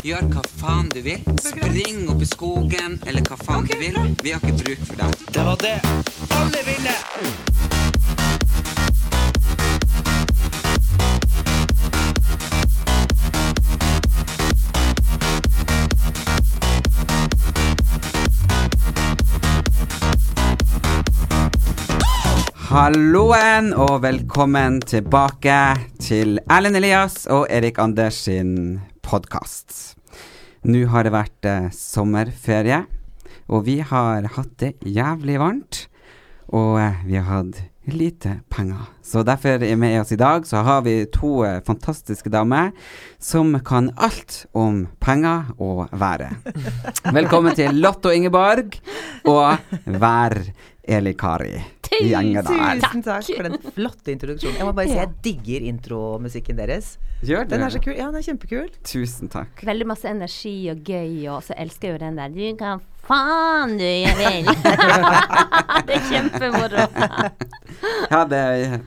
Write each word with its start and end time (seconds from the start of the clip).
Gjør 0.00 0.30
hva 0.32 0.40
faen 0.56 0.86
du 0.88 1.02
vil. 1.04 1.20
Spring 1.44 2.06
opp 2.08 2.22
i 2.24 2.28
skogen, 2.28 2.94
eller 3.04 3.20
hva 3.28 3.36
faen 3.36 3.66
du 3.68 3.74
vil. 3.76 3.98
Vi 4.24 4.32
har 4.32 4.40
ikke 4.40 4.56
bruk 4.62 4.86
for 4.88 4.96
deg. 4.96 5.26
Det 5.28 5.44
var 5.44 5.60
det 5.60 5.76
alle 6.32 6.62
ville! 6.64 6.94
Halloen, 22.70 23.74
og 23.74 23.98
velkommen 24.06 24.80
tilbake 24.80 25.58
til 26.00 26.38
Erlend 26.48 26.80
Elias 26.80 27.26
og 27.28 27.50
Erik 27.50 27.82
Anders 27.82 28.24
sin 28.24 28.80
podkast. 29.06 29.96
Nå 30.68 30.84
har 30.92 31.06
det 31.06 31.14
vært 31.14 31.48
eh, 31.48 31.68
sommerferie, 31.72 32.84
og 33.50 33.64
vi 33.66 33.80
har 33.80 34.26
hatt 34.36 34.52
det 34.60 34.74
jævlig 34.84 35.38
varmt. 35.40 35.86
Og 36.50 36.80
eh, 36.82 37.02
vi 37.06 37.16
har 37.18 37.28
hatt 37.30 37.62
lite 37.90 38.40
penger. 38.52 38.90
Så 39.02 39.22
derfor 39.26 39.62
er 39.64 39.76
med 39.80 40.00
oss 40.00 40.12
i 40.12 40.18
dag 40.20 40.46
så 40.46 40.62
har 40.66 40.84
vi 40.86 41.04
to 41.12 41.40
eh, 41.46 41.60
fantastiske 41.66 42.30
damer 42.30 42.70
som 43.18 43.56
kan 43.66 43.90
alt 43.96 44.44
om 44.52 44.86
penger 45.00 45.52
og 45.58 45.88
været. 45.92 46.36
Velkommen 47.18 47.56
til 47.56 47.80
Lotto 47.80 48.12
Ingeborg 48.12 48.78
og 49.24 49.56
Vær 49.86 50.38
Eli 50.84 51.14
Kari. 51.14 51.79
Tusen 51.90 53.02
takk 53.02 53.26
for 53.26 53.48
den 53.48 53.56
flotte 53.74 54.12
introduksjonen. 54.14 54.58
Jeg 54.60 54.68
må 54.68 54.74
bare 54.76 54.90
si 54.90 54.98
jeg 54.98 55.10
digger 55.24 55.66
intromusikken 55.70 56.60
deres. 56.60 56.94
Gjør 57.26 57.44
det. 57.44 57.56
Den 57.56 57.66
er 57.66 57.74
så 57.74 57.80
kul. 57.82 57.96
Ja, 57.98 58.06
den 58.08 58.20
er 58.20 58.24
kjempekul. 58.24 58.70
Tusen 58.86 59.30
takk. 59.32 59.64
Veldig 59.66 59.88
masse 59.90 60.08
energi 60.08 60.54
og 60.72 60.80
gøy, 60.86 61.26
og 61.34 61.42
så 61.44 61.56
elsker 61.60 61.90
jeg 61.90 61.98
jo 61.98 62.02
den 62.04 62.20
der 62.20 62.32
Du 62.32 62.56
kan 62.60 62.80
faen 63.10 63.76
du 63.80 63.84
jeg 63.84 64.14
vil. 64.18 64.48
det 65.88 65.98
er 65.98 66.06
kjempemoro. 66.08 66.86
Ja, 68.10 68.24
det, 68.28 68.42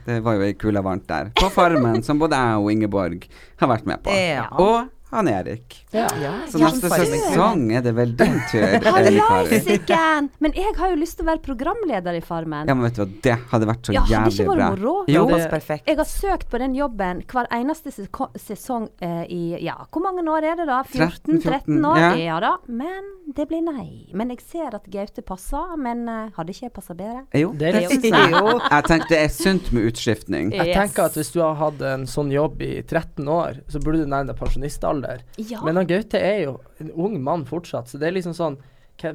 det 0.07 0.19
var 0.23 0.39
jo 0.39 0.47
ei 0.47 0.55
kule 0.57 0.83
varmt 0.85 1.07
der. 1.09 1.33
På 1.37 1.51
Farmen, 1.53 2.01
som 2.05 2.21
både 2.21 2.39
jeg 2.39 2.63
og 2.63 2.71
Ingeborg 2.73 3.27
har 3.61 3.73
vært 3.75 3.89
med 3.89 4.03
på. 4.05 4.15
Ja. 4.15 4.47
Og 4.57 4.92
han 5.15 5.29
Erik. 5.31 5.77
Ja. 5.93 6.07
Så 6.49 6.59
neste 6.61 6.89
sesong 6.89 7.65
er 7.75 7.81
det 7.85 7.93
vel 7.97 8.13
din 8.19 8.39
tur, 8.51 8.77
Kari. 8.83 10.29
Men 10.43 10.53
jeg 10.57 10.73
har 10.77 10.93
jo 10.93 10.97
lyst 10.99 11.17
til 11.19 11.25
å 11.25 11.29
være 11.31 11.41
programleder 11.45 12.17
i 12.17 12.21
Farmen. 12.23 12.67
Ja, 12.69 12.75
men 12.75 12.87
vet 12.87 12.97
du 12.97 13.03
hva, 13.03 13.09
det 13.27 13.37
hadde 13.51 13.69
vært 13.69 13.87
så 13.89 13.93
Ja, 13.95 14.01
hadde 14.03 14.13
jævlig 14.15 14.33
ikke 14.39 14.49
vært 14.49 14.61
bra. 14.61 14.69
moro? 14.75 14.95
Jo, 15.11 15.25
perfekt. 15.51 15.87
Jeg 15.89 15.99
har 15.99 16.09
søkt 16.09 16.49
på 16.51 16.59
den 16.61 16.75
jobben 16.77 17.23
hver 17.29 17.49
eneste 17.53 17.91
sesong 17.93 18.89
eh, 19.03 19.23
i 19.29 19.41
Ja, 19.63 19.77
hvor 19.91 20.03
mange 20.05 20.23
år 20.29 20.43
er 20.53 20.55
det 20.61 20.67
da? 20.69 20.81
14-13 20.87 21.79
år? 21.89 21.97
ja. 21.99 22.11
Ja. 22.23 22.39
da. 22.39 22.57
Men 22.67 23.03
det 23.35 23.47
blir 23.49 23.61
nei. 23.63 24.07
Men 24.13 24.29
jeg 24.33 24.41
ser 24.41 24.75
at 24.75 24.85
Gaute 24.91 25.21
passer. 25.25 25.75
Men 25.77 26.05
uh, 26.09 26.29
hadde 26.37 26.51
ikke 26.53 26.67
jeg 26.67 26.73
passa 26.75 26.93
bedre? 26.97 27.25
jo. 27.33 27.51
Det 27.53 27.67
er 27.69 27.73
Det 27.73 28.11
jo. 28.31 28.59
Jeg 28.59 28.83
tenkte 28.87 29.09
det 29.13 29.19
er 29.19 29.31
sunt 29.33 29.71
med 29.73 29.83
utskiftning. 29.91 30.51
Jeg 30.53 30.73
tenker 30.75 31.05
at 31.09 31.17
hvis 31.19 31.31
du 31.33 31.39
har 31.43 31.55
hatt 31.59 31.81
en 31.81 32.05
sånn 32.09 32.31
jobb 32.33 32.61
i 32.65 32.81
13 32.81 33.27
år, 33.29 33.61
så 33.69 33.79
burde 33.83 34.03
du 34.03 34.09
nærme 34.09 34.31
deg 34.31 34.37
pensjonistalder. 34.39 35.02
Ja. 35.37 35.59
Men 35.65 35.75
han 35.81 35.87
Gaute 35.89 36.19
er 36.19 36.39
jo 36.45 36.53
en 36.83 36.91
ung 36.95 37.17
mann 37.23 37.43
fortsatt, 37.49 37.87
så 37.91 37.97
det 38.01 38.07
er 38.11 38.15
liksom 38.19 38.33
sånn 38.37 38.57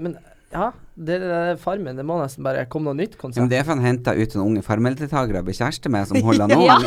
Men 0.00 0.16
ja, 0.52 0.70
det, 0.96 1.18
det, 1.20 1.28
det 1.28 1.58
Farmen, 1.60 1.96
det 2.00 2.04
må 2.08 2.16
nesten 2.22 2.42
bare 2.46 2.62
komme 2.72 2.88
noe 2.88 2.96
nytt 2.96 3.18
konsept. 3.20 3.42
men 3.42 3.50
det 3.52 3.58
er 3.60 3.64
for 3.68 3.76
han 3.76 3.84
henta 3.84 4.14
ut 4.16 4.32
en 4.34 4.40
unge 4.46 4.62
farmeldeltakere 4.64 5.42
og 5.42 5.48
blir 5.50 5.58
kjæreste 5.58 5.90
med, 5.92 6.08
som 6.08 6.16
holder 6.24 6.48
han 6.48 6.62
Ja. 6.64 6.76
ung. 6.78 6.84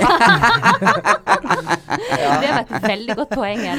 Det 2.41 2.50
var 2.50 2.63
et 2.66 2.88
veldig 2.89 3.16
godt 3.19 3.35
poeng. 3.38 3.62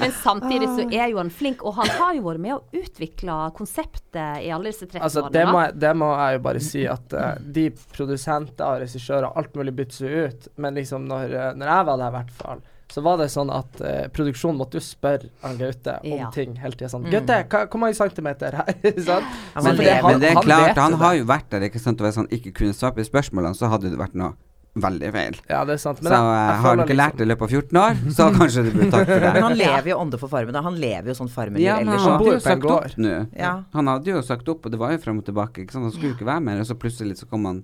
Men 0.00 0.12
samtidig 0.12 0.68
så 0.74 0.84
er 0.90 1.08
jo 1.12 1.18
han 1.20 1.30
flink, 1.32 1.62
og 1.64 1.76
han 1.78 1.88
har 1.98 2.14
jo 2.18 2.24
vært 2.26 2.42
med 2.42 2.54
å 2.56 2.62
utvikle 2.76 3.36
konseptet 3.56 4.42
i 4.44 4.50
alle 4.52 4.72
disse 4.72 4.86
30 4.90 5.00
altså, 5.06 5.22
årene. 5.24 5.34
det 5.36 5.44
må, 5.48 5.60
jeg, 5.64 5.76
det 5.84 5.92
må 6.00 6.08
jeg 6.18 6.36
jo 6.36 6.42
bare 6.48 6.62
si 6.64 6.82
at 6.90 7.16
uh, 7.16 7.32
de 7.56 7.64
produsenter 7.94 8.66
og 8.66 8.82
regissører 8.84 9.30
alt 9.30 9.54
mulig 9.58 9.74
bytter 9.78 9.96
seg 10.02 10.10
ut, 10.28 10.48
men 10.60 10.76
liksom 10.80 11.06
når, 11.08 11.24
eh, 11.38 11.50
når 11.60 11.72
jeg 11.72 11.88
var 11.90 11.96
der 12.02 12.08
i 12.12 12.16
hvert 12.18 12.34
fall, 12.42 12.60
så 12.92 13.02
var 13.02 13.16
det 13.18 13.30
sånn 13.32 13.50
at 13.50 13.80
eh, 13.80 14.06
produksjonen 14.14 14.58
måtte 14.60 14.78
jo 14.78 14.84
spørre 14.84 15.30
han 15.42 15.56
Gaute 15.58 15.96
om 16.04 16.18
Ja. 16.18 16.30
ting 16.30 16.54
hele 16.56 16.72
tida. 16.76 16.88
Sånn 16.92 17.04
'Gaute, 17.10 17.44
hva- 17.48 17.66
hvor 17.68 17.80
mange 17.80 17.94
centimeter 17.98 18.52
her?' 18.54 18.74
sånn. 19.08 19.24
Ja, 19.54 19.62
Men 19.62 19.64
men 19.64 19.76
det, 19.76 19.92
han, 19.92 20.10
men 20.12 20.20
det 20.20 20.28
er 20.30 20.34
han 20.34 20.42
klart, 20.44 20.76
han 20.76 20.92
har 21.00 21.14
jo 21.16 21.24
vært 21.24 21.48
der, 21.50 21.60
ikke 21.68 21.80
sant. 21.80 22.00
Og 22.00 22.06
hvis 22.06 22.16
han 22.16 22.28
ikke 22.28 22.52
kunne 22.54 22.74
svare 22.74 22.94
på 22.94 23.04
spørsmålene, 23.06 23.54
så 23.56 23.68
hadde 23.72 23.90
det 23.90 23.98
vært 23.98 24.14
noe 24.14 24.34
veldig 24.74 25.10
feil. 25.14 25.36
Ja, 25.48 25.64
det 25.64 25.74
er 25.74 25.78
sant. 25.78 26.00
Så 26.02 26.10
eh, 26.10 26.18
har 26.18 26.56
han 26.58 26.78
ikke 26.82 26.88
ikke 26.90 26.96
lært 26.98 27.14
liksom- 27.14 27.18
det 27.18 27.26
i 27.26 27.30
løpet 27.30 27.42
av 27.42 27.50
14 27.50 27.76
år, 27.78 27.94
så 28.10 28.28
kanskje 28.38 28.64
det 28.64 28.72
burde 28.74 28.90
takk 28.90 29.06
for 29.06 29.20
det. 29.20 29.32
Men 29.34 29.42
han 29.48 29.56
lever 29.56 29.88
jo 29.90 29.98
ånde 30.02 30.18
for 30.18 30.28
Farmen, 30.28 30.56
og 30.56 30.64
han 30.64 30.74
lever 30.82 31.06
jo 31.06 31.14
sånn 31.14 31.30
Farmen-liv 31.30 31.62
Ja, 31.64 31.76
men 31.78 31.88
ellers. 31.88 32.02
han 32.02 32.10
han 32.10 32.18
hadde 32.18 32.34
jo 32.34 32.40
sagt 32.40 32.64
opp 32.64 32.96
nå. 32.98 33.14
Ja. 33.38 33.52
Han 33.72 33.86
hadde 33.86 34.04
jo 34.10 34.22
sagt 34.22 34.48
opp, 34.48 34.66
og 34.66 34.70
det 34.74 34.78
var 34.78 34.90
jo 34.92 34.98
frem 34.98 35.18
og 35.18 35.24
tilbake. 35.24 35.62
Ikke 35.64 35.72
sant? 35.72 35.84
Han 35.84 35.92
skulle 35.94 36.10
jo 36.12 36.16
ikke 36.18 36.26
være 36.26 36.40
mer, 36.42 36.58
og 36.60 36.66
så 36.66 36.74
plutselig 36.74 37.16
så 37.22 37.26
kom 37.30 37.44
han 37.46 37.62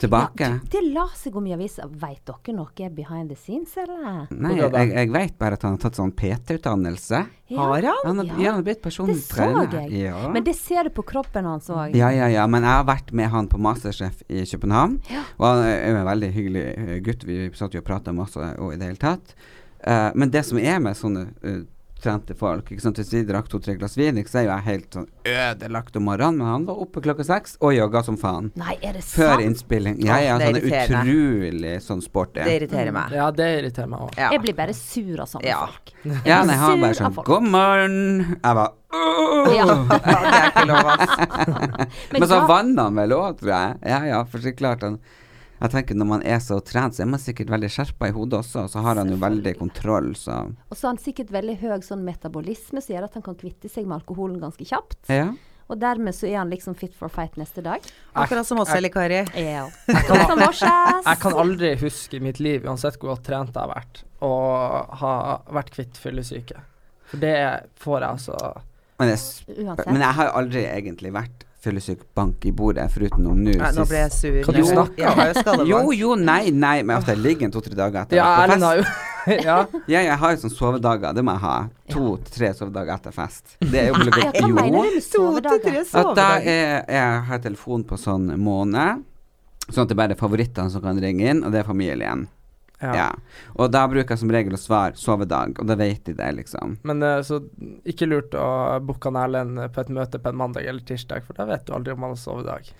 tilbake. 0.00 0.46
Ja, 0.48 0.58
det 0.72 0.80
la 0.94 1.04
seg 1.16 1.36
om 1.36 1.46
i 1.46 1.52
avisa. 1.54 1.86
Veit 2.00 2.22
dere 2.26 2.54
noe 2.56 2.88
behind 2.96 3.30
the 3.30 3.36
scenes, 3.38 3.76
eller? 3.80 4.26
Nei, 4.30 4.54
jeg, 4.58 4.92
jeg 4.94 5.12
vet 5.14 5.36
bare 5.38 5.58
at 5.58 5.66
han 5.66 5.76
har 5.76 5.82
tatt 5.84 5.98
sånn 6.00 6.12
PT-utdannelse. 6.16 7.22
Har 7.56 7.82
han? 7.82 8.02
Han 8.04 8.18
har, 8.22 8.26
Ja. 8.30 8.34
ja, 8.38 8.50
han 8.50 8.60
har 8.60 8.66
blitt 8.66 8.82
personlig. 8.82 9.16
Det 9.16 9.22
så 9.26 9.34
trener. 9.36 9.76
jeg. 9.82 10.04
Ja. 10.06 10.28
Men 10.32 10.44
det 10.46 10.54
ser 10.56 10.84
du 10.86 10.90
på 10.94 11.02
kroppen 11.06 11.44
hans 11.44 11.68
òg. 11.70 11.94
ja, 11.98 12.10
ja, 12.14 12.28
ja, 12.30 12.46
men 12.46 12.62
jeg 12.62 12.70
har 12.70 12.84
vært 12.88 13.12
med 13.12 13.28
han 13.32 13.48
på 13.50 13.58
Masterchef 13.58 14.22
i 14.28 14.44
København. 14.46 15.00
Ja. 15.10 15.24
Og 15.38 15.46
han 15.46 15.64
er 15.64 15.98
en 16.00 16.06
veldig 16.06 16.30
hyggelig 16.36 16.64
eh, 16.76 16.94
gutt. 17.04 17.24
Vi 17.26 17.50
satt 17.54 17.74
jo 17.74 17.82
og 17.82 17.88
prata 17.90 18.12
masse 18.12 18.38
og 18.58 18.74
i 18.74 18.78
det 18.80 18.86
hele 18.92 19.00
tatt. 19.02 19.34
Uh, 19.80 20.10
men 20.14 20.28
det 20.30 20.42
som 20.44 20.58
er 20.60 20.78
med 20.78 20.96
sånne 20.98 21.22
eh, 21.42 21.62
trente 22.02 22.34
folk 22.38 22.70
ikke 22.72 22.82
sant? 22.84 22.98
Hvis 23.00 23.12
vi 23.14 23.22
drakk 23.28 23.48
to-tre 23.52 23.74
glass 23.78 23.96
vin, 23.98 24.18
ikke, 24.20 24.30
så 24.32 24.40
er 24.40 24.46
jo 24.46 24.50
jeg 24.54 24.66
helt 24.66 24.96
sånn 24.98 25.06
ødelagt 25.30 25.96
om 26.00 26.06
morgenen. 26.08 26.38
Men 26.40 26.46
han 26.54 26.66
var 26.68 26.80
oppe 26.84 27.02
klokka 27.04 27.24
seks 27.28 27.56
og 27.60 27.74
jogga 27.76 28.02
som 28.06 28.18
faen. 28.20 28.50
Nei, 28.60 28.76
er 28.82 28.96
det 28.98 29.04
sant? 29.04 29.18
Før 29.20 29.44
innspilling. 29.44 30.00
Ja, 30.06 30.18
er 30.20 30.44
sånn 30.44 30.60
utrolig 30.70 31.74
sånn 31.84 32.02
sporty. 32.04 32.42
Det 32.44 32.58
irriterer 32.60 32.92
meg. 32.96 33.14
Ja, 33.16 33.30
det 33.34 33.48
irriterer 33.60 33.90
meg 33.92 34.04
òg. 34.08 34.18
Ja. 34.18 34.32
Jeg 34.34 34.44
blir 34.46 34.58
bare 34.58 34.74
sur 34.76 35.20
av 35.24 35.30
sånne 35.30 35.50
Ja. 35.50 35.60
folk. 35.66 35.94
Ja, 36.26 36.42
nei, 36.44 36.56
han 36.56 36.80
bare 36.80 36.94
sånn. 36.98 37.14
God 37.24 37.48
morgen! 37.48 38.36
Jeg 38.42 38.54
bare 38.60 38.70
«Åh!» 38.90 39.52
Ja. 39.56 39.64
det 39.70 40.00
er 40.10 40.48
ikke 40.50 40.66
lov, 40.66 40.88
ass. 40.96 41.90
Men 42.16 42.28
så 42.28 42.40
vann 42.48 42.72
han 42.78 42.96
vel 42.98 43.12
òg, 43.14 43.38
tror 43.40 43.52
jeg. 43.54 43.76
Ja, 43.86 44.00
ja, 44.08 44.22
for 44.24 44.42
så 44.42 44.52
klart 44.56 44.82
han 44.82 44.98
Jeg 45.60 45.72
tenker 45.74 45.98
Når 45.98 46.08
man 46.08 46.22
er 46.24 46.40
så 46.40 46.56
trent, 46.64 46.96
så 46.96 47.04
er 47.04 47.10
man 47.12 47.20
sikkert 47.20 47.52
veldig 47.52 47.68
skjerpa 47.72 48.08
i 48.08 48.14
hodet 48.16 48.40
også. 48.40 48.64
Og 48.64 48.72
Så 48.72 48.84
har 48.84 48.96
han 49.00 49.12
jo 49.12 49.18
veldig 49.20 49.54
kontroll, 49.58 50.14
så 50.16 50.40
Og 50.70 50.76
så 50.76 50.88
har 50.88 50.94
han 50.94 51.02
sikkert 51.02 51.32
veldig 51.34 51.58
høy 51.60 51.84
sånn 51.84 52.04
metabolisme, 52.06 52.80
som 52.80 52.94
gjør 52.94 53.08
at 53.10 53.18
han 53.18 53.26
kan 53.26 53.36
kvitte 53.38 53.68
seg 53.68 53.86
med 53.86 54.00
alkoholen 54.00 54.40
ganske 54.40 54.64
kjapt. 54.64 55.02
Ja. 55.12 55.30
Og 55.70 55.78
dermed 55.78 56.16
så 56.16 56.26
er 56.26 56.40
han 56.40 56.50
liksom 56.50 56.74
fit 56.74 56.96
for 56.98 57.12
fight 57.12 57.36
neste 57.38 57.62
dag. 57.62 57.84
Akkurat 58.18 58.46
som 58.46 58.58
oss, 58.58 58.72
Eli 58.74 58.90
Kari. 58.90 59.20
Ja. 59.38 59.68
Jeg 59.90 61.18
kan 61.22 61.36
aldri 61.38 61.76
huske 61.78 62.18
i 62.18 62.24
mitt 62.24 62.40
liv, 62.42 62.66
uansett 62.66 62.98
hvor 62.98 63.12
godt 63.14 63.28
trent 63.28 63.54
jeg 63.54 63.62
har 63.62 63.70
vært, 63.70 64.02
å 64.24 64.32
ha 65.02 65.12
vært 65.54 65.70
kvitt 65.76 66.00
fyllesyke. 66.00 66.64
For 67.10 67.22
det 67.22 67.36
får 67.82 68.00
jeg 68.00 68.10
altså 68.10 68.34
Men, 69.00 69.08
jeg, 69.10 69.86
men 69.86 70.02
jeg 70.04 70.16
har 70.18 70.28
jo 70.28 70.34
aldri 70.40 70.64
egentlig 70.70 71.10
vært 71.14 71.46
fyllesyk 71.64 72.00
bank 72.16 72.44
i 72.48 72.52
bordet, 72.56 72.86
foruten 72.92 73.26
om 73.28 73.36
nå 73.44 73.52
Nei, 73.60 73.70
nå 73.76 73.84
ble 73.88 73.98
jeg 74.04 74.12
sur. 74.16 74.38
Kan 74.46 74.54
du 74.56 74.60
Jo, 74.62 74.66
snakke? 74.70 74.96
Jeg 74.96 75.68
jo. 75.68 75.80
Jo, 75.92 76.14
nei, 76.16 76.50
nei, 76.50 76.78
men 76.82 76.96
at 76.96 77.06
jeg 77.12 77.20
ligger 77.20 77.48
en 77.48 77.52
to-tre 77.52 77.76
dager 77.76 78.02
etter. 78.06 78.16
Ja, 78.16 78.30
på 78.40 78.52
fest. 78.54 78.64
har 78.64 78.76
jo 78.80 78.84
Ja. 79.44 79.56
Ja, 79.86 80.00
jeg 80.00 80.16
har 80.22 80.32
jo 80.32 80.40
sånne 80.40 80.56
sovedager, 80.56 81.12
det 81.14 81.24
må 81.26 81.34
jeg 81.36 81.42
ha. 81.44 81.56
To-tre 81.92 82.52
sovedager 82.56 82.94
etter 82.96 83.12
fest. 83.12 83.56
Det 83.60 83.82
er 83.82 83.90
jo 83.90 83.98
obligert. 83.98 84.32
hva 84.32 84.48
Jo. 84.48 84.54
mener 84.56 84.88
du 84.88 84.96
med 84.96 85.04
sovedager? 85.04 85.80
At 86.00 86.12
da 86.16 86.28
er, 86.40 86.84
jeg 86.88 87.22
har 87.28 87.42
telefon 87.44 87.84
på 87.84 87.98
sånn 88.00 88.30
måned, 88.40 89.04
sånn 89.68 89.84
at 89.84 89.92
det 89.92 89.98
bare 90.00 90.16
er 90.16 90.20
favorittene 90.20 90.72
som 90.72 90.80
kan 90.82 90.98
ringe 91.04 91.28
inn, 91.34 91.44
og 91.44 91.52
det 91.52 91.60
er 91.60 91.68
familien. 91.68 92.24
Ja. 92.80 92.92
ja. 92.96 93.08
Og 93.56 93.70
da 93.74 93.82
bruker 93.88 94.14
jeg 94.16 94.22
som 94.22 94.30
regel 94.32 94.56
å 94.56 94.60
svare 94.60 94.96
sovedag, 94.96 95.58
og 95.60 95.66
da 95.68 95.74
vet 95.76 96.04
de 96.08 96.14
det, 96.16 96.30
liksom. 96.38 96.78
Men 96.88 97.02
eh, 97.04 97.18
så 97.26 97.42
ikke 97.84 98.08
lurt 98.08 98.32
å 98.40 98.46
booke 98.84 99.12
Erlend 99.12 99.60
på 99.74 99.80
et 99.84 99.92
møte 99.92 100.18
på 100.22 100.32
en 100.32 100.40
mandag 100.40 100.64
eller 100.70 100.80
tirsdag, 100.88 101.26
for 101.26 101.36
da 101.36 101.44
vet 101.50 101.66
du 101.68 101.74
aldri 101.76 101.92
om 101.92 102.06
han 102.08 102.14
har 102.16 102.20
sovedag. 102.22 102.72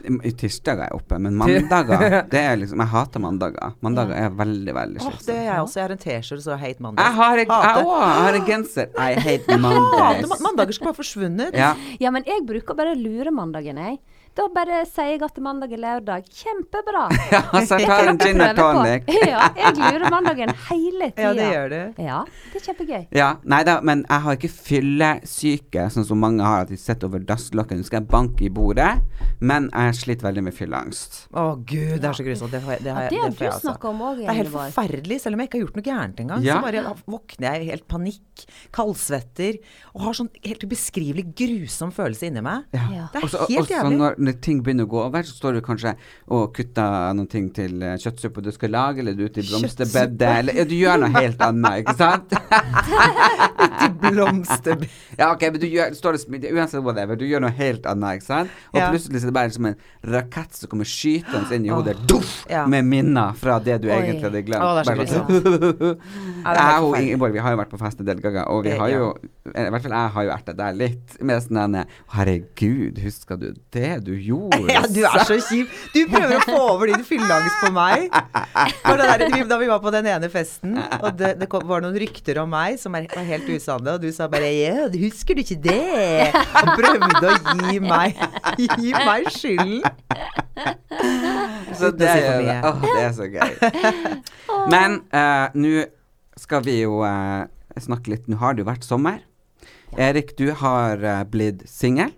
I 0.00 0.30
tirsdager 0.32 0.86
er 0.86 0.88
jeg 0.88 0.96
oppe, 0.96 1.18
men 1.20 1.34
mandager 1.36 2.22
Det 2.32 2.40
er 2.40 2.54
liksom 2.56 2.80
Jeg 2.80 2.88
hater 2.88 3.20
mandager. 3.20 3.74
Mandager 3.84 4.16
er 4.16 4.30
veldig, 4.32 4.72
veldig 4.72 5.02
Åh, 5.04 5.18
det 5.26 5.34
er 5.34 5.42
jeg 5.50 5.64
også. 5.66 5.76
Jeg 5.76 5.84
har 5.84 5.92
en 5.92 6.00
T-skjorte 6.04 6.44
så 6.46 6.56
Hate 6.62 6.80
Mondays. 6.86 7.04
Jeg 7.04 7.18
har, 7.18 7.32
en- 7.34 7.42
jeg, 7.44 7.66
Hater. 7.66 7.90
jeg 7.90 8.24
har 8.24 8.38
en 8.38 8.46
genser. 8.48 8.88
I 8.96 9.10
hate 9.20 9.44
Hater 9.50 9.60
Mondays. 9.60 10.32
Mandager 10.46 10.72
skal 10.78 10.88
bare 10.88 10.98
forsvunnet. 11.02 11.58
Ja. 11.60 11.74
Ja, 12.00 12.14
men 12.16 12.24
jeg 12.24 12.46
bruker 12.48 12.78
bare 12.80 12.94
lure 12.96 13.28
mandagen, 13.34 13.76
jeg. 13.84 14.00
Da 14.38 14.44
bare 14.54 14.84
sier 14.86 15.16
jeg 15.16 15.22
at 15.26 15.38
mandag 15.42 15.72
er 15.74 15.80
lørdag. 15.82 16.26
Kjempebra. 16.30 17.08
ja, 17.34 17.40
så 17.66 17.76
tar 17.82 18.06
en 18.12 18.18
gin 18.20 18.40
og 18.44 18.52
tonic. 18.56 19.08
Ja, 19.30 19.48
jeg 19.58 19.74
lurer 19.76 20.04
mandagen 20.12 20.52
hele 20.68 21.08
tida. 21.10 21.22
Ja, 21.26 21.32
det 21.36 21.48
gjør 21.50 21.72
du. 21.72 22.02
Ja, 22.06 22.18
det 22.52 22.60
er 22.60 22.64
kjempegøy. 22.68 23.02
Ja, 23.18 23.30
nei 23.44 23.58
da, 23.66 23.74
men 23.84 24.04
jeg 24.06 24.24
har 24.24 24.38
ikke 24.38 24.50
fyllesyke, 24.54 25.88
sånn 25.92 26.06
som 26.08 26.20
mange 26.22 26.46
har, 26.46 26.62
at 26.64 26.70
de 26.72 26.78
sitter 26.80 27.10
over 27.10 27.24
dasslokket 27.26 27.82
og 27.82 27.88
skal 27.88 28.06
banke 28.10 28.46
i 28.46 28.50
bordet, 28.54 28.88
men 29.42 29.66
jeg 29.74 29.98
sliter 29.98 30.28
veldig 30.30 30.44
med 30.46 30.56
fylleangst. 30.56 31.18
Å 31.34 31.44
gud, 31.58 31.98
det 32.00 32.08
er 32.12 32.16
så 32.20 32.26
grusomt. 32.26 32.54
Det, 32.54 32.62
har, 32.64 32.76
jeg- 32.78 32.86
det, 32.86 32.94
har 32.96 33.02
Ja, 33.02 33.10
det 33.10 33.20
har 33.20 33.34
det 33.34 33.38
du 33.40 33.44
jeg 33.48 33.58
snakka 33.66 33.90
om 33.90 34.02
òg, 34.10 34.22
Det 34.22 34.30
er 34.30 34.38
helt 34.40 34.54
forferdelig, 34.54 35.20
selv 35.26 35.36
om 35.36 35.42
jeg 35.44 35.50
ikke 35.50 35.58
har 35.60 35.64
gjort 35.66 35.80
noe 35.80 35.86
gærent 35.90 36.22
engang. 36.24 36.46
Ja. 36.46 36.56
Så 36.60 36.66
bare 36.70 36.94
våkner 37.16 37.48
jeg 37.58 37.66
i 37.66 37.70
helt 37.74 37.86
panikk, 37.90 38.46
kaldsvetter, 38.78 39.60
og 39.94 40.06
har 40.06 40.18
sånn 40.22 40.30
helt 40.46 40.64
ubeskrivelig 40.70 41.26
grusom 41.42 41.92
følelse 41.94 42.30
inni 42.30 42.44
meg. 42.46 42.66
Ja. 42.78 43.08
Det 43.12 43.20
er 43.20 43.28
også, 43.28 43.44
helt 43.50 43.74
jævlig. 43.74 43.98
Når, 44.20 44.38
ting 44.44 44.60
begynner 44.64 44.88
å 44.88 44.92
gå 44.92 45.02
over, 45.02 45.26
så 45.26 45.36
står 45.36 45.58
du 45.58 45.62
kanskje 45.64 45.94
og 46.30 46.50
kutter 46.56 47.14
noen 47.16 47.30
ting 47.30 47.50
til 47.56 47.82
eh, 47.82 47.98
kjøttsuppe 48.00 48.44
du 48.44 48.52
skal 48.54 48.74
lage, 48.76 49.02
eller 49.02 49.16
du 49.16 49.24
er 49.26 49.32
ute 49.32 49.44
i 49.44 49.48
blomsterbedet, 49.48 50.32
eller 50.42 50.60
ja, 50.60 50.68
du 50.68 50.76
gjør 50.78 51.04
noe 51.04 51.12
helt 51.18 51.44
annet, 51.48 51.82
ikke 51.84 51.98
sant? 52.00 52.28
Blomster... 54.00 54.76
Ja, 55.20 55.32
ok, 55.34 55.42
men 55.52 55.60
du 55.60 55.66
gjør, 55.68 55.92
står 55.96 56.16
det, 56.16 56.50
uansett 56.54 56.80
whatever, 56.84 57.16
du 57.20 57.26
gjør 57.28 57.42
noe 57.44 57.52
helt 57.58 57.84
annet, 57.90 58.20
ikke 58.20 58.26
sant? 58.28 58.52
Og 58.72 58.78
Ja. 58.80 58.86
plutselig 58.92 59.20
så 59.20 59.26
er 59.26 59.30
det 59.32 59.36
bare 59.36 59.50
som 59.52 59.66
en 59.68 59.76
rakett 60.14 60.54
som 60.56 60.70
kommer 60.72 60.88
skytende 60.88 61.52
inn 61.58 61.66
i 61.66 61.72
hodet, 61.72 61.96
duff, 62.08 62.46
Ja. 62.48 62.62
med 62.66 62.84
minner 62.88 63.34
fra 63.36 63.58
det 63.60 63.80
du 63.82 63.88
Oi. 63.90 63.98
egentlig 63.98 64.24
hadde 64.30 64.42
glemt. 64.46 64.62
Så 64.62 64.94
Bare 64.94 65.06
sånn- 65.06 66.00
Jeg 66.40 66.82
og. 66.82 66.96
Ingeborg, 67.00 67.32
vi 67.32 67.38
har 67.44 67.52
jo 67.54 67.60
vært 67.60 67.70
på 67.74 67.78
fest 67.80 68.00
en 68.00 68.06
del 68.08 68.20
ganger, 68.20 68.48
og 68.48 68.64
vi 68.64 68.70
har 68.80 68.88
jo, 68.88 69.14
i 69.50 69.68
hvert 69.70 69.82
fall 69.84 69.92
jeg 69.96 70.10
har 70.16 70.24
jo 70.24 70.30
vært 70.30 70.50
deg 70.56 70.76
litt, 70.80 71.16
med 71.22 71.42
sånn 71.44 71.58
denne, 71.60 71.84
herregud, 72.14 72.98
husker 73.04 73.36
du 73.40 73.52
det 73.72 74.04
du 74.06 74.12
gjorde? 74.16 74.60
Ja, 74.70 74.82
du 74.86 75.00
er 75.04 75.24
så 75.26 75.36
kjip. 75.42 75.68
Du 75.94 76.06
prøver 76.08 76.36
å 76.38 76.42
få 76.46 76.58
over 76.74 76.86
din 76.86 77.04
fylleangst 77.04 77.60
på 77.64 77.70
meg. 77.74 78.08
For 78.84 78.96
der, 78.96 79.24
da 79.50 79.58
vi 79.58 79.66
var 79.70 79.80
på 79.82 79.90
den 79.92 80.06
ene 80.06 80.28
festen, 80.32 80.78
og 81.02 81.16
det, 81.18 81.38
det 81.40 81.48
kom, 81.50 81.64
var 81.68 81.80
noen 81.84 81.96
rykter 82.00 82.38
om 82.42 82.50
meg 82.50 82.78
som 82.80 82.94
er, 82.94 83.06
var 83.14 83.24
helt 83.26 83.44
usanne, 83.50 83.69
og 83.78 84.02
du 84.02 84.08
sa 84.14 84.26
bare 84.30 84.50
ja, 84.54 84.88
husker 84.92 85.38
du 85.38 85.42
ikke 85.44 85.58
det? 85.64 86.32
Og 86.60 86.70
prøvde 86.78 87.30
å 87.30 87.56
gi 87.70 87.80
meg, 87.84 88.20
gi 88.58 88.92
meg 88.94 89.30
skylden. 89.34 89.80
Så 91.78 91.92
det, 91.96 92.10
er, 92.10 92.60
å, 92.66 92.74
det 92.82 93.00
er 93.00 93.12
så 93.16 93.28
gøy. 93.30 93.56
Men 94.72 95.00
uh, 95.14 95.48
nå 95.56 95.86
skal 96.40 96.64
vi 96.66 96.80
jo 96.82 97.00
uh, 97.04 97.46
snakke 97.80 98.12
litt 98.12 98.28
Nå 98.28 98.40
har 98.40 98.56
det 98.56 98.64
jo 98.64 98.70
vært 98.70 98.86
sommer. 98.86 99.20
Erik, 99.98 100.34
du 100.38 100.50
har 100.60 101.00
uh, 101.02 101.20
blitt 101.28 101.64
singel. 101.70 102.12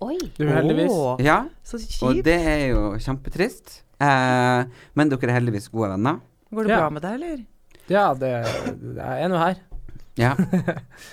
Oi. 0.00 0.16
Uheldigvis. 0.40 0.54
heldigvis. 0.56 1.26
Ja, 1.26 1.42
så 1.66 1.80
og 2.08 2.22
det 2.24 2.38
er 2.40 2.66
jo 2.70 2.84
kjempetrist. 3.04 3.82
Eh, 4.00 4.60
men 4.96 5.10
dere 5.12 5.28
er 5.28 5.36
heldigvis 5.36 5.68
gode 5.68 5.90
venner. 5.92 6.20
Går 6.50 6.64
det 6.64 6.72
Ja. 6.72 6.78
bra 6.80 6.90
med 6.90 7.02
deg, 7.02 7.14
eller? 7.14 7.44
Ja, 7.88 8.14
det, 8.14 8.30
det 8.96 9.02
er 9.02 9.28
nå 9.28 9.36
her. 9.36 9.60
Ja. 10.18 10.34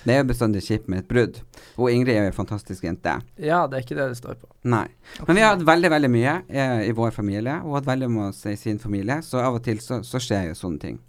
Det 0.05 0.13
er 0.13 0.21
jo 0.21 0.27
bestandig 0.29 0.63
kjipt 0.65 0.87
med 0.91 1.03
et 1.03 1.09
brudd. 1.09 1.39
Og 1.77 1.91
Ingrid 1.91 2.15
er 2.15 2.27
jo 2.27 2.31
en 2.31 2.37
fantastisk 2.37 2.85
jente. 2.87 3.17
Ja, 3.39 3.65
det 3.69 3.79
er 3.79 3.85
ikke 3.85 3.97
det 3.97 4.09
det 4.13 4.19
står 4.19 4.37
på. 4.39 4.49
Nei. 4.67 4.87
Men 5.27 5.37
vi 5.37 5.43
har 5.43 5.55
hatt 5.55 5.65
veldig, 5.67 5.91
veldig 5.93 6.11
mye 6.13 6.37
eh, 6.49 6.87
i 6.87 6.95
vår 6.97 7.13
familie, 7.15 7.59
og 7.63 7.77
hatt 7.79 7.89
veldig 7.89 8.09
med 8.13 8.29
oss 8.31 8.41
i 8.49 8.55
sin 8.59 8.81
familie, 8.81 9.19
så 9.25 9.43
av 9.43 9.59
og 9.59 9.63
til 9.67 9.81
så, 9.83 10.01
så 10.07 10.21
skjer 10.23 10.49
jo 10.51 10.57
sånne 10.57 10.83
ting. 10.83 10.99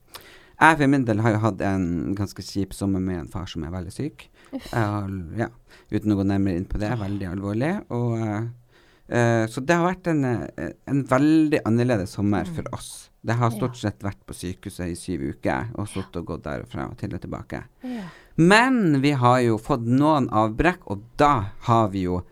Jeg 0.58 0.79
for 0.81 0.90
min 0.90 1.05
del 1.06 1.20
har 1.23 1.37
jo 1.37 1.43
hatt 1.44 1.61
en 1.62 2.14
ganske 2.19 2.43
kjip 2.43 2.73
sommer 2.75 3.02
med 3.02 3.20
en 3.23 3.31
far 3.31 3.46
som 3.50 3.62
er 3.62 3.75
veldig 3.75 3.94
syk. 3.94 4.26
Har, 4.73 5.11
ja, 5.38 5.52
uten 5.93 6.14
å 6.14 6.19
gå 6.19 6.25
nærmere 6.26 6.58
inn 6.58 6.67
på 6.67 6.81
det, 6.82 6.90
veldig 6.99 7.29
alvorlig. 7.31 7.75
Og, 7.94 8.17
uh, 8.19 8.49
eh, 9.06 9.44
så 9.52 9.62
det 9.62 9.76
har 9.79 9.87
vært 9.87 10.11
en, 10.11 10.25
en 10.26 11.05
veldig 11.12 11.62
annerledes 11.69 12.17
sommer 12.19 12.49
for 12.56 12.67
oss. 12.75 13.08
Det 13.29 13.37
har 13.37 13.53
stort 13.53 13.77
sett 13.77 14.01
vært 14.07 14.21
på 14.27 14.35
sykehuset 14.37 14.89
i 14.89 14.97
syv 14.97 15.27
uker, 15.35 15.69
og 15.77 15.89
sittet 15.91 16.17
og 16.23 16.31
gått 16.33 16.47
derfra 16.47 16.87
og 16.89 16.97
til 17.01 17.13
og 17.17 17.21
tilbake. 17.25 17.63
Ja. 17.85 18.07
Men 18.41 19.01
vi 19.03 19.11
har 19.19 19.41
jo 19.45 19.59
fått 19.61 19.85
noen 19.85 20.31
avbrekk, 20.33 20.87
og 20.89 21.03
da 21.21 21.33
har 21.69 21.89
vi 21.93 22.07
jo 22.07 22.23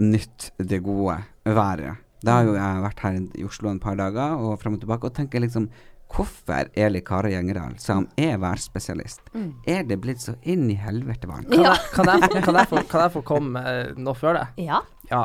nytt 0.00 0.50
det 0.58 0.78
gode 0.86 1.18
været. 1.44 1.98
Da 2.24 2.38
har 2.38 2.48
jo 2.48 2.54
jeg 2.56 2.80
vært 2.86 3.02
her 3.04 3.18
i 3.38 3.44
Oslo 3.46 3.68
en 3.70 3.82
par 3.82 3.98
dager 4.00 4.40
og 4.40 4.56
fram 4.62 4.78
og 4.78 4.82
tilbake 4.82 5.10
og 5.10 5.14
tenker 5.18 5.44
liksom 5.44 5.68
Hvorfor 6.06 6.68
Eli 6.78 7.00
Kari 7.02 7.32
Gjengeral, 7.32 7.72
som 7.82 8.04
er 8.16 8.36
værspesialist, 8.38 9.24
er 9.66 9.82
det 9.88 9.96
blitt 10.04 10.22
så 10.22 10.36
inn 10.46 10.68
i 10.70 10.76
helvete 10.78 11.26
varmt? 11.26 11.50
Kan, 11.50 11.64
Ja. 11.64 11.72
jeg, 11.74 11.90
kan, 11.96 12.06
jeg, 12.14 12.44
kan, 12.44 12.54
jeg, 12.60 12.68
få, 12.70 12.82
kan 12.92 13.02
jeg 13.02 13.12
få 13.16 13.22
komme 13.26 13.58
eh, 13.66 13.90
nå 13.98 14.14
før 14.14 14.38
det? 14.38 14.44
Ja. 14.68 14.78
Ja. 15.10 15.24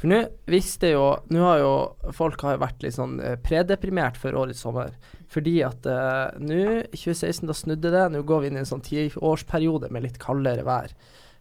For 0.00 0.08
nå 0.08 0.20
visste 0.48 0.94
jo 0.94 1.04
Nå 1.28 1.44
har 1.44 1.60
jo 1.60 1.72
folk 2.16 2.40
har 2.46 2.60
vært 2.62 2.84
litt 2.84 2.96
sånn 2.96 3.18
eh, 3.20 3.36
predeprimert 3.44 4.16
for 4.20 4.36
årets 4.38 4.62
sommer. 4.64 4.94
Fordi 5.30 5.60
at 5.62 5.84
uh, 5.86 6.32
nå, 6.42 6.88
2016, 6.90 7.44
da 7.46 7.54
snudde 7.54 7.92
det. 7.94 8.06
Nå 8.10 8.24
går 8.26 8.42
vi 8.42 8.48
inn 8.50 8.56
i 8.58 8.62
en 8.64 8.70
sånn 8.70 8.82
tiårsperiode 8.82 9.92
med 9.94 10.02
litt 10.02 10.18
kaldere 10.22 10.64
vær. 10.66 10.94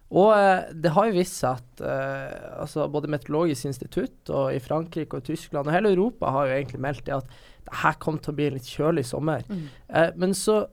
Og 0.09 0.33
uh, 0.33 0.67
det 0.73 0.91
har 0.94 1.09
jo 1.09 1.17
vist 1.17 1.39
seg 1.39 1.57
at 1.57 1.81
uh, 1.85 2.61
altså 2.65 2.85
både 2.91 3.09
Meteorologisk 3.09 3.69
institutt 3.71 4.29
og 4.33 4.51
i 4.53 4.61
Frankrike 4.61 5.17
og 5.17 5.25
Tyskland 5.25 5.69
og 5.69 5.73
hele 5.73 5.94
Europa 5.95 6.33
har 6.35 6.50
jo 6.50 6.59
egentlig 6.59 6.83
meldt 6.85 7.07
det 7.07 7.17
at 7.17 7.33
det 7.69 7.81
her 7.83 7.97
kommer 8.01 8.21
til 8.23 8.33
å 8.33 8.38
bli 8.38 8.50
en 8.50 8.57
litt 8.57 8.69
kjølig 8.69 9.06
sommer. 9.06 9.45
Eh, 9.50 10.09
men 10.17 10.33
så 10.38 10.63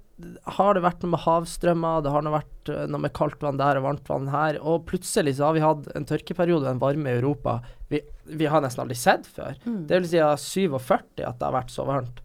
har 0.57 0.77
det 0.77 0.83
vært 0.85 1.03
noe 1.05 1.13
med 1.13 1.23
havstrømmer, 1.27 2.05
det 2.05 2.13
har 2.15 2.25
noe 2.25 2.39
vært 2.39 2.71
eh, 2.73 2.85
noe 2.89 3.03
med 3.05 3.13
kaldt 3.17 3.43
vann 3.45 3.59
der 3.61 3.81
og 3.81 3.85
varmt 3.85 4.09
vann 4.09 4.31
her. 4.33 4.59
Og 4.65 4.87
plutselig 4.89 5.37
så 5.37 5.51
har 5.51 5.57
vi 5.57 5.65
hatt 5.65 5.91
en 5.99 6.09
tørkeperiode, 6.09 6.65
og 6.65 6.73
en 6.73 6.83
varme 6.83 7.13
i 7.13 7.19
Europa, 7.19 7.59
vi, 7.93 8.01
vi 8.25 8.49
har 8.51 8.65
nesten 8.65 8.87
aldri 8.87 8.97
sett 8.99 9.29
før. 9.29 9.59
Det 9.89 10.01
vil 10.01 10.09
si 10.09 10.23
av 10.25 10.39
47 10.41 10.97
at 11.27 11.37
det 11.37 11.45
har 11.45 11.57
vært 11.59 11.75
så 11.75 11.85
varmt. 11.89 12.23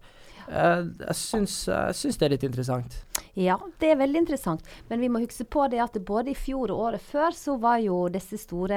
Eh, 0.48 0.80
jeg, 1.04 1.18
syns, 1.20 1.58
jeg 1.68 1.98
syns 1.98 2.18
det 2.18 2.26
er 2.26 2.34
litt 2.36 2.48
interessant. 2.48 2.96
Ja, 3.32 3.54
det 3.80 3.88
er 3.88 3.96
veldig 3.96 4.20
interessant. 4.26 4.66
Men 4.90 5.00
vi 5.00 5.08
må 5.08 5.22
huske 5.22 5.46
på 5.48 5.64
det 5.72 5.78
at 5.80 5.94
både 6.04 6.34
i 6.34 6.36
fjor 6.36 6.68
og 6.68 6.82
året 6.84 7.04
før 7.06 7.32
så 7.32 7.54
var 7.60 7.78
jo 7.80 8.02
disse 8.12 8.36
store 8.36 8.76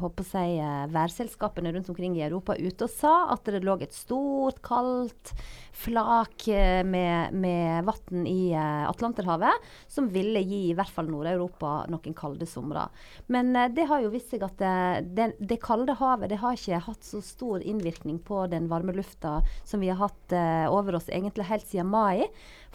håper 0.00 0.24
å 0.24 0.26
si, 0.26 0.56
eh, 0.58 0.88
værselskapene 0.90 1.70
rundt 1.70 1.92
omkring 1.92 2.16
i 2.18 2.24
Europa 2.26 2.56
ute 2.58 2.88
og 2.88 2.90
sa 2.90 3.30
at 3.30 3.46
det 3.46 3.62
lå 3.62 3.76
et 3.78 3.94
stort, 3.94 4.58
kaldt 4.66 5.30
flak 5.70 6.48
eh, 6.50 6.82
med, 6.82 7.30
med 7.38 7.86
vann 7.86 8.26
i 8.26 8.50
eh, 8.56 8.82
Atlanterhavet 8.90 9.70
som 9.86 10.10
ville 10.10 10.42
gi 10.42 10.72
i 10.72 10.74
hvert 10.74 10.90
fall 10.90 11.06
Nord-Europa 11.06 11.86
noen 11.86 12.18
kalde 12.18 12.50
somre. 12.50 12.88
Men 13.30 13.54
det 13.70 13.86
har 13.86 14.02
jo 14.02 14.10
vist 14.10 14.34
seg 14.34 14.42
at 14.42 14.58
det, 14.58 15.30
det, 15.38 15.60
kalde 15.62 15.94
havet 15.94 16.32
det 16.32 16.40
har 16.42 16.58
ikke 16.58 16.82
hatt 16.88 17.06
så 17.06 17.22
stor 17.22 17.62
innvirkning 17.62 18.18
på 18.18 18.48
den 18.50 18.66
varme 18.66 18.96
lufta 18.96 19.38
som 19.62 19.78
vi 19.78 19.92
har 19.92 20.02
hatt 20.02 20.34
over 20.72 20.98
oss 20.98 21.06
egentlig 21.12 21.46
helt 21.46 21.66
siden 21.68 21.92
mai. 21.92 22.26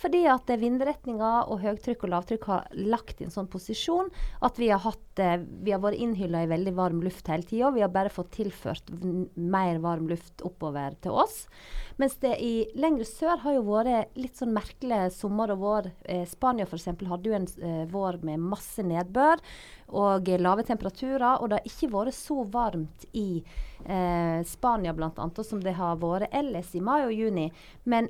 Fordi 0.02 0.24
at 0.30 0.50
vindretninga 0.50 0.82
vindretninger 0.82 1.50
og 1.52 1.62
høytrykk 1.62 2.06
og 2.06 2.12
lavtrykk 2.14 2.46
har 2.50 2.68
lagt 2.74 3.22
i 3.22 3.26
en 3.28 3.34
sånn 3.34 3.50
posisjon 3.52 4.10
at 4.42 4.58
vi 4.58 4.70
har, 4.72 4.82
hatt, 4.82 5.20
eh, 5.20 5.38
vi 5.38 5.72
har 5.72 5.82
vært 5.82 6.00
innhylla 6.02 6.44
i 6.44 6.50
veldig 6.50 6.74
varm 6.76 7.02
luft 7.02 7.28
hele 7.28 7.44
tida. 7.44 7.72
Vi 7.72 7.82
har 7.82 7.90
bare 7.90 8.10
fått 8.10 8.32
tilført 8.32 8.90
mer 9.36 9.80
varm 9.80 10.08
luft 10.10 10.42
oppover 10.42 10.96
til 11.02 11.12
oss. 11.12 11.48
Mens 11.98 12.16
det 12.22 12.38
i 12.42 12.66
lengre 12.76 13.06
sør 13.06 13.42
har 13.44 13.54
jo 13.54 13.66
vært 13.68 14.16
litt 14.18 14.40
sånn 14.40 14.54
merkelig 14.56 15.12
sommer 15.14 15.52
og 15.54 15.62
vår. 15.62 15.92
Eh, 16.06 16.26
Spania 16.26 16.66
f.eks. 16.66 16.88
hadde 16.88 17.30
jo 17.30 17.36
en 17.38 17.48
eh, 17.62 17.84
vår 17.92 18.22
med 18.26 18.42
masse 18.42 18.82
nedbør 18.82 19.44
og 19.92 20.30
eh, 20.30 20.42
lave 20.42 20.66
temperaturer. 20.66 21.42
Og 21.42 21.52
det 21.52 21.60
har 21.60 21.70
ikke 21.70 21.92
vært 21.94 22.18
så 22.18 22.42
varmt 22.50 23.06
i 23.14 23.44
eh, 23.86 24.42
Spania 24.48 24.96
bl.a. 24.98 25.30
som 25.44 25.62
det 25.62 25.78
har 25.78 26.02
vært 26.02 26.34
ellers 26.34 26.74
i 26.74 26.82
mai 26.82 27.04
og 27.04 27.14
juni. 27.14 27.52
Men 27.86 28.10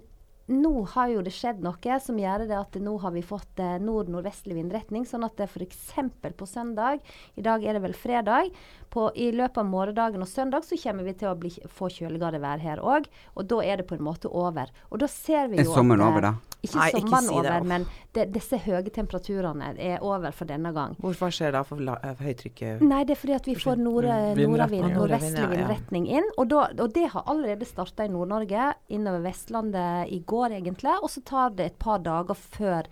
nå 0.49 0.73
har 0.93 1.11
jo 1.13 1.21
det 1.25 1.33
skjedd 1.35 1.61
noe 1.63 1.99
som 2.03 2.19
gjør 2.19 2.45
det 2.49 2.57
at 2.57 2.77
nå 2.81 2.95
har 3.03 3.13
vi 3.15 3.23
fått 3.25 3.61
eh, 3.61 3.77
nord-nordvestlig 3.83 4.57
vindretning. 4.57 5.05
Sånn 5.07 5.25
at 5.27 5.37
det 5.39 5.47
f.eks. 5.49 5.93
på 6.37 6.47
søndag, 6.49 7.01
i 7.35 7.45
dag 7.45 7.63
er 7.63 7.77
det 7.77 7.83
vel 7.85 7.97
fredag, 7.97 8.51
på, 8.91 9.07
i 9.15 9.29
løpet 9.31 9.61
av 9.61 9.67
morgendagen 9.71 10.23
og 10.23 10.27
søndag 10.27 10.65
så 10.67 10.75
kommer 10.81 11.05
vi 11.07 11.13
til 11.15 11.29
å 11.29 11.37
bli, 11.39 11.53
få 11.71 11.87
kjøligere 11.93 12.41
vær 12.43 12.59
her 12.59 12.81
òg. 12.83 13.07
Og 13.39 13.47
da 13.47 13.61
er 13.63 13.79
det 13.79 13.87
på 13.87 13.95
en 13.95 14.03
måte 14.03 14.27
over. 14.27 14.71
Og 14.89 14.99
da 14.99 15.07
ser 15.07 15.47
vi 15.51 15.61
Er 15.61 15.69
sommeren 15.69 16.03
at, 16.03 16.07
eh, 16.07 16.11
over, 16.11 16.27
da? 16.27 16.33
Ikke 16.61 16.77
Nei, 16.77 16.87
ikke 16.89 16.99
sommeren 16.99 17.29
si 17.29 17.37
over, 17.39 17.63
men 17.71 17.85
det, 18.13 18.25
disse 18.35 18.59
høye 18.61 18.91
temperaturene 18.93 19.71
er 19.79 20.03
over 20.03 20.35
for 20.35 20.49
denne 20.49 20.73
gang. 20.75 20.97
Hvorfor 20.99 21.31
skjer 21.33 21.53
det 21.53 21.61
da 21.61 21.63
for 21.65 21.81
la, 21.87 21.95
eh, 22.03 22.19
høytrykket? 22.19 22.83
Nei, 22.83 23.05
det 23.07 23.15
er 23.15 23.21
fordi 23.21 23.37
at 23.37 23.47
vi 23.47 23.55
får 23.55 23.79
nord 23.79 24.09
nordavind, 24.37 24.91
nordvestlig 24.91 25.47
vindretning 25.55 26.11
inn. 26.19 26.27
Og, 26.35 26.51
da, 26.51 26.67
og 26.75 26.91
det 26.93 27.07
har 27.15 27.23
allerede 27.31 27.69
starta 27.69 28.05
i 28.05 28.11
Nord-Norge, 28.11 28.73
innover 28.91 29.23
Vestlandet 29.29 30.11
i 30.11 30.19
går 30.27 30.30
egentlig. 30.51 30.93
Og 31.01 31.09
så 31.09 31.21
tar 31.25 31.49
det 31.57 31.65
et 31.65 31.79
par 31.79 31.99
dager 31.99 32.37
før 32.37 32.87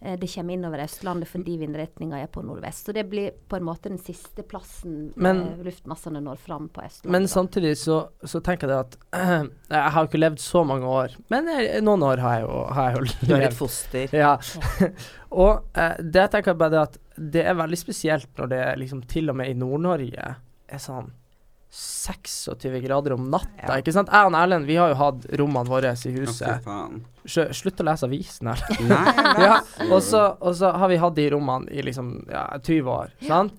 eh, 0.00 0.14
det 0.20 0.28
kommer 0.34 0.54
innover 0.54 0.82
Østlandet 0.84 1.28
fordi 1.28 1.56
vindretninga 1.60 2.20
er 2.22 2.30
på 2.32 2.42
nordvest. 2.44 2.86
Så 2.86 2.94
det 2.96 3.06
blir 3.10 3.32
på 3.48 3.56
en 3.58 3.66
måte 3.66 3.88
den 3.90 3.98
siste 3.98 4.42
plassen 4.42 5.12
Men- 5.16 5.42
eh, 5.42 5.64
luftmassene 5.66 6.22
når 6.24 6.36
fram 6.42 6.68
på 6.68 6.84
Østlandet. 6.84 7.12
Men 7.12 7.28
samtidig 7.28 7.74
så, 7.78 8.08
så 8.24 8.40
tenker 8.40 8.68
jeg 8.68 8.78
at 8.78 8.96
at 9.12 9.50
Jeg 9.74 9.90
har 9.92 10.02
jo 10.02 10.08
ikke 10.10 10.22
levd 10.22 10.38
så 10.38 10.64
mange 10.64 10.86
år, 10.86 11.16
men 11.30 11.48
jeg, 11.48 11.82
noen 11.82 12.02
år 12.02 12.18
har 12.18 12.38
jeg 12.38 12.46
jo, 12.48 12.62
har 12.78 12.90
jeg 12.90 12.96
jo 12.98 13.26
Du 13.26 13.34
er 13.34 13.48
et 13.48 13.58
foster. 13.58 14.08
Ja. 14.14 14.36
og 15.44 15.64
eh, 15.74 15.98
det 16.00 16.26
jeg 16.26 16.30
tenker 16.30 16.54
bare 16.54 16.70
det 16.70 16.82
at 16.88 16.98
det 17.16 17.44
er 17.46 17.54
veldig 17.54 17.78
spesielt 17.78 18.30
når 18.38 18.46
det 18.50 18.58
er 18.58 18.80
liksom 18.80 19.02
til 19.08 19.30
og 19.30 19.36
med 19.36 19.50
i 19.50 19.58
Nord-Norge 19.58 20.34
er 20.68 20.82
sånn 20.82 21.12
26 21.74 22.80
grader 22.84 23.12
om 23.16 23.26
natta, 23.32 23.48
Ja. 23.66 23.76
ikke 23.80 23.92
sant? 23.92 24.08
Jeg 24.12 24.28
og 24.28 24.36
Erlend, 24.38 24.66
vi 24.68 24.76
har 24.78 24.92
jo 24.92 24.98
hatt 25.00 25.24
rommene 25.40 25.66
våre 25.68 25.90
i 25.94 26.12
huset. 26.14 26.62
faen. 26.64 27.00
Slutt 27.26 27.80
å 27.80 27.86
lese 27.88 28.06
avisen 28.06 28.50
her. 28.52 28.62
Ja, 29.44 29.60
og 29.90 30.00
så, 30.04 30.36
og 30.40 30.54
så 30.54 30.70
har 30.78 30.88
vi 30.92 30.96
hatt 31.02 31.16
de 31.16 31.28
rommene 31.34 31.70
i 31.74 31.82
liksom 31.82 32.12
ja, 32.30 32.46
20 32.62 32.90
år, 32.94 33.14
sant? 33.26 33.56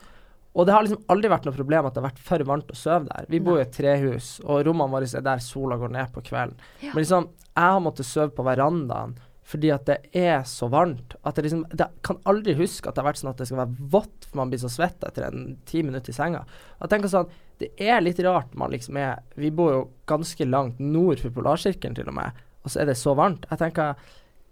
Og 0.55 0.63
det 0.65 0.71
har 0.71 0.85
liksom 0.85 1.01
aldri 1.11 1.27
vært 1.33 1.45
noe 1.49 1.55
problem 1.57 1.85
at 1.89 1.93
det 1.95 1.99
har 1.99 2.07
vært 2.13 2.19
for 2.23 2.45
varmt 2.47 2.69
å 2.71 2.75
sove 2.79 3.09
der. 3.09 3.25
Vi 3.27 3.41
bor 3.43 3.57
i 3.59 3.63
et 3.65 3.73
trehus, 3.75 4.37
og 4.45 4.61
rommene 4.63 4.93
våre 4.93 5.09
er 5.11 5.25
der 5.25 5.41
sola 5.43 5.75
går 5.81 5.91
ned 5.91 6.13
på 6.15 6.23
kvelden. 6.29 6.55
Men 6.85 6.95
liksom, 7.01 7.27
jeg 7.51 7.73
har 7.75 7.81
måttet 7.83 8.07
sove 8.07 8.31
på 8.37 8.45
verandaen 8.47 9.17
fordi 9.45 9.69
at 9.69 9.83
det 9.85 9.97
er 10.17 10.39
så 10.49 10.65
varmt. 10.73 11.13
At 11.21 11.37
jeg 11.37 11.45
liksom 11.45 11.65
Jeg 11.77 12.01
kan 12.01 12.17
aldri 12.25 12.55
huske 12.57 12.89
at 12.89 12.95
det 12.95 13.03
har 13.03 13.11
vært 13.11 13.19
sånn 13.19 13.29
at 13.29 13.37
det 13.43 13.45
skal 13.45 13.59
være 13.59 13.75
vått 13.93 14.25
for 14.25 14.39
man 14.39 14.49
blir 14.49 14.57
så 14.63 14.71
svett 14.73 15.03
etter 15.05 15.27
en 15.27 15.43
ti 15.69 15.83
minutter 15.85 16.09
i 16.09 16.15
senga. 16.17 16.39
Jeg 16.81 16.89
tenker 16.89 17.11
sånn 17.11 17.29
Det 17.61 17.71
er 17.79 18.03
litt 18.03 18.19
rart 18.25 18.51
man 18.59 18.73
liksom 18.73 18.97
er 18.99 19.21
Vi 19.39 19.51
bor 19.55 19.71
jo 19.71 19.81
ganske 20.09 20.47
langt 20.47 20.79
nord 20.83 21.21
for 21.23 21.31
polarsirkelen 21.35 21.95
til 21.95 22.09
og 22.11 22.17
med, 22.17 22.45
og 22.63 22.73
så 22.73 22.83
er 22.83 22.91
det 22.91 22.97
så 22.99 23.15
varmt. 23.17 23.47
Jeg 23.51 23.61
tenker 23.61 23.95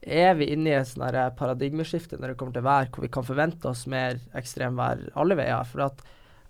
er 0.04 0.34
vi 0.36 0.50
inne 0.52 0.72
i 0.72 0.78
et 0.78 0.90
sånn 0.90 1.04
paradigmeskifte 1.40 2.20
når 2.20 2.34
det 2.34 2.40
kommer 2.40 2.56
til 2.56 2.66
vær, 2.66 2.90
hvor 2.92 3.06
vi 3.06 3.12
kan 3.12 3.28
forvente 3.28 3.70
oss 3.70 3.86
mer 3.88 4.20
ekstremvær 4.36 5.06
alle 5.20 5.38
veier? 5.40 5.68
For 5.70 5.86
at 5.88 6.04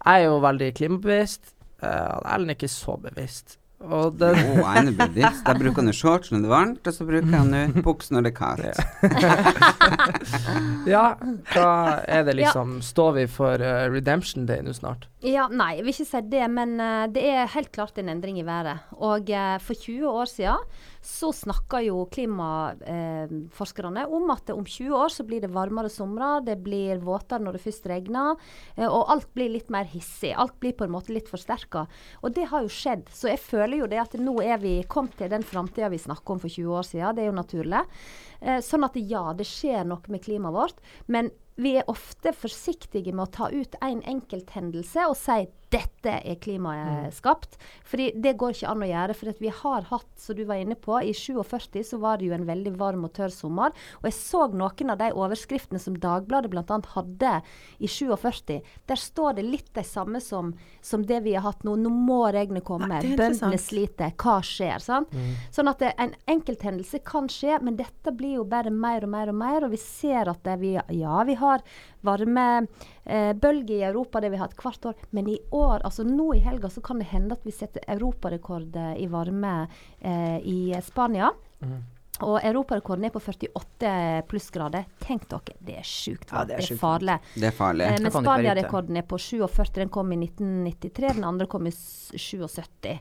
jeg 0.03 0.23
er 0.23 0.25
jo 0.25 0.39
veldig 0.43 0.69
klimabevisst. 0.79 1.53
Uh, 1.83 2.17
Ellen 2.33 2.49
er 2.51 2.57
ikke 2.57 2.71
så 2.71 2.97
bevisst. 2.99 3.57
Og 3.83 4.15
den 4.15 4.37
Å, 4.39 4.63
jeg 4.63 4.87
er 4.87 4.95
bevisst. 4.95 5.43
Jeg 5.43 5.59
bruker 5.59 5.83
nå 5.83 5.93
shorts 5.95 6.31
når 6.31 6.43
det 6.43 6.47
er 6.47 6.53
varmt, 6.53 6.87
og 6.87 6.95
så 6.95 7.07
bruker 7.07 7.33
jeg 7.35 7.47
nå 7.51 7.83
buks 7.83 8.11
når 8.13 8.25
det 8.25 8.31
er 8.31 8.37
kaldt. 8.37 8.79
ja, 10.93 11.05
hva 11.53 11.71
er 12.07 12.23
det 12.27 12.37
liksom 12.39 12.77
Står 12.85 13.17
vi 13.19 13.25
for 13.31 13.59
uh, 13.59 13.85
redemption 13.91 14.47
day 14.47 14.63
nå 14.63 14.75
snart? 14.75 15.09
Ja, 15.23 15.45
nei, 15.47 15.77
jeg 15.77 15.85
vil 15.85 15.93
ikke 15.93 16.05
si 16.09 16.19
det, 16.33 16.47
men 16.51 16.73
uh, 16.83 17.05
det 17.07 17.21
er 17.31 17.51
helt 17.53 17.69
klart 17.71 17.95
en 18.01 18.09
endring 18.11 18.41
i 18.41 18.43
været. 18.43 18.89
Og 18.97 19.29
uh, 19.31 19.55
for 19.63 19.79
20 19.79 20.03
år 20.09 20.27
siden 20.27 20.65
så 21.03 21.29
snakka 21.35 21.79
jo 21.83 22.01
klimaforskerne 22.11 24.03
om 24.11 24.33
at 24.35 24.51
om 24.51 24.65
20 24.67 24.95
år 24.95 25.11
så 25.11 25.23
blir 25.27 25.43
det 25.43 25.51
varmere 25.51 25.91
somre, 25.91 26.41
det 26.43 26.57
blir 26.63 26.99
våtere 27.03 27.43
når 27.43 27.57
det 27.57 27.63
først 27.65 27.87
regner, 27.91 28.39
eh, 28.77 28.87
og 28.87 29.11
alt 29.11 29.27
blir 29.35 29.51
litt 29.51 29.71
mer 29.73 29.87
hissig. 29.91 30.31
Alt 30.31 30.55
blir 30.63 30.75
på 30.79 30.87
en 30.87 30.93
måte 30.95 31.11
litt 31.11 31.27
forsterka. 31.31 31.85
Og 32.23 32.35
det 32.35 32.47
har 32.51 32.63
jo 32.63 32.71
skjedd. 32.71 33.09
Så 33.11 33.27
jeg 33.31 33.43
føler 33.43 33.81
jo 33.81 33.89
det 33.91 33.99
at 33.99 34.15
nå 34.19 34.37
er 34.43 34.63
vi 34.63 34.77
kommet 34.87 35.17
til 35.19 35.31
den 35.31 35.43
framtida 35.43 35.91
vi 35.91 35.99
snakka 35.99 36.35
om 36.35 36.39
for 36.43 36.51
20 36.51 36.71
år 36.79 36.87
siden. 36.87 37.15
Det 37.15 37.25
er 37.25 37.31
jo 37.31 37.35
naturlig. 37.35 37.83
Eh, 38.43 38.59
sånn 38.59 38.83
at 38.83 38.97
ja, 38.99 39.31
det 39.37 39.47
skjer 39.47 39.87
noe 39.87 40.11
med 40.11 40.25
klimaet 40.25 40.55
vårt. 40.55 40.83
Men 41.07 41.31
vi 41.55 41.77
er 41.79 41.89
ofte 41.91 42.33
forsiktige 42.35 43.13
med 43.13 43.27
å 43.27 43.33
ta 43.37 43.49
ut 43.53 43.77
en 43.81 44.01
enkelthendelse 44.09 45.05
og 45.07 45.15
si 45.19 45.45
dette 45.73 46.13
er 46.21 46.37
klimaet 46.41 47.13
skapt. 47.17 47.57
Fordi 47.89 48.11
det 48.21 48.35
går 48.39 48.55
ikke 48.55 48.69
an 48.71 48.83
å 48.85 48.89
gjøre. 48.89 49.15
For 49.17 49.41
vi 49.41 49.51
har 49.53 49.87
hatt, 49.89 50.09
som 50.19 50.37
du 50.37 50.43
var 50.49 50.61
inne 50.61 50.77
på, 50.79 50.99
i 51.01 51.13
47 51.17 51.81
så 51.87 51.99
var 52.01 52.19
det 52.19 52.29
jo 52.29 52.35
en 52.37 52.47
veldig 52.47 52.75
varm 52.79 53.05
og 53.07 53.13
tørr 53.17 53.33
sommer. 53.33 53.73
Og 54.01 54.09
jeg 54.09 54.17
så 54.17 54.45
noen 54.53 54.93
av 54.93 55.01
de 55.01 55.09
overskriftene 55.17 55.81
som 55.81 55.97
Dagbladet 56.03 56.51
bl.a. 56.53 56.79
hadde 56.95 57.33
i 57.79 57.89
47. 57.89 58.59
Der 58.89 58.99
står 58.99 59.39
det 59.39 59.47
litt 59.47 59.71
de 59.75 59.85
samme 59.87 60.21
som, 60.23 60.53
som 60.81 61.05
det 61.09 61.23
vi 61.25 61.35
har 61.37 61.45
hatt 61.47 61.65
nå. 61.65 61.75
Nå 61.79 61.91
må 61.93 62.21
regnet 62.33 62.65
komme. 62.67 62.89
Interessant. 63.01 63.19
Bøndene 63.23 63.61
sliter. 63.61 64.13
Hva 64.19 64.37
skjer? 64.45 64.83
Sant? 64.83 65.13
Sånn 65.53 65.71
at 65.71 65.81
det, 65.81 65.93
en 66.01 66.13
enkelthendelse 66.29 67.01
kan 67.07 67.29
skje, 67.31 67.57
men 67.63 67.79
dette 67.79 68.13
blir 68.15 68.37
jo 68.39 68.47
bare 68.49 68.73
mer 68.73 69.07
og 69.07 69.13
mer 69.13 69.33
og 69.33 69.39
mer. 69.39 69.67
Og 69.67 69.73
vi 69.73 69.81
ser 69.81 70.31
at 70.31 70.43
det 70.45 70.59
vi, 70.61 70.75
ja, 70.77 71.17
vi 71.27 71.37
har 71.39 71.63
varmebølger 72.03 73.77
i 73.77 73.83
Europa, 73.87 74.21
det 74.21 74.33
vi 74.33 74.39
har 74.39 74.49
hatt 74.49 74.59
hvert 74.59 74.89
år. 74.91 75.05
Men 75.15 75.29
i 75.31 75.39
år, 75.55 75.62
altså 75.71 76.05
nå 76.07 76.33
i 76.37 76.43
helga, 76.43 76.69
så 76.69 76.83
kan 76.83 77.01
det 77.01 77.09
hende 77.11 77.37
at 77.37 77.43
vi 77.47 77.55
setter 77.55 77.85
europarekord 77.95 78.75
eh, 78.79 78.93
i 79.03 79.09
varme 79.11 79.55
eh, 79.99 80.39
i 80.39 80.59
Spania. 80.85 81.31
Og 82.21 82.37
europarekorden 82.45 83.07
er 83.07 83.11
på 83.11 83.19
48 83.23 84.23
plussgrader. 84.29 84.85
Tenk 85.01 85.25
dere, 85.31 85.55
det 85.65 85.77
er 85.81 85.87
sjukt 85.87 86.29
Ja, 86.29 86.43
det 86.45 86.59
er 86.59 86.61
det, 86.61 86.75
er 86.75 86.79
farlig. 86.79 87.15
Det 87.33 87.47
er 87.49 87.55
farlig. 87.57 87.87
Eh, 87.87 88.01
men. 88.03 88.13
Spania-rekorden 88.13 88.99
er 89.01 89.07
på 89.09 89.17
47. 89.17 89.73
Den 89.79 89.93
kom 89.93 90.13
i 90.13 90.19
1993. 90.21 91.15
Den 91.17 91.27
andre 91.27 91.49
kom 91.49 91.67
i 91.67 91.73
77. 91.73 92.93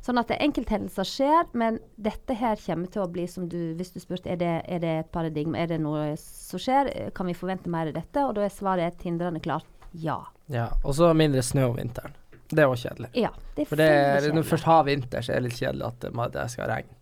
Sånn 0.00 0.22
at 0.22 0.30
enkelthendelser 0.38 1.08
skjer, 1.08 1.50
men 1.60 1.76
dette 2.00 2.36
her 2.40 2.56
kommer 2.62 2.88
til 2.94 3.02
å 3.04 3.10
bli, 3.12 3.26
som 3.28 3.50
du, 3.50 3.58
hvis 3.76 3.92
du 3.92 3.98
spurte, 4.00 4.30
er 4.32 4.38
det, 4.40 4.54
er 4.64 4.80
det 4.80 4.94
et 5.02 5.10
paradigme, 5.12 5.58
er 5.60 5.68
det 5.74 5.80
noe 5.82 6.14
som 6.20 6.62
skjer, 6.62 6.88
kan 7.16 7.28
vi 7.28 7.36
forvente 7.36 7.68
mer 7.72 7.90
av 7.90 7.98
dette? 7.98 8.24
Og 8.24 8.38
da 8.38 8.46
er 8.46 8.54
svaret 8.54 8.96
tindrende 9.02 9.42
klart 9.44 9.68
ja. 9.92 10.22
Ja, 10.50 10.68
Og 10.84 10.94
så 10.98 11.12
mindre 11.14 11.42
snø 11.46 11.68
om 11.70 11.76
vinteren. 11.78 12.16
Det 12.50 12.64
er 12.64 12.70
òg 12.70 12.80
kjedelig. 12.82 13.10
Ja, 13.14 13.30
det 13.54 13.62
er 13.62 13.68
For 13.70 13.78
det 13.78 13.86
er, 13.90 14.24
når 14.34 14.42
du 14.42 14.48
først 14.50 14.66
har 14.66 14.86
vinter, 14.88 15.22
så 15.22 15.30
er 15.36 15.38
det 15.38 15.50
litt 15.50 15.60
kjedelig 15.60 15.86
at 15.86 16.32
det, 16.34 16.46
skal 16.50 16.66
regne. 16.72 16.96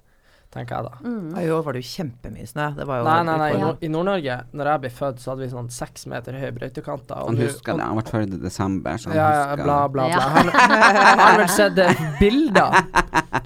Tenker 0.48 0.78
jeg 0.78 0.84
da. 0.86 0.98
Mm. 1.04 1.24
Ja, 1.36 1.40
I 1.44 1.50
år 1.52 1.62
var 1.66 1.76
det 1.76 1.80
jo 1.82 1.88
kjempemye 1.90 2.46
snø. 2.48 2.66
Det 2.76 2.84
var 2.88 3.00
jo 3.02 3.04
Nei, 3.04 3.16
nei, 3.28 3.34
nei. 3.36 3.48
Ja. 3.60 3.72
I 3.84 3.88
Nord-Norge, 3.92 4.36
når 4.56 4.70
jeg 4.72 4.80
ble 4.84 4.90
født, 4.96 5.18
så 5.20 5.30
hadde 5.34 5.42
vi 5.44 5.48
sånn 5.52 5.68
seks 5.72 6.06
meter 6.08 6.38
høye 6.40 6.54
brøytekanter. 6.56 7.18
Han 7.20 7.36
husker 7.42 7.76
det. 7.76 7.84
Han 7.84 7.98
ble 8.00 8.04
født 8.08 8.36
i 8.38 8.40
desember, 8.46 8.96
så 8.96 9.10
han 9.12 9.18
Ja, 9.18 9.26
husker 9.42 9.64
bla, 9.68 9.76
bla, 9.92 10.06
bla. 10.06 10.06
Ja. 10.08 10.30
Han 10.38 10.48
han 10.48 11.20
har 11.20 11.42
vel 11.42 11.52
sett 11.52 11.82
eh, 11.84 12.00
bilder 12.20 12.78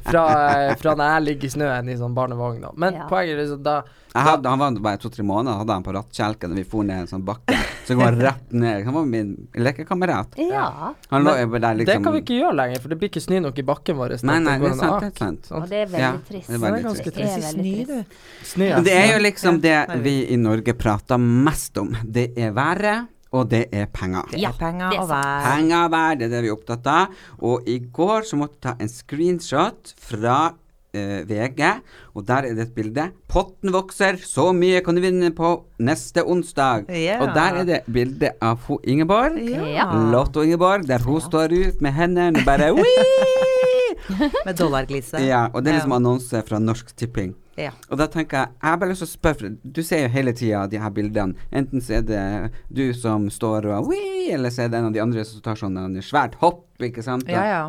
fra, 0.06 0.22
eh, 0.52 0.76
fra 0.78 0.94
når 0.94 1.10
jeg 1.16 1.26
ligger 1.26 1.50
i 1.50 1.52
snøen 1.56 1.90
i 1.90 1.98
sånn 1.98 2.14
barnevogn. 2.14 2.68
Men 2.78 2.94
Ja. 3.00 3.08
poenget 3.10 3.34
er 3.34 3.42
liksom 3.42 3.62
da 3.66 3.76
Jeg 4.14 4.22
hadde, 4.28 4.48
han 4.48 4.58
var 4.60 4.70
bare 4.84 4.98
to-tre 5.02 5.24
måneder, 5.24 5.58
hadde 5.58 5.72
han 5.72 5.82
på 5.82 5.94
rattkjelken 5.96 6.50
da 6.50 6.54
vi 6.54 6.62
for 6.68 6.84
ned 6.84 7.00
en 7.00 7.06
sånn 7.10 7.24
bakke. 7.26 7.58
Så 7.92 7.98
går 8.00 8.04
han 8.08 8.18
rett 8.20 8.52
ned. 8.52 8.84
Han 8.86 8.94
var 8.94 9.04
min 9.12 9.30
lekekamerat. 9.54 10.34
Ja. 10.38 10.94
Han 11.10 11.24
lå 11.24 11.34
Men 11.52 11.60
der, 11.60 11.74
liksom. 11.74 11.76
Det 11.76 11.84
liksom 11.86 12.04
kan 12.04 12.12
vi 12.16 12.20
ikke 12.24 12.38
gjøre 12.40 12.56
lenger, 12.56 12.80
for 12.82 12.88
det 12.88 12.98
blir 13.00 13.08
ikke 13.12 13.22
snø 13.24 13.40
nok 13.44 13.58
i 13.58 13.62
bakken 13.62 13.96
vår. 14.00 14.16
Nei, 14.24 14.38
nei, 14.40 14.58
det 14.58 14.70
er 14.72 14.76
sant. 14.80 15.00
Det 15.00 15.12
er 15.12 15.24
sant. 15.24 15.48
Og 15.52 15.68
det 15.70 15.78
er 15.82 15.86
veldig 15.86 16.00
Ja, 16.00 16.12
trist. 16.28 16.48
det 16.48 16.54
er 16.54 16.62
veldig 16.66 16.82
Det 16.82 17.14
trist. 17.14 17.16
er 17.16 17.40
veldig 17.40 17.52
Snø, 17.52 17.72
trist. 17.72 17.88
du. 17.88 18.46
Snø, 18.52 18.64
ja. 18.72 18.80
Det 18.80 18.92
er 18.98 19.08
jo 19.12 19.22
liksom 19.22 19.60
det 19.60 19.78
vi 20.02 20.16
i 20.32 20.36
Norge 20.36 20.74
prater 20.74 21.18
mest 21.18 21.78
om. 21.78 21.94
Det 22.04 22.32
er 22.36 22.50
været, 22.52 23.06
og 23.32 23.48
det 23.48 23.68
er 23.72 23.86
penger. 23.86 24.26
Det 24.30 24.40
Ja, 24.40 24.50
er 24.50 24.58
penger 24.58 24.92
er 24.92 25.00
og 25.00 25.08
vær. 25.08 25.42
Penger 25.46 25.84
og 25.84 25.90
vær, 25.90 26.14
det 26.18 26.26
er 26.26 26.28
det 26.34 26.42
vi 26.42 26.48
er 26.48 26.56
opptatt 26.56 26.86
av. 26.86 27.06
Og 27.40 27.62
i 27.68 27.78
går 27.78 28.20
så 28.28 28.36
måtte 28.36 28.52
jeg 28.52 28.60
ta 28.60 28.74
en 28.78 28.88
screenshot 28.88 29.94
fra 29.96 30.52
eh, 30.94 31.22
VG, 31.28 31.62
og 32.14 32.26
der 32.28 32.48
er 32.48 32.54
det 32.54 32.68
et 32.68 32.74
bilde. 32.74 33.10
'Potten 33.28 33.72
vokser, 33.72 34.16
så 34.20 34.52
mye 34.52 34.82
kan 34.84 34.96
du 34.96 35.02
vinne 35.04 35.32
på 35.34 35.52
neste 35.80 36.24
onsdag'. 36.24 36.88
Ja. 36.92 37.20
Og 37.22 37.34
der 37.34 37.60
er 37.62 37.64
det 37.64 37.80
bilde 37.92 38.32
av 38.40 38.60
ho 38.68 38.78
Ingeborg. 38.84 39.38
Ja. 39.72 39.90
Lotto-Ingeborg, 40.12 40.86
der 40.88 40.98
hun 40.98 41.20
står 41.20 41.52
ut 41.52 41.82
med 41.82 41.92
hendene 41.92 42.44
bare 42.44 42.72
Med 44.46 44.56
dollarglise. 44.58 45.20
Ja, 45.22 45.46
og 45.54 45.62
det 45.62 45.70
er 45.70 45.78
liksom 45.78 45.94
annonse 45.94 46.42
fra 46.46 46.58
Norsk 46.58 46.90
Tipping. 46.96 47.34
Ja. 47.60 47.70
Og 47.92 47.98
da 48.00 48.06
tenker 48.08 48.38
jeg 48.38 48.48
Jeg 48.48 48.68
har 48.70 48.78
bare 48.80 48.92
lyst 48.94 49.02
til 49.04 49.10
å 49.10 49.12
spørre, 49.12 49.50
du 49.60 49.82
ser 49.84 50.06
jo 50.06 50.12
hele 50.14 50.32
tida 50.32 50.64
de 50.72 50.80
her 50.80 50.90
bildene. 50.94 51.36
Enten 51.52 51.84
så 51.84 51.98
er 52.00 52.06
det 52.08 52.24
du 52.72 52.92
som 52.96 53.28
står 53.30 53.68
og 53.76 53.90
Wii! 53.90 54.32
eller 54.32 54.50
så 54.50 54.64
er 54.64 54.72
det 54.72 54.78
en 54.80 54.88
av 54.88 54.94
de 54.94 55.02
andre 55.02 55.24
som 55.26 55.42
tar 55.44 55.58
sånn 55.58 55.76
en 55.76 55.96
svært 56.04 56.38
hopp, 56.40 56.64
ikke 56.80 57.04
sant. 57.04 57.28
Ja, 57.28 57.44
ja. 57.44 57.62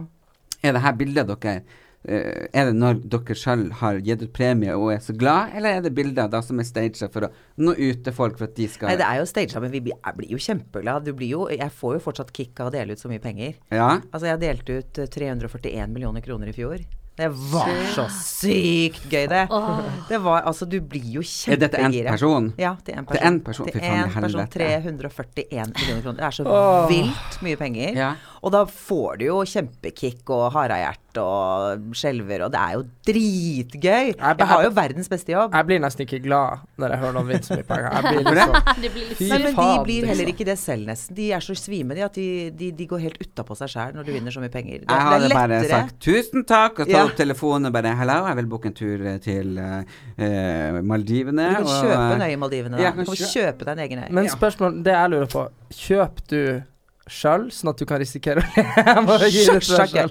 Er 0.63 0.75
det 0.75 0.83
her 0.85 0.95
bildet 0.95 1.27
dere 1.27 1.63
Er 2.03 2.67
det 2.67 2.73
når 2.75 2.97
dere 3.07 3.35
sjøl 3.39 3.69
har 3.79 3.99
gitt 4.03 4.23
ut 4.25 4.33
premie 4.35 4.73
og 4.75 4.89
er 4.91 4.99
så 5.03 5.15
glad, 5.15 5.53
eller 5.55 5.77
er 5.77 5.85
det 5.85 5.93
bilder 5.95 6.27
da 6.27 6.41
som 6.43 6.59
er 6.59 6.67
staged 6.67 7.13
for 7.13 7.29
å 7.29 7.31
nå 7.63 7.75
ut 7.77 8.01
til 8.03 8.15
folk 8.15 8.35
for 8.37 8.49
at 8.49 8.57
de 8.57 8.67
skal 8.67 8.91
Nei, 8.91 8.97
det 8.99 9.07
er 9.07 9.21
jo 9.21 9.29
staged, 9.29 9.55
men 9.63 9.71
vi 9.71 9.79
blir, 9.85 9.95
jeg 9.95 10.17
blir 10.19 10.33
jo 10.35 10.41
kjempeglad. 10.43 11.05
Du 11.07 11.13
blir 11.15 11.31
jo, 11.31 11.45
jeg 11.53 11.71
får 11.71 11.95
jo 11.99 12.03
fortsatt 12.09 12.33
kick 12.35 12.59
av 12.59 12.71
å 12.71 12.75
dele 12.75 12.97
ut 12.97 12.99
så 12.99 13.07
mye 13.11 13.23
penger. 13.23 13.55
Ja? 13.71 13.93
Altså, 14.11 14.27
jeg 14.33 14.43
delte 14.43 14.81
ut 14.81 14.99
eh, 14.99 15.07
341 15.15 15.95
millioner 15.95 16.25
kroner 16.25 16.51
i 16.51 16.55
fjor. 16.55 16.83
Det 17.13 17.27
var 17.29 17.69
så 17.93 18.07
sykt 18.09 19.03
gøy, 19.05 19.27
det. 19.29 19.43
Det 20.09 20.17
var 20.23 20.47
altså 20.49 20.65
Du 20.65 20.79
blir 20.81 21.05
jo 21.19 21.21
Er 21.21 21.59
dette 21.61 21.77
en 21.77 21.93
person? 22.07 22.47
Ja, 22.57 22.71
til 22.81 22.97
én 22.97 23.05
person. 23.05 23.19
Til 23.19 23.27
en 23.29 23.37
person? 23.45 23.67
Fy 23.69 23.75
Til 23.75 23.83
faen 23.83 23.93
i 23.93 24.01
en 24.01 24.15
person. 24.15 24.39
helvete. 24.41 24.63
341 24.97 25.75
millioner 25.77 26.01
kroner. 26.01 26.17
Det 26.17 26.25
er 26.25 26.37
så 26.39 26.87
vilt 26.89 27.37
mye 27.45 27.59
penger. 27.61 27.99
Ja. 28.01 28.11
Og 28.43 28.51
da 28.51 28.65
får 28.67 29.21
du 29.21 29.25
jo 29.29 29.37
kjempekick 29.47 30.27
og 30.35 30.49
harehjerte 30.51 31.21
og 31.23 31.93
skjelver, 31.95 32.41
og 32.43 32.51
det 32.51 32.59
er 32.59 32.73
jo 32.75 32.81
dritgøy. 33.07 34.07
Jeg 34.17 34.47
har 34.49 34.63
jo 34.65 34.71
verdens 34.75 35.07
beste 35.11 35.31
jobb. 35.31 35.53
Jeg 35.55 35.67
blir 35.69 35.79
nesten 35.83 36.03
ikke 36.03 36.19
glad 36.25 36.63
når 36.81 36.95
jeg 36.95 37.01
hører 37.03 37.15
noen. 37.15 37.29
Jeg 37.31 37.43
liksom 37.43 38.57
Det 38.81 38.91
blir 38.95 39.07
litt 39.11 39.19
Fy 39.21 39.29
Nei, 39.29 39.39
men 39.45 39.55
de 39.55 39.67
blir 39.85 40.07
heller 40.09 40.27
liksom. 40.27 40.33
ikke 40.33 40.47
det 40.49 40.57
selv, 40.59 40.87
nesten. 40.89 41.15
De 41.19 41.29
er 41.37 41.45
så 41.45 41.55
svime, 41.55 41.95
de, 41.95 42.03
at 42.03 42.17
de, 42.19 42.27
de, 42.59 42.71
de 42.81 42.87
går 42.89 43.03
helt 43.05 43.21
utapå 43.23 43.55
seg 43.61 43.71
sjæl 43.75 43.95
når 43.95 44.09
du 44.09 44.11
vinner 44.15 44.35
så 44.35 44.43
mye 44.43 44.51
penger. 44.53 44.83
Det, 44.83 44.89
Jeg 44.89 45.07
hadde 45.07 45.21
det 45.23 45.29
er 45.31 45.37
bare 45.37 45.53
lettere. 45.53 45.79
sagt 45.85 46.01
tusen 46.03 46.45
takk 46.49 46.83
og 46.83 46.89
tatt 46.89 46.93
Ja. 46.97 47.05
opp 47.07 47.15
telefonen 47.21 47.69
og 47.71 47.77
bare 47.77 47.95
Hello, 48.01 48.19
jeg 48.27 48.41
vil 48.41 48.51
booke 48.51 48.71
en 48.73 48.77
tur 48.77 49.05
eh, 49.13 49.17
til 49.23 49.55
eh, 49.61 49.95
eh, 50.17 50.81
Maldivene. 50.83 51.47
Du 51.53 51.61
kan 51.61 51.69
og, 51.69 51.79
kjøpe 51.87 52.11
en 52.17 52.27
øy 52.27 52.33
i 52.33 52.41
Maldivene. 52.43 52.75
Da. 52.81 52.91
Du 52.91 53.03
kan 53.13 53.25
kjøpe 53.37 53.69
deg 53.69 53.73
en 53.77 53.83
egen 53.87 54.03
øy. 54.03 54.11
Men 54.19 54.29
spørsmål, 54.33 54.81
det 54.83 54.97
jeg 54.97 55.15
lurer 55.15 55.31
på, 55.37 55.47
kjøper 55.85 56.29
du 56.33 56.43
sjøl, 57.09 57.49
sånn 57.51 57.73
at 57.73 57.81
du 57.81 57.85
kan 57.89 57.99
risikere 58.01 58.43
å 58.43 58.45
le. 58.45 58.63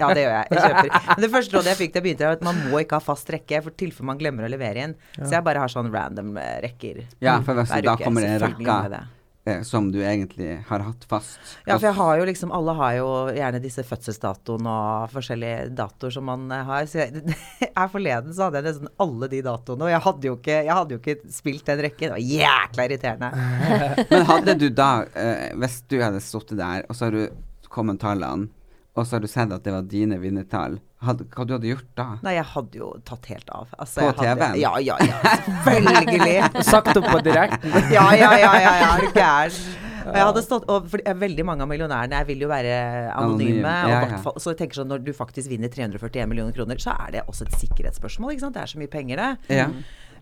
Ja, 0.03 0.11
det 0.13 0.25
gjør 0.25 0.35
jeg. 0.35 0.45
jeg 0.51 0.61
kjøper. 0.61 0.91
Men 1.15 1.25
det 1.25 1.31
første 1.33 1.57
rådet 1.57 1.73
jeg 1.73 1.79
fikk 1.81 1.95
da 1.95 1.99
jeg 1.99 2.07
begynte, 2.07 2.29
var 2.29 2.37
at 2.37 2.45
man 2.45 2.61
må 2.69 2.83
ikke 2.83 2.99
ha 2.99 3.05
fast 3.07 3.33
rekke, 3.33 3.63
for 3.65 3.79
tilfelle 3.79 4.11
man 4.11 4.21
glemmer 4.21 4.47
å 4.47 4.51
levere 4.53 4.87
inn. 4.89 4.95
Så 5.17 5.31
jeg 5.37 5.45
bare 5.47 5.63
har 5.63 5.73
sånn 5.73 5.91
random 5.93 6.37
eh, 6.37 6.55
rekker 6.67 7.03
Ja, 7.23 7.39
for 7.45 7.63
da 7.63 7.97
kommer 8.01 8.25
det 8.25 8.35
en 8.37 8.41
rekke 8.47 9.03
eh, 9.45 9.61
som 9.61 9.91
du 9.91 9.99
egentlig 10.03 10.63
har 10.67 10.79
hatt 10.79 11.05
fast. 11.09 11.39
Ja, 11.65 11.75
for 11.77 11.87
jeg 11.89 11.97
har 11.97 12.17
jo 12.19 12.27
liksom 12.29 12.51
Alle 12.55 12.75
har 12.77 12.95
jo 12.97 13.09
gjerne 13.35 13.61
disse 13.63 13.85
fødselsdatoene 13.87 14.73
og 14.73 15.13
forskjellige 15.13 15.69
datoer 15.77 16.15
som 16.15 16.27
man 16.29 16.47
eh, 16.51 16.65
har. 16.69 16.87
Så 16.89 17.03
jeg, 17.03 17.35
her 17.79 17.91
forleden 17.91 18.33
så 18.35 18.47
hadde 18.47 18.61
jeg 18.61 18.69
nesten 18.69 18.91
alle 19.05 19.29
de 19.31 19.43
datoene, 19.45 19.87
og 19.87 19.93
jeg 19.93 20.05
hadde 20.07 20.29
jo 20.29 20.39
ikke, 20.39 20.57
jeg 20.59 20.79
hadde 20.79 20.97
jo 20.97 21.03
ikke 21.03 21.35
spilt 21.37 21.69
den 21.69 21.85
rekken. 21.87 22.07
Det 22.07 22.15
var 22.15 22.27
jækla 22.33 22.87
irriterende. 22.89 23.31
Men 24.13 24.27
hadde 24.31 24.57
du 24.59 24.67
da, 24.73 24.91
eh, 25.19 25.47
hvis 25.59 25.79
du 25.91 25.99
hadde 26.01 26.23
sittet 26.23 26.59
der, 26.59 26.87
og 26.87 26.97
så 26.97 27.09
har 27.09 27.17
du 27.17 27.69
kommet 27.73 28.01
tallene, 28.03 28.51
og 28.93 29.07
så 29.07 29.17
har 29.17 29.23
du 29.23 29.29
sett 29.31 29.53
at 29.53 29.63
det 29.65 29.73
var 29.73 29.85
dine 29.89 30.19
vinnertall, 30.21 30.77
hadde, 31.07 31.25
hva 31.33 31.45
du 31.47 31.53
hadde 31.55 31.69
gjort 31.69 31.89
da? 31.99 32.05
Nei, 32.25 32.33
jeg 32.37 32.45
hadde 32.53 32.79
jo 32.79 32.89
tatt 33.07 33.29
helt 33.31 33.49
av. 33.53 33.71
Altså, 33.77 34.07
På 34.07 34.23
TV-en? 34.23 34.57
Ja, 34.61 34.73
ja, 34.83 34.97
ja. 35.03 35.33
Selvfølgelig. 35.67 36.35
Sagt 36.73 36.93
opp 36.97 37.09
på 37.11 37.23
direkten. 37.25 37.73
Ja, 37.93 38.05
ja, 38.17 38.31
ja, 38.39 38.51
ja, 38.57 38.73
ja, 38.83 40.25
hadde 40.27 40.41
stått, 40.43 40.65
og 40.71 40.87
for 40.91 41.03
eh, 41.05 41.15
veldig 41.15 41.45
mange 41.47 41.63
av 41.63 41.69
millionærene 41.71 42.17
jeg 42.21 42.27
vil 42.33 42.41
jo 42.43 42.49
være 42.51 42.73
Anonym, 43.13 43.59
anonyme. 43.63 43.75
ja, 43.93 43.99
og 44.01 44.15
ja. 44.15 44.17
fall- 44.25 44.39
Så 44.43 44.51
jeg 44.53 44.59
tenker 44.63 44.81
sånn, 44.81 44.89
når 44.91 45.03
du 45.05 45.11
faktisk 45.15 45.51
vinner 45.51 45.71
341 45.71 46.27
millioner 46.31 46.55
kroner, 46.55 46.81
så 46.81 46.95
er 47.05 47.13
det 47.17 47.23
også 47.27 47.47
et 47.47 47.55
sikkerhetsspørsmål. 47.61 48.33
ikke 48.33 48.45
sant? 48.47 48.57
Det 48.57 48.63
er 48.65 48.73
så 48.73 48.81
mye 48.81 48.91
penger, 48.91 49.21
det. 49.23 49.61
Ja. 49.61 49.69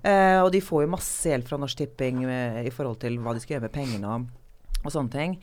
Uh, 0.02 0.40
og 0.46 0.52
de 0.54 0.62
får 0.66 0.86
jo 0.86 0.92
masse 0.96 1.30
hjelp 1.30 1.50
fra 1.50 1.60
Norsk 1.62 1.78
Tipping 1.78 2.24
med, 2.26 2.62
i 2.66 2.74
forhold 2.74 3.00
til 3.04 3.20
hva 3.22 3.36
de 3.38 3.42
skal 3.44 3.58
gjøre 3.58 3.68
med 3.68 3.76
pengene 3.76 4.14
og, 4.16 4.30
og 4.82 4.94
sånne 4.94 5.14
ting. 5.14 5.36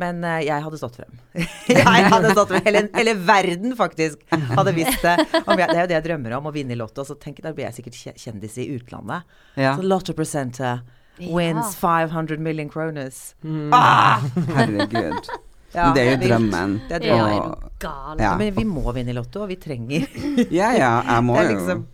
Men 0.00 0.20
uh, 0.24 0.38
jeg 0.44 0.60
hadde 0.64 0.78
stått 0.80 0.98
frem. 0.98 1.14
jeg 1.72 1.84
hadde 2.12 2.32
stått 2.34 2.52
frem. 2.52 2.64
Hele, 2.66 2.82
hele 2.96 3.14
verden 3.32 3.76
faktisk 3.78 4.22
hadde 4.32 4.74
visst 4.76 5.00
det. 5.04 5.16
Om 5.44 5.56
jeg, 5.58 5.70
det 5.70 5.78
er 5.78 5.82
jo 5.82 5.88
det 5.92 5.98
jeg 5.98 6.06
drømmer 6.10 6.36
om, 6.38 6.50
å 6.50 6.54
vinne 6.54 6.76
i 6.76 6.78
Lotto. 6.80 7.06
Så 7.08 7.16
tenk, 7.22 7.40
da 7.44 7.54
blir 7.56 7.68
jeg 7.70 7.78
sikkert 7.80 8.20
kjendis 8.26 8.58
i 8.62 8.68
utlandet. 8.76 9.26
Ja. 9.56 9.74
Så 9.78 9.86
Lotto 9.86 10.16
presenter 10.16 10.84
wins 11.16 11.76
500 11.80 12.36
million 12.44 12.68
kroners. 12.68 13.34
Mm. 13.42 13.70
Ah! 13.72 14.20
Herregud. 14.58 15.30
Ja, 15.76 15.90
det 15.92 16.02
er 16.02 16.10
jo 16.14 16.16
drømmen. 16.22 16.78
Det 16.88 16.98
er 17.00 17.04
Ja, 17.08 17.16
drømmen. 17.16 17.52
er 17.52 17.74
gal? 17.82 18.20
Ja. 18.20 18.36
Men 18.40 18.54
vi 18.56 18.64
må 18.68 18.84
vinne 18.96 19.12
i 19.12 19.16
Lotto, 19.16 19.42
og 19.44 19.50
vi 19.50 19.56
trenger 19.60 20.06
Ja, 20.52 20.70
ja, 20.76 20.92
jeg 21.04 21.24
må 21.24 21.36
jo 21.40 21.48
liksom- 21.50 21.84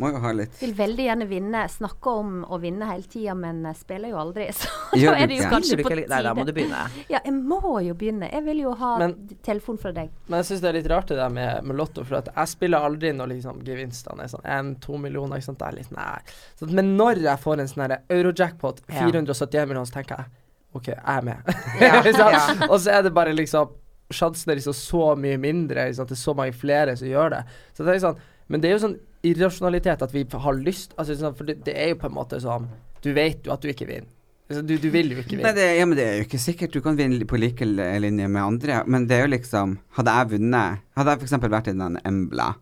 Må 0.00 0.10
jo 0.12 0.18
ha 0.20 0.30
litt 0.36 0.58
Vil 0.60 0.74
veldig 0.76 1.04
gjerne 1.06 1.26
vinne. 1.30 1.62
Snakke 1.72 2.12
om 2.20 2.32
å 2.52 2.58
vinne 2.60 2.84
hele 2.90 3.06
tida, 3.08 3.34
men 3.38 3.62
eh, 3.66 3.76
spiller 3.78 4.12
jo 4.12 4.18
aldri. 4.20 4.46
Så 4.56 4.68
da 4.92 5.14
er 5.16 5.30
det 5.30 5.38
jo 5.38 5.48
kanskje 5.50 5.78
på 5.80 5.90
ikke- 5.94 6.08
Nei, 6.12 6.18
da 6.26 6.34
må 6.36 6.44
du 6.44 6.52
begynne. 6.52 6.82
Ja, 7.08 7.20
jeg 7.24 7.32
må 7.34 7.60
jo 7.86 7.94
begynne. 7.96 8.28
Jeg 8.32 8.44
vil 8.44 8.60
jo 8.66 8.74
ha 8.76 8.90
Men- 9.00 9.16
telefon 9.46 9.78
fra 9.80 9.92
deg. 9.96 10.10
Men 10.28 10.42
jeg 10.42 10.50
syns 10.50 10.60
det 10.64 10.68
er 10.70 10.78
litt 10.80 10.90
rart 10.92 11.08
det 11.08 11.16
der 11.16 11.32
med, 11.32 11.64
med 11.64 11.76
Lotto, 11.80 12.04
for 12.04 12.18
at 12.20 12.28
jeg 12.34 12.52
spiller 12.52 12.84
aldri 12.84 13.12
når 13.16 13.32
liksom 13.34 13.62
gevinstene 13.64 14.26
er 14.26 14.32
sånn 14.34 14.44
én-to 14.44 14.98
millioner. 15.00 15.40
Ikke 15.40 15.50
sant? 15.50 15.58
Det 15.64 15.70
er 15.70 15.78
litt 15.80 15.94
nei. 15.96 16.20
Så, 16.60 16.68
men 16.70 16.92
når 17.00 17.22
jeg 17.24 17.42
får 17.46 17.60
en 17.64 17.72
sånn 17.72 17.96
euro-jackpot, 17.96 18.84
Ja. 18.92 19.06
471 19.08 19.66
millioner, 19.66 19.88
så 19.88 19.96
tenker 20.00 20.16
jeg 20.22 20.26
OK, 20.76 20.86
jeg 20.92 21.00
er 21.16 21.22
med. 21.22 21.50
Ja, 21.80 22.02
ja. 22.36 22.46
Og 22.68 22.78
så 22.84 22.92
er 22.98 23.02
det 23.08 23.14
bare 23.16 23.32
liksom 23.36 23.72
Sjansen 24.14 24.52
er 24.52 24.58
liksom 24.60 24.74
så 24.78 25.16
mye 25.18 25.34
mindre. 25.42 25.88
liksom? 25.88 26.06
Det 26.06 26.14
er 26.14 26.20
så 26.20 26.34
mange 26.38 26.52
flere 26.54 26.92
som 26.96 27.08
gjør 27.10 27.32
det. 27.32 27.40
Så 27.74 27.82
det 27.82 27.96
er 27.96 28.02
sånn 28.04 28.20
Men 28.48 28.62
det 28.62 28.68
er 28.70 28.76
jo 28.76 28.82
sånn 28.86 28.98
irrasjonalitet 29.26 30.02
at 30.06 30.12
vi 30.14 30.22
har 30.30 30.58
lyst 30.60 30.92
Altså 31.00 31.16
sånn, 31.18 31.34
For 31.34 31.48
det, 31.48 31.56
det 31.66 31.72
er 31.74 31.88
jo 31.94 31.96
på 31.98 32.06
en 32.10 32.14
måte 32.14 32.38
sånn 32.42 32.68
Du 33.02 33.08
vet 33.16 33.42
jo 33.46 33.50
at 33.54 33.64
du 33.64 33.72
ikke 33.72 33.88
vinner. 33.88 34.12
Altså, 34.46 34.60
du, 34.62 34.76
du 34.78 34.86
vil 34.94 35.10
jo 35.10 35.18
ikke 35.24 35.40
Nei, 35.42 35.50
det, 35.56 35.64
ja, 35.80 35.86
men 35.90 35.98
det 35.98 36.04
er 36.06 36.20
jo 36.20 36.26
ikke 36.28 36.38
sikkert 36.38 36.76
du 36.76 36.78
kan 36.84 36.94
vinne 36.98 37.26
på 37.26 37.40
like 37.42 37.66
linje 37.66 38.28
med 38.30 38.42
andre. 38.44 38.76
Men 38.86 39.08
det 39.10 39.16
er 39.18 39.24
jo 39.26 39.32
liksom 39.34 39.72
Hadde 39.98 40.14
jeg 40.20 40.30
vunnet 40.36 40.84
Hadde 40.94 41.16
jeg 41.16 41.24
f.eks. 41.26 41.34
vært 41.56 41.72
i 41.72 41.74
den 41.80 41.98
Embla, 42.06 42.52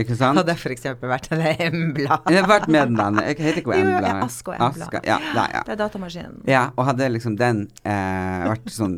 ikke 0.00 0.16
sant? 0.16 0.40
Hadde 0.40 0.54
jeg 0.56 0.62
f.eks. 0.64 0.86
vært 1.04 1.26
en 1.36 1.42
Embla. 1.68 2.16
Jeg 2.32 2.40
har 2.40 2.48
vært 2.48 2.68
med 2.72 2.94
den. 2.96 3.18
Jeg 3.28 3.36
heter 3.44 3.58
ikke 3.60 3.74
Jo, 3.76 3.84
jo, 3.84 3.90
Embla. 3.92 4.08
ja, 4.16 4.24
Ask 4.24 4.48
og 4.48 4.54
Embla. 4.56 4.86
Aska, 4.88 5.02
ja, 5.04 5.18
da, 5.36 5.44
ja. 5.52 5.62
Det 5.68 5.74
er 5.76 5.80
datamaskinen. 5.84 6.38
ja, 6.48 6.62
og 6.74 6.86
hadde 6.88 7.10
liksom 7.12 7.36
den 7.38 7.66
eh, 7.84 8.46
vært 8.48 8.72
sånn 8.72 8.96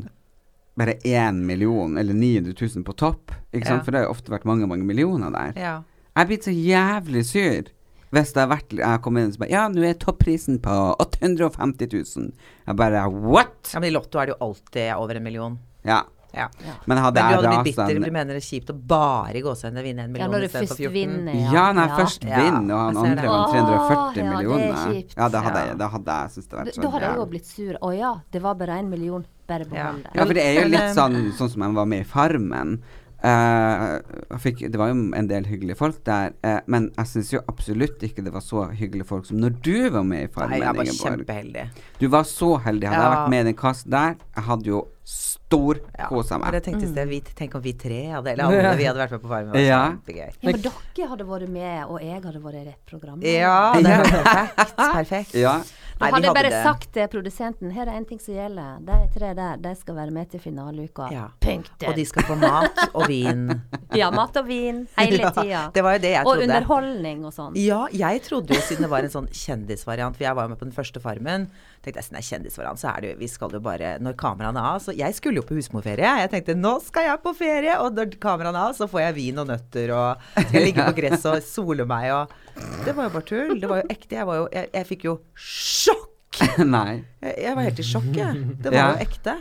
bare 0.78 0.96
én 1.04 1.42
million 1.46 1.98
eller 2.00 2.16
900 2.16 2.54
000 2.56 2.84
på 2.86 2.94
topp, 2.96 3.32
ikke 3.52 3.68
sant? 3.68 3.82
Ja. 3.82 3.84
for 3.84 3.92
det 3.92 4.04
har 4.04 4.12
ofte 4.12 4.32
vært 4.32 4.46
mange, 4.48 4.66
mange 4.70 4.86
millioner 4.88 5.32
der. 5.34 5.52
Ja. 5.60 5.74
Jeg 6.12 6.22
er 6.22 6.28
blitt 6.28 6.48
så 6.48 6.52
jævlig 6.52 7.24
sur 7.28 7.70
hvis 8.12 8.32
det 8.36 8.42
har 8.42 8.48
vært 8.50 8.74
Jeg 8.76 9.00
kommer 9.00 9.22
inn 9.24 9.30
og 9.32 9.38
bare 9.40 9.52
Ja, 9.54 9.62
nå 9.72 9.84
er 9.88 9.94
topprisen 9.96 10.58
på 10.60 10.72
850 11.00 11.88
000. 12.18 12.32
Jeg 12.66 12.76
bare 12.76 13.06
What?! 13.08 13.70
ja, 13.72 13.80
men 13.80 13.88
i 13.88 13.94
Lotto 13.94 14.20
er 14.20 14.28
det 14.28 14.34
jo 14.34 14.48
alltid 14.50 14.90
over 14.98 15.16
en 15.16 15.24
million. 15.24 15.54
Ja. 15.88 16.02
Ja. 16.34 16.46
Men 16.86 16.98
hadde 16.98 17.20
Men 17.22 17.28
du 17.28 17.46
hadde 17.46 17.62
blitt 17.62 17.76
bitter, 17.76 17.98
du 18.06 18.10
mener 18.12 18.32
det 18.32 18.40
er 18.42 18.46
kjipt 18.48 18.70
å 18.72 18.76
bare 18.88 19.34
i 19.36 19.42
og 19.78 19.84
vinne 19.84 20.04
en 20.06 20.08
Ja, 20.08 20.12
million 20.12 20.30
når 20.32 20.40
du 20.40 20.46
istedenfor 20.48 20.76
først 20.76 20.80
14? 20.80 20.92
vinner. 20.92 21.34
Ja, 21.34 21.52
ja, 21.52 21.64
nei, 21.76 21.86
først 21.98 22.24
Ja, 22.24 22.36
vinner, 22.42 22.74
og 22.74 22.80
han 22.86 22.96
andre 22.96 23.22
det. 23.22 23.28
vant 23.32 23.52
340 23.52 24.24
millioner. 24.32 24.64
ja, 24.64 24.72
det 24.72 24.72
er 24.72 24.94
kjipt. 24.94 25.14
Ja, 25.16 25.28
da 25.28 25.40
hadde 25.46 25.60
jeg, 25.66 25.78
hadde 25.96 26.16
jeg 26.22 26.30
syntes 26.32 26.48
det 26.48 26.56
Da, 26.64 26.72
sånn. 26.72 26.82
da 26.82 26.90
hadde 26.90 27.06
jeg 27.06 27.16
jo 27.16 27.26
blitt 27.26 27.46
sur. 27.46 27.74
Å 27.82 27.92
ja, 27.98 28.12
det 28.32 28.42
var 28.42 28.54
bare 28.54 28.78
én 28.80 28.88
million. 28.88 29.26
Bare 29.48 29.64
Ja. 29.66 29.68
behold 29.92 30.02
det. 30.04 30.10
ja, 30.14 30.24
for 30.24 30.34
det 30.34 30.42
er 30.46 30.62
jo 30.62 30.68
litt 30.68 30.80
eh, 30.80 30.94
sånn 30.94 31.32
Sånn 31.36 31.50
som 31.50 31.62
jeg 31.62 31.74
var 31.74 31.86
med 31.86 32.00
i 32.00 32.04
Farmen. 32.04 32.78
Eh, 33.22 34.00
jeg 34.32 34.40
fikk, 34.42 34.62
det 34.72 34.78
var 34.80 34.88
jo 34.90 34.96
en 35.14 35.28
del 35.30 35.44
hyggelige 35.46 35.76
folk 35.78 36.00
der, 36.08 36.32
uh, 36.42 36.56
men 36.66 36.88
jeg 36.96 37.06
syns 37.06 37.28
jo 37.32 37.40
absolutt 37.46 38.02
ikke 38.02 38.24
det 38.26 38.32
var 38.34 38.42
så 38.42 38.64
hyggelige 38.74 39.06
folk 39.06 39.28
som 39.28 39.38
når 39.38 39.54
du 39.62 39.76
var 39.94 40.02
med 40.02 40.24
i 40.24 40.30
Farmen. 40.32 40.56
Nei, 40.58 40.64
jeg 40.66 40.74
var 40.74 40.88
Ingeborg. 40.88 41.20
kjempeheldig. 41.20 41.66
Du 42.00 42.08
var 42.10 42.26
så 42.26 42.48
heldig. 42.64 42.88
Hadde 42.90 43.04
jeg 43.06 43.14
vært 43.14 43.30
med 43.30 43.40
i 43.44 43.48
den 43.52 43.58
kassen 43.62 43.94
der, 43.94 44.16
jeg 44.34 44.44
hadde 44.48 44.66
jo 44.72 44.80
storkosa 45.06 46.34
For 46.34 46.42
meg. 46.42 46.54
jeg 46.58 46.64
tenkte 46.66 46.86
i 46.86 46.90
sted, 46.90 47.08
vi, 47.10 47.20
tenk 47.38 47.54
om 47.58 47.62
vi 47.62 47.72
tre 47.78 48.00
hadde, 48.10 48.32
eller 48.34 48.44
alle 48.48 48.74
vi 48.78 48.86
hadde 48.88 49.02
vært 49.02 49.14
med 49.16 49.22
på 49.22 49.30
Farmen. 49.30 49.52
Det 49.52 49.60
var 49.60 49.68
Ja. 49.68 49.80
kjempegøy. 49.92 50.30
Ja, 50.42 50.50
men 50.50 50.62
dere 50.66 51.08
hadde 51.12 51.26
vært 51.30 51.48
med, 51.48 51.84
og 51.86 52.00
jeg 52.02 52.18
hadde 52.22 52.42
vært 52.42 52.58
i 52.58 52.64
rett 52.70 52.86
program. 52.90 53.22
Ja, 53.22 53.72
det 53.78 53.96
var 54.02 54.10
perfekt. 54.10 54.76
Perfekt. 54.76 55.74
Nei, 56.02 56.10
hadde 56.14 56.28
jeg 56.28 56.36
bare 56.36 56.50
det. 56.52 56.62
sagt 56.66 56.88
til 56.96 57.08
produsenten 57.12 57.72
her 57.74 57.88
er 57.88 57.98
en 58.00 58.06
ting 58.08 58.20
som 58.22 58.34
gjelder. 58.34 58.80
De 58.86 58.98
tre 59.14 59.32
der 59.38 59.60
de 59.62 59.74
skal 59.78 59.98
være 59.98 60.14
med 60.14 60.30
til 60.32 60.42
finaleuka. 60.42 61.08
Ja. 61.14 61.28
Punktum. 61.42 61.88
Og 61.90 61.96
de 61.98 62.06
skal 62.08 62.26
få 62.28 62.36
mat 62.40 62.82
og 62.92 63.06
vin. 63.10 63.48
Ja, 63.92 64.08
mat 64.14 64.36
og 64.40 64.46
vin 64.48 64.86
hele 64.96 65.28
Ja, 65.44 65.66
det 65.74 65.82
var 65.84 65.98
jo 65.98 66.00
det 66.00 66.12
jeg 66.14 66.24
og 66.26 66.40
underholdning 66.40 67.26
og 67.28 67.34
sånn. 67.34 67.56
Ja, 67.60 67.82
jeg 67.92 68.22
trodde 68.24 68.56
jo 68.56 68.62
siden 68.64 68.86
det 68.86 68.90
var 68.92 69.04
en 69.04 69.12
sånn 69.12 69.28
kjendisvariant, 69.28 70.16
for 70.16 70.24
jeg 70.24 70.38
var 70.38 70.48
jo 70.48 70.52
med 70.54 70.60
på 70.62 70.64
den 70.64 70.72
første 70.76 71.02
Farmen, 71.02 71.50
tenkte 71.82 71.98
jeg 71.98 72.06
siden 72.06 72.16
kjendis 72.18 72.22
er 72.22 72.28
kjendisvariant, 72.36 72.80
så 72.80 72.88
er 72.92 73.00
det 73.02 73.08
jo, 73.12 73.16
vi 73.18 73.28
skal 73.32 73.54
jo 73.56 73.60
bare, 73.64 73.92
når 74.02 74.14
kameraene 74.20 74.60
er 74.62 74.68
av, 74.76 74.82
så 74.84 74.94
jeg 74.94 75.16
skulle 75.18 75.40
jo 75.42 75.46
på 75.48 75.56
husmorferie, 75.58 76.12
jeg 76.22 76.30
tenkte 76.30 76.54
nå 76.58 76.76
skal 76.84 77.08
jeg 77.08 77.22
på 77.24 77.32
ferie, 77.38 77.74
og 77.82 77.96
når 77.98 78.14
kameraene 78.22 78.58
er 78.62 78.70
av, 78.70 78.76
så 78.78 78.86
får 78.90 79.02
jeg 79.06 79.16
vin 79.18 79.42
og 79.42 79.50
nøtter, 79.50 79.92
og 79.96 80.30
skal 80.38 80.66
ligge 80.68 80.86
på 80.86 80.96
gress 81.00 81.26
og 81.26 81.42
sole 81.42 81.86
meg, 81.90 82.10
og 82.14 82.38
det 82.86 82.94
var 82.94 83.08
jo 83.10 83.14
bare 83.18 83.28
tull, 83.32 83.54
det 83.62 83.70
var 83.70 83.82
jo 83.82 83.88
ekte, 83.96 84.16
jeg 84.20 84.28
var 84.30 84.40
jo, 84.42 84.48
jeg, 84.54 84.70
jeg 84.78 84.90
fikk 84.92 85.06
jo 85.10 85.16
sjokk! 85.34 86.08
Nei. 86.76 87.02
Jeg, 87.20 87.34
jeg 87.44 87.56
var 87.58 87.66
helt 87.66 87.80
i 87.82 87.84
sjokk, 87.84 88.12
jeg. 88.16 88.44
Det 88.62 88.70
var 88.72 88.78
Ja. 88.78 88.86
jo 88.94 89.02
ekte. 89.04 89.34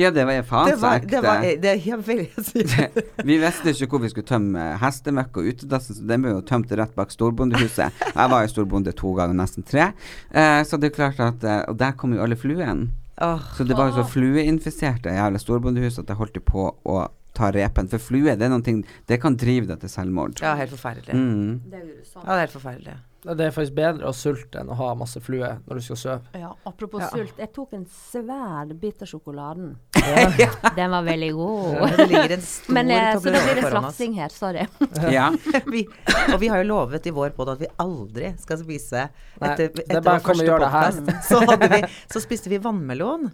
Ja, 0.00 0.10
det 0.14 0.24
var 0.28 0.38
jo 0.38 0.44
faen 0.48 0.70
så 0.70 0.78
var, 0.80 1.00
ekte. 1.00 1.10
det 1.12 1.20
var, 1.24 1.42
det, 1.44 1.72
jeg 1.84 3.00
Vi 3.28 3.36
visste 3.42 3.74
ikke 3.74 3.90
hvor 3.92 4.02
vi 4.04 4.10
skulle 4.12 4.28
tømme 4.28 4.64
hestemøkk 4.80 5.40
og 5.42 5.50
utedassen, 5.52 5.98
så 5.98 6.06
den 6.08 6.24
ble 6.24 6.32
jo 6.38 6.40
tømt 6.46 6.72
rett 6.80 6.94
bak 6.96 7.12
storbondehuset. 7.12 8.00
Jeg 8.14 8.32
var 8.32 8.46
jo 8.46 8.52
storbonde 8.54 8.94
to 8.96 9.12
ganger, 9.18 9.36
nesten 9.36 9.66
tre. 9.66 9.90
Eh, 10.30 10.62
så 10.64 10.80
det 10.80 10.90
er 10.90 10.96
klart 10.96 11.20
at 11.24 11.44
eh, 11.44 11.62
Og 11.68 11.78
der 11.80 11.92
kom 11.98 12.14
jo 12.16 12.24
alle 12.24 12.38
fluene. 12.38 12.90
Oh. 13.20 13.42
Så 13.56 13.66
det 13.68 13.76
var 13.76 13.90
jo 13.90 13.98
så 14.00 14.06
flueinfiserte 14.08 15.12
jævla 15.12 15.40
storbondehus 15.42 16.00
at 16.00 16.08
jeg 16.08 16.16
holdt 16.16 16.40
jo 16.40 16.44
på 16.46 16.70
å 16.88 17.02
ta 17.36 17.50
repen. 17.52 17.90
For 17.92 18.00
flue, 18.02 18.32
det 18.32 18.46
er 18.46 18.52
noen 18.52 18.64
ting 18.64 18.80
Det 19.08 19.20
kan 19.20 19.36
drive 19.38 19.68
deg 19.68 19.84
til 19.84 19.92
selvmord. 19.92 20.40
ja, 20.40 20.56
helt 20.56 20.72
forferdelig. 20.72 21.14
Mm. 21.14 21.60
Det 21.68 21.82
er 21.82 21.86
grusomt. 21.86 22.24
Ja, 22.24 22.30
det 22.30 22.38
er 22.38 22.46
helt 22.46 22.56
forferdelig. 22.56 22.96
Det 23.20 23.44
er 23.44 23.52
faktisk 23.52 23.74
bedre 23.76 24.08
å 24.08 24.14
sulte 24.16 24.62
enn 24.62 24.70
å 24.72 24.76
ha 24.78 24.94
masse 24.96 25.20
flue 25.20 25.48
når 25.66 25.76
du 25.76 25.84
skal 25.84 25.98
sove. 26.00 26.38
Ja, 26.40 26.54
apropos 26.64 27.02
Ja. 27.02 27.08
sult. 27.12 27.34
Jeg 27.36 27.52
tok 27.52 27.74
en 27.76 27.84
svær 27.84 28.70
bit 28.80 29.02
av 29.04 29.10
sjokoladen. 29.10 29.74
Den 30.78 30.90
var 30.90 31.02
veldig 31.04 31.32
god. 31.36 31.96
Det 31.98 32.06
ligger 32.08 32.32
en 32.38 32.46
stor 32.46 32.72
Men 32.78 32.90
eh, 32.90 33.10
så 33.20 33.34
da 33.34 33.42
blir 33.44 33.60
det 33.60 33.66
slafsing 33.68 34.14
her. 34.16 34.32
Sorry. 34.32 34.64
Ja. 35.12 35.28
vi, 35.74 35.84
og 36.32 36.40
vi 36.40 36.48
har 36.48 36.62
jo 36.62 36.68
lovet 36.70 37.06
i 37.06 37.12
vår 37.12 37.34
podd 37.36 37.52
at 37.52 37.60
vi 37.60 37.68
aldri 37.84 38.32
skal 38.40 38.62
spise 38.62 39.04
etter, 39.36 39.68
er 39.68 39.84
etter 39.84 40.00
bare 40.00 40.22
vår 40.22 40.26
første 40.30 40.56
podcast, 40.56 41.12
så, 41.28 41.42
vi, 41.76 41.82
så 42.14 42.24
spiste 42.24 42.52
vi 42.52 42.62
vannmelon. 42.64 43.28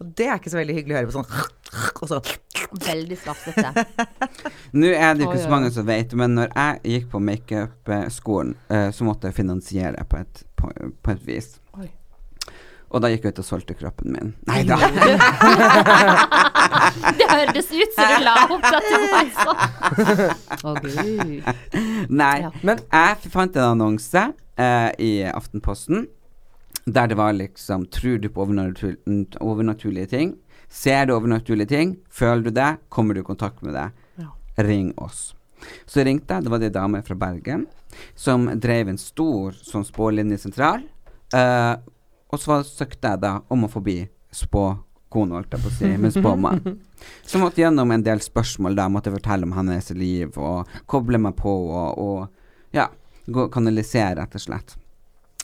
Og 0.00 0.14
det 0.16 0.30
er 0.30 0.40
ikke 0.40 0.52
så 0.54 0.62
veldig 0.62 0.78
hyggelig 0.80 0.96
å 0.96 1.00
høre 1.02 1.10
på 1.12 1.18
sånn 1.20 1.28
Og 2.00 2.08
så 2.08 2.22
Veldig 2.70 3.16
slafsete. 3.18 3.84
Nå 4.78 4.90
er 4.94 5.16
det 5.18 5.24
ikke 5.26 5.40
så 5.42 5.50
mange 5.50 5.70
som 5.74 5.86
vet, 5.88 6.12
men 6.18 6.36
når 6.38 6.52
jeg 6.54 6.92
gikk 6.94 7.08
på 7.10 7.20
makeupskolen, 7.26 8.52
eh, 8.70 8.88
så 8.94 9.06
måtte 9.10 9.30
jeg 9.30 9.40
finansiere 9.42 10.04
på 10.08 10.20
et, 10.22 10.44
på, 10.56 10.70
på 11.02 11.14
et 11.14 11.26
vis. 11.26 11.56
Oi. 11.78 11.88
Og 12.90 13.02
da 13.04 13.10
gikk 13.12 13.28
jeg 13.28 13.36
ut 13.36 13.40
og 13.42 13.46
solgte 13.46 13.74
kroppen 13.78 14.14
min. 14.16 14.32
Nei 14.50 14.64
da. 14.66 14.78
Det 17.18 17.26
hørtes 17.30 17.68
ut 17.70 17.92
som 17.94 18.08
du 18.10 18.24
la 18.24 18.32
opp 18.50 18.64
til 18.64 18.78
at 18.78 18.86
du 18.90 18.96
var 19.12 19.28
sånn. 19.36 19.58
Gud. 20.86 21.50
Nei. 22.10 22.36
Ja. 22.42 22.50
Men 22.66 22.82
Jeg 22.90 23.30
fant 23.30 23.58
en 23.58 23.68
annonse 23.76 24.24
eh, 24.58 24.90
i 24.98 25.12
Aftenposten 25.30 26.08
der 26.90 27.10
det 27.10 27.16
var 27.20 27.34
liksom 27.36 27.84
Tror 27.92 28.18
du 28.18 28.28
på 28.32 28.42
overnatur 28.42 28.96
overnaturlige 29.38 30.10
ting? 30.10 30.34
Ser 30.70 31.06
du 31.06 31.14
overnaturlige 31.14 31.70
ting? 31.70 31.96
Føler 32.10 32.42
du 32.48 32.50
det? 32.56 32.70
Kommer 32.88 33.14
du 33.14 33.20
i 33.22 33.26
kontakt 33.26 33.62
med 33.62 33.74
det? 33.78 33.90
Ring 34.60 34.90
oss. 34.98 35.30
Så 35.86 36.04
ringte 36.06 36.36
jeg. 36.36 36.46
Det 36.46 36.52
var 36.52 36.64
ei 36.64 36.72
dame 36.74 37.02
fra 37.06 37.16
Bergen 37.18 37.66
som 38.14 38.46
drev 38.60 38.92
en 38.92 39.00
stor 39.00 39.56
sånn 39.56 39.86
spålinjesentral. 39.86 40.84
Uh, 41.34 41.76
og 42.30 42.38
så 42.38 42.60
søkte 42.66 43.14
jeg 43.14 43.22
da 43.24 43.32
om 43.50 43.66
å 43.66 43.70
få 43.70 43.82
bli 43.84 43.98
spåkone, 44.34 45.34
holdt 45.34 45.56
jeg 45.56 45.64
på 45.64 45.70
å 45.70 45.74
si, 45.74 45.90
men 45.98 46.14
spåmann. 46.14 46.62
Så 47.26 47.40
måtte 47.42 47.62
gjennom 47.62 47.90
en 47.90 48.04
del 48.06 48.22
spørsmål 48.22 48.78
da. 48.78 48.86
Måtte 48.92 49.12
fortelle 49.14 49.48
om 49.48 49.54
hennes 49.56 49.90
liv 49.96 50.36
og 50.38 50.70
koble 50.90 51.18
meg 51.22 51.34
på 51.38 51.50
og, 51.50 51.98
og 51.98 52.76
ja, 52.76 52.86
kanalisere, 53.26 54.20
rett 54.20 54.36
og 54.38 54.44
slett. 54.44 54.76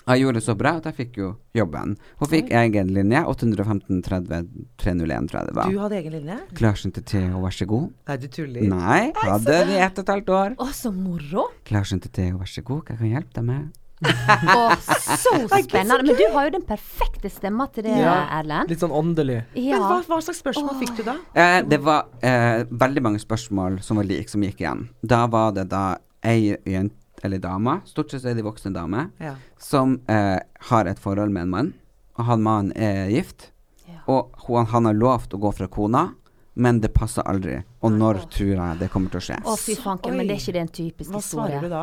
Jeg 0.07 0.23
gjorde 0.23 0.39
det 0.39 0.45
så 0.47 0.55
bra 0.55 0.71
at 0.79 0.85
jeg 0.87 0.95
fikk 1.01 1.17
jo 1.19 1.29
jobben. 1.59 1.97
Hun 2.21 2.29
fikk 2.31 2.53
egen 2.55 2.93
linje. 2.95 3.25
815 3.27 4.03
30 4.07 4.45
301, 4.79 5.27
tror 5.31 5.41
jeg 5.41 5.49
det 5.49 5.55
var. 5.57 5.73
Du 5.73 5.81
hadde 5.83 5.97
egen 5.99 6.13
linje? 6.15 6.37
Klarsynte 6.55 7.03
til 7.03 7.25
Theo, 7.27 7.41
vær 7.43 7.57
så 7.57 7.67
god. 7.67 7.89
Nei, 8.07 8.17
du 8.23 8.29
tuller. 8.31 8.69
Nei, 8.71 9.01
hadde 9.19 9.57
det 9.67 9.75
i 9.75 9.81
ett 9.83 9.99
og 9.99 10.05
et 10.07 10.13
halvt 10.15 10.31
år. 10.37 10.55
Å, 10.63 10.69
så 10.79 10.93
moro. 10.95 11.49
Klarsynte 11.67 12.07
til 12.13 12.15
Theo, 12.31 12.39
vær 12.39 12.53
så 12.53 12.63
god, 12.63 12.85
hva 12.87 12.95
kan 13.01 13.03
jeg 13.09 13.17
hjelpe 13.17 13.35
deg 13.41 13.49
med? 13.51 13.67
Å, 14.07 14.77
så 14.77 15.33
spennende. 15.49 16.03
Men 16.05 16.19
du 16.21 16.25
har 16.35 16.47
jo 16.51 16.53
den 16.59 16.67
perfekte 16.69 17.31
stemma 17.33 17.67
til 17.73 17.87
det, 17.89 17.95
Ja. 17.99 18.15
Erlend. 18.39 18.69
litt 18.71 18.83
sånn 18.85 18.93
åndelig. 18.95 19.41
Men 19.57 19.81
hva, 19.83 20.03
hva 20.07 20.19
slags 20.23 20.39
spørsmål 20.45 20.77
fikk 20.83 20.99
du 20.99 21.03
da? 21.09 21.17
Eh, 21.35 21.63
det 21.67 21.79
var 21.83 22.07
eh, 22.23 22.63
veldig 22.71 23.03
mange 23.09 23.19
spørsmål 23.23 23.81
som 23.83 23.97
var 23.99 24.07
like, 24.07 24.29
som 24.31 24.45
gikk 24.45 24.61
igjen. 24.63 24.87
Da 25.03 25.25
var 25.33 25.51
det 25.57 25.67
da 25.73 25.97
ei 26.27 26.53
jente, 26.69 26.95
eller 27.25 27.39
dama, 27.39 27.81
stort 27.89 28.11
sett 28.11 28.25
er 28.25 28.35
de 28.35 28.43
voksne 28.47 28.73
damer, 28.75 29.11
Ja. 29.21 29.35
som 29.59 30.01
eh, 30.09 30.39
har 30.71 30.85
et 30.87 30.99
forhold 30.99 31.31
med 31.33 31.43
en 31.47 31.51
mann, 31.51 31.73
og 32.19 32.25
han 32.25 32.43
mannen 32.43 32.73
er 32.77 33.09
gift, 33.11 33.51
Ja. 33.87 34.01
og 34.09 34.33
hun, 34.47 34.67
han 34.67 34.85
har 34.85 34.95
lovt 34.95 35.33
å 35.35 35.39
gå 35.41 35.53
fra 35.55 35.69
kona, 35.69 36.09
men 36.57 36.81
det 36.81 36.93
passer 36.95 37.23
aldri. 37.29 37.63
Og 37.83 37.93
når 37.93 38.23
tror 38.33 38.55
jeg 38.57 38.79
det 38.81 38.91
kommer 38.91 39.11
til 39.13 39.21
å 39.21 39.25
skje? 39.27 39.37
Å, 39.45 39.57
fy 39.61 39.75
fanken, 39.77 40.17
men 40.17 40.27
det 40.27 40.37
er 40.37 40.41
ikke 40.41 40.53
det 40.57 40.61
en 40.65 40.69
typisk 40.73 41.11
Hva 41.13 41.21
svarer 41.21 41.61
du 41.61 41.69
da? 41.69 41.83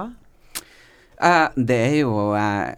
Eh, 1.22 1.48
det 1.56 1.78
er 1.78 1.96
jo 2.02 2.34
eh, 2.36 2.74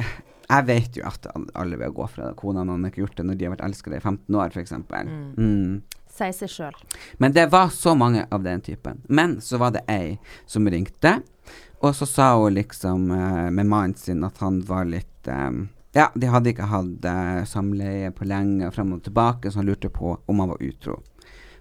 Jeg 0.50 0.66
vet 0.68 0.98
jo 1.00 1.06
at 1.08 1.26
alle 1.56 1.78
vil 1.80 1.94
gå 1.96 2.08
fra 2.12 2.34
kona 2.38 2.66
når 2.68 2.78
de 2.84 2.90
ikke 2.92 3.00
har 3.00 3.08
gjort 3.08 3.16
det 3.18 3.26
når 3.26 3.38
de 3.40 3.46
har 3.48 3.54
vært 3.56 3.64
elskere 3.66 3.98
i 3.98 4.04
15 4.04 4.36
år, 4.36 4.52
f.eks. 4.54 4.74
Mm. 4.76 5.24
Mm. 5.40 5.80
Sier 6.16 6.36
seg 6.38 6.52
sjøl. 6.52 6.76
Men 7.18 7.34
det 7.34 7.48
var 7.52 7.72
så 7.74 7.96
mange 7.98 8.28
av 8.32 8.44
den 8.46 8.62
typen. 8.62 9.02
Men 9.10 9.40
så 9.42 9.58
var 9.58 9.72
det 9.76 9.82
ei 9.90 10.20
som 10.46 10.68
ringte, 10.70 11.16
og 11.80 11.96
så 11.96 12.08
sa 12.10 12.28
hun 12.40 12.56
liksom 12.56 13.10
uh, 13.12 13.48
med 13.52 13.66
mannen 13.66 13.96
sin 14.00 14.24
at 14.28 14.38
han 14.44 14.62
var 14.68 14.88
litt 14.90 15.28
um, 15.28 15.68
Ja, 15.96 16.10
de 16.16 16.28
hadde 16.28 16.52
ikke 16.52 16.70
hatt 16.72 17.08
uh, 17.08 17.44
samleie 17.48 18.12
på 18.16 18.28
lenge, 18.28 18.72
frem 18.76 18.96
og 18.98 19.04
tilbake, 19.06 19.52
så 19.52 19.62
han 19.62 19.70
lurte 19.70 19.92
på 19.94 20.18
om 20.26 20.44
han 20.44 20.52
var 20.52 20.64
utro. 20.64 21.00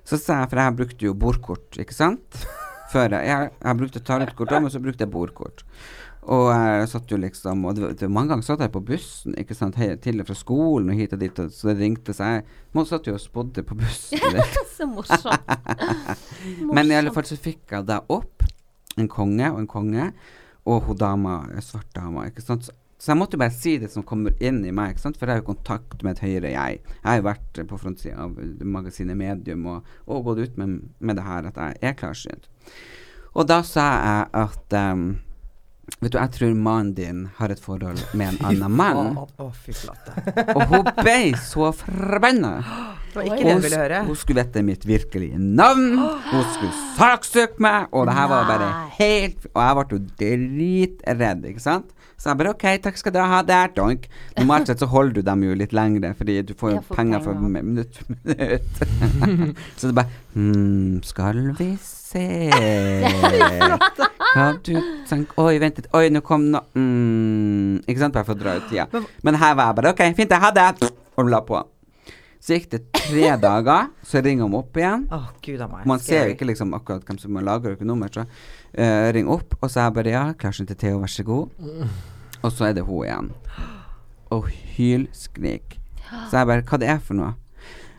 Så 0.05 0.19
sa 0.21 0.43
jeg, 0.43 0.51
for 0.53 0.61
jeg 0.61 0.79
brukte 0.81 1.07
jo 1.07 1.15
bordkort, 1.17 1.79
ikke 1.81 1.97
sant? 1.97 2.47
Før 2.93 3.17
jeg, 3.17 3.27
jeg, 3.31 3.53
jeg 3.65 3.79
brukte 3.81 4.03
tarotkort 4.07 4.53
òg, 4.53 4.67
men 4.67 4.73
så 4.75 4.83
brukte 4.83 5.07
jeg 5.07 5.13
bordkort. 5.15 5.65
Og 6.25 6.47
jeg 6.49 6.89
satt 6.89 7.11
jo 7.13 7.19
liksom 7.21 7.67
Og 7.69 7.77
det, 7.77 7.89
det, 8.01 8.09
mange 8.09 8.33
ganger 8.33 8.47
satt 8.47 8.63
jeg 8.65 8.73
på 8.73 8.81
bussen 8.89 9.35
ikke 9.41 9.57
sant, 9.57 9.77
hei, 9.77 9.91
til 10.01 10.23
og 10.23 10.29
fra 10.31 10.37
skolen 10.39 10.93
og 10.93 10.97
hit 10.97 11.13
og 11.13 11.21
dit, 11.21 11.41
og 11.43 11.53
så 11.53 11.71
det 11.71 11.77
ringte 11.83 12.15
seg. 12.17 12.49
Man 12.77 12.89
satt 12.89 13.09
jo 13.09 13.17
og 13.17 13.21
spådde 13.21 13.65
på 13.67 13.77
bussen. 13.79 14.41
Så 14.75 14.89
morsomt. 14.91 15.53
Men 16.75 16.91
i 16.91 16.97
alle 16.99 17.13
fall 17.15 17.29
så 17.29 17.37
fikk 17.39 17.77
jeg 17.77 17.87
da 17.87 18.01
opp 18.11 18.34
en 19.01 19.11
konge 19.11 19.51
og 19.51 19.61
en 19.61 19.71
konge, 19.71 20.09
og 20.65 20.89
hun 20.89 20.99
dama, 20.99 21.43
svart 21.65 21.91
dama, 21.97 22.29
ikke 22.31 22.45
sant. 22.45 22.69
Så, 22.69 23.11
jeg 23.11 23.19
måtte 23.21 23.37
jo 23.37 23.43
bare 23.43 23.53
si 23.53 23.75
det 23.83 23.91
som 23.93 24.07
kommer 24.07 24.33
inn 24.41 24.63
i 24.65 24.73
meg, 24.73 24.95
ikke 24.95 25.03
sant? 25.03 25.19
for 25.21 25.29
jeg 25.29 25.37
har 25.37 25.43
jo 25.43 25.51
kontakt 25.51 26.01
med 26.07 26.15
et 26.15 26.25
høyere 26.25 26.55
jeg. 26.55 26.81
Jeg 26.81 27.05
har 27.05 27.19
jo 27.21 27.27
vært 27.27 27.61
på 27.69 27.81
frontsida 27.83 28.25
av 28.25 28.39
magasinet 28.65 29.19
Medium 29.19 29.67
og, 29.75 29.95
og 30.09 30.31
gått 30.31 30.41
ut 30.47 30.57
med, 30.63 30.79
med 31.05 31.21
det 31.21 31.27
her 31.27 31.51
at 31.51 31.61
jeg 31.61 31.83
er 31.91 31.99
klarsynt. 32.01 32.49
Og 33.35 33.49
da 33.51 33.61
sa 33.67 33.87
jeg 33.99 34.27
at 34.45 34.77
um, 34.95 35.07
Vet 36.01 36.15
du, 36.15 36.17
jeg 36.17 36.33
tror 36.33 36.55
mannen 36.57 36.95
din 36.97 37.19
har 37.37 37.53
et 37.53 37.61
forhold 37.61 38.01
med 38.17 38.31
en 38.31 38.39
annen 38.49 38.73
mann. 38.73 39.19
Fy 39.53 39.75
flate. 39.77 40.15
Og 40.55 40.63
hun 40.71 40.89
ble 40.97 41.35
så 41.45 41.75
forbanna. 41.77 42.55
Det 43.15 43.21
var 43.21 43.27
ikke 43.31 43.45
det 43.47 43.53
Hun, 43.55 43.63
ville 43.63 43.79
høre. 43.79 43.99
hun 44.09 44.17
skulle 44.19 44.43
vite 44.43 44.63
mitt 44.67 44.87
virkelige 44.89 45.39
navn. 45.39 45.99
Hun 46.31 46.47
skulle 46.57 46.73
saksøke 46.99 47.63
meg, 47.63 47.87
og 47.95 48.09
det 48.09 48.17
her 48.19 48.31
var 48.33 48.49
bare 48.49 48.71
helt 48.99 49.47
Og 49.53 49.61
jeg 49.63 49.77
ble 49.79 49.85
jo 49.95 50.01
dritredd, 50.25 51.47
ikke 51.53 51.63
sant. 51.63 51.93
Så 52.19 52.31
jeg 52.31 52.39
bare 52.41 52.55
OK, 52.55 52.65
takk 52.83 52.99
skal 52.99 53.13
du 53.15 53.19
ha 53.21 53.41
der, 53.47 53.71
donk. 53.77 54.07
Normalt 54.39 54.71
sett 54.71 54.83
så 54.83 54.87
holder 54.91 55.19
du 55.19 55.27
dem 55.27 55.43
jo 55.45 55.55
litt 55.59 55.75
lengre, 55.77 56.15
fordi 56.19 56.39
du 56.47 56.55
får 56.59 56.71
jo 56.73 56.83
for 56.87 56.99
penger 56.99 57.21
for 57.23 57.35
penger. 57.39 57.63
minutt 57.63 57.99
for 57.99 58.15
minutt. 58.25 59.57
så 59.79 59.91
det 59.91 59.97
bare 59.99 60.21
Hm, 60.35 60.99
skal 61.07 61.37
vi 61.59 61.69
se 61.79 62.25
Hva 64.35 64.47
du 64.67 64.73
tenker 65.07 65.45
Oi, 65.45 65.59
vent 65.63 65.79
litt. 65.79 65.87
Oi, 65.95 66.09
nå 66.11 66.25
kom 66.27 66.49
nå 66.51 66.63
mm, 66.75 67.85
Ikke 67.87 68.01
sant, 68.01 68.17
bare 68.17 68.27
for 68.27 68.35
å 68.35 68.41
dra 68.41 68.57
ut 68.59 68.67
tida. 68.71 68.89
Men 69.23 69.39
her 69.39 69.55
var 69.59 69.71
jeg 69.71 69.79
bare 69.79 69.95
OK, 69.95 70.03
fint, 70.19 70.35
jeg 70.35 70.43
ha 70.43 70.51
det. 70.55 70.91
Og 71.21 71.31
la 71.31 71.45
på. 71.47 71.61
Så 72.45 72.59
gikk 72.59 72.67
det 72.75 72.81
tre 72.93 73.29
dager, 73.47 73.87
så 74.05 74.21
ringer 74.25 74.45
hun 74.45 74.59
opp 74.59 74.77
igjen. 74.77 75.07
Oh, 75.15 75.31
gud 75.45 75.63
meg. 75.73 75.87
Man 75.89 76.03
ser 76.03 76.29
jo 76.29 76.35
ikke 76.35 76.49
liksom 76.51 76.75
akkurat 76.77 77.07
hvem 77.09 77.21
som 77.23 77.39
lager 77.41 77.79
økonomer. 77.79 78.13
så 78.13 78.27
uh, 78.27 79.13
ring 79.17 79.31
opp, 79.33 79.57
og 79.63 79.71
så 79.71 79.81
er 79.81 79.89
jeg 79.89 79.97
bare 80.01 80.13
ja, 80.13 80.25
klarsynt 80.37 80.69
til 80.69 80.81
Theo, 80.83 80.99
vær 81.01 81.13
så 81.15 81.25
god. 81.25 81.49
Og 82.45 82.53
så 82.53 82.69
er 82.69 82.77
det 82.77 82.85
hun 82.85 83.07
igjen. 83.07 83.33
Og 84.35 84.51
hylskrik. 84.77 85.79
Så 86.29 86.37
jeg 86.37 86.47
bare 86.51 86.67
Hva 86.69 86.79
det 86.83 86.93
er 86.93 87.01
for 87.01 87.17
noe? 87.17 87.33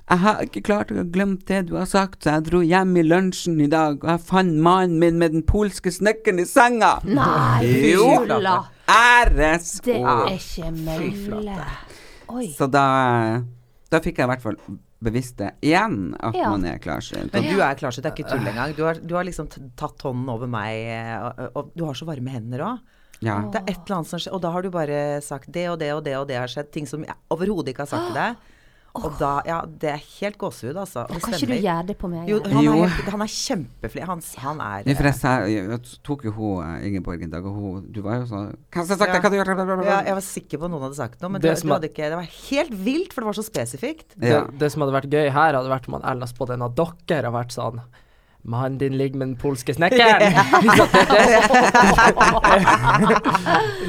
Jeg 0.06 0.22
har 0.22 0.44
ikke 0.46 0.62
klart 0.62 0.92
å 0.94 1.02
glemme 1.10 1.40
det 1.50 1.64
du 1.72 1.74
har 1.80 1.88
sagt, 1.90 2.20
så 2.22 2.36
jeg 2.36 2.46
dro 2.52 2.60
hjem 2.62 2.92
i 3.02 3.04
lunsjen 3.08 3.58
i 3.66 3.70
dag, 3.72 3.98
og 4.04 4.12
jeg 4.12 4.22
fant 4.28 4.60
mannen 4.62 5.00
min 5.02 5.18
med 5.18 5.34
den 5.34 5.42
polske 5.50 5.90
snekkeren 5.90 6.44
i 6.44 6.46
senga. 6.46 7.00
Nei, 7.10 7.66
Jo. 7.96 8.12
Æres 8.86 9.80
Det 9.82 9.98
er 9.98 10.28
ikke 10.36 10.70
mulig. 10.78 11.58
Så 12.54 12.70
da 12.70 12.86
Da 13.96 14.02
fikk 14.04 14.20
jeg 14.20 14.28
i 14.28 14.32
hvert 14.34 14.44
fall 14.44 14.58
bevisst 15.06 15.38
det 15.40 15.54
igjen, 15.64 16.16
at 16.20 16.36
Ja. 16.36 16.50
man 16.52 16.66
er 16.68 16.80
klarsynt. 16.84 17.32
Men 17.32 17.48
du 17.48 17.62
er 17.62 17.76
klarsynt, 17.80 18.04
det 18.04 18.12
er 18.12 18.18
ikke 18.18 18.32
tull 18.34 18.48
engang. 18.52 18.76
Du 18.76 18.84
har, 18.84 19.00
du 19.00 19.14
har 19.16 19.24
liksom 19.28 19.48
tatt 19.78 20.02
hånden 20.04 20.28
over 20.34 20.50
meg, 20.52 20.88
og, 21.22 21.44
og 21.56 21.72
du 21.78 21.86
har 21.88 21.94
så 21.98 22.08
varme 22.10 22.34
hender 22.34 22.64
òg. 22.66 22.80
Ja. 23.24 23.38
Det 23.52 23.62
er 23.62 23.72
et 23.72 23.86
eller 23.86 24.02
annet 24.02 24.10
som 24.12 24.20
skjer, 24.20 24.34
og 24.36 24.42
da 24.44 24.52
har 24.52 24.66
du 24.66 24.70
bare 24.74 25.22
sagt 25.24 25.48
det 25.56 25.70
og 25.72 25.80
det 25.80 25.94
og 25.96 26.04
det 26.04 26.18
og 26.20 26.28
det 26.28 26.36
har 26.42 26.52
skjedd. 26.52 26.72
Ting 26.76 26.88
som 26.90 27.06
jeg 27.06 27.16
overhodet 27.32 27.72
ikke 27.72 27.86
har 27.86 27.92
sagt 27.94 28.10
til 28.12 28.18
deg. 28.18 28.36
Og 28.96 29.18
da 29.20 29.42
Ja, 29.46 29.58
det 29.68 29.90
er 29.92 30.02
helt 30.22 30.38
gåsehud, 30.40 30.78
altså. 30.80 31.04
Og 31.10 31.16
det 31.18 31.22
Kan 31.26 31.34
ikke 31.36 31.48
du 31.52 31.54
gjøre 31.66 31.86
det 31.90 31.98
på 32.00 32.08
meg? 32.12 32.30
Jo, 32.32 32.40
han 32.46 32.64
Jo. 32.64 32.74
er, 32.84 32.88
helt, 32.94 33.10
han 33.16 33.22
er 33.26 33.32
kjempeflink. 33.34 34.06
Han, 34.08 34.22
han 34.46 34.62
er 34.62 34.86
Nei, 34.88 34.96
for 34.96 35.10
jeg, 35.10 35.18
sa, 35.20 35.34
jeg 35.52 35.80
tok 36.08 36.24
jo 36.30 36.32
hun 36.38 36.64
eh, 36.64 36.88
Ingeborg 36.88 37.24
en 37.28 37.34
dag, 37.34 37.46
og 37.46 37.54
hun 37.60 37.86
Du 37.92 38.02
var 38.06 38.22
jo 38.22 38.30
sånn 38.32 38.48
Hva 38.72 38.82
har 38.82 38.86
jeg 38.86 39.00
sagt? 39.02 39.28
Ja. 39.86 40.00
Jeg 40.06 40.16
var 40.20 40.26
sikker 40.30 40.58
på 40.62 40.66
at 40.70 40.72
noen 40.76 40.86
hadde 40.88 40.96
sagt 41.02 41.22
noe, 41.22 41.30
men 41.36 41.42
Det 41.44 41.56
du, 41.60 41.68
du 41.68 41.74
hadde 41.74 41.90
ikke 41.92 42.10
Det 42.14 42.22
var 42.22 42.32
helt 42.52 42.74
vilt, 42.86 43.14
for 43.14 43.22
det 43.26 43.32
var 43.34 43.38
så 43.42 43.46
spesifikt. 43.50 44.16
Det, 44.16 44.30
Ja. 44.32 44.44
det 44.48 44.72
som 44.72 44.82
hadde 44.86 44.96
vært 44.96 45.12
gøy 45.12 45.30
her, 45.30 45.54
hadde 45.60 45.70
vært 45.72 45.88
om 45.92 46.00
han 46.00 46.08
Erlend 46.16 46.32
spådde 46.32 46.54
en 46.60 46.66
av 46.70 46.76
dere 46.76 47.30
har 47.30 47.36
vært 47.36 47.52
sånn 47.56 47.82
Mannen 48.46 48.78
din 48.78 48.98
ligger 48.98 49.18
med 49.18 49.28
den 49.28 49.38
polske 49.42 49.74
snekkeren. 49.78 50.22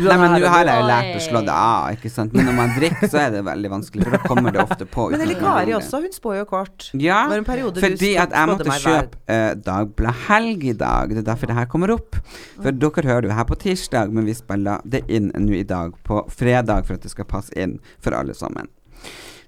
Nei, 0.07 0.17
men 0.17 0.37
nå 0.37 0.49
har 0.49 0.65
jeg 0.69 0.81
jo 0.81 0.87
lært 0.89 1.17
å 1.19 1.21
slå 1.27 1.43
det 1.45 1.57
av, 1.57 1.91
ikke 1.97 2.11
sant. 2.13 2.33
Men 2.37 2.49
når 2.49 2.57
man 2.57 2.73
drikker, 2.77 3.11
så 3.13 3.21
er 3.27 3.35
det 3.37 3.43
veldig 3.47 3.73
vanskelig, 3.75 4.07
for 4.07 4.17
da 4.17 4.21
kommer 4.25 4.57
det 4.57 4.63
ofte 4.65 4.89
på. 4.89 5.09
Men 5.13 5.25
Elikari 5.27 5.37
Eli 5.37 5.75
Kari 5.75 5.77
også, 5.79 6.01
hun 6.07 6.17
spår 6.17 6.39
jo 6.39 6.47
kort. 6.51 6.89
Ja, 6.97 7.21
fordi 7.37 8.13
at 8.23 8.33
jeg 8.33 8.53
måtte 8.53 8.79
kjøpe 8.81 9.21
uh, 9.29 9.53
Dagblad 9.67 10.25
Helg 10.27 10.67
i 10.73 10.77
dag. 10.77 11.13
Det 11.13 11.21
er 11.25 11.29
derfor 11.31 11.53
det 11.53 11.59
her 11.61 11.69
kommer 11.71 11.93
opp. 11.97 12.19
For 12.57 12.73
dere 12.73 13.07
hører 13.11 13.31
jo 13.31 13.37
her 13.37 13.49
på 13.49 13.61
tirsdag, 13.67 14.13
men 14.15 14.29
vi 14.29 14.35
spiller 14.37 14.85
det 14.89 15.05
inn 15.13 15.33
nå 15.37 15.53
i 15.61 15.67
dag 15.69 15.95
på 16.07 16.25
fredag 16.33 16.89
for 16.89 16.97
at 16.97 17.05
det 17.05 17.13
skal 17.13 17.29
passe 17.29 17.53
inn 17.57 17.79
for 18.01 18.17
alle 18.17 18.35
sammen. 18.37 18.73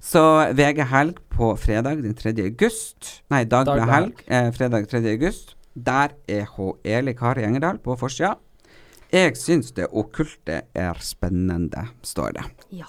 Så 0.09 0.21
VG 0.57 0.87
Helg 0.89 1.19
på 1.29 1.51
fredag 1.61 1.99
den 2.01 2.15
3. 2.17 2.31
august 2.47 3.09
Nei, 3.29 3.43
Dagbladet 3.45 3.91
Helg 3.93 4.23
eh, 4.25 4.47
fredag 4.57 4.87
3. 4.89 5.03
august. 5.11 5.51
Der 5.77 6.15
er 6.25 6.47
H. 6.55 6.69
Eli 6.85 7.13
Kari 7.13 7.43
Engerdal 7.45 7.77
på 7.85 7.93
forsida. 8.01 8.31
Jeg 9.13 9.37
syns 9.37 9.69
det 9.77 9.91
okkulte 9.93 10.63
er 10.73 10.97
spennende, 11.05 11.85
står 12.01 12.39
det. 12.39 12.45
Ja. 12.81 12.89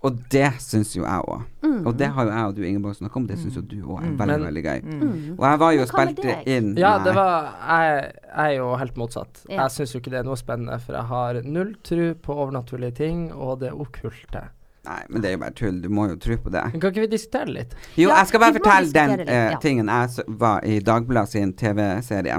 Og 0.00 0.16
det 0.32 0.46
syns 0.64 0.94
jo 0.96 1.02
jeg 1.04 1.26
òg. 1.28 1.42
Mm. 1.60 1.82
Og 1.84 1.98
det 2.00 2.08
har 2.08 2.24
jo 2.24 2.32
jeg 2.32 2.44
og 2.46 2.56
du 2.56 2.62
Ingeborg 2.64 2.96
snakka 2.96 3.20
om, 3.20 3.26
det 3.28 3.36
syns 3.42 3.58
jo 3.58 3.62
du 3.74 3.76
òg 3.82 3.98
er 3.98 4.14
veldig, 4.22 4.38
Men- 4.38 4.46
veldig 4.48 4.62
gøy. 4.64 4.80
Mm. 4.86 5.34
Og 5.36 5.44
jeg 5.44 5.60
var 5.60 5.74
jo 5.76 5.82
og 5.82 5.90
spilte 5.92 6.36
inn 6.46 6.70
Ja, 6.78 6.94
Nei. 6.96 7.04
det 7.04 7.14
var 7.18 7.50
Jeg, 7.68 8.12
jeg 8.24 8.46
er 8.46 8.56
jo 8.56 8.70
helt 8.80 8.96
motsatt. 8.96 9.44
Ja. 9.44 9.60
Jeg 9.66 9.76
syns 9.76 9.92
jo 9.92 10.00
ikke 10.00 10.14
det 10.16 10.22
er 10.22 10.30
noe 10.30 10.40
spennende, 10.40 10.80
for 10.80 10.96
jeg 10.96 11.04
har 11.04 11.42
null 11.44 11.74
tro 11.84 12.14
på 12.14 12.38
overnaturlige 12.46 12.96
ting 12.96 13.30
og 13.34 13.60
det 13.60 13.74
okkulte. 13.76 14.48
Nei, 14.88 15.02
men 15.10 15.20
det 15.20 15.28
er 15.28 15.34
jo 15.34 15.40
bare 15.42 15.52
tull. 15.58 15.80
Du 15.82 15.88
må 15.92 16.06
jo 16.08 16.14
tro 16.16 16.36
på 16.40 16.50
det. 16.54 16.62
Men 16.72 16.80
Kan 16.80 16.92
ikke 16.94 17.02
vi 17.04 17.10
diskutere 17.12 17.52
litt? 17.52 17.74
Jo, 18.00 18.08
Ja, 18.08 18.16
jeg 18.22 18.30
skal 18.30 18.40
bare 18.40 18.54
fortelle 18.56 18.92
den 18.94 19.10
litt, 19.18 19.28
eh, 19.28 19.50
ja. 19.52 19.58
tingen 19.60 19.90
jeg 19.92 20.24
var 20.40 20.64
i 20.64 20.78
Dagbladet 20.80 21.28
sin 21.34 21.52
TV-serie. 21.52 22.38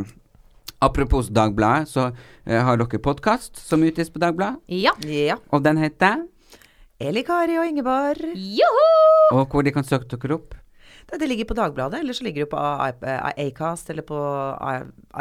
Apropos 0.82 1.30
Dagbladet, 1.30 1.88
så 1.92 2.08
eh, 2.48 2.58
har 2.66 2.78
dere 2.82 3.00
podkast 3.00 3.58
som 3.62 3.84
utgis 3.86 4.10
på 4.10 4.20
Dagbladet, 4.24 4.58
Ja. 4.68 4.92
Ja. 5.06 5.36
og 5.52 5.62
den 5.64 5.78
heter 5.78 6.24
Eli 7.00 7.22
Kari 7.26 7.58
og 7.58 7.66
Ingeborg. 7.70 8.34
Joho! 8.36 9.38
Og 9.38 9.48
hvor 9.50 9.62
de 9.66 9.72
kan 9.72 9.84
søke 9.86 10.10
dere 10.18 10.36
opp. 10.40 10.56
Det, 11.12 11.18
det 11.20 11.28
ligger 11.28 11.46
på 11.46 11.54
Dagbladet, 11.58 12.00
eller 12.00 12.14
så 12.14 12.24
ligger 12.24 12.46
det 12.46 12.50
på 12.52 12.58
Acast 13.46 13.90
eller 13.90 14.02
på 14.08 14.20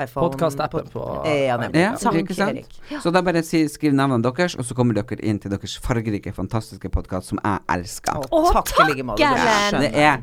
iPhone. 0.03 0.29
Podkast-appen 0.29 0.91
på 0.93 1.05
Eh, 1.27 1.47
Ja, 1.49 1.57
nemlig. 1.57 1.81
Ja, 1.81 1.97
Takk? 1.97 3.03
Så 3.03 3.11
da 3.11 3.23
bare 3.23 3.43
si, 3.43 3.65
skriv 3.69 3.93
navnene 3.95 4.23
deres, 4.23 4.55
og 4.59 4.65
så 4.65 4.75
kommer 4.79 4.95
dere 4.95 5.19
inn 5.23 5.39
til 5.43 5.51
deres 5.51 5.75
fargerike, 5.83 6.33
fantastiske 6.37 6.89
podkast 6.91 7.33
som 7.33 7.41
jeg 7.43 7.59
elsker. 7.75 8.23
Å, 8.23 8.29
Å, 8.31 8.53
takk 8.53 8.71
i 8.79 8.87
like 8.93 9.03
måte. 9.09 9.27
takk, 9.27 9.81
det 9.83 9.91
er 9.99 10.23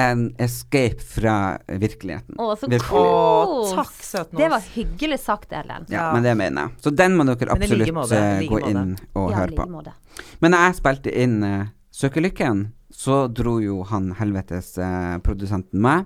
en 0.00 0.26
escape 0.38 1.00
fra 1.02 1.58
virkeligheten. 1.66 2.36
Å, 2.38 2.52
så 2.60 2.68
kos. 2.84 3.72
Takk, 3.74 3.94
søt 4.06 4.36
Det 4.38 4.50
var 4.52 4.60
hyggelig 4.76 5.18
sagt, 5.24 5.52
Ellen. 5.52 5.86
Ja, 5.88 5.96
Ja. 6.08 6.12
men 6.14 6.22
det 6.22 6.36
mener 6.36 6.62
jeg. 6.68 6.70
Så 6.84 6.92
den 6.94 7.16
må 7.16 7.24
dere 7.26 7.50
absolutt 7.56 7.88
like 7.88 8.04
eh, 8.14 8.40
like 8.40 8.50
gå 8.52 8.60
inn 8.70 8.96
og 9.16 9.30
Ja, 9.32 9.36
høre 9.40 9.56
på. 9.56 9.66
like 9.66 9.84
på. 9.90 9.92
Men 10.40 10.52
jeg 10.52 10.74
spilte 10.78 11.10
inn 11.16 11.42
uh, 11.42 11.64
Søkelykken, 11.90 12.72
så 12.90 13.22
dro 13.32 13.58
jo 13.62 13.82
han 13.90 14.12
helvetes 14.18 14.74
eh, 14.78 15.16
produsenten 15.24 15.80
meg. 15.80 16.04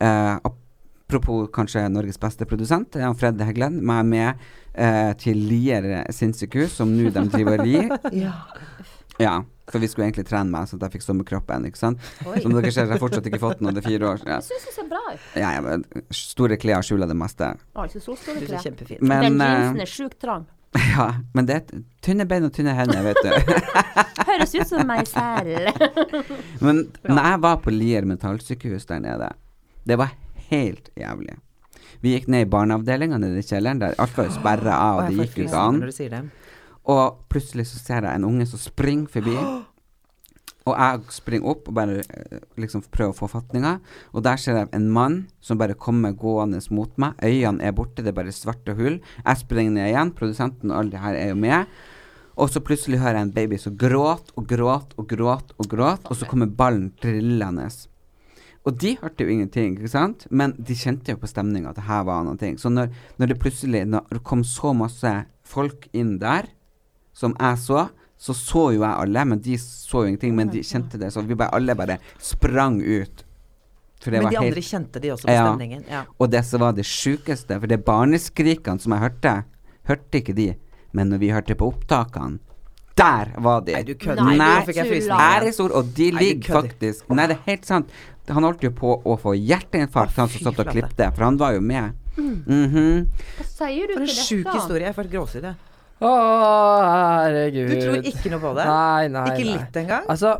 Eh, 0.00 0.36
apropos 0.42 1.48
kanskje 1.52 1.88
Norges 1.90 2.18
beste 2.22 2.46
produsent, 2.48 2.96
eh, 2.96 3.04
han 3.04 3.16
Fred 3.18 3.40
Heglen, 3.42 3.80
meg 3.84 4.06
med 4.06 4.44
eh, 4.74 5.12
til 5.20 5.36
Lier 5.50 5.90
sinnssykehus, 6.14 6.76
som 6.80 6.92
nå 6.96 7.10
de 7.12 7.26
driver 7.34 7.58
og 7.60 7.66
rir. 7.66 7.96
Ja. 8.24 8.34
Ja, 9.20 9.34
for 9.68 9.82
vi 9.82 9.88
skulle 9.90 10.06
egentlig 10.06 10.24
trene 10.30 10.48
meg, 10.48 10.64
så 10.70 10.78
at 10.78 10.86
jeg 10.86 10.94
fikk 10.94 11.02
sommerkroppen, 11.04 11.66
ikke 11.68 11.76
sant. 11.76 12.00
Oi. 12.24 12.38
Som 12.40 12.54
dere 12.54 12.70
ser, 12.72 12.86
jeg 12.86 12.94
har 12.94 13.02
fortsatt 13.02 13.26
ikke 13.28 13.40
fått 13.42 13.58
den, 13.60 13.68
og 13.68 13.74
det 13.76 13.82
er 13.82 13.88
fire 13.90 14.06
år. 14.14 14.22
Ja, 14.24 14.38
Jeg 14.38 14.46
syns 14.46 14.64
det 14.64 14.72
ser 14.78 14.86
bra 14.88 15.00
ut. 15.10 15.26
ja, 15.36 15.50
ja 15.58 16.06
store 16.16 16.56
klær 16.56 16.80
skjuler 16.86 17.10
det 17.10 17.16
meste. 17.20 17.50
Altså, 17.76 18.00
så 18.00 18.14
store 18.16 18.40
Du 18.40 18.46
ser 18.46 18.54
klær. 18.54 18.64
kjempefin. 18.64 19.02
Men, 19.04 19.26
Den 19.26 19.44
eh, 19.44 19.52
jeansen 19.58 19.84
er 19.84 19.92
sjukt 19.92 20.16
trang. 20.24 20.46
Ja, 20.90 21.14
men 21.34 21.46
det 21.48 21.56
er 21.56 21.82
tynne 22.04 22.26
bein 22.28 22.46
og 22.46 22.52
tynne 22.54 22.74
hender, 22.76 23.02
vet 23.02 23.18
du. 23.24 23.30
Høres 24.30 24.54
ut 24.54 24.68
som 24.70 24.86
meg 24.86 25.08
selv. 25.10 25.70
Men 26.64 26.84
når 27.08 27.22
jeg 27.26 27.40
var 27.42 27.56
på 27.64 27.72
Lier 27.74 28.06
mentalsykehus 28.06 28.86
der 28.86 29.00
nede, 29.02 29.30
det 29.88 29.98
var 29.98 30.12
helt 30.50 30.90
jævlig. 30.98 31.38
Vi 32.04 32.14
gikk 32.14 32.28
ned 32.32 32.46
i 32.46 32.50
barneavdelinga 32.50 33.18
nede 33.20 33.40
i 33.40 33.46
kjelleren, 33.46 33.80
der 33.82 33.96
alt 33.98 34.14
var 34.16 34.28
jo 34.28 34.36
sperra 34.36 34.76
av, 34.76 35.00
og 35.00 35.10
det 35.10 35.26
gikk 35.26 35.40
jo 35.40 35.48
ikke 35.48 35.64
an. 35.64 36.30
Og 36.90 37.18
plutselig 37.32 37.66
så 37.72 37.80
ser 37.80 38.06
jeg 38.06 38.20
en 38.20 38.28
unge 38.28 38.46
som 38.48 38.62
springer 38.62 39.10
forbi. 39.18 39.36
Og 40.68 40.74
jeg 40.76 41.14
springer 41.16 41.52
opp 41.54 41.70
og 41.70 41.76
bare 41.78 42.00
eh, 42.02 42.42
liksom 42.60 42.82
prøver 42.92 43.14
å 43.14 43.16
få 43.16 43.30
fatninga. 43.32 43.78
Og 44.12 44.24
der 44.26 44.40
ser 44.40 44.58
jeg 44.58 44.72
en 44.76 44.90
mann 44.92 45.22
som 45.40 45.60
bare 45.60 45.78
kommer 45.78 46.12
gående 46.12 46.60
mot 46.74 46.92
meg. 47.00 47.16
Øynene 47.24 47.64
er 47.64 47.76
borte, 47.76 48.04
det 48.04 48.12
er 48.12 48.18
bare 48.18 48.34
svarte 48.34 48.76
hull. 48.76 49.00
Jeg 49.24 49.40
springer 49.40 49.78
ned 49.78 49.88
igjen. 49.88 50.12
Produsenten 50.16 50.72
og 50.72 50.82
alle 50.82 50.94
de 50.94 51.04
her 51.04 51.16
er 51.16 51.32
jo 51.32 51.40
med. 51.40 51.80
Og 52.40 52.48
så 52.52 52.62
plutselig 52.64 53.00
hører 53.00 53.18
jeg 53.18 53.28
en 53.28 53.36
baby 53.36 53.58
som 53.60 53.76
gråter 53.76 54.36
og 54.38 54.46
gråter 54.48 55.00
og 55.00 55.08
gråter 55.08 55.56
og 55.60 55.68
gråter, 55.68 56.08
og 56.08 56.16
så 56.16 56.28
kommer 56.28 56.48
ballen 56.48 56.90
trillende. 57.02 57.66
Og 58.68 58.76
de 58.80 58.94
hørte 59.00 59.24
jo 59.24 59.32
ingenting, 59.32 59.76
ikke 59.76 59.92
sant? 59.92 60.26
men 60.30 60.54
de 60.56 60.76
kjente 60.76 61.12
jo 61.12 61.20
på 61.20 61.28
stemninga 61.28 61.72
at 61.72 61.80
det 61.80 61.88
her 61.88 62.04
var 62.08 62.24
noe. 62.24 62.52
Så 62.60 62.72
når, 62.72 62.92
når 63.20 63.32
det 63.32 63.40
plutselig 63.40 63.84
når 63.88 64.08
det 64.12 64.24
kom 64.24 64.44
så 64.44 64.72
masse 64.76 65.12
folk 65.44 65.88
inn 65.96 66.18
der, 66.20 66.48
som 67.16 67.34
jeg 67.40 67.60
så, 67.60 67.88
så 68.20 68.34
så 68.36 68.66
jo 68.74 68.82
jeg 68.82 68.92
alle, 68.92 69.22
men 69.24 69.40
de 69.40 69.54
så 69.56 70.02
jo 70.04 70.10
ingenting. 70.10 70.34
Men 70.36 70.50
de 70.52 70.60
kjente 70.66 70.98
det, 71.00 71.08
så 71.14 71.22
vi 71.24 71.34
bare, 71.40 71.54
alle 71.56 71.74
bare 71.78 71.96
sprang 72.20 72.80
ut. 72.82 73.24
For 74.00 74.12
det 74.12 74.20
Men 74.20 74.26
var 74.26 74.30
de 74.30 74.36
helt 74.44 74.56
andre 74.56 74.64
kjente 74.64 75.00
de 75.00 75.12
også 75.12 75.26
på 75.28 75.32
Ja. 75.32 75.46
stemningen. 75.46 75.84
Ja. 75.88 76.02
og 76.18 76.30
det 76.30 76.44
som 76.44 76.60
var 76.60 76.72
det 76.72 76.84
sjukeste, 76.84 77.60
for 77.60 77.66
det 77.66 77.84
barneskrikene 77.84 78.80
som 78.80 78.92
jeg 78.92 79.00
hørte, 79.00 79.44
hørte 79.88 80.20
ikke 80.20 80.34
de. 80.36 80.54
Men 80.92 81.08
når 81.10 81.18
vi 81.18 81.30
hørte 81.30 81.54
på 81.54 81.68
opptakene, 81.72 82.38
der 82.96 83.32
var 83.40 83.60
de. 83.64 83.72
Nei, 83.72 83.82
du 83.82 83.94
kødder. 83.94 84.24
Nei, 84.24 84.36
Nei, 84.36 84.64
fikk 84.66 84.76
jeg 84.76 85.02
æresord, 85.08 85.70
og 85.72 85.94
de 85.94 86.10
ligger 86.10 86.60
faktisk 86.60 87.08
Nei, 87.08 87.26
det 87.26 87.36
er 87.38 87.42
helt 87.46 87.64
sant. 87.64 87.88
Han 88.28 88.44
holdt 88.44 88.62
jo 88.62 88.70
på 88.70 89.02
å 89.02 89.16
få 89.18 89.32
hjerteinfarkt, 89.34 90.16
han 90.16 90.28
som 90.28 90.52
satt 90.52 90.60
og 90.60 90.72
flate. 90.74 91.14
for 91.14 91.24
han 91.24 91.36
var 91.36 91.52
jo 91.54 91.60
med. 91.60 91.94
Mhm. 92.16 93.06
Hva 93.38 93.44
sier 93.46 93.86
du 93.86 93.94
For 93.94 94.00
en 94.00 94.06
til 94.06 94.16
sjuk 94.16 94.52
historie. 94.52 94.84
Jeg 94.86 94.94
får 94.94 95.10
jeg. 95.10 95.54
Å, 96.00 96.10
herregud. 96.80 97.68
Du 97.68 97.80
tror 97.82 98.06
ikke 98.08 98.32
noe 98.32 98.40
på 98.42 98.52
det? 98.56 98.66
Nei, 98.68 99.08
nei, 99.12 99.24
Ikke 99.34 99.44
nei. 99.44 99.56
litt 99.58 99.78
engang? 99.82 100.06
Altså, 100.12 100.34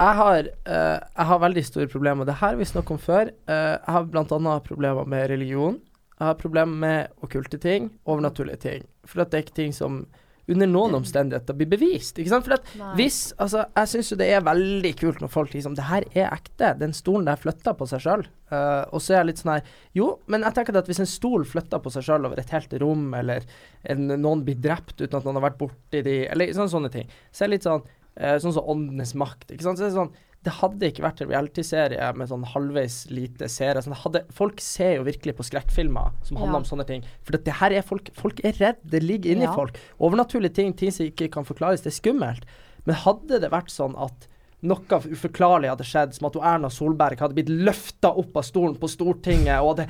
jeg 0.00 0.16
har, 0.20 0.50
uh, 0.70 0.98
jeg 1.02 1.28
har 1.32 1.42
veldig 1.42 1.64
store 1.66 1.90
problemer. 1.92 2.28
Det 2.28 2.38
her 2.40 2.56
Hvis 2.56 2.70
vi 2.70 2.72
snakket 2.76 2.94
om 2.96 3.02
før. 3.02 3.32
Uh, 3.50 3.74
jeg 3.74 3.94
har 3.96 4.06
bl.a. 4.12 4.58
problemer 4.64 5.10
med 5.10 5.28
religion. 5.32 5.80
Jeg 6.20 6.26
har 6.28 6.38
problemer 6.40 6.76
med 6.86 7.24
okkulte 7.24 7.58
ting, 7.60 7.90
overnaturlige 8.06 8.60
ting. 8.60 8.86
For 9.08 9.22
at 9.24 9.32
det 9.32 9.38
er 9.38 9.46
ikke 9.46 9.56
ting 9.56 9.72
som 9.74 10.04
under 10.50 10.70
noen 10.70 10.96
omstendigheter 10.98 11.56
blir 11.58 11.68
bevist. 11.70 12.18
Ikke 12.18 12.32
sant? 12.32 12.46
For 12.46 12.56
at 12.56 12.70
Nei. 12.78 12.92
hvis 12.98 13.18
Altså, 13.40 13.64
jeg 13.76 13.90
syns 13.92 14.10
jo 14.12 14.18
det 14.20 14.28
er 14.32 14.44
veldig 14.46 14.92
kult 14.98 15.20
når 15.22 15.32
folk 15.32 15.54
liksom 15.54 15.76
Det 15.78 15.86
her 15.90 16.06
er 16.14 16.32
ekte. 16.32 16.72
Den 16.80 16.94
stolen 16.96 17.28
der 17.28 17.40
flytta 17.40 17.74
på 17.76 17.88
seg 17.90 18.02
sjøl. 18.04 18.26
og 18.50 18.98
så 18.98 19.14
er 19.14 19.20
jeg 19.20 19.28
litt 19.30 19.42
sånn 19.42 19.52
her 19.54 19.68
Jo, 19.94 20.08
men 20.26 20.42
jeg 20.42 20.56
tenker 20.56 20.80
at 20.80 20.90
hvis 20.90 21.02
en 21.04 21.10
stol 21.10 21.44
flytter 21.46 21.82
på 21.82 21.92
seg 21.94 22.06
sjøl 22.06 22.26
over 22.26 22.40
et 22.40 22.50
helt 22.50 22.72
rom, 22.82 23.12
eller 23.14 23.46
en, 23.84 24.08
noen 24.16 24.44
blir 24.44 24.58
drept 24.58 24.98
uten 25.00 25.18
at 25.18 25.24
noen 25.24 25.38
har 25.38 25.50
vært 25.50 25.60
borti 25.60 26.02
de, 26.02 26.16
eller 26.30 26.52
sånne, 26.56 26.72
sånne 26.72 26.90
ting, 26.90 27.08
så 27.30 27.44
er 27.44 27.50
det 27.50 27.58
litt 27.58 27.68
sånn 27.68 27.84
uh, 27.84 28.36
Sånn 28.42 28.56
som 28.56 28.66
Åndenes 28.66 29.14
makt. 29.14 29.52
Ikke 29.52 29.64
sant? 29.64 29.78
Så 29.78 29.86
er 29.86 29.92
det 29.92 29.98
sånn 30.00 30.12
det 30.42 30.52
hadde 30.56 30.88
ikke 30.88 31.02
vært 31.04 31.20
en 31.20 31.28
reality-serie 31.28 32.06
med 32.16 32.30
sånn 32.30 32.46
halvveis 32.48 33.10
lite 33.12 33.44
seere. 33.52 33.82
Sånn, 33.84 33.92
folk 34.32 34.60
ser 34.64 34.94
jo 34.96 35.02
virkelig 35.04 35.34
på 35.36 35.44
skrekkfilmer 35.44 36.14
som 36.24 36.38
handler 36.40 36.56
Ja. 36.56 36.62
om 36.62 36.64
sånne 36.64 36.86
ting. 36.86 37.02
For 37.22 37.32
det, 37.32 37.44
det 37.44 37.52
her 37.60 37.70
er 37.72 37.82
folk 37.82 38.08
Folk 38.16 38.40
er 38.42 38.52
redd. 38.52 38.76
Det 38.88 39.02
ligger 39.02 39.32
inni 39.34 39.44
Ja. 39.44 39.52
folk. 39.54 39.76
Overnaturlige 40.00 40.54
ting, 40.54 40.72
ting 40.72 40.90
som 40.90 41.04
ikke 41.06 41.30
kan 41.30 41.44
forklares, 41.44 41.82
det 41.82 41.92
er 41.92 42.00
skummelt. 42.00 42.44
Men 42.86 42.94
hadde 42.96 43.38
det 43.40 43.50
vært 43.50 43.68
sånn 43.68 43.94
at 44.00 44.26
noe 44.62 44.98
uforklarlig 45.14 45.70
hadde 45.70 45.84
skjedd, 45.88 46.12
som 46.16 46.26
at 46.28 46.36
Erna 46.36 46.68
Solberg 46.72 47.20
hadde 47.22 47.36
blitt 47.38 47.48
løfta 47.48 48.10
opp 48.20 48.36
av 48.36 48.44
stolen 48.44 48.74
på 48.80 48.88
Stortinget 48.92 49.62
og 49.64 49.78
hadde 49.80 49.86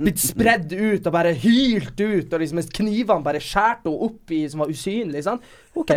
blitt 0.00 0.22
spredd 0.22 0.72
ut 0.72 1.06
og 1.06 1.12
bare 1.12 1.34
hylt 1.36 2.00
ut, 2.00 2.32
og 2.32 2.40
liksom 2.40 2.60
mens 2.62 2.70
knivene 2.72 3.22
bare 3.26 3.42
skjærte 3.44 3.90
henne 3.90 4.08
opp 4.08 4.32
i 4.32 4.40
som 4.48 4.64
var 4.64 4.72
usynlig, 4.72 5.24
Sånn. 5.26 5.40
OK. 5.76 5.90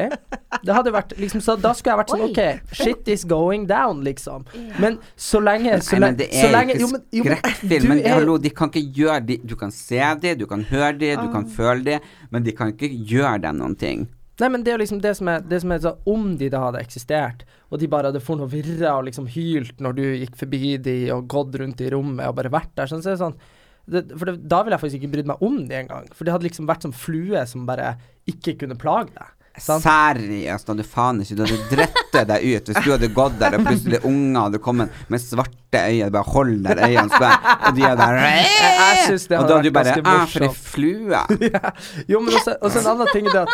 Det 0.66 0.74
hadde 0.76 0.92
vært 0.92 1.14
liksom 1.16 1.40
så 1.40 1.54
Da 1.56 1.72
skulle 1.78 1.94
jeg 1.94 2.00
vært 2.02 2.12
sånn 2.12 2.24
OK, 2.26 2.74
shit 2.76 3.08
is 3.14 3.24
going 3.24 3.64
down, 3.70 4.02
liksom. 4.04 4.44
Men 4.84 4.98
så 5.16 5.40
lenge 5.40 5.78
Så 5.86 5.96
Nei, 5.96 6.10
men 6.10 6.18
det 6.20 6.28
så 6.34 6.50
er 6.50 6.52
lenge 6.58 6.76
ikke 6.76 6.82
jo, 6.84 6.90
men, 6.92 7.06
men, 7.14 7.24
skrekkfilm. 7.30 7.88
Men 7.94 8.04
hallo, 8.12 8.38
de 8.44 8.52
kan 8.52 8.68
ikke 8.74 8.84
gjøre 9.00 9.22
det 9.30 9.38
Du 9.48 9.56
kan 9.56 9.72
se 9.72 10.02
det, 10.20 10.36
du 10.42 10.46
kan 10.52 10.66
høre 10.68 10.92
det, 11.00 11.14
du 11.16 11.28
Ah. 11.30 11.32
kan 11.32 11.46
føle 11.48 11.84
det, 11.86 12.00
men 12.32 12.44
de 12.44 12.52
kan 12.52 12.74
ikke 12.74 12.90
gjøre 12.92 13.40
deg 13.48 13.56
noen 13.56 13.76
ting. 13.80 14.08
Nei, 14.40 14.48
men 14.54 14.64
det 14.64 14.72
er 14.72 14.78
jo 14.78 14.84
liksom 14.84 15.02
det 15.04 15.12
som 15.20 15.30
er, 15.32 15.42
det 15.44 15.60
som 15.64 15.72
er 15.76 15.82
så, 15.84 15.92
Om 16.08 16.34
de 16.40 16.48
da 16.52 16.62
hadde 16.64 16.82
eksistert, 16.84 17.46
og 17.70 17.82
de 17.82 17.90
bare 17.92 18.12
hadde 18.12 18.24
funnet 18.24 18.48
og 18.48 18.54
virra 18.54 18.96
og 18.98 19.08
liksom 19.10 19.28
hylt 19.34 19.82
når 19.84 19.98
du 19.98 20.04
gikk 20.22 20.38
forbi 20.40 20.78
de 20.84 20.98
og 21.16 21.28
gått 21.32 21.58
rundt 21.60 21.84
i 21.84 21.90
rommet 21.92 22.28
og 22.30 22.38
bare 22.38 22.54
vært 22.54 22.72
der, 22.80 22.92
sånn, 22.92 23.04
så 23.04 23.12
er 23.12 23.18
det 23.18 23.24
sånn 23.26 23.40
det, 23.90 24.04
For 24.14 24.30
det, 24.30 24.38
da 24.52 24.62
ville 24.64 24.78
jeg 24.78 24.84
faktisk 24.86 25.02
ikke 25.02 25.12
brydd 25.16 25.30
meg 25.32 25.44
om 25.46 25.60
de 25.68 25.78
engang. 25.80 26.08
For 26.14 26.26
det 26.26 26.36
hadde 26.36 26.48
liksom 26.48 26.70
vært 26.70 26.86
som 26.86 26.96
flue 26.96 27.44
som 27.50 27.66
bare 27.68 27.96
ikke 28.30 28.56
kunne 28.62 28.78
plage 28.80 29.16
deg. 29.16 29.36
Seriøst, 29.64 30.72
hadde 30.72 30.86
faen 30.88 31.22
ikke 31.24 31.38
Du 31.40 31.44
hadde 31.46 31.60
drette 31.72 32.24
deg 32.32 32.46
ut 32.50 32.72
hvis 32.72 32.84
du 32.86 32.92
hadde 32.94 33.10
gått 33.16 33.40
der, 33.42 33.58
og 33.58 33.66
plutselig 33.68 34.02
unger 34.08 34.48
hadde 34.48 34.62
kommet 34.64 35.02
med 35.12 35.24
svarte 35.24 35.84
øyne. 35.84 36.10
Bare 36.14 36.34
hold 36.34 36.56
der 36.66 36.82
øynene, 36.88 37.10
så 37.14 37.30
og 37.70 37.76
de 37.78 37.86
synes 39.06 39.28
det 39.28 39.38
Og 39.38 39.48
da 39.48 39.58
hadde 39.58 39.70
du 39.70 39.76
bare 39.76 39.96
ganske 39.96 40.14
ah, 40.16 40.26
for 40.32 40.48
ei 40.48 40.52
flue. 40.54 41.22
ja. 41.54 41.74
Jo, 42.10 42.24
men 42.24 42.40
også, 42.40 42.56
også 42.62 42.82
en 42.84 42.90
annen 42.94 43.14
ting 43.14 43.30
er 43.30 43.44
at, 43.44 43.54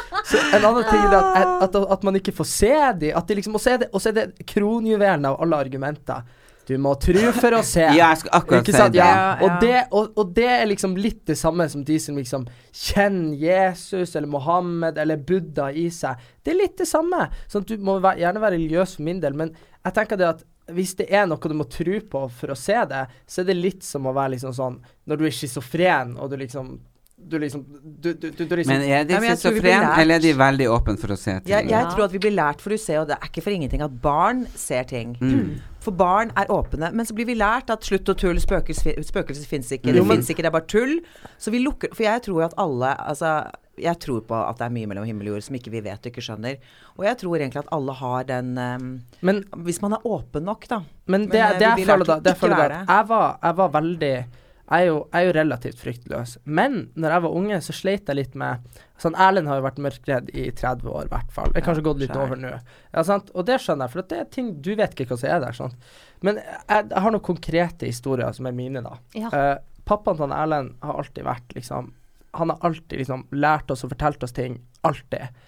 en 0.60 0.70
annen 0.72 0.88
ting 0.90 1.04
er 1.04 1.18
at, 1.20 1.54
at, 1.68 1.78
at, 1.98 2.08
man 2.08 2.22
ikke 2.22 2.36
får 2.36 2.50
se 2.52 2.74
dem. 3.02 3.12
at 3.18 3.28
de 3.28 3.38
liksom, 3.42 3.56
Og 3.56 3.62
så 3.62 3.76
er 3.76 3.86
det, 3.86 3.92
det 4.16 4.48
kronjuvelen 4.50 5.30
av 5.30 5.40
alle 5.42 5.62
argumenter. 5.68 6.26
Du 6.66 6.74
må 6.82 6.96
tro 7.02 7.24
for 7.36 7.58
å 7.58 7.62
se. 7.66 7.84
Ja, 7.84 8.10
jeg 8.10 8.22
skulle 8.24 8.40
akkurat 8.40 8.64
Ikke 8.64 8.74
si 8.74 8.80
sant? 8.82 8.96
det. 8.96 9.02
Ja. 9.04 9.12
Ja, 9.12 9.28
ja. 9.30 9.46
Og, 9.46 9.62
det 9.62 9.84
og, 9.92 10.18
og 10.22 10.34
det 10.38 10.48
er 10.56 10.66
liksom 10.70 10.96
litt 10.98 11.22
det 11.30 11.38
samme 11.38 11.68
som 11.70 11.84
de 11.86 12.00
som 12.02 12.18
liksom 12.18 12.48
kjenner 12.74 13.38
Jesus 13.38 14.16
eller 14.16 14.32
Mohammed 14.32 14.98
eller 15.02 15.22
Buddha 15.22 15.70
i 15.72 15.86
seg. 15.94 16.22
Det 16.44 16.56
er 16.56 16.62
litt 16.64 16.78
det 16.82 16.90
samme. 16.90 17.28
Sånn 17.52 17.66
at 17.68 17.72
du 17.76 17.86
må 17.86 18.00
være, 18.00 18.24
gjerne 18.24 18.42
være 18.44 18.58
religiøs 18.58 18.98
for 18.98 19.08
min 19.08 19.22
del, 19.24 19.38
men 19.38 19.54
jeg 19.86 19.98
tenker 20.00 20.20
det 20.20 20.30
at 20.34 20.44
hvis 20.74 20.96
det 20.98 21.06
er 21.14 21.28
noe 21.30 21.38
du 21.38 21.54
må 21.54 21.68
tro 21.70 22.00
på 22.10 22.24
for 22.34 22.50
å 22.54 22.58
se 22.58 22.78
det, 22.90 23.04
så 23.30 23.44
er 23.44 23.52
det 23.52 23.58
litt 23.60 23.86
som 23.86 24.08
å 24.10 24.16
være 24.16 24.34
liksom 24.34 24.54
sånn 24.58 24.80
Når 25.06 25.20
du 25.20 25.26
er 25.28 25.36
schizofren 25.38 26.16
og 26.18 26.32
du 26.32 26.40
liksom 26.42 26.80
Du 27.28 27.38
liksom 27.42 27.64
Du, 27.82 28.14
du, 28.14 28.30
du, 28.30 28.44
du 28.46 28.56
liksom 28.56 28.72
Men 28.74 28.84
er 28.86 29.06
de 29.10 29.18
schizofrene, 29.18 29.94
eller 30.02 30.16
er 30.20 30.24
de 30.26 30.34
veldig 30.38 30.68
åpne 30.70 30.98
for 31.02 31.16
å 31.16 31.18
se 31.18 31.34
ting? 31.40 31.50
Jeg, 31.50 31.66
jeg 31.70 31.72
Ja. 31.74 31.90
tror 31.90 32.06
at 32.06 32.12
vi 32.14 32.20
blir 32.22 32.36
lært 32.38 32.62
for 32.62 32.76
å 32.76 32.78
se, 32.80 32.98
og 33.02 33.08
det 33.10 33.18
er 33.18 33.30
ikke 33.32 33.42
for 33.46 33.56
ingenting 33.56 33.82
at 33.82 33.96
barn 34.04 34.46
ser 34.56 34.84
ting. 34.84 35.16
Mm. 35.22 35.56
For 35.86 35.92
barn 35.94 36.32
er 36.38 36.50
åpne. 36.54 36.92
Men 36.94 37.06
så 37.06 37.14
blir 37.18 37.26
vi 37.30 37.36
lært 37.38 37.70
at 37.74 37.84
slutt 37.86 38.10
og 38.10 38.18
tull, 38.18 38.38
spøkelser, 38.42 38.98
spøkelser 39.06 39.46
fins 39.50 39.70
ikke. 39.74 39.90
Jo, 39.94 40.04
Det 40.04 40.08
fins 40.16 40.30
ikke, 40.34 40.42
det 40.46 40.50
er 40.52 40.58
bare 40.58 40.70
tull. 40.70 40.96
Så 41.38 41.52
vi 41.54 41.60
lukker 41.66 41.94
For 41.94 42.04
jeg 42.08 42.22
tror 42.26 42.46
at 42.48 42.54
alle 42.58 42.94
Altså, 43.10 43.34
jeg 43.78 44.00
tror 44.00 44.22
på 44.24 44.38
at 44.40 44.58
det 44.58 44.66
er 44.70 44.74
mye 44.78 44.88
mellom 44.88 45.04
himmel 45.06 45.28
og 45.28 45.34
jord 45.36 45.44
som 45.50 45.56
ikke 45.58 45.72
vi 45.74 45.82
vet 45.84 46.00
og 46.00 46.12
ikke 46.14 46.24
skjønner. 46.24 46.56
Og 46.98 47.04
jeg 47.06 47.18
tror 47.20 47.36
egentlig 47.42 47.60
at 47.66 47.74
alle 47.76 47.94
har 47.94 48.24
den 48.30 48.54
um, 48.58 49.02
Men 49.22 49.44
Hvis 49.68 49.82
man 49.84 49.94
er 49.98 50.06
åpen 50.08 50.46
nok, 50.48 50.68
da. 50.72 50.82
Men 51.08 51.28
det, 51.28 51.42
Men, 51.42 51.60
det, 51.60 51.60
det 51.60 51.74
vi 51.76 51.82
jeg 51.84 51.90
føler 51.92 52.06
da, 52.06 52.20
det 52.20 52.34
jeg 52.34 52.42
føler 52.46 52.56
da 52.70 52.82
jeg 52.88 53.08
var, 53.12 53.38
jeg 53.44 53.58
var 53.62 53.70
veldig 53.82 54.16
jeg 54.66 54.82
er, 54.82 54.88
jo, 54.90 55.02
jeg 55.14 55.22
er 55.22 55.28
jo 55.28 55.34
relativt 55.38 55.82
fryktløs. 55.82 56.32
Men 56.44 56.88
når 56.98 57.14
jeg 57.14 57.24
var 57.26 57.36
unge, 57.38 57.58
så 57.62 57.74
sleit 57.76 58.08
jeg 58.10 58.18
litt 58.18 58.38
med 58.40 58.64
Sånn 58.98 59.18
Erlend 59.20 59.50
har 59.52 59.60
jo 59.60 59.66
vært 59.66 59.82
mørkredd 59.84 60.32
i 60.34 60.48
30 60.56 60.88
år, 60.90 61.06
i 61.06 61.12
hvert 61.12 61.34
fall. 61.36 61.52
Jeg 61.52 61.60
har 61.60 61.66
kanskje 61.68 61.84
gått 61.86 62.00
litt 62.02 62.16
over 62.16 62.40
nå. 62.40 62.54
Ja, 62.96 63.04
sant? 63.06 63.30
Og 63.36 63.46
det 63.46 63.60
skjønner 63.62 63.86
jeg, 63.86 63.94
for 63.94 64.02
at 64.02 64.10
det 64.14 64.20
er 64.24 64.30
ting 64.32 64.54
Du 64.64 64.72
vet 64.80 64.96
ikke 64.96 65.10
hva 65.12 65.20
som 65.22 65.30
er 65.30 65.44
der. 65.44 65.58
Sant? 65.58 65.92
Men 66.26 66.40
jeg, 66.40 66.88
jeg 66.88 67.04
har 67.06 67.14
noen 67.14 67.26
konkrete 67.28 67.90
historier 67.92 68.34
som 68.34 68.50
er 68.50 68.56
mine, 68.58 68.82
da. 68.86 68.96
Ja. 69.14 69.30
Uh, 69.30 69.84
pappaen 69.86 70.18
til 70.18 70.34
Erlend 70.34 70.74
har 70.82 71.04
alltid 71.04 71.28
vært 71.28 71.54
liksom 71.60 71.92
Han 72.40 72.56
har 72.56 72.66
alltid 72.68 73.04
liksom 73.04 73.28
lært 73.38 73.70
oss 73.72 73.86
og 73.86 73.94
fortalt 73.94 74.26
oss 74.26 74.34
ting. 74.36 74.58
Alltid. 74.88 75.44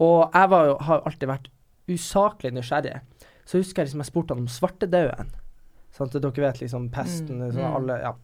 Og 0.00 0.30
jeg 0.30 0.52
var 0.54 0.70
jo, 0.70 0.78
har 0.86 1.00
jo 1.00 1.10
alltid 1.10 1.32
vært 1.32 1.50
usaklig 1.90 2.54
nysgjerrig. 2.54 3.00
Så 3.48 3.58
husker 3.58 3.82
jeg 3.82 3.90
liksom 3.90 4.04
jeg 4.04 4.12
spurte 4.12 4.36
han 4.36 4.46
om 4.46 4.52
svartedauden. 4.52 5.34
Sant? 5.96 6.14
Dere 6.14 6.46
vet 6.46 6.62
liksom 6.62 6.88
pesten 6.94 7.42
Mm, 7.42 7.52
sånn 7.52 7.66
mm. 7.66 7.76
alle, 7.76 7.98
ja. 8.04 8.14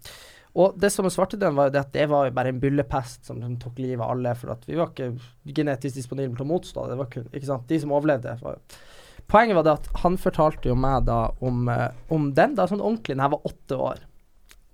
Og 0.57 0.77
det 0.81 0.89
som 0.93 1.05
med 1.05 1.13
svartedauden 1.13 1.57
var 1.59 1.69
jo 1.69 1.75
det 1.75 1.83
at 1.85 1.93
det 1.93 2.07
var 2.09 2.29
jo 2.29 2.35
bare 2.37 2.53
en 2.55 2.61
byllepest 2.63 3.29
som, 3.29 3.41
som 3.45 3.57
tok 3.61 3.81
livet 3.83 4.01
av 4.01 4.15
alle, 4.15 4.33
for 4.41 4.55
at 4.55 4.65
vi 4.69 4.79
var 4.79 4.93
ikke 4.93 5.11
genetisk 5.57 5.99
disponible 5.99 6.33
til 6.37 6.47
å 6.47 6.51
motstå 6.55 6.87
det. 6.89 6.97
var 6.97 7.11
kun, 7.13 7.29
ikke 7.33 7.51
sant? 7.51 7.67
De 7.69 7.81
som 7.83 7.93
overlevde. 7.93 8.39
Var, 8.41 8.57
jo. 8.57 8.81
Poenget 9.29 9.59
var 9.59 9.67
det 9.67 9.79
at 9.81 9.89
han 10.05 10.17
fortalte 10.21 10.71
jo 10.71 10.77
meg 10.79 11.09
da 11.09 11.27
om, 11.45 11.67
eh, 11.69 11.89
om 12.15 12.31
den 12.35 12.55
da 12.57 12.69
sånn 12.71 12.81
ordentlig 12.81 13.19
da 13.19 13.27
jeg 13.27 13.35
var 13.35 13.51
åtte 13.51 13.81
år. 13.89 14.05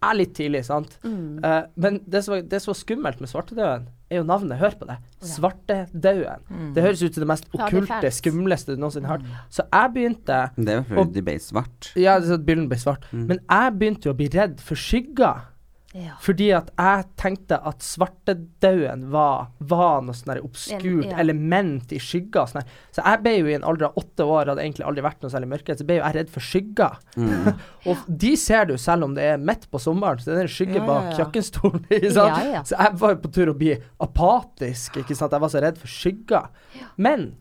Er 0.02 0.16
litt 0.18 0.32
tidlig, 0.34 0.64
sant? 0.66 0.96
Mm. 1.06 1.38
Uh, 1.44 1.62
men 1.78 2.00
det 2.10 2.24
som, 2.24 2.34
var, 2.34 2.40
det 2.50 2.58
som 2.62 2.72
var 2.72 2.78
skummelt 2.80 3.20
med 3.22 3.30
svartedauden, 3.30 3.84
er 4.10 4.18
jo 4.18 4.24
navnet. 4.26 4.58
Hør 4.58 4.74
på 4.80 4.88
det. 4.88 4.96
Svartedauden. 5.30 6.42
Mm. 6.50 6.72
Det 6.74 6.82
høres 6.82 7.04
ut 7.04 7.14
som 7.14 7.22
det 7.22 7.28
mest 7.30 7.46
Ja, 7.46 7.68
okkulte, 7.68 8.10
skumleste 8.10 8.74
du 8.74 8.82
noensinne 8.82 9.08
har 9.08 9.22
hørt. 9.22 9.46
Så 9.54 9.62
jeg 9.62 9.92
begynte 9.94 10.40
Det 10.56 10.74
er 10.74 10.80
jo 10.80 10.88
fordi 10.90 11.14
de 11.14 11.24
ble 11.28 11.36
svart. 11.44 11.92
Ja, 11.94 12.16
det 12.18 12.26
er 12.26 12.32
sånn 12.32 12.42
at 12.42 12.48
bilden 12.50 12.66
ble 12.72 12.80
svart. 12.82 13.06
Mm. 13.12 13.24
Men 13.30 13.40
jeg 13.44 13.76
begynte 13.78 14.10
jo 14.10 14.16
å 14.16 14.18
bli 14.18 14.28
redd 14.34 14.58
for 14.66 14.82
skygger. 14.88 15.46
Ja. 15.92 16.14
Fordi 16.24 16.46
at 16.56 16.70
jeg 16.72 17.04
tenkte 17.20 17.58
at 17.68 17.84
svartedauden 17.84 19.04
var, 19.12 19.50
var 19.58 20.00
noe 20.06 20.16
sånn 20.16 20.38
obskurt 20.40 21.10
ja. 21.10 21.18
element 21.20 21.92
i 21.92 21.98
skygger. 22.00 22.48
Sånn 22.48 22.64
så 22.96 23.04
jeg 23.04 23.20
ble 23.24 23.34
jo 23.36 23.50
i 23.50 23.56
en 23.58 23.66
alder 23.68 23.90
av 23.90 24.00
åtte 24.00 24.24
år, 24.24 24.48
hadde 24.48 24.64
egentlig 24.64 24.86
aldri 24.88 25.04
vært 25.04 25.20
noe 25.24 25.34
særlig 25.34 25.50
mørkere, 25.52 25.76
så 25.76 25.88
ble 25.88 25.98
jo 25.98 26.04
jeg 26.06 26.16
redd 26.16 26.32
for 26.32 26.48
skygger. 26.48 26.98
Mm. 27.20 27.50
Og 27.92 28.08
de 28.24 28.32
ser 28.40 28.70
du 28.70 28.74
selv 28.80 29.08
om 29.08 29.16
det 29.18 29.28
er 29.34 29.44
midt 29.52 29.68
på 29.68 29.82
sommeren, 29.82 30.22
så 30.22 30.32
det 30.32 30.40
er 30.40 30.48
en 30.48 30.56
skygge 30.56 30.78
Ja, 30.80 30.82
ja, 30.82 30.88
bak 30.88 31.12
kjøkkenstolen. 31.20 31.86
Ikke 31.98 32.14
sant? 32.16 32.40
Ja, 32.40 32.56
ja. 32.56 32.64
Så 32.68 32.78
jeg 32.78 33.00
var 33.04 33.14
jo 33.14 33.22
på 33.26 33.34
tur 33.36 33.52
å 33.52 33.58
bli 33.58 33.76
apatisk, 34.02 34.96
ikke 35.02 35.16
sant. 35.18 35.34
Jeg 35.36 35.44
var 35.44 35.52
så 35.52 35.60
redd 35.62 35.80
for 35.80 35.92
skygger. 35.92 36.48
Men 36.96 37.34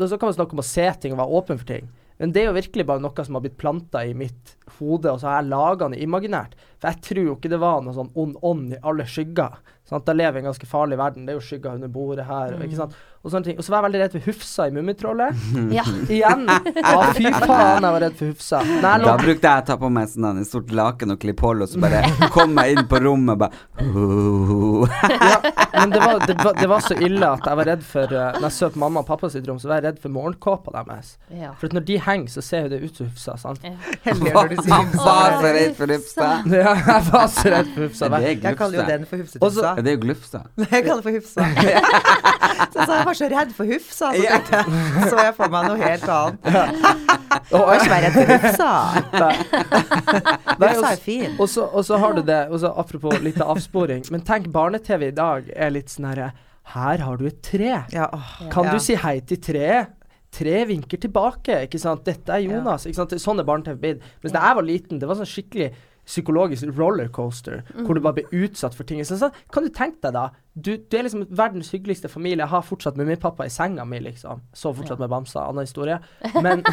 så 0.00 0.16
kan 0.16 0.30
man 0.30 0.36
snakke 0.38 0.56
om 0.56 0.62
å 0.62 0.66
se 0.66 0.86
ting 1.02 1.12
og 1.12 1.20
være 1.20 1.42
åpen 1.42 1.60
for 1.60 1.68
ting. 1.68 1.92
Men 2.22 2.30
det 2.30 2.44
er 2.44 2.52
jo 2.52 2.54
virkelig 2.54 2.84
bare 2.86 3.02
noe 3.02 3.24
som 3.26 3.34
har 3.34 3.42
blitt 3.42 3.56
planta 3.58 4.04
i 4.06 4.12
mitt 4.14 4.52
hode, 4.76 5.10
og 5.10 5.18
så 5.18 5.26
har 5.26 5.40
jeg 5.40 5.50
laga 5.50 5.88
det 5.90 5.98
imaginært. 6.04 6.52
For 6.78 6.92
jeg 6.92 7.02
tror 7.08 7.26
jo 7.26 7.32
ikke 7.34 7.50
det 7.50 7.58
var 7.58 7.80
noe 7.82 7.96
sånn 7.96 8.12
ond 8.14 8.36
ånd 8.46 8.76
i 8.76 8.78
alle 8.78 9.06
skygger. 9.10 9.56
Sant? 9.90 10.06
Da 10.06 10.14
lever 10.14 10.36
vi 10.36 10.38
i 10.38 10.44
en 10.44 10.52
ganske 10.52 10.68
farlig 10.70 11.00
verden. 11.00 11.26
Det 11.26 11.34
er 11.34 11.40
jo 11.40 11.42
skygger 11.48 11.80
under 11.80 11.90
bordet 11.90 12.28
her. 12.28 12.54
Mm. 12.54 12.62
ikke 12.68 12.78
sant? 12.78 12.94
Og 13.22 13.30
sånne 13.30 13.46
ting. 13.46 13.58
Og 13.58 13.64
så 13.64 13.70
var 13.72 13.80
jeg 13.82 13.86
veldig 13.86 14.00
redd 14.02 14.14
for 14.16 14.28
Hufsa 14.30 14.66
i 14.68 14.74
Mummitrollet. 14.74 15.42
Ja. 15.72 15.84
Igjen. 16.10 16.42
Ja, 16.48 17.12
fy 17.16 17.30
faen, 17.30 17.84
jeg 17.84 17.94
var 17.94 18.02
redd 18.02 18.16
for 18.18 18.32
Hufsa. 18.32 18.58
Nei, 18.82 18.96
Da 19.04 19.14
brukte 19.20 19.48
jeg 19.48 19.62
å 19.62 19.66
ta 19.68 19.76
på 19.80 19.88
meg 19.94 20.08
sånn 20.10 20.26
en 20.42 20.46
stort 20.48 20.72
laken 20.74 21.14
og 21.14 21.20
klippe 21.22 21.46
hold, 21.46 21.64
og 21.64 21.70
så 21.70 21.80
bare 21.80 22.02
kom 22.34 22.56
jeg 22.58 22.74
inn 22.76 22.88
på 22.90 23.00
rommet 23.04 23.32
og 23.32 23.38
bare 23.44 23.52
ja, 25.32 25.38
men 25.78 25.92
det 25.94 26.00
var, 26.02 26.18
det, 26.26 26.34
var, 26.42 26.56
det 26.58 26.68
var 26.70 26.82
så 26.84 26.96
ille 26.98 27.28
at 27.36 27.46
jeg 27.48 27.58
var 27.58 27.68
redd 27.70 27.84
for 27.86 28.12
uh, 28.12 28.36
Når 28.36 28.44
jeg 28.46 28.54
så 28.56 28.68
på 28.74 28.80
mamma 28.82 29.02
og 29.02 29.08
pappa 29.08 29.30
sitt 29.32 29.46
rom, 29.48 29.58
så 29.62 29.70
var 29.70 29.80
jeg 29.80 29.86
redd 29.86 30.02
for 30.02 30.14
morgenkåpa 30.14 30.74
deres. 30.76 31.14
Ja. 31.32 31.52
For 31.60 31.70
at 31.70 31.76
når 31.78 31.86
de 31.88 31.98
henger, 32.04 32.32
så 32.34 32.44
ser 32.44 32.66
jo 32.66 32.72
det 32.74 32.82
ut 32.82 33.00
som 33.00 33.08
Hufsa. 33.08 33.36
sant? 33.40 33.64
Heldig 34.06 34.34
når 34.34 34.54
Han 34.72 34.92
var 34.98 35.38
så 35.38 35.54
redd 35.56 35.76
for 35.78 35.94
Hufsa. 35.96 36.30
Ja, 36.52 36.74
jeg 36.82 37.08
var 37.08 37.26
så 37.32 37.54
redd 37.56 37.72
for 37.72 37.86
Hufsa. 37.86 38.10
Det 38.12 38.22
er 38.22 38.46
Jeg 38.50 38.60
kaller 38.60 38.82
jo 38.82 38.88
den 38.90 39.08
for 39.08 39.24
Hufsetufsa. 39.24 39.66
Ja, 39.70 39.86
det 39.86 39.94
er 39.94 39.98
jo 39.98 40.02
glufsa. 40.06 40.44
Jeg 40.66 40.86
kaller 40.88 41.00
det 41.00 41.06
for 41.06 41.16
Hufsa. 41.16 41.42
så 42.72 42.86
så 42.88 43.00
var 43.12 43.18
så 43.18 43.28
redd 43.32 43.52
for 43.56 43.68
Hufsa, 43.68 44.10
så 44.12 44.22
jeg, 44.22 44.40
så 45.10 45.18
jeg 45.20 45.34
for 45.36 45.52
meg 45.52 45.68
noe 45.68 45.78
helt 45.80 46.06
annet. 46.08 46.38
Jeg 47.52 47.60
var 47.60 47.74
ikke 47.76 47.98
redd 48.04 48.16
for 48.16 48.32
Hufsa. 48.32 48.70
Hufsa 50.62 50.92
er 50.92 51.02
fin. 51.02 51.34
og, 51.38 51.48
så, 51.48 51.98
har 52.00 52.16
du 52.16 52.22
det, 52.26 52.40
og 52.50 52.62
så 52.62 52.72
apropos 52.82 53.18
litt 53.24 53.40
av 53.42 53.54
avsporing, 53.56 54.06
men 54.14 54.24
tenk 54.26 54.48
barne-TV 54.54 55.10
i 55.10 55.16
dag 55.16 55.50
er 55.52 55.74
litt 55.74 55.92
sånn 55.92 56.08
herre 56.12 56.32
Her 56.72 57.02
har 57.04 57.18
du 57.18 57.26
et 57.28 57.42
tre. 57.44 57.72
Ja, 57.92 58.08
åh, 58.12 58.36
Kan 58.52 58.70
ja. 58.70 58.76
du 58.76 58.82
si 58.82 58.96
hei 58.96 59.18
til 59.26 59.40
treet? 59.42 59.98
Tre 60.32 60.62
vinker 60.64 60.96
tilbake, 60.96 61.58
ikke 61.66 61.76
sant. 61.76 62.06
Dette 62.06 62.32
er 62.32 62.40
Jonas. 62.40 62.86
Ikke 62.88 63.02
sant? 63.02 63.12
Sånn 63.20 63.42
er 63.42 63.44
barne-TV 63.44 63.76
blitt. 63.82 64.06
Mens 64.22 64.32
da 64.32 64.40
jeg 64.46 64.56
var 64.56 64.64
liten, 64.64 65.00
det 65.02 65.10
var 65.10 65.18
sånn 65.18 65.28
skikkelig 65.28 65.66
psykologisk 66.12 66.68
rollercoaster, 66.76 67.62
hvor 67.86 67.96
du 67.96 68.02
bare 68.04 68.20
blir 68.20 68.44
utsatt 68.44 68.76
for 68.76 68.88
ting. 68.88 69.00
Så, 69.06 69.16
så, 69.20 69.30
kan 69.52 69.64
du 69.64 69.72
tenke 69.72 70.02
deg 70.04 70.16
da, 70.16 70.28
du, 70.52 70.74
du 70.76 70.96
er 70.98 71.06
liksom 71.06 71.24
verdens 71.32 71.70
hyggeligste 71.72 72.10
familie, 72.12 72.42
jeg 72.42 72.52
har 72.52 72.64
fortsatt 72.66 72.98
med 73.00 73.08
min 73.08 73.20
pappa 73.20 73.46
i 73.48 73.52
senga 73.52 73.86
mi, 73.88 74.02
liksom. 74.04 74.42
Så 74.52 74.74
fortsatt 74.76 75.00
med 75.00 75.12
bamsa, 75.12 75.46
annen 75.48 75.64
historie. 75.64 75.98
Men, 76.42 76.64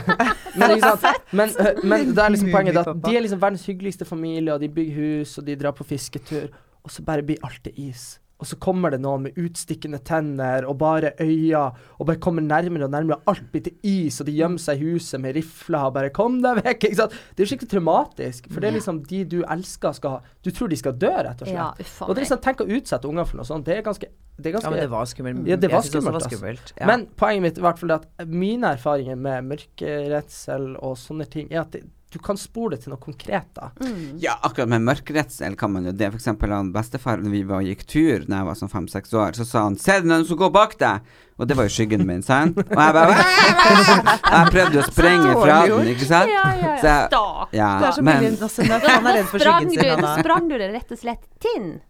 men, 0.57 0.71
ikke 0.75 0.95
sant? 0.97 1.27
men, 1.35 1.51
men 1.83 2.13
det 2.15 2.23
er 2.23 2.31
liksom 2.33 2.49
poenget 2.51 2.79
at 2.81 2.89
de 3.03 3.11
er 3.15 3.23
liksom 3.23 3.41
verdens 3.41 3.65
hyggeligste 3.69 4.07
familie, 4.07 4.53
og 4.53 4.63
de 4.63 4.69
bygger 4.73 4.95
hus, 4.97 5.37
og 5.37 5.45
de 5.47 5.55
drar 5.59 5.75
på 5.77 5.85
fisketur, 5.87 6.49
og 6.83 6.91
så 6.91 7.03
bare 7.05 7.25
blir 7.25 7.43
alt 7.45 7.61
til 7.63 7.89
is. 7.89 8.17
Og 8.39 8.47
så 8.47 8.55
kommer 8.55 8.93
det 8.93 9.01
noen 9.03 9.25
med 9.27 9.39
utstikkende 9.39 9.99
tenner 10.07 10.63
og 10.63 10.77
bare 10.79 11.11
øyne, 11.19 11.65
og 11.99 12.07
bare 12.07 12.21
kommer 12.23 12.45
nærmere 12.45 12.87
og 12.87 12.93
nærmere, 12.93 13.19
og 13.19 13.33
alt 13.33 13.49
blir 13.51 13.65
til 13.65 13.75
is, 13.83 14.21
og 14.21 14.29
de 14.29 14.37
gjemmer 14.37 14.63
seg 14.63 14.79
i 14.79 14.93
huset 14.93 15.19
med 15.19 15.35
rifler 15.35 15.89
og 15.89 15.93
bare 15.97 16.09
'kom 16.09 16.39
deg 16.41 16.63
vekk', 16.63 16.87
ikke 16.87 16.95
sant. 16.95 17.11
Det 17.11 17.43
er 17.43 17.45
jo 17.45 17.51
skikkelig 17.51 17.71
traumatisk, 17.73 18.47
for 18.51 18.61
det 18.61 18.69
er 18.69 18.77
liksom 18.79 19.03
de 19.03 19.23
du 19.25 19.43
elsker 19.43 19.91
skal 19.93 20.21
Du 20.43 20.51
tror 20.51 20.69
de 20.69 20.75
skal 20.77 20.93
dø, 20.93 21.11
rett 21.11 21.41
og 21.41 21.47
slett. 21.47 21.53
Ja, 21.53 21.73
og 22.05 22.15
det 22.15 22.17
er 22.17 22.25
liksom, 22.25 22.41
tenk 22.41 22.61
å 22.61 22.69
utsette 22.69 23.07
unger 23.07 23.25
for 23.25 23.37
noe 23.37 23.45
sånt, 23.45 23.65
det 23.65 23.77
er 23.77 23.81
ganske 23.81 24.07
det 24.39 24.45
er 24.45 24.51
ganske 24.55 24.67
Ja, 24.67 24.71
men 24.71 24.79
det 24.79 24.89
var 24.89 25.05
skummelt. 25.05 25.47
Ja, 25.47 25.55
det 25.55 25.71
var 25.71 25.81
skummelt, 25.81 26.05
det 26.05 26.13
var 26.13 26.29
skummelt. 26.29 26.73
Ja. 26.79 26.85
Men 26.87 27.07
poenget 27.17 27.41
mitt 27.41 27.57
i 27.57 27.61
hvert 27.61 27.79
fall 27.79 27.91
er 27.91 27.95
at 27.99 28.27
mine 28.27 28.71
erfaringer 28.71 29.15
med 29.19 29.43
mørkeredsel 29.51 30.77
og 30.79 30.95
sånne 30.95 31.27
ting, 31.29 31.51
er 31.51 31.65
at 31.65 31.71
det, 31.75 31.83
du 32.09 32.17
kan 32.19 32.37
spore 32.41 32.73
det 32.73 32.83
til 32.83 32.93
noe 32.93 33.01
konkret, 33.01 33.51
da. 33.53 33.69
Mm. 33.83 34.17
Ja, 34.21 34.33
akkurat 34.41 34.69
med 34.71 34.81
mørkeredsel 34.87 35.55
kan 35.59 35.73
man 35.75 35.85
jo 35.85 35.93
det. 35.93 36.09
For 36.09 36.17
eksempel 36.17 36.53
han 36.53 36.71
bestefar, 36.73 37.21
når 37.21 37.35
vi 37.35 37.41
var 37.45 37.61
og 37.61 37.69
gikk 37.69 37.85
tur 37.85 38.25
da 38.25 38.39
jeg 38.39 38.47
var 38.47 38.57
sånn 38.57 38.71
fem-seks 38.71 39.13
år, 39.13 39.37
så 39.37 39.45
sa 39.45 39.63
han 39.67 39.77
'Se 39.77 39.99
det 40.01 40.09
noen 40.09 40.25
som 40.25 40.37
går 40.37 40.49
bak 40.51 40.77
deg'. 40.79 41.01
Og 41.39 41.47
det 41.47 41.55
var 41.55 41.69
jo 41.69 41.71
skyggen 41.71 42.05
min, 42.05 42.21
sant? 42.21 42.57
Og 42.57 42.65
jeg 42.67 42.93
bare 42.93 43.15
Jeg 43.15 44.51
prøvde 44.51 44.73
jo 44.73 44.81
å 44.81 44.87
sprenge 44.91 45.35
fra 45.39 45.67
den, 45.67 45.87
ikke 45.93 46.07
sant? 46.09 46.33
Ja, 46.33 46.47
ja, 46.51 46.67
ja. 46.67 46.77
Stakkar. 46.79 47.47
Ja, 47.55 47.69
det 47.79 47.87
er 47.87 47.91
så 47.91 48.01
mye 48.03 48.89
Han 48.89 49.07
er 49.07 49.13
redd 49.13 49.29
for 49.29 49.39
Sprang 49.39 49.69
skyggen 49.69 49.95
sin. 49.95 50.03
Er. 50.03 50.19
sprang 50.19 50.49
du 50.49 50.57
det 50.57 50.73
rett 50.73 50.91
og 50.91 50.99
slett 50.99 51.23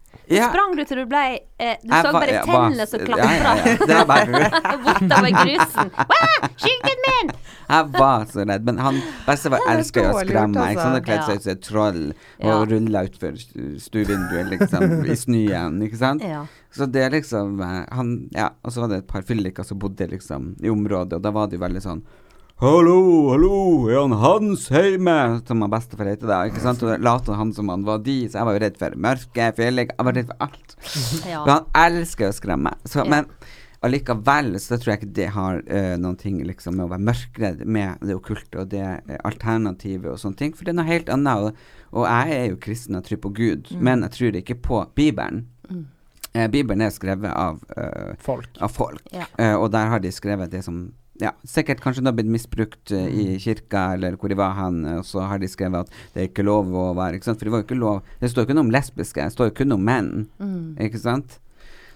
til? 0.10 0.36
Ja. 0.36 0.50
Sprang 0.52 0.76
du 0.78 0.84
til 0.86 1.00
du 1.02 1.06
ble 1.10 1.22
eh, 1.58 1.78
Du 1.82 1.90
Jeg 1.90 2.06
så 2.06 2.12
bare 2.14 2.34
ja, 2.36 2.42
tennene 2.46 2.86
som 2.90 3.00
Ja, 3.00 3.06
klapra 3.08 3.30
ja, 3.34 3.54
ja. 3.58 3.78
Det 3.90 3.96
var 3.98 4.06
bare 4.10 4.50
bortover 4.86 5.32
grusen. 5.40 5.92
Skyggen 6.60 7.02
min! 7.06 7.32
Jeg 7.70 7.90
var 7.96 8.26
så 8.30 8.46
redd. 8.50 8.66
Men 8.66 8.78
han 8.82 9.00
bestefar 9.26 9.66
er 9.66 9.76
elsker 9.80 10.06
jo 10.08 10.14
å 10.14 10.22
skremme 10.24 10.54
meg. 10.58 10.80
Han 10.82 10.96
har 10.98 11.04
kledd 11.06 11.26
seg 11.28 11.42
ut 11.42 11.48
som 11.48 11.54
et 11.56 11.66
troll 11.66 12.00
Ja. 12.40 12.56
og 12.56 12.70
rulla 12.72 13.04
utfor 13.10 13.36
stuevinduet, 13.82 14.50
liksom, 14.54 15.04
i 15.06 15.18
snøen, 15.18 15.82
ikke 15.86 16.00
sant. 16.00 16.24
Ja. 16.26 16.46
Så 16.74 16.86
det 16.90 17.04
er 17.08 17.14
liksom 17.18 17.60
eh, 17.66 17.84
han, 17.98 18.16
Ja, 18.36 18.52
og 18.64 18.74
så 18.74 18.86
var 18.86 18.94
det 18.94 19.04
et 19.04 19.12
par 19.12 19.26
fylliker 19.26 19.66
som 19.66 19.80
bodde 19.82 20.08
liksom 20.10 20.56
i 20.62 20.70
området, 20.70 21.18
og 21.20 21.26
da 21.26 21.34
var 21.36 21.50
det 21.50 21.58
jo 21.60 21.66
veldig 21.66 21.84
sånn 21.86 22.04
Hallo, 22.60 23.30
hallo, 23.32 23.88
er 23.88 24.02
han 24.02 24.12
Hans 24.20 24.66
hjemme? 24.68 25.14
Som 25.48 25.62
han 25.64 25.72
bestefar 25.72 26.10
heter 26.12 26.28
da, 26.28 26.40
ikke 26.50 26.60
sant? 26.60 26.82
Og 26.84 27.00
lot 27.00 27.30
han 27.32 27.54
som 27.56 27.70
han 27.72 27.86
var 27.88 28.02
de, 28.04 28.18
så 28.28 28.42
jeg 28.42 28.48
var 28.50 28.58
jo 28.58 28.62
redd 28.66 28.80
for 28.82 28.98
mørke, 29.06 29.46
fjellig, 29.56 29.86
jeg 29.94 30.08
var 30.10 30.18
redd 30.18 30.28
for 30.28 30.44
alt. 30.44 30.76
Ja. 31.24 31.38
For 31.46 31.54
han 31.54 31.70
elsker 31.86 32.28
å 32.28 32.36
skremme. 32.36 32.74
Så, 32.84 33.06
Ja. 33.06 33.08
Men 33.14 33.30
allikevel 33.88 34.58
så 34.60 34.76
tror 34.76 34.92
jeg 34.92 35.00
ikke 35.00 35.16
det 35.22 35.30
har 35.38 35.62
uh, 35.64 35.96
noen 36.04 36.20
ting 36.20 36.44
liksom 36.44 36.76
med 36.76 36.90
å 36.90 36.92
være 36.92 37.08
mørkredd 37.14 37.64
med 37.64 38.04
det 38.04 38.20
okkulte 38.20 38.66
og 38.66 38.74
det 38.76 38.84
eh, 38.84 39.16
alternativet 39.24 40.12
og 40.12 40.20
sånne 40.20 40.42
ting. 40.44 40.52
For 40.52 40.68
det 40.68 40.76
er 40.76 40.80
noe 40.82 40.90
helt 40.92 41.16
annet. 41.16 41.48
Og, 41.48 41.66
og 41.96 42.10
jeg 42.12 42.42
er 42.42 42.48
jo 42.52 42.60
kristen 42.68 43.00
og 43.00 43.08
tror 43.08 43.24
på 43.24 43.32
Gud, 43.40 43.72
men 43.80 44.04
jeg 44.10 44.18
tror 44.20 44.42
ikke 44.44 44.60
på 44.68 44.84
Bibelen. 45.00 45.46
Eh, 46.36 46.52
Bibelen 46.52 46.84
er 46.84 46.92
skrevet 46.92 47.32
av, 47.32 47.64
Folk. 48.20 48.52
av 48.60 48.76
folk, 48.76 49.08
Ja. 49.16 49.32
Eh, 49.40 49.56
og 49.56 49.72
der 49.72 49.96
har 49.96 50.04
de 50.04 50.12
skrevet 50.12 50.52
det 50.52 50.68
som 50.68 50.90
ja, 51.20 51.34
sikkert 51.48 51.82
kanskje 51.84 52.06
har 52.08 52.16
blitt 52.16 52.32
misbrukt 52.32 52.94
uh, 52.96 53.08
i 53.08 53.36
kirka, 53.42 53.94
eller 53.98 54.16
hvor 54.20 54.32
de 54.32 54.38
var 54.40 54.56
hen, 54.58 54.82
eh, 54.88 55.00
og 55.02 55.06
så 55.08 55.26
har 55.28 55.42
de 55.42 55.50
skrevet 55.52 55.88
at 55.88 56.02
det 56.14 56.24
er 56.24 56.30
ikke 56.30 56.48
lov 56.48 56.72
å 56.72 56.90
være? 56.98 57.20
For 57.26 57.44
det 57.44 57.54
var 57.54 57.64
jo 57.64 57.68
ikke 57.68 57.80
lov 57.80 58.02
Det 58.22 58.32
står 58.32 58.44
jo 58.44 58.50
ikke 58.50 58.58
noe 58.58 58.68
om 58.70 58.74
lesbiske, 58.74 59.24
det 59.24 59.36
står 59.36 59.52
jo 59.52 59.58
kun 59.60 59.76
om 59.76 59.84
menn, 59.84 60.12
ikke 60.80 61.02
sant? 61.02 61.40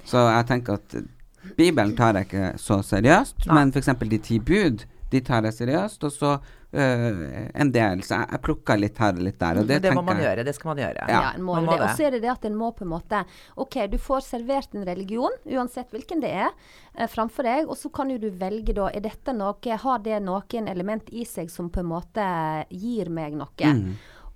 Så 0.03 0.19
jeg 0.27 0.47
tenker 0.49 0.79
at 0.81 0.97
Bibelen 1.57 1.95
tar 1.95 2.17
jeg 2.17 2.27
ikke 2.27 2.49
så 2.59 2.81
seriøst, 2.83 3.47
men 3.51 3.71
f.eks. 3.71 3.91
de 4.11 4.19
ti 4.23 4.39
bud, 4.43 4.83
de 5.13 5.23
tar 5.25 5.47
jeg 5.49 5.61
seriøst, 5.61 6.09
og 6.09 6.13
så 6.13 6.35
Uh, 6.73 7.51
en 7.53 7.69
del. 7.69 7.99
Så 8.01 8.15
jeg, 8.17 8.25
jeg 8.33 8.41
plukker 8.41 8.79
litt 8.81 8.97
her 8.97 9.13
og 9.13 9.21
litt 9.21 9.35
der, 9.37 9.59
og 9.61 9.67
det, 9.69 9.75
det 9.83 9.91
må 9.93 10.01
man 10.07 10.17
gjøre. 10.17 10.41
Det 10.47 10.55
skal 10.57 10.71
man 10.71 10.79
gjøre. 10.81 11.03
Ja, 11.05 11.19
en 11.35 11.43
må 11.45 11.53
Man 11.59 11.67
må 11.67 11.75
det. 11.77 11.85
Og 11.85 11.99
så 11.99 12.07
er 12.07 12.15
det 12.15 12.21
det 12.23 12.31
at 12.31 12.47
en 12.49 12.55
må 12.57 12.71
på 12.73 12.81
en 12.81 12.89
måte 12.95 13.19
OK, 13.61 13.77
du 13.91 13.99
får 14.01 14.25
servert 14.25 14.73
en 14.73 14.87
religion, 14.87 15.35
uansett 15.45 15.93
hvilken 15.93 16.23
det 16.23 16.31
er, 16.47 16.49
eh, 16.95 17.05
framfor 17.05 17.45
deg, 17.45 17.69
og 17.69 17.77
så 17.77 17.93
kan 17.93 18.09
jo 18.09 18.17
du 18.17 18.25
velge 18.41 18.73
da 18.73 18.87
Er 18.89 19.05
dette 19.05 19.37
noe 19.37 19.77
Har 19.83 20.01
det 20.01 20.17
noen 20.25 20.71
element 20.71 21.13
i 21.13 21.27
seg 21.29 21.53
som 21.53 21.69
på 21.69 21.83
en 21.83 21.91
måte 21.93 22.25
gir 22.73 23.13
meg 23.13 23.37
noe? 23.37 23.69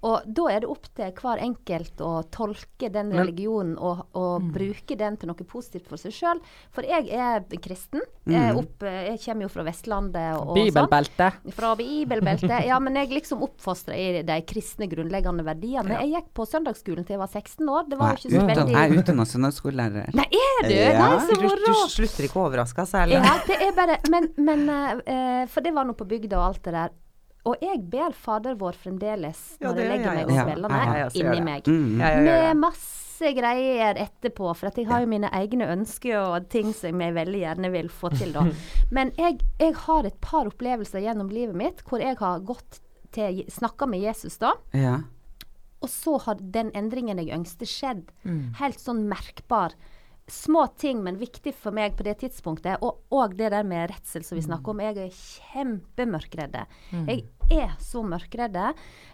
Og 0.08 0.28
da 0.38 0.48
er 0.54 0.64
det 0.64 0.70
opp 0.72 0.88
til 0.96 1.12
hver 1.18 1.42
enkelt 1.44 2.04
å 2.04 2.12
tolke 2.32 2.90
den 2.94 3.12
religionen 3.16 3.76
og, 3.76 4.06
og 4.18 4.46
bruke 4.56 4.96
den 5.00 5.18
til 5.20 5.32
noe 5.32 5.48
positivt 5.48 5.90
for 5.90 6.00
seg 6.00 6.16
sjøl. 6.16 6.42
For 6.74 6.88
jeg 6.88 7.10
er 7.12 7.44
kristen. 7.64 8.04
Jeg, 8.28 8.52
er 8.52 8.60
opp, 8.60 8.84
jeg 8.84 9.20
kommer 9.24 9.48
jo 9.48 9.52
fra 9.52 9.66
Vestlandet 9.68 10.38
og, 10.38 10.54
og 10.54 10.58
sånn. 10.58 10.70
Bibelbelte. 10.70 11.30
Fra 11.58 11.74
bibelbeltet. 11.80 12.56
Ja, 12.68 12.80
men 12.84 13.00
jeg 13.00 13.12
liksom 13.16 13.44
oppfostra 13.46 13.96
i 13.98 14.22
de 14.28 14.38
kristne 14.48 14.88
grunnleggende 14.92 15.46
verdiene. 15.48 16.00
Jeg 16.04 16.14
gikk 16.16 16.32
på 16.38 16.48
søndagsskolen 16.48 17.08
til 17.08 17.18
jeg 17.18 17.24
var 17.24 17.32
16 17.34 17.74
år. 17.74 17.90
Det 17.92 18.00
var 18.00 18.14
jo 18.14 18.22
ikke 18.22 18.34
så 18.36 18.46
veldig 18.52 18.78
jeg 18.78 18.92
er 18.92 19.02
utdannet 19.02 19.32
søndagsskolelærer. 19.32 20.14
Nei, 20.18 20.28
er 20.28 20.68
du? 20.68 20.76
Ja. 20.76 20.94
Nei, 21.02 21.20
så 21.26 21.38
Du, 21.38 21.48
du 21.64 21.74
slutter 21.92 22.28
ikke 22.28 22.40
å 22.40 22.46
overraske 22.48 22.86
særlig. 22.90 23.18
Ja, 23.18 23.36
det 23.48 23.60
er 23.64 23.76
bare 23.78 24.00
Men, 24.12 24.30
men 24.38 24.66
uh, 24.70 25.44
For 25.52 25.66
det 25.66 25.74
var 25.76 25.88
nå 25.88 25.96
på 25.98 26.08
bygda 26.08 26.40
og 26.40 26.48
alt 26.52 26.64
det 26.68 26.76
der. 26.76 26.96
Og 27.48 27.64
jeg 27.64 27.82
ber 27.92 28.16
Fader 28.18 28.58
vår 28.60 28.78
fremdeles 28.82 29.42
Ja, 29.62 29.70
når 29.70 29.78
det 29.78 29.86
jeg 29.86 29.92
legger 29.94 30.16
meg 30.18 30.24
og 30.28 30.36
Ja, 30.36 30.46
kveldene, 30.48 30.80
gjør 30.92 31.20
inni 31.22 31.44
meg. 31.48 31.68
Mm. 31.68 32.00
Jeg 32.04 32.24
gjør 32.28 32.48
Med 32.48 32.64
masse 32.64 33.34
greier 33.34 33.98
etterpå, 34.04 34.50
for 34.54 34.70
at 34.70 34.78
jeg 34.78 34.90
har 34.90 35.02
jo 35.02 35.10
mine 35.10 35.30
egne 35.34 35.70
ønsker 35.74 36.18
og 36.20 36.50
ting 36.54 36.70
som 36.78 37.02
jeg 37.02 37.16
veldig 37.16 37.40
gjerne 37.42 37.72
vil 37.74 37.88
få 37.90 38.12
til, 38.14 38.34
da. 38.36 38.44
Men 38.96 39.14
jeg, 39.18 39.40
jeg 39.58 39.74
har 39.88 40.06
et 40.06 40.20
par 40.22 40.50
opplevelser 40.52 41.02
gjennom 41.06 41.32
livet 41.34 41.58
mitt 41.58 41.82
hvor 41.88 42.04
jeg 42.04 42.20
har 42.20 42.44
gått 42.46 42.82
til 43.16 43.42
Snakka 43.50 43.88
med 43.90 44.04
Jesus, 44.04 44.38
da. 44.42 44.54
Ja. 44.76 45.00
Og 45.82 45.90
så 45.94 46.18
har 46.26 46.40
den 46.42 46.72
endringen 46.78 47.22
jeg 47.22 47.34
ønsket 47.36 47.70
skjedd. 47.70 48.08
Mm. 48.26 48.58
Helt 48.60 48.82
sånn 48.82 49.06
merkbar. 49.10 49.76
Små 50.28 50.66
ting, 50.76 51.00
men 51.06 51.16
viktig 51.22 51.54
for 51.56 51.72
meg 51.72 51.96
på 51.96 52.04
det 52.04 52.18
tidspunktet. 52.20 52.82
Og, 52.84 53.00
og 53.16 53.38
det 53.40 53.54
der 53.54 53.64
med 53.64 53.88
redsel 53.94 54.26
som 54.28 54.36
vi 54.36 54.44
snakker 54.44 54.74
om. 54.74 54.82
Jeg 54.84 54.98
er 55.06 55.14
kjempemørkredde. 55.16 56.66
Jeg 57.08 57.24
er 57.48 57.78
så 57.80 58.02
mørkredde. 58.04 58.74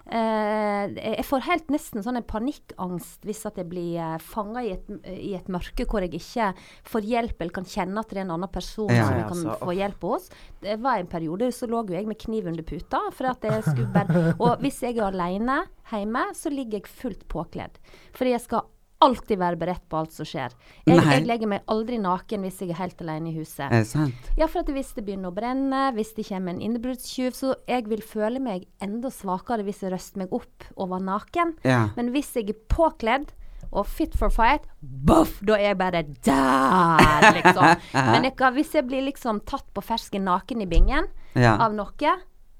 Eh, 0.10 0.96
jeg 0.98 1.26
får 1.30 1.46
helt 1.46 1.70
nesten 1.72 2.02
sånn 2.04 2.18
en 2.18 2.26
panikkangst 2.26 3.24
hvis 3.30 3.44
at 3.46 3.60
jeg 3.62 3.70
blir 3.70 4.02
uh, 4.02 4.18
fanga 4.20 4.66
i, 4.66 4.74
i 5.14 5.36
et 5.38 5.48
mørke 5.54 5.86
hvor 5.88 6.04
jeg 6.04 6.18
ikke 6.18 6.50
får 6.90 7.08
hjelp 7.08 7.40
eller 7.40 7.56
kan 7.56 7.70
kjenne 7.70 8.02
at 8.02 8.10
det 8.10 8.20
er 8.20 8.26
en 8.26 8.34
annen 8.36 8.52
person 8.52 8.90
Ja. 8.92 9.06
som 9.06 9.16
jeg 9.22 9.30
kan 9.30 9.46
altså, 9.46 9.60
få 9.62 9.78
hjelp 9.78 10.10
hos. 10.10 10.28
Det 10.66 10.80
var 10.82 10.98
en 11.00 11.14
periode 11.14 11.54
så 11.54 11.70
lå 11.70 11.86
jo 11.88 11.96
jeg 11.96 12.10
med 12.10 12.20
kniv 12.26 12.50
under 12.50 12.66
puta. 12.66 13.06
For 13.14 13.30
at 13.30 13.46
jeg 13.46 13.64
skulle 13.70 13.94
bare, 13.94 14.34
og 14.42 14.66
hvis 14.66 14.82
jeg 14.82 14.98
er 14.98 15.12
alene 15.14 15.62
hjemme, 15.94 16.26
så 16.34 16.50
ligger 16.50 16.82
jeg 16.82 16.90
fullt 16.90 17.28
påkledd. 17.30 17.78
Fordi 18.18 18.34
jeg 18.34 18.48
skal 18.50 18.66
alltid 19.04 19.40
være 19.42 19.60
beredt 19.62 19.84
på 19.92 20.00
alt 20.00 20.16
som 20.16 20.28
skjer. 20.28 20.56
Jeg, 20.88 20.98
jeg 21.04 21.26
legger 21.28 21.52
meg 21.52 21.68
aldri 21.72 22.00
naken 22.02 22.46
hvis 22.48 22.62
jeg 22.64 22.72
er 22.74 22.80
helt 22.82 23.04
alene 23.06 23.30
i 23.32 23.36
huset. 23.38 23.68
Er 23.68 23.84
det 23.84 23.90
sant? 23.92 24.32
Ja, 24.40 24.48
for 24.52 24.64
hvis 24.74 24.94
det 24.98 25.06
begynner 25.08 25.30
å 25.32 25.36
brenne, 25.36 25.84
hvis 25.98 26.16
det 26.18 26.26
kommer 26.32 26.56
en 26.56 26.64
innbruddstyv, 26.64 27.36
så 27.38 27.54
jeg 27.70 27.88
vil 27.92 28.02
føle 28.06 28.42
meg 28.44 28.66
enda 28.84 29.12
svakere 29.14 29.66
hvis 29.68 29.84
jeg 29.86 29.94
røster 29.94 30.24
meg 30.24 30.34
opp 30.36 30.68
og 30.76 30.92
var 30.96 31.04
naken. 31.06 31.56
Ja. 31.68 31.86
Men 31.98 32.12
hvis 32.16 32.34
jeg 32.40 32.50
er 32.54 32.60
påkledd 32.72 33.32
og 33.74 33.88
fit 33.90 34.14
for 34.20 34.30
fight, 34.34 34.66
boff, 34.82 35.40
da 35.42 35.56
er 35.58 35.72
jeg 35.72 35.78
bare 35.80 36.04
der, 36.04 37.30
liksom. 37.40 37.86
Men 38.14 38.28
jeg, 38.28 38.36
hvis 38.58 38.74
jeg 38.78 38.86
blir 38.90 39.06
liksom 39.08 39.42
tatt 39.50 39.66
på 39.74 39.82
fersken 39.86 40.26
naken 40.30 40.62
i 40.66 40.70
bingen 40.70 41.10
Ja. 41.34 41.56
av 41.66 41.74
noe 41.74 42.12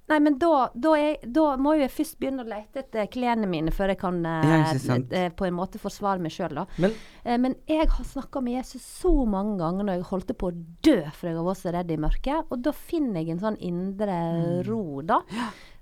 Nei, 0.10 0.18
men 0.20 0.36
da, 0.38 0.70
da, 0.76 0.92
jeg, 1.00 1.20
da 1.32 1.56
må 1.56 1.76
jo 1.78 1.86
jeg 1.86 1.92
først 1.96 2.18
begynne 2.20 2.44
å 2.44 2.48
lete 2.50 2.82
etter 2.82 3.06
klærne 3.08 3.48
mine 3.48 3.72
før 3.72 3.94
jeg 3.94 4.00
kan 4.02 4.18
eh, 4.28 4.48
Ja, 4.52 4.74
sant. 4.78 5.14
eh, 5.16 5.30
på 5.32 5.46
en 5.48 5.56
måte 5.56 5.80
forsvare 5.80 6.20
meg 6.20 6.32
sjøl, 6.36 6.54
da. 6.60 6.66
Men 6.84 6.92
Eh, 7.24 7.38
men 7.40 7.54
jeg 7.72 7.88
har 7.88 8.04
snakka 8.04 8.42
med 8.44 8.58
Jesus 8.58 8.82
så 8.84 9.14
mange 9.26 9.56
ganger 9.62 9.86
når 9.88 9.94
jeg 9.96 10.04
holdt 10.10 10.34
på 10.38 10.50
å 10.52 10.56
dø 10.84 10.98
for 11.16 11.30
jeg 11.30 11.46
var 11.46 11.56
så 11.56 11.72
redd 11.72 11.92
i 11.92 11.96
mørket. 11.96 12.50
Og 12.52 12.62
da 12.62 12.74
finner 12.76 13.22
jeg 13.24 13.30
en 13.38 13.40
sånn 13.40 13.58
indre 13.64 14.18
Mm. 14.34 14.68
ro, 14.68 15.02
da. 15.02 15.22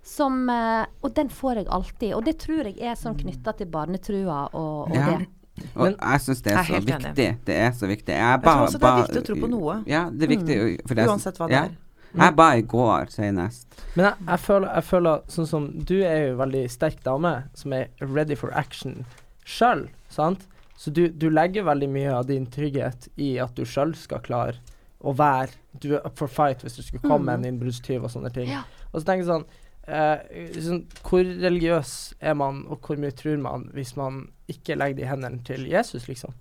Som, 0.04 0.48
eh, 0.50 0.86
og 1.02 1.14
den 1.18 1.30
får 1.30 1.56
jeg 1.64 1.66
alltid. 1.68 2.14
Og 2.14 2.24
det 2.26 2.38
tror 2.46 2.66
jeg 2.70 2.78
er 2.80 2.94
sånn 2.96 3.18
knytta 3.18 3.56
til 3.58 3.68
barnetrua 3.74 4.50
og, 4.54 4.92
og 4.92 4.96
Ja. 4.96 5.18
det. 5.18 5.28
Og 5.76 5.88
jeg 5.98 6.20
syns 6.22 6.42
det 6.44 6.54
er 6.54 6.58
er 6.60 6.64
så 6.64 6.80
viktig. 6.86 7.26
enig. 7.26 7.38
Det 7.46 7.56
er 7.58 7.72
så 7.72 7.88
viktig. 7.90 8.14
Jeg, 8.16 8.42
tror 8.42 8.68
også 8.68 8.80
det 8.80 8.88
er 8.90 9.02
viktig 9.02 9.22
å 9.22 9.26
tro 9.26 9.36
på 9.36 9.50
noe. 9.50 9.84
Ja, 9.88 10.10
det 10.10 10.24
er 10.24 10.36
viktig. 10.38 10.88
for 10.88 10.94
det 10.96 11.04
er 11.04 11.10
Uansett 11.10 11.38
hva 11.42 11.48
det 11.50 11.58
ja. 11.58 11.64
er. 11.66 11.78
Jeg 12.12 12.36
ba 12.36 12.48
i 12.60 12.64
går 12.68 13.12
senest. 13.14 13.68
Men 13.96 14.06
jeg, 14.10 14.28
jeg, 14.28 14.40
føler, 14.44 14.70
jeg 14.76 14.88
føler 14.88 15.24
sånn 15.32 15.48
som 15.50 15.68
Du 15.88 15.98
er 16.00 16.18
jo 16.26 16.34
en 16.34 16.42
veldig 16.42 16.64
sterk 16.72 17.00
dame 17.06 17.34
som 17.58 17.76
er 17.76 17.90
ready 18.04 18.38
for 18.40 18.54
action 18.58 19.04
sjøl, 19.48 19.88
sant? 20.12 20.46
Så 20.80 20.92
du, 20.94 21.08
du 21.10 21.30
legger 21.30 21.66
veldig 21.68 21.90
mye 21.92 22.14
av 22.16 22.28
din 22.30 22.48
trygghet 22.50 23.10
i 23.22 23.36
at 23.42 23.56
du 23.58 23.66
sjøl 23.68 23.94
skal 23.98 24.24
klare 24.26 24.60
å 25.02 25.14
være 25.18 25.58
Du 25.82 25.92
er 25.96 26.06
up 26.06 26.18
for 26.20 26.32
fight 26.32 26.64
hvis 26.66 26.78
det 26.80 26.88
skulle 26.88 27.10
komme 27.10 27.36
en 27.36 27.48
innbruddstyv 27.48 28.06
og 28.06 28.14
sånne 28.14 28.32
ting. 28.34 28.52
Ja. 28.52 28.64
Og 28.92 29.02
så 29.02 29.08
tenker 29.08 29.26
jeg 29.26 29.32
sånn, 29.32 29.48
eh, 29.88 30.56
sånn 30.58 30.86
Hvor 31.02 31.26
religiøs 31.26 31.96
er 32.20 32.38
man, 32.38 32.66
og 32.70 32.86
hvor 32.86 33.02
mye 33.02 33.16
tror 33.18 33.42
man 33.42 33.70
hvis 33.76 33.96
man 34.00 34.26
ikke 34.52 34.78
legger 34.80 35.00
det 35.00 35.06
i 35.06 35.12
hendene 35.12 35.44
til 35.48 35.68
Jesus, 35.70 36.08
liksom? 36.12 36.36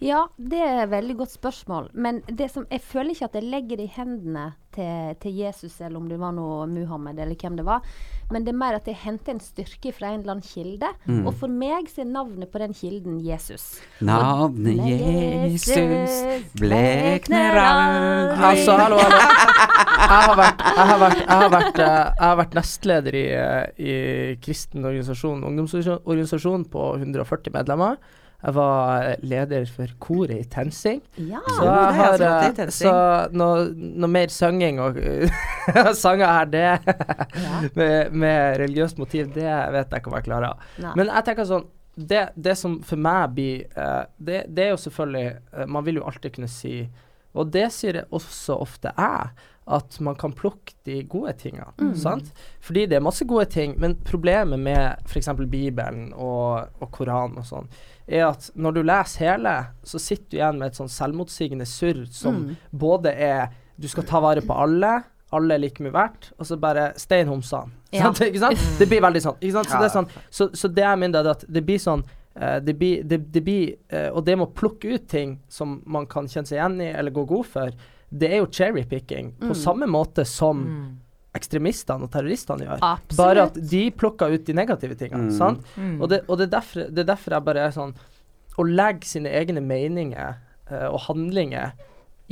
Ja, 0.00 0.26
det 0.38 0.62
er 0.62 0.82
et 0.84 0.90
veldig 0.92 1.18
godt 1.22 1.34
spørsmål. 1.34 1.90
Men 1.94 2.22
det 2.28 2.50
som, 2.54 2.66
jeg 2.70 2.80
føler 2.80 3.14
ikke 3.14 3.30
at 3.30 3.38
jeg 3.38 3.50
legger 3.52 3.80
det 3.80 3.90
i 3.90 3.94
hendene 3.96 4.52
til, 4.72 5.16
til 5.20 5.36
Jesus, 5.36 5.76
eller 5.80 6.00
om 6.00 6.08
det 6.08 6.18
var 6.20 6.32
noe 6.36 6.66
Muhammed, 6.70 7.18
eller 7.20 7.36
hvem 7.36 7.58
det 7.58 7.66
var. 7.66 7.84
Men 8.32 8.46
det 8.46 8.54
er 8.54 8.58
mer 8.58 8.78
at 8.78 8.88
jeg 8.88 8.96
henter 9.02 9.34
en 9.34 9.42
styrke 9.42 9.92
fra 9.92 10.12
en 10.12 10.22
eller 10.22 10.36
annen 10.36 10.46
kilde. 10.46 10.88
Mm. 11.04 11.26
Og 11.28 11.36
for 11.40 11.52
meg 11.52 11.90
så 11.92 12.04
er 12.04 12.08
navnet 12.08 12.48
på 12.52 12.62
den 12.62 12.72
kilden 12.76 13.18
Jesus. 13.24 13.66
Navnet 14.00 14.80
Jesus 14.88 16.16
blekner 16.60 17.60
aldri 17.60 18.48
Altså, 18.52 18.78
hallo, 18.80 18.98
hallo. 19.02 19.20
Jeg 20.02 20.08
har 20.12 20.34
vært, 20.38 20.64
jeg 20.64 20.88
har 20.88 20.98
vært, 21.02 21.20
jeg 21.20 21.36
har 21.42 21.52
vært, 21.52 21.78
eh, 21.78 21.92
jeg 21.92 22.26
har 22.26 22.40
vært 22.40 22.56
nestleder 22.58 23.16
i, 23.16 23.26
eh, 23.36 23.62
i 23.76 23.94
kristen 24.42 24.84
organisasjon, 24.84 25.44
ungdomsorganisasjon 25.50 26.66
på 26.72 26.88
140 26.98 27.54
medlemmer. 27.54 28.00
Jeg 28.42 28.54
var 28.56 29.12
leder 29.22 29.68
for 29.70 29.90
koret 30.02 30.34
i 30.40 30.46
TenSing. 30.50 31.02
Ja. 31.28 31.42
Så 31.46 31.66
jeg 31.66 31.98
har 31.98 32.16
jeg 32.18 32.30
har 32.32 32.62
eh, 32.64 32.72
Så 32.74 32.94
noe, 33.38 33.68
noe 33.76 34.10
mer 34.10 34.32
synging 34.34 34.80
og 34.82 34.98
sanger 36.04 36.26
her, 36.26 36.50
det 36.50 36.96
med, 37.78 38.10
med 38.10 38.58
religiøst 38.64 38.98
motiv, 38.98 39.30
det 39.36 39.46
vet 39.46 39.86
jeg 39.86 40.02
ikke 40.02 40.10
om 40.10 40.18
jeg 40.18 40.26
klarer. 40.26 40.66
Nei. 40.82 40.96
Men 40.98 41.12
jeg 41.12 41.28
tenker 41.28 41.48
sånn 41.48 41.70
det, 41.94 42.30
det 42.40 42.56
som 42.56 42.78
for 42.88 42.96
meg 42.96 43.34
blir 43.36 43.64
eh, 43.76 44.04
det, 44.16 44.44
det 44.48 44.64
er 44.64 44.70
jo 44.72 44.80
selvfølgelig 44.80 45.26
eh, 45.28 45.66
Man 45.68 45.84
vil 45.84 45.98
jo 46.00 46.06
alltid 46.08 46.32
kunne 46.32 46.48
si 46.48 46.78
Og 47.36 47.50
det 47.52 47.66
sier 47.74 47.98
jeg 48.00 48.08
også 48.16 48.56
ofte 48.64 48.94
jeg, 48.96 49.48
at 49.72 49.98
man 50.04 50.16
kan 50.18 50.32
plukke 50.34 50.74
de 50.84 50.98
gode 51.06 51.32
tingene. 51.38 51.70
Mm. 51.78 51.94
Sant? 51.96 52.32
Fordi 52.60 52.82
det 52.90 52.98
er 52.98 53.04
masse 53.04 53.24
gode 53.28 53.46
ting, 53.52 53.76
men 53.80 53.94
problemet 54.04 54.60
med 54.60 55.06
f.eks. 55.06 55.30
Bibelen 55.46 56.10
og, 56.12 56.72
og 56.82 56.90
Koranen 56.92 57.38
og 57.40 57.46
sånn, 57.46 57.70
er 58.08 58.26
at 58.28 58.50
når 58.56 58.74
du 58.74 58.82
leser 58.82 59.18
hele, 59.32 59.66
så 59.84 59.98
sitter 60.00 60.30
du 60.30 60.36
igjen 60.36 60.58
med 60.58 60.66
et 60.72 60.74
sånn 60.80 60.88
selvmotsigende 60.90 61.66
surr 61.66 62.06
som 62.10 62.34
Mm. 62.46 62.56
både 62.72 63.12
er 63.14 63.48
Du 63.80 63.88
skal 63.88 64.04
ta 64.04 64.20
vare 64.20 64.40
på 64.40 64.54
alle, 64.54 65.02
alle 65.32 65.54
er 65.54 65.58
like 65.58 65.80
mye 65.82 65.90
verdt, 65.92 66.32
og 66.38 66.46
så 66.46 66.56
bare 66.60 66.92
stein 66.96 67.26
homsan. 67.26 67.72
Ja. 67.92 68.10
Ikke 68.12 68.38
sant? 68.38 68.58
Det 68.78 68.86
blir 68.88 69.00
veldig 69.00 69.22
sånn. 69.22 69.36
Ikke 69.40 69.52
sant? 69.52 69.68
Så, 69.68 69.74
Ja. 69.74 69.80
det 69.80 69.86
er 69.90 69.96
sånn 70.02 70.08
så, 70.30 70.48
så 70.54 70.68
det 70.68 70.84
jeg 70.84 70.98
mener, 70.98 71.24
er 71.24 71.30
at 71.30 71.44
det 71.48 71.64
blir 71.66 71.78
sånn 71.78 72.04
Uh, 72.34 72.58
det 72.60 72.78
blir, 72.78 73.02
det, 73.04 73.18
det 73.30 73.42
blir 73.44 73.74
uh, 73.92 74.08
Og 74.16 74.24
det 74.24 74.38
med 74.38 74.46
å 74.48 74.52
plukke 74.56 74.94
ut 74.94 75.06
ting 75.06 75.34
som 75.50 75.82
man 75.84 76.06
kan 76.06 76.24
kjenne 76.24 76.46
seg 76.48 76.56
igjen 76.56 76.80
i 76.80 76.86
eller 76.96 77.10
gå 77.10 77.26
god 77.28 77.44
for, 77.44 77.70
det 78.10 78.30
er 78.32 78.38
jo 78.38 78.46
cherrypicking 78.46 79.34
på 79.38 79.50
Mm. 79.52 79.54
samme 79.54 79.86
måte 79.86 80.24
som 80.24 80.96
ekstremistene 81.36 82.06
og 82.06 82.12
terroristene 82.12 82.66
gjør. 82.66 82.82
Absolutt. 82.84 83.18
Bare 83.20 83.46
at 83.48 83.60
de 83.72 83.82
plukker 83.96 84.34
ut 84.34 84.44
de 84.46 84.56
negative 84.56 84.96
tingene. 85.00 85.30
Mm. 85.30 85.36
Sant? 85.36 85.70
Og, 85.98 86.08
det, 86.12 86.22
og 86.28 86.38
det, 86.38 86.48
er 86.48 86.56
derfor, 86.58 86.90
det 86.90 87.04
er 87.04 87.08
derfor 87.14 87.36
jeg 87.36 87.46
bare 87.46 87.68
er 87.68 87.72
sånn 87.76 87.94
Å 88.60 88.66
legge 88.68 89.08
sine 89.08 89.32
egne 89.32 89.62
meninger 89.64 90.36
uh, 90.68 90.88
og 90.90 91.00
handlinger 91.06 91.72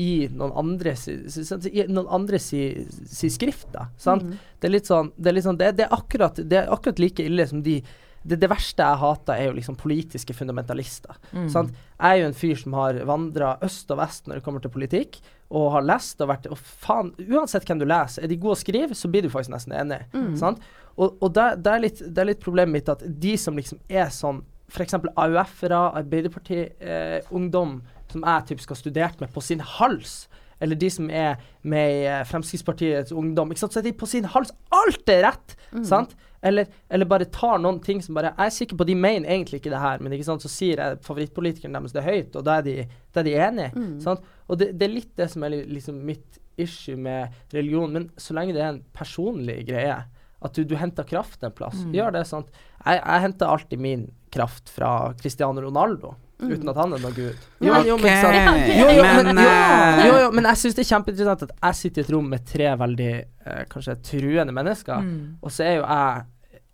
i 0.01 0.29
noen 0.33 0.53
andre 0.57 0.95
si, 0.97 1.17
si, 1.33 1.43
si, 1.45 1.73
i 1.73 1.85
noen 1.89 2.09
andres 2.13 2.47
si, 2.53 2.61
si 3.09 3.29
skrift, 3.33 3.69
da. 3.75 3.89
Sant? 4.01 4.25
Mm. 4.25 4.53
Det 4.61 4.69
er 4.69 4.75
litt 4.77 4.89
sånn 4.89 5.11
Det 5.17 5.33
er, 5.33 5.37
litt 5.37 5.49
sånn, 5.49 5.59
det, 5.61 5.73
det 5.81 5.89
er, 5.89 5.97
akkurat, 5.97 6.39
det 6.41 6.61
er 6.61 6.71
akkurat 6.73 7.03
like 7.03 7.25
ille 7.27 7.49
som 7.49 7.65
de 7.65 7.81
det, 8.21 8.37
det 8.37 8.51
verste 8.53 8.85
jeg 8.85 9.01
hater, 9.01 9.33
er 9.33 9.47
jo 9.49 9.55
liksom 9.57 9.79
politiske 9.81 10.35
fundamentalister. 10.37 11.17
Sant? 11.49 11.71
Jeg 11.73 12.05
er 12.05 12.19
jo 12.21 12.27
en 12.29 12.35
fyr 12.37 12.59
som 12.61 12.75
har 12.77 12.99
vandra 13.09 13.55
øst 13.65 13.89
og 13.95 13.97
vest 13.97 14.29
når 14.29 14.37
det 14.37 14.45
kommer 14.45 14.61
til 14.61 14.75
politikk, 14.75 15.17
og 15.51 15.73
har 15.75 15.83
lest 15.83 16.21
og 16.23 16.31
vært 16.31 16.47
Og 16.51 16.59
faen, 16.59 17.11
uansett 17.27 17.67
hvem 17.67 17.81
du 17.81 17.87
leser, 17.89 18.23
er 18.23 18.31
de 18.31 18.39
gode 18.39 18.59
å 18.59 18.61
skrive, 18.61 18.95
så 18.95 19.11
blir 19.11 19.27
du 19.27 19.31
faktisk 19.33 19.55
nesten 19.55 19.75
enig. 19.75 20.01
Sant? 20.39 20.63
Og, 20.97 21.17
og 21.19 21.33
det, 21.35 21.47
det, 21.65 21.73
er 21.73 21.85
litt, 21.87 22.03
det 22.07 22.23
er 22.23 22.31
litt 22.33 22.43
problemet 22.43 22.77
mitt 22.79 22.91
at 22.93 23.03
de 23.03 23.37
som 23.41 23.59
liksom 23.59 23.81
er 23.89 24.11
sånn 24.15 24.45
F.eks. 24.71 24.95
AUF-ere, 25.19 25.81
Arbeiderparti-ungdom, 25.99 27.81
som 28.13 28.27
jeg 28.27 28.47
typ 28.47 28.61
skal 28.63 28.77
ha 28.77 28.79
studert 28.79 29.23
med 29.23 29.33
på 29.35 29.43
sin 29.43 29.63
hals. 29.79 30.29
Eller 30.63 30.79
de 30.79 30.91
som 30.93 31.09
er 31.11 31.41
med 31.67 31.95
i 31.97 32.05
eh, 32.07 32.23
Fremskrittspartiets 32.29 33.15
ungdom. 33.17 33.51
Ikke 33.51 33.65
sant? 33.65 33.75
Så 33.75 33.81
er 33.81 33.89
de 33.89 33.95
på 33.97 34.07
sin 34.07 34.29
hals. 34.31 34.53
Alt 34.77 35.11
er 35.11 35.25
rett! 35.27 35.57
Sant? 35.89 36.15
Eller, 36.43 36.67
eller 36.89 37.05
bare 37.05 37.27
tar 37.29 37.59
noen 37.61 37.83
ting 37.85 37.99
som 38.01 38.17
bare 38.17 38.31
Jeg 38.33 38.47
er 38.47 38.55
sikker 38.55 38.79
på 38.81 38.87
de 38.89 38.95
mener 38.97 39.29
egentlig 39.29 39.59
ikke 39.61 39.73
det 39.75 39.81
her, 39.83 39.99
men 40.01 40.15
ikke 40.17 40.25
sant? 40.25 40.41
så 40.41 40.49
sier 40.49 40.81
jeg 40.81 41.01
favorittpolitikeren 41.05 41.75
deres 41.77 41.93
det 41.93 42.05
høyt, 42.07 42.37
og 42.41 42.47
da 42.47 42.55
er 42.61 42.65
de, 42.65 42.77
da 43.13 43.21
er 43.21 43.27
de 43.29 43.35
enige. 43.37 43.73
Sant? 44.01 44.25
Og 44.49 44.59
det, 44.63 44.71
det 44.81 44.87
er 44.89 44.95
litt 44.95 45.13
det 45.21 45.29
som 45.35 45.45
er 45.45 45.59
liksom 45.69 45.99
mitt 46.09 46.41
issue 46.61 46.97
med 46.97 47.29
religion. 47.53 47.93
Men 47.93 48.09
så 48.17 48.35
lenge 48.37 48.57
det 48.57 48.63
er 48.65 48.73
en 48.73 48.83
personlig 48.97 49.59
greie, 49.69 49.99
at 50.41 50.57
du, 50.57 50.65
du 50.65 50.75
henter 50.81 51.05
kraft 51.05 51.45
en 51.45 51.53
plass, 51.53 51.77
gjør 51.93 52.13
det. 52.17 52.25
sant? 52.29 52.49
Jeg, 52.87 53.03
jeg 53.05 53.25
henter 53.27 53.47
alltid 53.53 53.79
min 53.85 54.09
kraft 54.33 54.73
fra 54.73 55.13
Cristiano 55.21 55.61
Ronaldo. 55.61 56.15
Uten 56.41 56.73
at 56.73 56.81
han 56.81 56.97
er 56.97 57.03
noen 57.03 57.15
gud. 57.17 57.47
Jo, 57.61 57.75
men, 57.75 57.87
jo, 57.89 57.97
men, 58.01 58.19
sant? 58.25 58.67
Jo, 58.73 58.89
jo, 58.97 59.05
men, 59.05 59.31
jo, 59.37 59.47
eh, 59.47 60.03
jo, 60.09 60.19
men 60.37 60.49
jeg 60.51 60.61
syns 60.63 60.77
det 60.79 60.85
er 60.87 60.91
kjempeinteressant 60.95 61.47
at 61.47 61.55
jeg 61.59 61.79
sitter 61.81 62.03
i 62.03 62.07
et 62.07 62.13
rom 62.15 62.29
med 62.33 62.45
tre 62.49 62.71
veldig 62.81 63.13
eh, 63.21 63.63
kanskje 63.71 63.97
truende 64.11 64.55
mennesker, 64.57 65.09
og 65.43 65.53
så 65.53 65.67
er 65.67 65.75
jo 65.81 65.85
jeg 65.85 66.29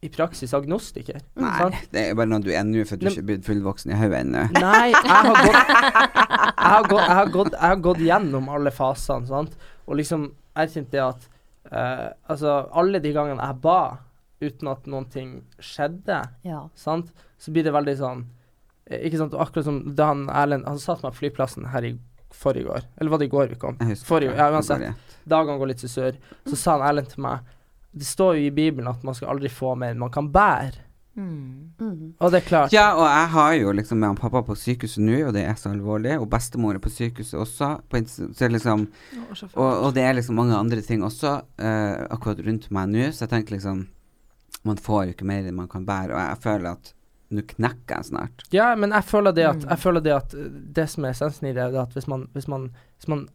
i 0.06 0.10
praksis 0.12 0.52
agnostiker. 0.54 1.20
Nei, 1.40 1.52
sant? 1.58 1.76
det 1.90 2.02
er 2.10 2.16
bare 2.18 2.30
noe 2.30 2.44
du 2.44 2.50
er 2.52 2.64
nå, 2.68 2.84
for 2.86 3.00
du 3.00 3.08
er 3.08 3.14
ikke 3.16 3.26
blitt 3.30 3.46
fullvoksen 3.46 3.94
i 3.94 3.98
hodet 3.98 4.22
ennå. 4.22 4.44
Nei, 4.54 4.90
jeg 4.92 5.10
har 5.10 5.30
gått 5.30 5.54
Jeg 6.66 6.72
har 6.72 6.86
gått, 6.90 7.02
jeg 7.06 7.16
har 7.16 7.30
gått, 7.32 7.52
jeg 7.54 7.70
har 7.70 7.80
gått 7.84 8.02
gjennom 8.02 8.48
alle 8.52 8.72
fasene, 8.74 9.28
sant, 9.28 9.54
og 9.86 9.98
liksom 10.00 10.28
erkjent 10.58 10.90
det 10.92 11.02
at 11.04 11.26
eh, 11.70 12.08
Altså, 12.32 12.56
alle 12.76 13.00
de 13.02 13.12
gangene 13.14 13.44
jeg 13.44 13.60
ba 13.62 13.80
uten 14.42 14.68
at 14.72 14.88
noen 14.90 15.06
ting 15.12 15.36
skjedde, 15.62 16.20
Ja. 16.44 16.66
sant, 16.76 17.12
så 17.40 17.52
blir 17.54 17.64
det 17.64 17.72
veldig 17.74 17.94
sånn 18.00 18.24
eh, 18.26 18.45
Ikke 18.86 19.18
sant, 19.18 19.34
akkurat 19.34 19.66
som 19.66 19.80
da 19.98 20.12
han 20.12 20.28
Erlend 20.30 20.66
Han 20.68 20.78
satt 20.78 21.02
meg 21.02 21.14
på 21.14 21.24
flyplassen 21.24 21.66
her 21.72 21.88
i 21.88 21.96
forrige 22.36 22.70
år. 22.70 22.86
Eller 22.96 23.10
var 23.10 23.18
det 23.18 23.26
i 23.26 23.32
går 23.32 23.50
vi 23.50 23.58
kom? 23.60 23.78
Forrige, 24.06 24.36
ja, 24.36 24.50
uansett. 24.52 24.82
går. 24.82 25.20
Dagene 25.26 25.58
går 25.58 25.72
litt 25.72 25.82
til 25.82 25.90
sør. 25.90 26.18
Så 26.46 26.58
sa 26.60 26.76
han 26.76 26.86
Erlend 26.86 27.10
til 27.14 27.24
meg 27.26 27.54
Det 27.96 28.06
står 28.06 28.36
jo 28.36 28.48
i 28.48 28.54
Bibelen 28.54 28.90
at 28.90 29.02
man 29.06 29.16
skal 29.16 29.32
aldri 29.34 29.50
få 29.50 29.74
mer 29.78 29.94
enn 29.94 30.02
man 30.02 30.12
kan 30.12 30.28
bære. 30.32 30.84
Mm. 31.16 32.12
Og 32.20 32.32
det 32.32 32.42
er 32.42 32.44
klart. 32.44 32.74
Ja, 32.74 32.90
og 32.92 33.06
jeg 33.08 33.28
har 33.32 33.52
jo 33.56 33.72
liksom 33.72 33.98
med 34.02 34.10
han 34.10 34.18
pappa 34.20 34.42
på 34.44 34.56
sykehuset 34.60 35.00
nå, 35.00 35.22
og 35.24 35.32
det 35.32 35.46
er 35.48 35.54
så 35.56 35.70
alvorlig. 35.72 36.18
Og 36.20 36.28
bestemor 36.30 36.76
er 36.76 36.82
på 36.84 36.92
sykehuset 36.92 37.38
også. 37.40 37.70
På 37.88 38.02
så 38.06 38.50
liksom, 38.52 38.84
og, 39.54 39.70
og 39.70 39.94
det 39.96 40.04
er 40.04 40.18
liksom 40.18 40.36
mange 40.36 40.58
andre 40.58 40.84
ting 40.84 41.04
også 41.06 41.38
uh, 41.40 42.04
akkurat 42.12 42.44
rundt 42.44 42.68
meg 42.68 42.92
nå, 42.92 43.08
så 43.10 43.24
jeg 43.24 43.32
tenker 43.32 43.56
liksom 43.56 43.86
Man 44.66 44.78
får 44.82 45.04
jo 45.06 45.12
ikke 45.14 45.26
mer 45.28 45.46
enn 45.46 45.54
man 45.54 45.68
kan 45.70 45.84
bære, 45.86 46.10
og 46.10 46.18
jeg 46.18 46.38
føler 46.42 46.72
at 46.72 46.95
nå 47.34 47.42
knekker 47.50 47.98
jeg 47.98 48.10
snart. 48.10 48.46
Ja, 48.54 48.68
men 48.78 48.94
jeg 48.94 49.06
føler 49.08 49.34
det 49.34 49.48
at, 49.48 49.66
jeg 49.66 49.82
føler 49.82 50.04
det, 50.04 50.14
at 50.14 50.36
uh, 50.36 50.46
det 50.78 50.86
som 50.92 51.06
er 51.06 51.16
essensen 51.16 51.50
i 51.50 51.56
det, 51.56 51.64
er 51.64 51.82
at 51.82 51.96
hvis 51.96 52.08
man, 52.10 52.28
hvis 52.36 52.48
man, 52.52 52.70
hvis 52.98 53.10
man 53.12 53.26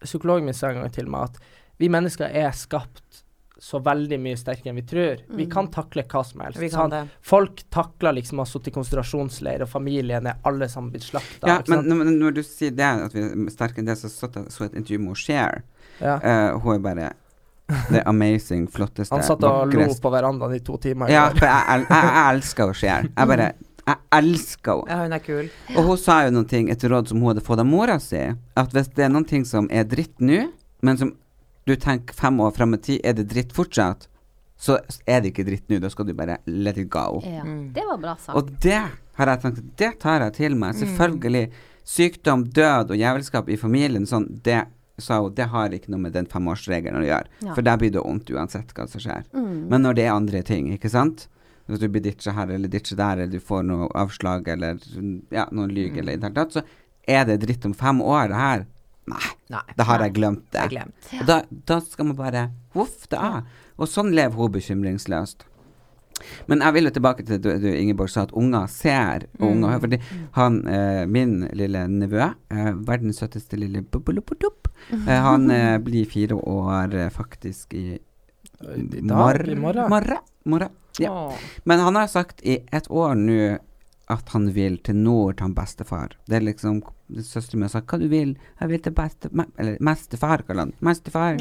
Psykologen 0.00 0.46
min 0.48 0.56
sa 0.56 0.70
en 0.70 0.78
gang 0.80 0.92
til 0.94 1.10
meg 1.12 1.26
at 1.28 1.34
vi 1.76 1.90
mennesker 1.92 2.32
er 2.32 2.54
skapt 2.56 3.18
så 3.60 3.76
veldig 3.84 4.16
mye 4.16 4.38
sterkere 4.40 4.72
enn 4.72 4.78
vi 4.80 4.84
tror. 4.88 5.20
Vi 5.36 5.44
kan 5.52 5.66
takle 5.72 6.06
hva 6.08 6.22
som 6.24 6.40
helst. 6.40 6.56
Vi 6.56 6.70
kan 6.72 6.88
sant? 6.88 6.94
det. 6.94 7.18
Folk 7.28 7.60
takler 7.72 8.16
liksom 8.16 8.40
å 8.40 8.46
ha 8.46 8.48
sittet 8.48 8.70
i 8.70 8.74
konsentrasjonsleir, 8.78 9.66
og 9.66 9.68
familien 9.68 10.30
er 10.30 10.38
alle 10.48 10.68
sammen 10.72 10.94
blitt 10.94 11.04
slakta. 11.04 11.44
Ja, 11.44 11.58
men 11.68 11.84
når, 11.84 12.12
når 12.22 12.38
du 12.38 12.42
sier 12.46 12.72
det, 12.72 12.88
at 13.04 13.16
vi 13.16 13.26
er 13.26 13.52
sterkere 13.52 13.84
enn 13.84 13.90
det, 13.90 13.98
så 14.00 14.08
så 14.08 14.30
jeg 14.32 14.54
så 14.54 14.64
et 14.64 14.78
intervju 14.80 15.02
med 15.04 15.20
Cher. 15.20 15.60
ja. 16.00 16.16
Uh, 16.24 16.56
hun 16.64 16.78
er 16.78 16.86
bare 16.88 17.10
det 17.90 18.02
amazing, 18.06 18.66
flotteste, 18.72 19.14
Han 19.14 19.24
satt 19.26 19.44
og 19.46 19.74
lo 19.74 19.88
på 20.02 20.12
verandaen 20.12 20.54
i 20.56 20.60
to 20.64 20.76
timer. 20.82 21.10
Ja, 21.12 21.28
for 21.34 21.46
jeg, 21.46 21.64
jeg, 21.68 21.86
jeg, 21.88 22.12
jeg 22.14 22.36
elsker 22.36 22.70
å 22.72 22.76
Cher. 22.76 23.08
Jeg 23.10 23.30
bare 23.32 23.50
Jeg 23.90 23.96
elsker 24.20 24.82
henne. 24.84 24.92
Ja, 24.92 25.00
hun 25.04 25.16
er 25.16 25.24
kul. 25.24 25.50
Og 25.74 25.88
hun 25.88 25.98
sa 25.98 26.20
jo 26.26 26.34
noen 26.36 26.48
ting 26.50 26.70
et 26.70 26.84
råd 26.84 27.10
som 27.10 27.22
hun 27.22 27.32
hadde 27.32 27.44
fått 27.46 27.62
av 27.62 27.66
mora 27.68 27.98
si. 28.02 28.20
At 28.60 28.76
hvis 28.76 28.92
det 28.96 29.06
er 29.06 29.12
noen 29.12 29.26
ting 29.26 29.46
som 29.48 29.70
er 29.72 29.88
dritt 29.88 30.20
nå, 30.22 30.44
men 30.86 31.00
som 31.00 31.14
du 31.68 31.74
tenker 31.76 32.16
fem 32.16 32.38
år 32.40 32.54
frem 32.56 32.76
i 32.76 32.80
tid, 32.82 33.00
er 33.04 33.16
det 33.18 33.28
dritt 33.32 33.54
fortsatt, 33.56 34.06
så 34.60 34.76
er 35.08 35.22
det 35.22 35.32
ikke 35.32 35.46
dritt 35.48 35.70
nå. 35.72 35.78
Da 35.82 35.90
skal 35.92 36.08
du 36.08 36.14
bare 36.16 36.38
let 36.46 36.78
it 36.78 36.90
go. 36.92 37.22
Ja. 37.24 37.44
Det 37.74 37.86
var 37.88 38.00
bra 38.02 38.16
sagt. 38.20 38.36
Og 38.36 38.50
det 38.62 38.80
har 39.20 39.32
jeg 39.32 39.42
tenkt 39.42 39.62
Det 39.80 39.90
tar 40.02 40.26
jeg 40.26 40.36
til 40.36 40.56
meg. 40.60 40.76
Selvfølgelig. 40.80 41.46
Sykdom, 41.90 42.44
død 42.54 42.92
og 42.92 43.00
jævelskap 43.00 43.48
i 43.50 43.56
familien, 43.58 44.04
sånn, 44.06 44.28
det 44.44 44.60
sa 45.04 45.20
hun, 45.24 45.34
det 45.36 45.48
har 45.52 45.74
ikke 45.74 45.92
noe 45.92 46.04
med 46.06 46.14
den 46.16 46.28
femårsregelen 46.30 47.02
å 47.02 47.06
gjøre. 47.06 47.30
Ja. 47.44 47.54
For 47.56 47.66
der 47.66 47.80
blir 47.80 47.92
det 47.94 48.04
vondt 48.04 48.32
uansett 48.32 48.72
hva 48.76 48.86
som 48.90 49.02
skjer. 49.02 49.26
Mm. 49.34 49.68
Men 49.72 49.86
når 49.86 49.98
det 49.98 50.06
er 50.06 50.14
andre 50.14 50.42
ting, 50.46 50.72
ikke 50.74 50.92
sant? 50.92 51.28
Hvis 51.70 51.82
du 51.82 51.88
blir 51.92 52.02
ditcha 52.02 52.34
her 52.34 52.50
eller 52.50 52.70
ditcha 52.70 52.96
der, 52.98 53.22
eller 53.22 53.38
du 53.38 53.42
får 53.46 53.62
noe 53.68 53.90
avslag 53.98 54.48
eller 54.50 54.80
ja, 55.30 55.46
noen 55.54 55.70
lyg 55.70 56.00
eller 56.00 56.16
i 56.16 56.20
det 56.20 56.30
hele 56.30 56.38
tatt, 56.40 56.58
så 56.58 56.64
er 57.10 57.26
det 57.28 57.40
dritt 57.44 57.66
om 57.68 57.74
fem 57.76 58.02
år, 58.02 58.30
det 58.32 58.40
her. 58.40 58.66
Nei, 59.10 59.28
Nei. 59.50 59.62
da 59.78 59.86
har 59.88 60.04
jeg 60.04 60.14
glemt 60.18 60.44
det. 60.52 60.64
Jeg 60.66 60.74
glemt. 60.74 61.10
Og 61.18 61.28
da, 61.30 61.38
da 61.70 61.78
skal 61.82 62.10
man 62.10 62.18
bare 62.18 62.44
voff 62.76 63.06
det 63.10 63.18
av. 63.18 63.46
Og 63.80 63.88
sånn 63.90 64.12
lever 64.14 64.36
hun 64.38 64.52
bekymringsløst. 64.54 65.46
Men 66.50 66.64
jeg 66.64 66.76
vil 66.76 66.88
jo 66.88 66.92
tilbake 66.96 67.24
til 67.24 67.38
det 67.38 67.42
du, 67.44 67.64
du 67.64 67.70
Ingeborg 67.72 68.12
sa, 68.12 68.26
at 68.26 68.34
unger 68.36 68.66
ser 68.72 69.26
og 69.38 69.46
unger 69.50 69.74
hører. 69.74 69.84
Fordi 69.86 70.00
han, 70.36 70.60
eh, 70.68 71.04
min 71.06 71.36
lille 71.56 71.86
nevø, 71.90 72.28
eh, 72.50 72.70
verdens 72.88 73.22
søteste 73.22 73.58
lille 73.60 73.82
bubbuluputup, 73.82 74.68
eh, 74.92 75.16
han 75.28 75.50
eh, 75.50 75.78
blir 75.86 76.08
fire 76.10 76.38
år 76.40 76.94
eh, 76.94 77.10
faktisk 77.14 77.74
i 77.74 77.86
I 78.60 79.00
dag? 79.00 79.48
I 79.48 79.54
morgen? 79.56 79.88
morgen. 79.88 80.18
morgen. 80.44 80.76
Ja. 81.00 81.32
Men 81.64 81.80
han 81.80 81.96
har 81.96 82.06
sagt 82.12 82.42
i 82.44 82.58
et 82.72 82.90
år 82.90 83.14
nå 83.16 83.58
at 84.10 84.32
han 84.34 84.50
vil 84.52 84.78
til 84.84 84.98
nord 84.98 85.36
til 85.38 85.46
han 85.48 85.54
bestefar. 85.54 86.16
Det 86.26 86.40
er 86.40 86.48
liksom 86.48 86.82
Søsteren 87.18 87.60
min 87.60 87.68
og 87.68 87.72
sa 87.72 87.80
'hva 87.80 87.98
du 87.98 88.08
vil', 88.08 88.36
'jeg 88.60 88.68
vil 88.68 88.80
til 88.80 88.92
beste... 88.92 89.30
Eller 89.58 89.78
mestefar', 89.80 90.46
kaller 90.46 90.66
han. 90.66 90.72
Mestefar. 90.80 91.38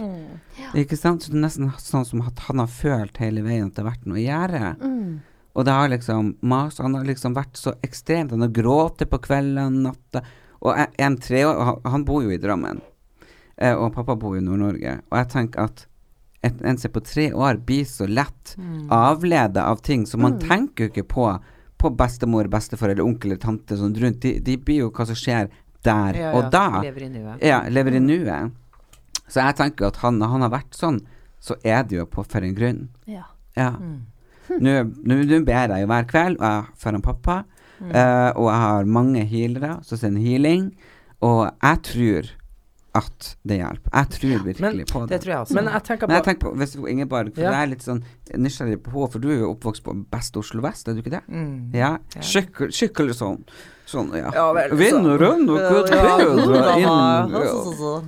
Ikke 0.74 0.98
sant? 0.98 1.24
Så 1.24 1.32
det 1.32 1.38
er 1.38 1.46
nesten 1.48 1.72
sånn 1.78 2.06
som 2.06 2.22
at 2.22 2.40
han 2.48 2.60
har 2.60 2.68
følt 2.68 3.18
hele 3.18 3.42
veien 3.42 3.68
at 3.68 3.76
det 3.76 3.84
har 3.84 3.92
vært 3.92 4.06
noe 4.06 4.18
å 4.18 4.28
gjøre. 4.28 4.76
Mm. 4.82 5.20
Og 5.56 5.66
det 5.66 5.72
har 5.74 5.90
liksom 5.90 6.38
mas, 6.42 6.78
Han 6.78 6.96
har 6.96 7.04
liksom 7.04 7.34
vært 7.34 7.58
så 7.58 7.74
ekstremt. 7.84 8.32
Han 8.32 8.42
har 8.42 8.54
grått 8.54 9.04
på 9.10 9.20
kveldene, 9.20 9.84
natta. 9.90 10.24
Og 10.62 10.74
en, 10.78 10.88
en 10.98 11.18
treår 11.18 11.64
han, 11.64 11.82
han 11.86 12.06
bor 12.06 12.24
jo 12.24 12.32
i 12.32 12.38
Drammen. 12.38 12.82
Eh, 13.58 13.76
og 13.76 13.94
pappa 13.94 14.16
bor 14.16 14.36
jo 14.36 14.42
i 14.42 14.46
Nord-Norge. 14.46 15.02
Og 15.12 15.18
jeg 15.18 15.32
tenker 15.34 15.68
at 15.68 15.86
et, 16.42 16.62
en 16.64 16.78
som 16.80 16.88
er 16.90 16.96
på 16.96 17.04
tre 17.04 17.28
år, 17.36 17.60
blir 17.68 17.88
så 17.88 18.08
lett 18.08 18.56
avleda 18.96 19.66
av 19.68 19.82
ting 19.84 20.06
så 20.08 20.18
man 20.18 20.38
tenker 20.40 20.86
jo 20.88 20.92
ikke 20.94 21.10
på 21.12 21.26
på 21.80 21.90
bestemor, 21.96 22.48
bestefar 22.52 22.92
eller 22.92 23.06
onkel 23.08 23.32
eller 23.32 23.40
tante 23.42 23.78
sånn 23.80 23.96
rundt. 23.96 24.20
De, 24.26 24.34
de 24.44 24.58
blir 24.58 24.82
jo 24.84 24.90
hva 24.92 25.06
som 25.08 25.16
skjer 25.18 25.50
der 25.88 26.18
Ja, 26.20 26.32
og 26.36 26.50
da. 26.52 26.66
Lever 26.84 27.06
i 27.06 27.10
nuet. 27.14 27.42
Ja, 27.46 27.62
lever 27.72 27.96
i 27.96 28.02
nuet. 28.04 28.52
Så 29.30 29.40
jeg 29.46 29.56
tenker 29.56 29.88
at 29.88 30.00
han, 30.04 30.20
han 30.22 30.42
har 30.44 30.52
vært 30.52 30.76
sånn, 30.76 31.00
så 31.40 31.56
er 31.64 31.84
det 31.88 31.96
jo 32.02 32.06
på 32.10 32.26
for 32.28 32.44
en 32.44 32.56
grunn. 32.58 32.82
Ja. 33.08 33.24
Ja. 33.56 33.72
Nå 34.50 34.74
nå- 35.06 35.24
nå 35.30 35.40
ber 35.46 35.70
jeg 35.72 35.84
jo 35.86 35.88
hver 35.92 36.08
kveld, 36.10 36.40
og 36.42 36.46
jeg 36.50 36.66
for 36.84 36.98
en 36.98 37.02
pappa. 37.06 37.44
eh, 37.80 38.32
og 38.36 38.50
jeg 38.52 38.60
har 38.60 38.84
mange 38.86 39.24
healere 39.30 39.78
som 39.88 39.98
sender 39.98 40.20
healing. 40.22 40.72
Og 41.22 41.48
jeg 41.62 41.82
tror 41.84 42.30
at 43.00 43.30
det 43.48 43.58
hjelper. 43.60 43.92
Jeg 43.96 44.10
tror 44.16 44.44
virkelig 44.46 44.86
på 44.92 45.02
det. 45.04 45.10
Det 45.16 45.20
tror 45.24 45.32
jeg 45.34 45.40
også. 45.46 45.56
Men 45.58 45.70
jeg 45.74 45.84
tenker 45.90 46.08
Men 46.08 46.16
jeg 46.18 46.24
på 46.24 46.30
tenker 46.30 46.46
på 46.50 46.54
hvis 46.62 46.76
Ingeborg, 46.94 47.34
for 47.36 47.42
Ja. 47.44 47.52
jeg 47.56 47.62
er 47.64 47.72
litt 47.74 47.86
sånn 47.88 48.04
nysgjerrig 48.46 48.78
på 48.86 48.92
henne, 48.94 49.12
for 49.16 49.20
du 49.20 49.28
er 49.32 49.40
jo 49.40 49.50
oppvokst 49.56 49.84
på 49.84 49.96
best 50.12 50.38
Oslo 50.38 50.62
vest, 50.62 50.88
er 50.88 50.94
du 50.98 51.02
ikke 51.02 51.16
det? 51.18 51.24
Mm. 51.28 51.74
Ja. 51.74 51.98
Skikkelig, 52.20 52.72
skikkelig 52.76 53.16
sånn. 53.20 53.44
Sånn, 53.90 54.12
ja. 54.14 54.30
Ja, 54.36 54.48
vel, 54.54 54.72
og 54.76 54.80
Ja, 54.80 54.94
ja, 56.14 56.30
bedre 56.46 56.80
ja. 56.80 58.02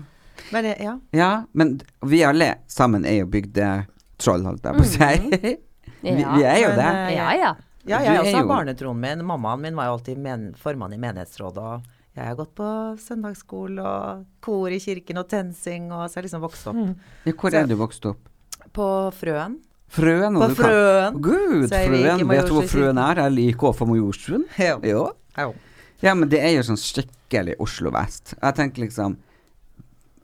Men 0.52 0.66
ja. 0.66 0.94
ja, 1.16 1.32
men 1.54 1.82
vi 2.06 2.24
alle 2.28 2.56
sammen 2.68 3.06
er 3.08 3.22
jo 3.22 3.28
bygdetroll, 3.32 4.44
holdt 4.46 4.64
jeg 4.68 4.76
på 4.76 4.84
å 4.84 4.90
si. 4.92 5.58
vi, 6.02 6.12
vi 6.12 6.44
er 6.44 6.60
jo 6.62 6.72
Men, 6.74 6.78
det. 6.82 6.90
eh, 6.92 7.16
Ja, 7.16 7.30
ja. 7.40 7.52
Ja, 7.88 7.98
jeg 8.06 8.14
er 8.14 8.20
også 8.22 8.36
har 8.36 8.44
jo- 8.44 8.50
barnetroen 8.52 9.00
min. 9.02 9.24
Mammaen 9.26 9.62
min 9.64 9.76
var 9.76 9.88
jo 9.90 9.94
alltid 9.96 10.18
men 10.22 10.52
formann 10.54 10.94
i 10.94 11.00
menighetsrådet. 11.02 11.58
Og 11.58 11.82
jeg 12.16 12.26
har 12.28 12.36
gått 12.36 12.54
på 12.56 12.68
søndagsskole 13.00 13.82
og 13.88 14.26
kor 14.44 14.68
i 14.74 14.80
kirken 14.84 15.18
og 15.22 15.28
TenSing, 15.32 15.92
og 15.92 16.06
så 16.10 16.18
har 16.18 16.22
jeg 16.22 16.30
liksom 16.30 16.42
vokst 16.44 16.68
opp 16.68 16.80
Ja, 17.26 17.34
hvor 17.40 17.54
er 17.56 17.68
du 17.70 17.76
vokst 17.80 18.06
opp? 18.10 18.20
på 18.74 18.88
Frøen. 19.16 19.58
Frøen? 19.92 20.36
På 20.40 20.48
Frøen. 20.56 21.18
Gud, 21.22 21.68
Så 21.68 21.76
jeg 21.82 21.90
Frøen. 21.90 22.28
Vet 22.30 22.48
du 22.48 22.54
hvor 22.56 22.68
Frøen 22.72 22.98
er? 22.98 23.16
Jeg 23.26 23.32
liker 23.36 23.68
også 23.72 23.78
for 23.82 23.86
Majorstuen. 23.92 24.46
Ja. 24.60 24.78
Ja. 25.38 25.52
Ja, 26.02 26.14
men 26.16 26.30
det 26.32 26.40
er 26.42 26.56
jo 26.56 26.62
sånn 26.64 26.80
skikkelig 26.80 27.56
Oslo 27.60 27.92
vest. 27.92 28.34
Jeg 28.42 28.56
tenker 28.56 28.86
liksom 28.86 29.18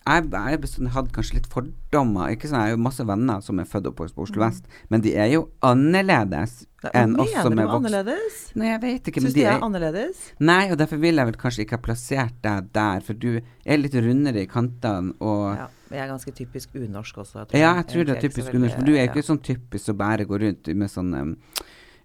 jeg, 0.08 0.30
jeg 0.32 0.62
bestandig 0.64 0.93
hadde 0.95 1.14
kanskje 1.16 1.38
litt 1.38 1.49
fordommer. 1.51 2.32
Ikke 2.34 2.49
sånn, 2.49 2.62
Jeg 2.64 2.72
har 2.72 2.78
jo 2.78 2.82
masse 2.88 3.05
venner 3.08 3.43
som 3.43 3.60
er 3.60 3.68
født 3.70 3.89
og 3.89 3.93
oppvokst 3.93 4.16
på 4.18 4.26
Oslo 4.26 4.43
vest, 4.43 4.68
men 4.93 5.03
de 5.03 5.14
er 5.20 5.32
jo 5.34 5.47
annerledes 5.66 6.66
enn 6.93 7.16
oss 7.20 7.34
som 7.34 7.58
er 7.60 7.70
vokst? 7.72 8.53
Nei, 8.58 8.70
jeg 8.72 8.82
vet 8.84 9.10
ikke, 9.12 9.24
Syns 9.26 9.36
de 9.36 9.41
de 9.41 9.45
er 9.47 9.58
er 9.58 9.66
annerledes? 9.66 10.28
Nei, 10.39 10.64
og 10.72 10.78
derfor 10.80 11.01
vil 11.01 11.20
jeg 11.20 11.30
vel 11.32 11.39
kanskje 11.41 11.66
ikke 11.66 11.80
ha 11.80 11.86
plassert 11.89 12.38
deg 12.45 12.70
der, 12.78 13.03
for 13.05 13.18
du 13.18 13.39
er 13.39 13.82
litt 13.82 13.97
rundere 13.97 14.45
i 14.45 14.49
kantene 14.51 15.16
og 15.20 15.47
Ja, 15.58 15.68
men 15.89 15.99
jeg 15.99 16.03
er 16.03 16.12
ganske 16.12 16.36
typisk 16.36 16.76
unorsk 16.76 17.18
også. 17.24 17.45
Ja, 17.55 17.74
jeg 17.80 17.88
tror 17.91 18.08
det 18.08 18.18
er 18.18 18.24
typisk 18.28 18.53
unorsk. 18.53 18.76
for 18.76 18.88
du 18.88 18.95
er 18.97 19.08
ikke 19.08 19.24
sånn 19.24 19.41
typisk 19.43 19.93
å 19.93 19.97
bare 19.97 20.28
gå 20.28 20.39
rundt 20.43 20.68
med 20.76 20.91
sånn 20.91 21.14
um, 21.16 21.36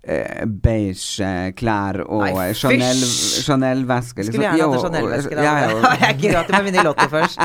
beige 0.03 1.23
eh, 1.23 1.53
klær 1.55 2.01
og 2.03 2.25
Nei, 2.25 2.49
eh, 2.49 2.55
Chanel! 2.59 3.03
Chanel-veske. 3.47 4.25
Skulle 4.27 4.49
gjerne 4.49 4.67
hatt 4.67 4.79
en 4.79 4.87
Chanel-veske, 4.87 5.37
da. 5.39 5.45
Ja, 5.47 5.53
ja, 5.63 5.93
Jeg 6.09 6.31
er 6.31 6.39
rart 6.41 6.51
med 6.57 6.67
vinne 6.67 6.83
i 6.83 6.87
Lotto 6.87 7.07
først. 7.13 7.45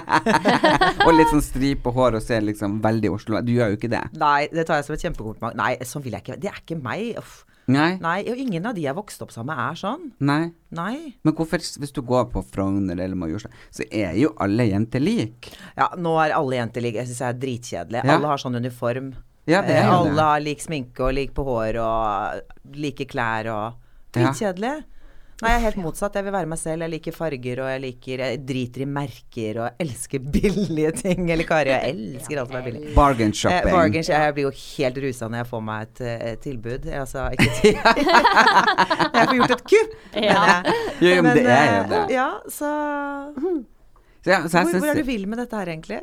og, 1.05 1.12
litt 1.14 1.34
sånn 1.34 1.45
stripe 1.45 1.93
hår 1.93 2.18
og 2.18 2.26
ser 2.26 2.47
liksom 2.47 2.80
veldig 2.84 3.12
Oslo 3.14 3.43
Du 3.45 3.53
gjør 3.53 3.76
jo 3.76 3.82
ikke 3.82 3.91
det. 3.93 4.01
Nei, 4.18 4.47
det 4.49 4.66
tar 4.70 4.82
jeg 4.82 4.88
som 4.89 4.97
et 4.97 5.05
kjempekompliment. 5.05 5.60
Nei, 5.60 5.76
sånn 5.86 6.05
vil 6.05 6.18
jeg 6.18 6.26
ikke 6.26 6.39
Det 6.41 6.49
er 6.49 6.64
ikke 6.64 6.80
meg. 6.82 7.22
Uff. 7.22 7.43
Nei? 7.68 7.97
Nei, 7.99 8.22
og 8.32 8.39
ingen 8.39 8.66
av 8.70 8.78
de 8.78 8.86
jeg 8.86 8.95
vokste 8.95 9.26
opp 9.26 9.34
sammen 9.36 9.51
med, 9.51 9.60
er 9.60 9.78
sånn. 9.78 10.10
Nei. 10.24 10.41
Nei. 10.78 10.95
Men 11.28 11.36
hvorfor, 11.36 11.60
hvis 11.60 11.93
du 11.93 11.99
går 12.08 12.30
på 12.32 12.43
Frogner 12.47 12.95
eller 12.95 13.20
Majorstua, 13.20 13.51
så 13.76 13.84
er 13.91 14.16
jo 14.18 14.32
alle 14.43 14.70
jenter 14.70 15.03
like. 15.03 15.51
Ja, 15.76 15.91
nå 15.99 16.16
er 16.24 16.36
alle 16.38 16.62
jenter 16.62 16.86
like. 16.86 17.03
Jeg 17.03 17.12
syns 17.12 17.26
jeg 17.26 17.36
er 17.36 17.41
dritkjedelig. 17.43 18.01
Ja. 18.01 18.16
Alle 18.16 18.32
har 18.32 18.41
sånn 18.41 18.55
uniform. 18.58 19.12
Ja, 19.48 19.62
det 19.64 19.76
er 19.78 19.82
Eh, 19.84 19.88
jo 19.88 19.98
alle 20.02 20.14
det. 20.16 20.24
har 20.28 20.39
lik 20.43 20.60
sminke 20.62 21.00
og 21.08 21.14
lik 21.16 21.34
på 21.34 21.43
hår 21.48 21.78
og 21.80 22.76
like 22.76 23.06
klær 23.08 23.48
og 23.54 23.74
Ja. 24.18 24.22
Dritkjedelig. 24.32 24.76
Nei, 25.39 25.50
jeg 25.52 25.58
er 25.60 25.64
helt 25.68 25.76
motsatt. 25.78 26.16
Jeg 26.18 26.24
vil 26.26 26.34
være 26.34 26.48
meg 26.50 26.58
selv. 26.58 26.82
Jeg 26.82 26.89
liker 26.89 27.14
farger, 27.14 27.60
og 27.62 27.68
jeg 27.70 27.82
liker 27.84 28.18
Jeg 28.24 28.39
driter 28.50 28.82
i 28.82 28.86
merker 28.89 29.60
og 29.62 29.68
jeg 29.68 29.76
elsker 29.86 30.20
billige 30.34 30.91
ting. 30.98 31.30
Eller 31.30 31.43
Kari, 31.45 31.70
jeg 31.70 31.91
elsker 31.93 32.39
alt 32.41 32.50
som 32.50 32.58
er 32.58 32.64
billig. 32.66 32.95
Bargain 32.95 33.30
Eh, 33.45 33.62
bargain, 33.72 34.02
jeg 34.08 34.34
blir 34.34 34.48
jo 34.48 34.54
helt 34.56 34.98
rusa 34.98 35.28
når 35.30 35.38
jeg 35.43 35.48
får 35.52 35.62
meg 35.68 35.82
et, 35.86 36.02
eh, 36.02 36.32
et 36.32 36.41
tilbud. 36.41 36.89
Altså, 36.89 37.28
ikke 37.38 37.54
til 37.62 37.74
Jeg 39.14 39.28
får 39.28 39.36
gjort 39.38 39.52
et 39.52 39.64
kupp! 39.70 39.93
Ja. 40.16 40.41
Men, 40.41 40.74
jeg. 41.02 41.16
Jo, 41.18 41.22
men 41.22 41.38
det 41.38 41.45
er 41.45 41.66
jo 41.78 41.84
eh, 41.84 41.89
det. 41.93 42.04
Ja, 42.18 42.30
så 42.50 42.74
Så, 43.38 43.58
ja, 44.28 44.41
hvor, 44.43 44.49
synes- 44.51 44.84
hvor 44.84 44.91
er 44.91 44.95
du 44.99 45.03
vil 45.07 45.28
med 45.28 45.39
dette 45.39 45.55
her, 45.57 45.69
egentlig? 45.71 46.01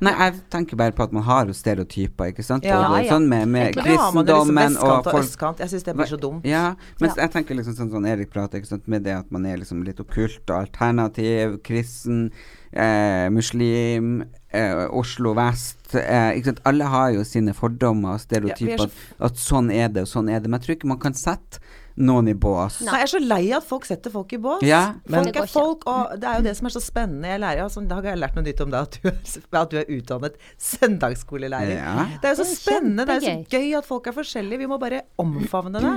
Nei, 0.00 0.12
jeg 0.12 0.40
tenker 0.50 0.76
bare 0.80 0.92
på 0.96 1.02
at 1.04 1.12
man 1.12 1.22
har 1.26 1.46
jo 1.46 1.52
stereotyper, 1.56 2.30
ikke 2.32 2.44
sant. 2.44 2.64
Ja, 2.64 2.78
og, 2.88 2.96
ja. 3.04 3.10
sånn 3.12 3.26
med, 3.28 3.48
med 3.48 3.76
Men 3.76 3.84
man 4.14 4.26
jo 4.26 4.38
liksom 4.44 4.76
og 4.82 5.06
og 5.06 5.18
østkant. 5.20 5.58
Jeg 5.60 5.68
syns 5.74 5.84
det 5.84 5.94
blir 5.96 6.06
så 6.08 6.18
dumt. 6.20 6.44
Ja, 6.48 6.74
men 7.00 7.10
Ja. 7.10 7.14
jeg 7.22 7.32
tenker 7.32 7.54
liksom 7.58 7.76
sånn 7.76 7.90
som 7.92 8.06
Erik 8.06 8.30
prater, 8.32 8.58
ikke 8.60 8.70
sant, 8.72 8.88
med 8.88 9.04
det 9.04 9.12
at 9.18 9.30
man 9.30 9.44
er 9.46 9.56
liksom 9.58 9.82
litt 9.84 10.00
okkult 10.00 10.48
og 10.50 10.56
alternativ, 10.66 11.58
kristen, 11.62 12.30
eh, 12.72 13.28
muslim, 13.30 14.24
eh, 14.52 14.86
Oslo 14.90 15.34
vest 15.34 15.94
eh, 15.94 16.34
ikke 16.38 16.44
sant? 16.52 16.60
Alle 16.66 16.84
har 16.90 17.12
jo 17.12 17.24
sine 17.24 17.52
fordommer 17.54 18.14
og 18.14 18.20
er 18.20 18.24
stereotyper, 18.24 18.78
så 18.78 18.84
at, 18.88 19.30
at 19.30 19.36
sånn 19.36 19.70
er 19.72 19.88
det 19.88 20.02
og 20.02 20.08
sånn 20.08 20.30
er 20.30 20.40
det. 20.40 20.48
Men 20.50 20.60
jeg 20.60 20.66
tror 20.66 20.76
ikke 20.78 20.88
man 20.94 20.98
kan 21.02 21.14
sette 21.14 21.60
noen 21.96 22.28
i 22.28 22.34
bås. 22.34 22.80
Nei, 22.82 22.98
jeg 22.98 23.02
er 23.02 23.12
så 23.12 23.20
lei 23.22 23.42
av 23.52 23.62
at 23.62 23.68
folk 23.68 23.84
setter 23.86 24.10
folk 24.10 24.32
i 24.32 24.38
bås. 24.42 24.62
Ja, 24.66 24.94
men- 25.06 25.24
folk 25.24 25.32
Det 25.34 25.42
er 25.42 25.46
folk, 25.46 25.86
og 25.86 26.20
det 26.20 26.24
er 26.28 26.36
jo 26.40 26.42
det 26.42 26.56
som 26.56 26.66
er 26.66 26.70
så 26.70 26.80
spennende. 26.82 27.28
Jeg 27.28 27.40
lærer, 27.40 27.62
altså, 27.62 27.82
I 27.82 27.86
dag 27.86 28.02
har 28.02 28.10
jeg 28.16 28.18
lært 28.18 28.34
noe 28.34 28.44
nytt 28.44 28.60
om 28.60 28.70
deg, 28.70 28.80
at 28.80 28.98
du 29.02 29.08
er, 29.08 29.60
at 29.62 29.70
du 29.70 29.76
er 29.78 29.84
utdannet 29.84 30.34
søndagsskolelærer. 30.58 31.76
Ja. 31.78 32.06
Det 32.20 32.24
er 32.30 32.34
jo 32.34 32.42
så 32.42 32.44
Det 32.44 32.50
er 32.50 32.60
spennende. 32.60 33.06
Det 33.06 33.14
er 33.14 33.20
jo 33.20 33.30
så 33.44 33.48
gøy 33.54 33.78
at 33.78 33.86
folk 33.88 34.06
er 34.06 34.12
forskjellige. 34.12 34.58
Vi 34.58 34.66
må 34.70 34.78
bare 34.80 35.02
omfavne 35.18 35.80
det. 35.80 35.94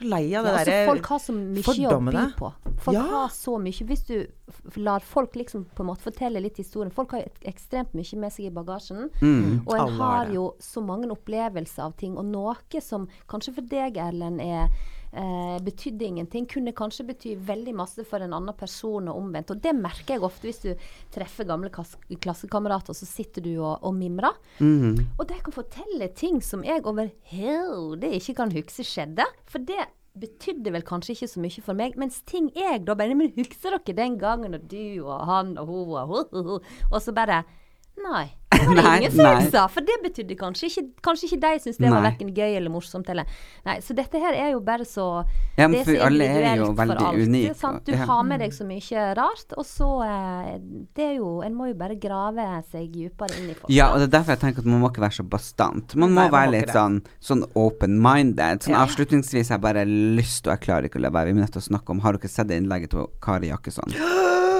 Så 0.00 0.06
lei 0.06 0.22
av 0.38 0.44
det 0.46 0.52
Ja, 0.52 0.58
altså, 0.60 0.64
derre 0.70 0.86
folk 0.86 1.06
har 1.10 1.18
så 1.18 1.32
mye 1.34 1.62
å 1.90 1.98
by 2.06 2.34
på. 2.38 2.52
Folk 2.80 2.94
Ja. 2.96 3.02
har 3.10 3.28
så 3.28 3.56
mye. 3.60 3.86
Hvis 3.86 4.06
du 4.06 4.26
lar 4.80 5.00
folk 5.00 5.34
liksom 5.34 5.64
på 5.74 5.80
en 5.80 5.86
måte 5.88 6.00
fortelle 6.06 6.40
litt 6.40 6.56
historien 6.56 6.92
Folk 6.92 7.10
har 7.10 7.24
ekstremt 7.44 7.92
mye 7.92 8.16
med 8.18 8.32
seg 8.32 8.46
i 8.46 8.50
bagasjen. 8.50 9.10
Mm. 9.20 9.66
Og 9.66 9.74
en 9.74 9.80
Alle 9.80 9.90
har 9.98 10.16
har 10.16 10.24
det. 10.26 10.34
jo 10.34 10.54
så 10.60 10.80
mange 10.86 11.10
opplevelser 11.10 11.82
av 11.82 11.96
ting. 11.96 12.16
Og 12.16 12.24
noe 12.24 12.54
som 12.80 13.08
kanskje 13.28 13.54
for 13.54 13.62
deg, 13.62 13.96
Erlend, 13.96 14.40
er 14.40 14.68
eh, 15.12 15.58
betydde 15.64 16.06
ingenting, 16.06 16.48
kunne 16.50 16.74
kanskje 16.76 17.06
bety 17.10 17.34
veldig 17.46 17.74
masse 17.76 18.04
for 18.08 18.22
en 18.22 18.34
annen 18.36 18.56
person, 18.58 19.10
og 19.10 19.20
omvendt. 19.20 19.52
Og 19.54 19.62
det 19.62 19.74
merker 19.76 20.16
jeg 20.16 20.26
ofte 20.26 20.48
hvis 20.48 20.62
du 20.64 20.88
treffer 21.14 21.48
gamle 21.48 21.70
klassekamerater, 21.70 22.96
så 22.96 23.08
sitter 23.08 23.44
du 23.44 23.52
og, 23.58 23.78
og 23.82 23.94
mimrer. 23.96 24.36
Mhm. 24.58 25.16
Og 25.18 25.24
de 25.28 25.38
kan 25.44 25.56
fortelle 25.56 26.10
ting 26.16 26.40
som 26.44 26.64
jeg 26.66 26.84
overhodet 26.84 28.12
ikke 28.18 28.36
kan 28.42 28.52
huske 28.54 28.86
skjedde. 28.86 29.26
For 29.50 29.62
det 29.62 29.88
betydde 30.20 30.72
vel 30.74 30.84
kanskje 30.86 31.14
ikke 31.14 31.30
så 31.30 31.42
mye 31.42 31.64
for 31.64 31.78
meg. 31.78 31.96
Mens 32.00 32.20
ting 32.26 32.50
jeg 32.56 32.82
da 32.86 32.96
bare 32.98 33.14
Men 33.14 33.32
husker 33.36 33.78
dere 33.78 33.96
den 33.96 34.18
gangen 34.18 34.56
og 34.58 34.66
du 34.70 35.04
og 35.04 35.26
han 35.28 35.56
og 35.58 35.70
hun 35.70 35.96
og 36.00 36.14
ho. 36.14 36.58
Og 36.90 36.98
så 37.02 37.14
bare 37.14 37.44
Nei. 38.04 38.28
Det 38.60 38.66
var 38.66 38.74
det 38.74 38.82
Nei, 38.82 38.96
ingen 38.98 39.12
som 39.14 39.46
sa. 39.54 39.60
For 39.70 39.86
det 39.86 39.94
betydde 40.02 40.34
kanskje 40.36 40.66
ikke 40.68 40.82
Kanskje 41.06 41.28
ikke 41.28 41.38
de 41.44 41.60
syntes 41.62 41.78
det 41.78 41.86
var 41.86 42.02
Nei. 42.02 42.08
verken 42.10 42.32
gøy 42.34 42.56
eller 42.58 42.72
morsomt 42.74 43.08
eller 43.12 43.28
Nei, 43.64 43.76
så 43.84 43.94
dette 43.96 44.20
her 44.20 44.34
er 44.36 44.50
jo 44.52 44.58
bare 44.66 44.84
så 44.88 45.04
Ja, 45.56 45.68
men 45.68 45.78
det 45.78 45.84
for 45.86 46.02
alle 46.08 46.26
er 46.26 46.58
jo 46.58 46.66
veldig 46.76 46.96
alt, 47.06 47.22
unike, 47.22 47.54
sant? 47.56 47.84
Du 47.86 47.94
ja. 47.94 48.02
har 48.10 48.26
med 48.26 48.42
deg 48.42 48.52
så 48.56 48.66
mye 48.68 49.04
rart, 49.16 49.54
og 49.54 49.64
så 49.68 49.88
eh, 50.04 50.50
Det 50.98 51.06
er 51.06 51.14
jo 51.20 51.30
En 51.46 51.56
må 51.56 51.70
jo 51.70 51.78
bare 51.78 51.96
grave 52.02 52.48
seg 52.72 52.90
dypere 52.92 53.38
inn 53.38 53.52
i 53.52 53.56
folk. 53.56 53.70
Ja, 53.72 53.92
og 53.94 54.02
det 54.02 54.10
er 54.10 54.14
derfor 54.18 54.34
jeg 54.34 54.42
tenker 54.44 54.64
at 54.64 54.70
man 54.72 54.82
må 54.82 54.90
ikke 54.90 55.04
være 55.06 55.18
så 55.20 55.26
bastant. 55.30 55.94
Man 55.94 56.10
må 56.10 56.20
Nei, 56.20 56.26
man 56.26 56.34
være 56.34 56.50
må 56.50 56.56
litt 56.56 56.74
sånn, 56.74 57.00
sånn 57.30 57.46
open-minded. 57.54 58.66
Sånn 58.66 58.76
Ja. 58.76 58.84
Avslutningsvis 58.84 59.52
har 59.52 59.60
jeg 59.60 59.66
bare 59.68 59.86
lyst, 59.86 60.46
og 60.46 60.56
jeg 60.56 60.66
klarer 60.66 60.90
ikke 60.90 61.00
å 61.00 61.06
la 61.06 61.14
være, 61.14 61.32
vi 61.32 61.40
er 61.40 61.46
nødt 61.46 61.54
til 61.56 61.62
å 61.62 61.68
snakke 61.70 61.94
om 61.94 62.02
Har 62.04 62.18
dere 62.18 62.32
sett 62.32 62.50
det 62.50 62.60
innlegget 62.60 62.96
til 62.96 63.08
Kari 63.22 63.52
Jakkesson? 63.54 63.94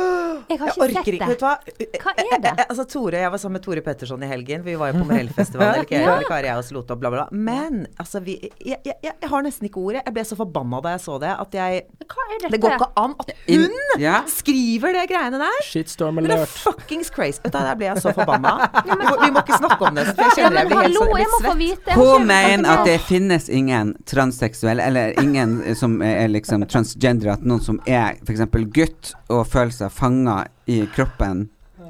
Jeg 0.51 0.59
har 0.59 0.67
Jeg 0.71 0.77
orker 0.83 0.95
sett 0.99 1.07
ikke. 1.15 1.19
det. 1.21 1.29
Vet 1.31 1.41
du 1.41 1.45
hva? 1.47 1.55
Hva 2.03 2.13
er 2.19 2.41
det? 2.43 2.51
Eh, 2.51 2.61
eh, 2.61 2.65
Altså, 2.71 2.85
Tore, 2.91 3.19
Jeg 3.23 3.31
var 3.31 3.39
sammen 3.39 3.57
med 3.59 3.63
Tore 3.65 3.81
Petterson 3.87 4.23
i 4.23 4.27
helgen. 4.31 4.65
Vi 4.67 4.75
var 4.81 4.91
jo 4.93 4.99
på 5.01 5.07
Morellfestivalen. 5.11 5.87
ja. 5.95 6.17
Kari, 6.29 6.51
og 6.57 6.65
Slot 6.67 6.87
bla, 6.91 6.97
bla. 6.97 7.11
bla. 7.11 7.27
Men 7.33 7.87
altså, 7.99 8.21
vi, 8.25 8.35
jeg, 8.43 8.79
jeg, 8.85 8.95
jeg, 9.05 9.15
jeg 9.23 9.31
har 9.31 9.43
nesten 9.47 9.69
ikke 9.71 9.81
ordet. 9.85 10.03
Jeg 10.07 10.15
ble 10.17 10.25
så 10.27 10.39
forbanna 10.39 10.81
da 10.85 10.95
jeg 10.97 11.03
så 11.07 11.19
det, 11.23 11.31
at 11.45 11.55
jeg 11.61 11.83
Hva 12.11 12.27
er 12.27 12.37
dette? 12.43 12.53
Det 12.57 12.61
går 12.65 12.77
ikke 12.77 12.91
an 13.05 13.15
at 13.23 13.33
hun 13.47 14.03
Ja. 14.03 14.17
skriver 14.31 14.95
det 14.99 15.07
greiene 15.13 15.39
der! 15.41 15.61
Shitstorm 15.67 16.15
Men 16.19 16.25
det 16.27 16.35
er 16.35 16.43
alert. 16.45 16.57
fuckings 16.65 17.11
crazy. 17.15 17.41
Vet 17.45 17.53
du, 17.55 17.59
Der 17.61 17.75
ble 17.79 17.87
jeg 17.91 18.03
så 18.03 18.13
forbanna. 18.17 18.57
Vi 18.87 18.97
må, 18.97 19.15
vi 19.25 19.31
må 19.35 19.43
ikke 19.45 19.59
snakke 19.61 19.87
om 19.91 19.95
det. 20.01 20.07
For 20.17 20.25
jeg 20.25 20.45
Ja, 20.45 20.51
men 20.51 20.59
jeg 20.59 20.69
blir 20.71 20.81
helt 20.81 20.97
sånn 20.99 21.61
svett. 21.61 21.93
Hun 22.01 22.27
mener 22.27 22.71
at 22.75 22.85
det 22.89 22.97
finnes 23.07 23.49
ingen 23.53 23.95
transseksuelle, 24.09 24.83
eller 24.91 25.15
ingen 25.23 25.61
eh, 25.63 25.75
som 25.79 26.01
er 26.03 26.29
liksom 26.33 26.65
transgender, 26.71 27.33
at 27.35 27.45
noen 27.47 27.61
som 27.63 27.81
er 27.87 28.17
f.eks. 28.25 28.43
gutt 28.75 29.13
og 29.31 29.45
føler 29.51 29.71
seg 29.75 29.93
fanga 29.95 30.40
i 30.71 30.81
kroppen 30.95 31.49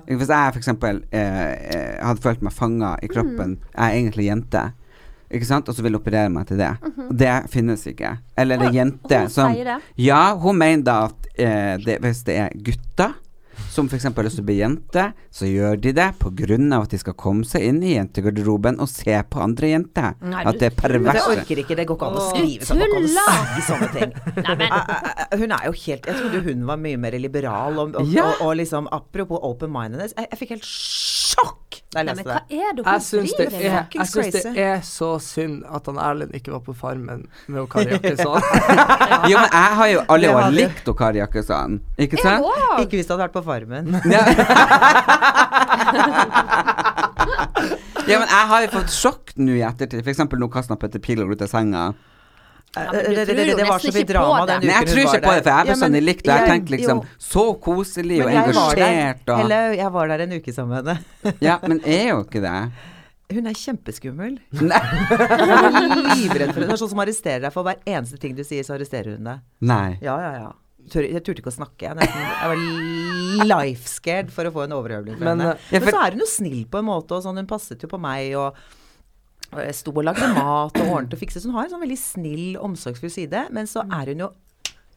Hvis 0.08 0.30
jeg 0.32 0.54
f.eks. 0.56 0.68
Eh, 0.72 1.00
eh, 1.14 1.96
hadde 2.00 2.24
følt 2.24 2.42
meg 2.42 2.54
fanga 2.56 2.94
i 3.04 3.08
kroppen, 3.10 3.58
jeg 3.74 3.84
er 3.84 3.96
egentlig 3.98 4.24
jente. 4.26 4.62
Ikke 5.30 5.46
sant? 5.46 5.68
Og 5.70 5.76
så 5.76 5.84
vil 5.86 5.98
operere 5.98 6.30
meg 6.32 6.48
til 6.48 6.58
det. 6.58 6.70
Og 7.06 7.12
Det 7.20 7.34
finnes 7.52 7.84
ikke. 7.86 8.16
Eller 8.40 8.64
er 8.64 8.74
jente 8.74 9.20
hun 9.20 9.30
som 9.30 9.54
sier 9.54 9.68
det. 9.74 9.76
Ja, 10.02 10.22
hun 10.40 10.58
mener 10.58 10.82
da 10.88 10.96
at 11.10 11.28
eh, 11.36 11.76
det, 11.84 12.00
hvis 12.02 12.24
det 12.26 12.38
er 12.42 12.56
gutter 12.66 13.14
som 13.70 13.86
f.eks. 13.86 14.08
har 14.10 14.26
lyst 14.26 14.38
til 14.40 14.44
å 14.44 14.48
bli 14.48 14.56
jente, 14.58 15.04
så 15.30 15.48
gjør 15.48 15.78
de 15.80 15.92
det 15.96 16.08
pga. 16.18 16.58
at 16.80 16.90
de 16.90 16.98
skal 16.98 17.14
komme 17.14 17.46
seg 17.46 17.66
inn 17.68 17.82
i 17.86 17.94
jentegarderoben 17.94 18.80
og 18.82 18.88
se 18.90 19.14
på 19.30 19.42
andre 19.42 19.72
jenter. 19.74 20.16
Nei, 20.20 20.42
at 20.44 20.58
det 20.58 20.72
er 20.74 20.98
Men 20.98 21.14
det 21.14 21.22
orker 21.22 21.62
ikke. 21.62 21.76
Det 21.78 21.86
går 21.86 21.98
ikke 21.98 22.10
an 22.10 22.18
å 22.18 22.26
skrive 22.30 22.66
sånn. 22.66 22.82
Det 22.82 22.88
går 22.90 23.06
ikke 23.06 23.26
an 23.26 23.40
å 23.40 23.54
si 23.54 23.66
sånne 23.68 23.90
ting. 23.94 24.14
Eh, 24.40 24.64
eh, 25.30 25.38
Hun 25.40 25.52
er 25.54 25.66
jo 25.68 25.72
helt 25.84 26.06
Jeg 26.10 26.16
trodde 26.18 26.40
hun 26.44 26.66
var 26.68 26.80
mye 26.80 26.98
mer 27.00 27.16
liberal 27.20 27.78
og, 27.78 27.94
og, 27.94 28.10
Ja. 28.10 28.26
og, 28.26 28.46
og 28.48 28.56
liksom 28.60 28.88
Apropos 28.92 29.40
open-mindedness. 29.46 30.16
Jeg, 30.16 30.30
jeg 30.32 30.42
fikk 30.42 30.54
helt 30.56 30.66
sjokk 31.30 31.78
da 31.90 32.02
jeg 32.02 32.06
Nei, 32.06 32.12
leste 32.12 32.22
men 32.22 32.28
hva 32.30 32.38
det. 32.46 32.58
er 32.60 32.70
det 32.76 32.82
hun 32.86 33.00
driver 33.30 33.56
er, 33.60 33.74
med? 33.74 33.94
jeg 33.96 34.06
syns 34.10 34.34
det 34.36 34.64
er 34.64 34.82
så 34.86 35.08
synd 35.22 35.64
at 35.66 35.88
han 35.90 35.98
Erlend 36.02 36.34
ikke 36.38 36.52
var 36.54 36.62
på 36.66 36.74
Farmen 36.78 37.24
med 37.50 37.66
Kari 37.72 37.90
Jakkesson. 37.94 38.38
Jo, 39.30 39.36
men 39.40 39.48
jeg 39.50 39.78
har 39.80 39.88
jo 39.94 40.04
alle 40.06 40.26
Det 40.28 40.34
år 40.36 40.54
likt 40.58 40.92
Kari 41.00 41.18
Jakkesson, 41.22 41.80
ikke 41.98 42.22
sant? 42.22 42.46
Ikke 42.84 43.00
hvis 43.00 43.08
du 43.10 43.14
hadde 43.16 43.24
vært 43.26 43.36
på 43.38 43.44
Farmen. 43.46 43.86
Ja. 48.10 48.18
men 48.18 48.26
jeg 48.30 48.46
har 48.50 48.62
jo 48.64 48.70
fått 48.72 48.92
sjokk 48.94 49.32
nå 49.38 49.54
i 49.58 49.62
ettertid. 49.66 50.06
Eksempel 50.08 50.40
nå 50.40 50.48
kasta 50.52 50.76
Petter 50.80 51.02
Pilgaard 51.02 51.36
ut 51.36 51.44
av 51.46 51.50
senga. 51.52 51.84
Men 52.76 52.92
det, 52.92 53.00
du 53.02 53.14
det, 53.14 53.24
tror 53.26 53.34
det, 53.40 53.46
jo 53.50 53.56
det 53.56 53.64
var 53.66 53.78
nesten 53.80 53.90
så 53.90 53.96
mye 53.96 54.00
ikke 54.00 54.06
på 54.06 54.12
drama 54.14 54.46
det. 54.46 54.56
Men 54.60 54.68
Nei, 54.70 54.76
jeg 54.76 54.86
tror 54.90 55.00
ikke 55.00 55.22
på 55.24 55.32
det, 55.34 55.42
for 55.42 55.50
jeg 55.50 55.66
der. 55.66 55.72
bestandig 55.72 56.02
likt 56.04 56.22
det. 56.24 56.30
Jeg 56.30 56.40
jeg- 56.40 56.50
tenkte 56.52 56.70
liksom 56.76 57.00
jo. 57.02 57.08
Så 57.18 57.44
koselig 57.66 58.18
og 58.20 58.26
Men 58.30 58.34
jeg 58.36 58.44
engasjert 58.54 59.28
og 59.34 59.40
Eller, 59.44 59.72
jeg 59.80 59.90
var 59.96 60.08
der 60.08 60.20
en 60.26 60.32
uke 60.38 60.52
sammen 60.54 60.70
med 60.84 60.86
henne. 60.94 61.34
Ja, 61.40 61.58
men 61.66 61.80
er 61.84 62.08
jo 62.12 62.20
ikke 62.24 62.40
det. 62.46 62.56
Hun 63.30 63.46
er 63.46 63.54
kjempeskummel. 63.54 64.38
Nei. 64.58 64.80
Er 65.10 66.16
livredd 66.16 66.50
for 66.52 66.60
det. 66.60 66.66
Hun 66.66 66.74
er 66.74 66.80
sånn 66.80 66.90
som 66.94 67.02
arresterer 67.02 67.44
deg 67.46 67.52
for 67.54 67.62
hver 67.66 67.78
eneste 67.86 68.18
ting 68.22 68.34
du 68.34 68.42
sier, 68.46 68.62
så 68.66 68.74
arresterer 68.78 69.14
hun 69.18 69.24
deg. 69.28 69.42
Nei. 69.70 69.98
Ja, 70.02 70.16
ja, 70.18 70.32
ja. 70.46 70.50
Tør, 70.90 71.04
jeg 71.06 71.22
turte 71.22 71.42
ikke 71.42 71.52
å 71.52 71.54
snakke. 71.54 71.84
Jeg, 71.86 71.94
nesten, 72.00 72.22
jeg 72.26 72.50
var 72.50 73.44
life 73.50 73.86
scared 73.90 74.30
for 74.34 74.48
å 74.48 74.52
få 74.54 74.64
en 74.66 74.72
overhøvling 74.74 75.18
fra 75.20 75.28
Men, 75.34 75.42
henne. 75.44 75.52
eh, 75.54 75.74
ja, 75.76 75.80
Men 75.84 75.94
så 75.94 76.00
er 76.06 76.16
hun 76.16 76.24
jo 76.24 76.26
snill 76.26 76.64
på 76.72 76.78
en 76.80 76.86
måte, 76.88 77.18
og 77.18 77.22
sånn, 77.26 77.36
hun 77.38 77.46
passet 77.50 77.82
jo 77.84 77.90
på 77.92 78.00
meg. 78.00 78.34
og 78.34 78.54
jeg 78.56 78.79
sto 79.74 79.92
og 79.94 80.04
lagde 80.06 80.28
mat 80.34 80.76
og 80.80 80.86
ordnet 80.94 81.14
og 81.16 81.18
fikset. 81.20 81.42
Så 81.42 81.50
hun 81.50 81.56
har 81.58 81.66
en 81.66 81.74
sånn 81.76 81.82
veldig 81.86 81.98
snill, 81.98 82.46
omsorgsfull 82.62 83.10
side. 83.10 83.48
Men 83.50 83.66
så 83.70 83.82
er 83.86 84.12
hun 84.14 84.24
jo 84.26 84.30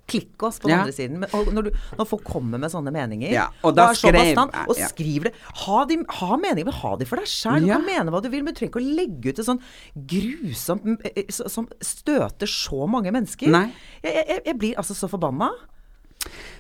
klikk 0.04 0.44
oss 0.44 0.58
på 0.60 0.68
den 0.68 0.74
Ja. 0.76 0.82
andre 0.84 0.92
siden. 0.94 1.20
Men, 1.22 1.30
når, 1.56 1.64
du, 1.70 1.72
når 1.98 2.06
folk 2.10 2.26
kommer 2.28 2.60
med 2.60 2.70
sånne 2.74 2.92
meninger, 2.92 3.32
Ja, 3.32 3.46
og 3.64 3.74
da 3.78 3.86
skrev- 3.96 4.18
bastant, 4.36 4.54
og 4.68 4.76
ja. 4.78 4.90
skriver 4.92 5.30
det 5.30 5.34
Ha, 5.64 5.86
de, 5.88 5.98
ha 6.20 6.36
meninger, 6.36 6.66
men 6.68 6.74
ha 6.74 6.92
de 7.00 7.06
for 7.08 7.16
deg 7.22 7.26
sjøl. 7.32 7.62
Du 7.64 7.72
kan 7.72 7.86
mene 7.88 8.12
hva 8.12 8.22
du 8.22 8.28
vil, 8.30 8.44
men 8.44 8.54
du 8.54 8.60
trenger 8.60 8.74
ikke 8.74 8.84
å 8.84 8.96
legge 9.00 9.30
ut 9.32 9.40
det 9.40 9.46
sånn 9.48 9.62
grusomt 9.96 11.06
eh, 11.08 11.24
eh, 11.24 11.30
som 11.32 11.68
støter 11.82 12.50
så 12.52 12.84
mange 12.90 13.12
mennesker. 13.16 13.48
Jeg, 13.48 13.72
jeg, 14.28 14.42
jeg 14.46 14.58
blir 14.60 14.76
altså 14.82 14.94
så 14.98 15.08
forbanna. 15.10 15.50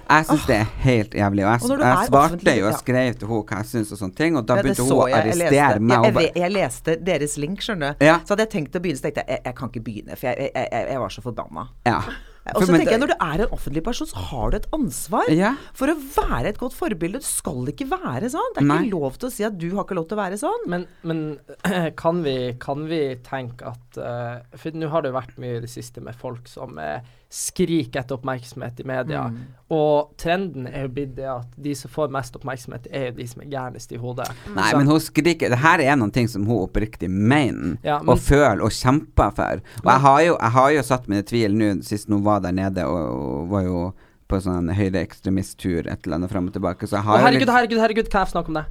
Jeg 0.10 0.26
syns 0.28 0.46
det 0.50 0.58
er 0.60 0.68
helt 0.84 1.16
jævlig. 1.18 1.46
Og 1.46 1.52
jeg, 1.54 1.80
jeg 1.80 1.94
er 1.94 2.10
svarte 2.10 2.56
jo 2.60 2.68
og 2.70 2.76
skrev 2.82 3.14
til 3.18 3.28
henne 3.32 3.46
hva 3.48 3.62
jeg 3.64 3.70
syns 3.72 3.94
og 3.96 4.02
sånne 4.04 4.18
ting, 4.20 4.36
og 4.38 4.46
da 4.50 4.58
Ja, 4.60 4.66
begynte 4.68 4.84
hun 4.84 4.92
å 4.98 5.08
arrestere 5.08 5.80
meg. 5.80 6.10
Jeg, 6.10 6.14
jeg, 6.28 6.36
jeg 6.44 6.56
leste 6.58 6.98
deres 7.08 7.38
link, 7.42 7.64
skjønner 7.66 7.96
du. 7.98 8.06
Ja. 8.06 8.20
Så 8.26 8.36
hadde 8.36 8.46
jeg 8.48 8.54
tenkt 8.58 8.76
å 8.78 8.84
begynne, 8.84 9.00
så 9.00 9.08
tenkte 9.08 9.24
jeg 9.24 9.38
jeg, 9.38 9.46
jeg 9.48 9.58
kan 9.62 9.72
ikke 9.74 9.86
begynne, 9.88 10.20
for 10.20 10.30
jeg, 10.30 10.52
jeg, 10.54 10.70
jeg, 10.76 10.86
jeg 10.94 11.04
var 11.08 11.18
så 11.18 11.26
forbanna. 11.26 11.68
ja. 11.90 12.04
Og 12.44 12.66
så 12.68 12.74
tenker 12.76 12.92
jeg 12.92 13.00
når 13.00 13.12
du 13.14 13.22
er 13.24 13.42
en 13.46 13.52
offentlig 13.56 13.82
person, 13.86 14.08
så 14.10 14.20
har 14.20 14.50
du 14.52 14.58
et 14.58 14.66
ansvar 14.76 15.30
Ja. 15.32 15.54
for 15.80 15.88
å 15.88 15.94
være 15.96 16.50
et 16.52 16.58
godt 16.60 16.74
forbilde. 16.76 17.22
Du 17.24 17.28
skal 17.30 17.70
ikke 17.72 17.88
være 17.88 18.28
sånn. 18.34 18.50
Det 18.58 18.60
er 18.60 18.68
Nei. 18.68 18.82
ikke 18.84 18.98
lov 19.00 19.16
til 19.16 19.30
å 19.30 19.32
si 19.32 19.46
at 19.48 19.56
du 19.56 19.70
har 19.78 19.86
ikke 19.86 19.96
lov 19.96 20.10
til 20.10 20.18
å 20.18 20.22
være 20.26 20.40
sånn. 20.42 20.66
Men, 20.74 20.84
men 21.08 21.22
kan, 22.04 22.20
vi, 22.26 22.36
kan 22.60 22.84
vi 22.92 23.00
tenke 23.24 23.72
at 23.72 23.96
uh, 23.96 24.44
For 24.60 24.76
nå 24.76 24.92
har 24.92 25.06
det 25.08 25.14
jo 25.14 25.20
vært 25.22 25.40
mye 25.40 25.62
i 25.62 25.64
det 25.64 25.72
siste 25.72 26.04
med 26.04 26.20
folk 26.20 26.52
som 26.52 26.76
uh, 26.84 27.00
skriker 27.34 28.04
etter 28.04 28.14
oppmerksomhet 28.20 28.80
i 28.80 28.86
media. 28.86 29.24
Mm. 29.34 29.38
Og 29.74 30.12
trenden 30.22 30.68
er 30.70 30.84
jo 30.86 30.92
blitt 30.94 31.16
det 31.18 31.26
at 31.32 31.56
de 31.66 31.74
som 31.76 31.90
får 31.90 32.12
mest 32.14 32.36
oppmerksomhet, 32.38 32.86
er 32.94 33.08
jo 33.08 33.16
de 33.18 33.26
som 33.32 33.42
er 33.42 33.50
gærnest 33.50 33.92
i 33.96 33.98
hodet. 33.98 34.28
Nei, 34.54 34.68
Så- 34.70 34.78
men 34.78 34.88
hun 34.92 35.00
skriker 35.02 35.50
Det 35.50 35.58
her 35.64 35.80
er 35.82 35.96
noen 35.98 36.12
ting 36.14 36.28
som 36.30 36.46
hun 36.46 36.68
oppriktig 36.68 37.10
mener 37.10 37.78
Ja, 37.84 37.98
men- 38.00 38.10
og 38.14 38.20
føler 38.20 38.62
og 38.62 38.70
kjemper 38.72 39.34
for. 39.34 39.62
Og 39.84 39.90
jeg 39.92 40.00
har 40.06 40.22
jo, 40.22 40.38
jeg 40.40 40.52
har 40.52 40.70
jo 40.72 40.82
satt 40.84 41.08
mine 41.10 41.24
tvil 41.24 41.52
nå 41.58 41.84
sist 41.84 42.08
hun 42.08 42.24
var 42.24 42.40
der 42.42 42.52
nede 42.52 42.86
og, 42.86 43.42
og 43.42 43.50
var 43.50 43.64
jo 43.64 43.94
på 44.30 44.40
sånn 44.40 44.70
høyreekstremisttur 44.74 45.88
et 45.92 46.06
eller 46.06 46.16
annet 46.18 46.32
fram 46.32 46.48
og 46.48 46.54
tilbake, 46.54 46.86
så 46.88 46.98
jeg 46.98 47.02
Å, 47.02 47.04
har 47.04 47.18
jo 47.20 47.26
herregud, 47.26 47.40
litt 47.48 47.50
herregud, 47.50 47.80
herregud, 47.80 48.10
kan 48.10 48.26
jeg 48.26 48.32
snakke 48.34 48.48
om 48.48 48.54
det? 48.54 48.66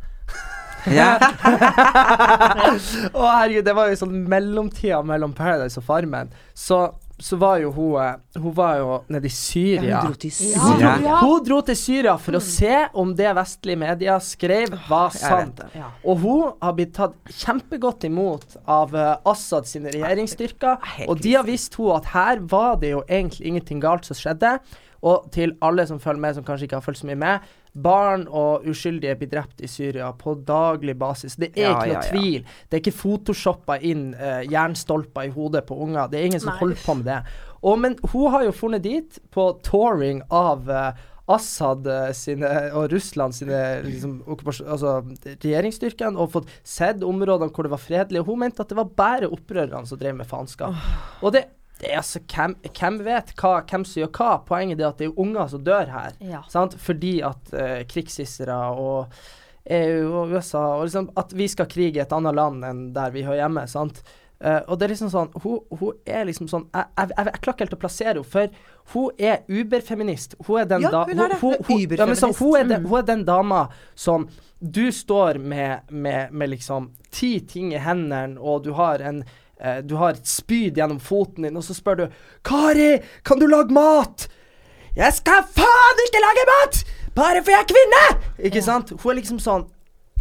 ja. 0.90 1.18
Å 3.12 3.26
herregud, 3.38 3.64
det 3.66 3.74
var 3.76 3.90
jo 3.90 3.98
sånn 4.00 4.14
mellomtida 4.30 5.02
mellom 5.06 5.34
Paradise 5.36 5.78
og 5.80 5.84
Farmen. 5.86 6.30
Så, 6.54 6.78
så 7.22 7.36
var 7.38 7.60
jo 7.62 7.70
hun 7.70 8.02
eh, 8.02 8.40
Hun 8.42 8.54
var 8.54 8.76
jo 8.80 8.96
nede 9.06 9.28
i 9.28 9.30
Syria. 9.30 10.00
Hun 10.02 10.10
dro 10.10 10.18
til 10.18 10.32
Ja, 10.50 10.62
Hun, 10.64 10.80
dro, 10.82 11.16
Hun 11.20 11.44
dro 11.46 11.60
til 11.68 11.78
Syria 11.78 12.16
for 12.18 12.38
å 12.38 12.42
se 12.42 12.72
om 12.98 13.12
det 13.18 13.30
vestlige 13.38 13.78
media 13.78 14.16
skrev 14.22 14.74
var 14.88 15.14
sant. 15.14 15.62
Ja. 15.76 15.92
Og 16.02 16.22
hun 16.24 16.42
har 16.62 16.74
blitt 16.78 16.94
tatt 16.98 17.14
kjempegodt 17.30 18.08
imot 18.08 18.58
av 18.66 18.94
uh, 18.96 19.14
Assad 19.30 19.70
sine 19.70 19.92
regjeringsstyrker. 19.94 20.82
Og 21.06 21.22
de 21.22 21.36
har 21.38 21.46
visst 21.46 21.78
hun 21.78 21.94
at 21.94 22.10
her 22.10 22.42
var 22.50 22.80
det 22.82 22.94
jo 22.96 23.04
egentlig 23.06 23.52
ingenting 23.52 23.82
galt 23.82 24.08
som 24.08 24.18
skjedde. 24.18 24.56
Og 25.02 25.30
til 25.34 25.54
alle 25.62 25.86
som 25.86 26.02
følger 26.02 26.22
med, 26.22 26.36
som 26.38 26.46
kanskje 26.46 26.68
ikke 26.68 26.78
har 26.78 26.86
fulgt 26.86 27.02
så 27.02 27.10
mye 27.10 27.22
med. 27.22 27.52
Barn 27.72 28.26
og 28.28 28.66
uskyldige 28.68 29.14
blir 29.16 29.30
drept 29.32 29.62
i 29.64 29.68
Syria 29.70 30.10
på 30.12 30.34
daglig 30.46 30.96
basis. 31.00 31.38
Det 31.40 31.52
er 31.54 31.70
Ja, 31.70 31.70
ikke 31.76 31.86
noe 31.86 31.94
ja, 31.94 32.02
tvil. 32.10 32.50
Det 32.68 32.76
er 32.76 32.82
ikke 32.84 32.98
photoshoppa 32.98 33.78
inn 33.80 34.10
uh, 34.18 34.42
jernstolper 34.44 35.30
i 35.30 35.32
hodet 35.32 35.64
på 35.68 35.78
unger. 35.80 36.10
Det 36.12 36.20
er 36.20 36.28
ingen 36.28 36.42
som 36.42 36.52
Nei. 36.52 36.58
holder 36.60 36.84
på 36.84 36.98
med 37.00 37.08
det. 37.08 37.22
Og, 37.62 37.78
men 37.78 37.96
hun 38.12 38.28
har 38.34 38.44
jo 38.44 38.52
funnet 38.52 38.84
dit 38.84 39.18
på 39.32 39.46
touring 39.64 40.20
av 40.28 40.68
uh, 40.68 41.08
Assad 41.30 41.86
eh, 41.86 42.10
sine 42.18 42.48
og 42.74 42.90
Russland 42.90 43.34
sine 43.36 43.58
liksom, 43.86 44.16
altså, 44.26 44.96
regjeringsstyrkene 45.30 46.18
og 46.18 46.32
fått 46.34 46.50
sett 46.66 47.04
områdene 47.06 47.54
hvor 47.54 47.66
det 47.66 47.72
var 47.72 47.82
fredelig. 47.82 48.22
Og 48.22 48.32
hun 48.32 48.42
mente 48.42 48.64
at 48.64 48.72
det 48.72 48.78
var 48.80 48.90
bare 48.98 49.30
opprørerne 49.30 49.86
som 49.88 50.00
drev 50.00 50.18
med 50.18 50.28
faenskap. 50.28 50.74
Og 51.22 51.32
det, 51.36 51.46
altså 51.90 52.20
hvem, 52.30 52.56
hvem 52.78 52.98
vet 53.04 53.32
hva, 53.40 53.60
hvem 53.68 53.84
som 53.88 54.02
gjør 54.02 54.10
hva? 54.16 54.32
Poenget 54.46 54.80
er 54.80 54.90
at 54.92 55.02
det 55.02 55.10
er 55.10 55.20
unger 55.20 55.50
som 55.50 55.62
dør 55.66 55.90
her. 55.90 56.16
Ja. 56.22 56.42
Sant? 56.52 56.76
Fordi 56.80 57.16
at 57.26 57.54
uh, 57.54 57.80
krigshissere 57.90 58.58
og 58.78 59.14
EU 59.70 60.08
og 60.18 60.32
USA 60.34 60.62
og 60.76 60.88
liksom 60.88 61.12
At 61.16 61.30
vi 61.38 61.46
skal 61.46 61.68
krige 61.70 62.00
i 62.00 62.02
et 62.02 62.12
annet 62.12 62.34
land 62.34 62.64
enn 62.66 62.80
der 62.94 63.12
vi 63.14 63.22
hører 63.22 63.44
hjemme. 63.44 63.66
sant? 63.70 64.02
Uh, 64.42 64.58
og 64.66 64.78
det 64.78 64.88
er 64.88 64.90
liksom 64.90 65.10
sånn 65.12 65.28
Hun, 65.44 65.60
hun 65.78 65.98
er 66.02 66.24
liksom 66.26 66.48
sånn 66.50 66.64
Jeg, 66.74 66.88
jeg, 66.98 67.12
jeg, 67.12 67.26
jeg 67.28 67.42
klarer 67.44 67.54
ikke 67.54 67.62
helt 67.62 67.76
å 67.76 67.82
plassere 67.84 68.14
henne, 68.16 68.24
for 68.26 68.48
hun 68.92 69.20
er 69.22 69.44
uberfeminist. 69.46 70.34
Hun 70.46 70.58
er 70.58 70.70
den 70.70 70.82
Ja, 70.82 70.90
da 70.90 71.04
hun 71.06 71.20
er 71.22 71.30
det. 71.30 71.38
Hun 71.38 71.54
er 71.54 72.00
ja, 72.00 72.08
men 72.10 72.18
sånn, 72.18 72.34
hun, 72.34 72.56
er 72.58 72.66
den. 72.66 72.88
Hun 72.90 72.98
er 72.98 73.06
den 73.06 73.22
dama 73.28 73.60
som 73.94 74.26
Du 74.58 74.90
står 74.94 75.38
med, 75.38 75.86
med, 75.90 76.34
med 76.34 76.50
liksom 76.50 76.90
ti 77.14 77.36
ting 77.46 77.70
i 77.74 77.78
hendene, 77.82 78.40
og 78.40 78.64
du 78.66 78.72
har 78.78 79.02
en 79.02 79.22
eh, 79.22 79.38
Du 79.86 79.94
har 80.00 80.16
et 80.16 80.26
spyd 80.26 80.74
gjennom 80.74 80.98
foten 81.00 81.46
din, 81.46 81.56
og 81.56 81.64
så 81.64 81.74
spør 81.74 81.94
du 81.94 82.06
'Kari, 82.42 82.98
kan 83.24 83.38
du 83.38 83.46
lage 83.46 83.70
mat?' 83.70 84.28
'Jeg 84.96 85.12
skal 85.14 85.46
faen 85.54 86.02
ikke 86.06 86.24
lage 86.24 86.46
mat! 86.50 86.84
Bare 87.14 87.42
for 87.44 87.50
jeg 87.50 87.60
er 87.60 87.70
kvinne!' 87.70 88.46
Ikke 88.48 88.62
sant? 88.62 88.90
Hun 88.90 89.10
er 89.12 89.20
liksom 89.20 89.38
sånn 89.38 89.68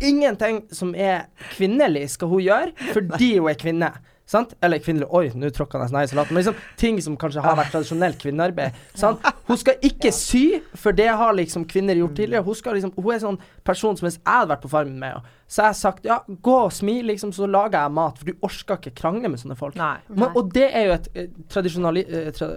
Ingenting 0.01 0.63
som 0.73 0.95
er 0.97 1.27
kvinnelig, 1.51 2.09
skal 2.09 2.27
hun 2.27 2.41
gjøre 2.41 2.93
fordi 2.93 3.37
hun 3.37 3.49
er 3.49 3.57
kvinne. 3.59 3.91
Sant? 4.29 4.53
Eller 4.63 4.79
kvinnelig 4.79 5.09
Oi, 5.11 5.25
nå 5.35 5.49
tråkka 5.51 5.77
jeg 5.77 5.85
nesten 5.85 5.97
her 5.99 6.07
i 6.07 6.11
salaten. 6.11 6.35
Men 6.35 6.43
liksom 6.43 6.59
ting 6.79 6.99
som 7.03 7.17
kanskje 7.19 7.43
har 7.43 7.57
vært 7.59 7.73
tradisjonelt 7.75 8.19
kvinnearbeid. 8.21 8.77
Sant? 8.97 9.25
Hun 9.49 9.59
skal 9.59 9.81
ikke 9.83 10.13
sy, 10.15 10.61
for 10.79 10.95
det 10.95 11.09
har 11.19 11.35
liksom 11.35 11.65
kvinner 11.69 11.99
gjort 11.99 12.15
tidligere. 12.19 12.45
Hun, 12.45 12.57
skal 12.57 12.77
liksom, 12.77 12.93
hun 12.95 13.11
er 13.11 13.23
sånn 13.23 13.39
person 13.67 13.99
som 13.99 14.07
hvis 14.07 14.19
jeg 14.21 14.27
hadde 14.29 14.53
vært 14.53 14.63
på 14.63 14.71
Farmen 14.71 15.01
med 15.01 15.17
henne, 15.17 15.37
så 15.51 15.65
har 15.65 15.73
jeg 15.73 15.81
sagt 15.81 16.05
ja, 16.07 16.21
gå 16.47 16.53
og 16.61 16.71
smil, 16.71 17.09
liksom, 17.09 17.33
så 17.35 17.49
lager 17.49 17.81
jeg 17.81 17.95
mat. 17.97 18.19
For 18.21 18.31
du 18.31 18.45
orsker 18.47 18.79
ikke 18.79 18.95
krangle 19.01 19.33
med 19.33 19.41
sånne 19.41 19.57
folk. 19.59 19.75
Nei. 19.79 19.97
Men, 20.07 20.29
og 20.31 20.53
det 20.55 20.69
er 20.69 20.87
jo 20.87 20.93
et 20.95 21.09
eh, 21.11 21.27
eh, 21.27 22.29
tra, 22.37 22.51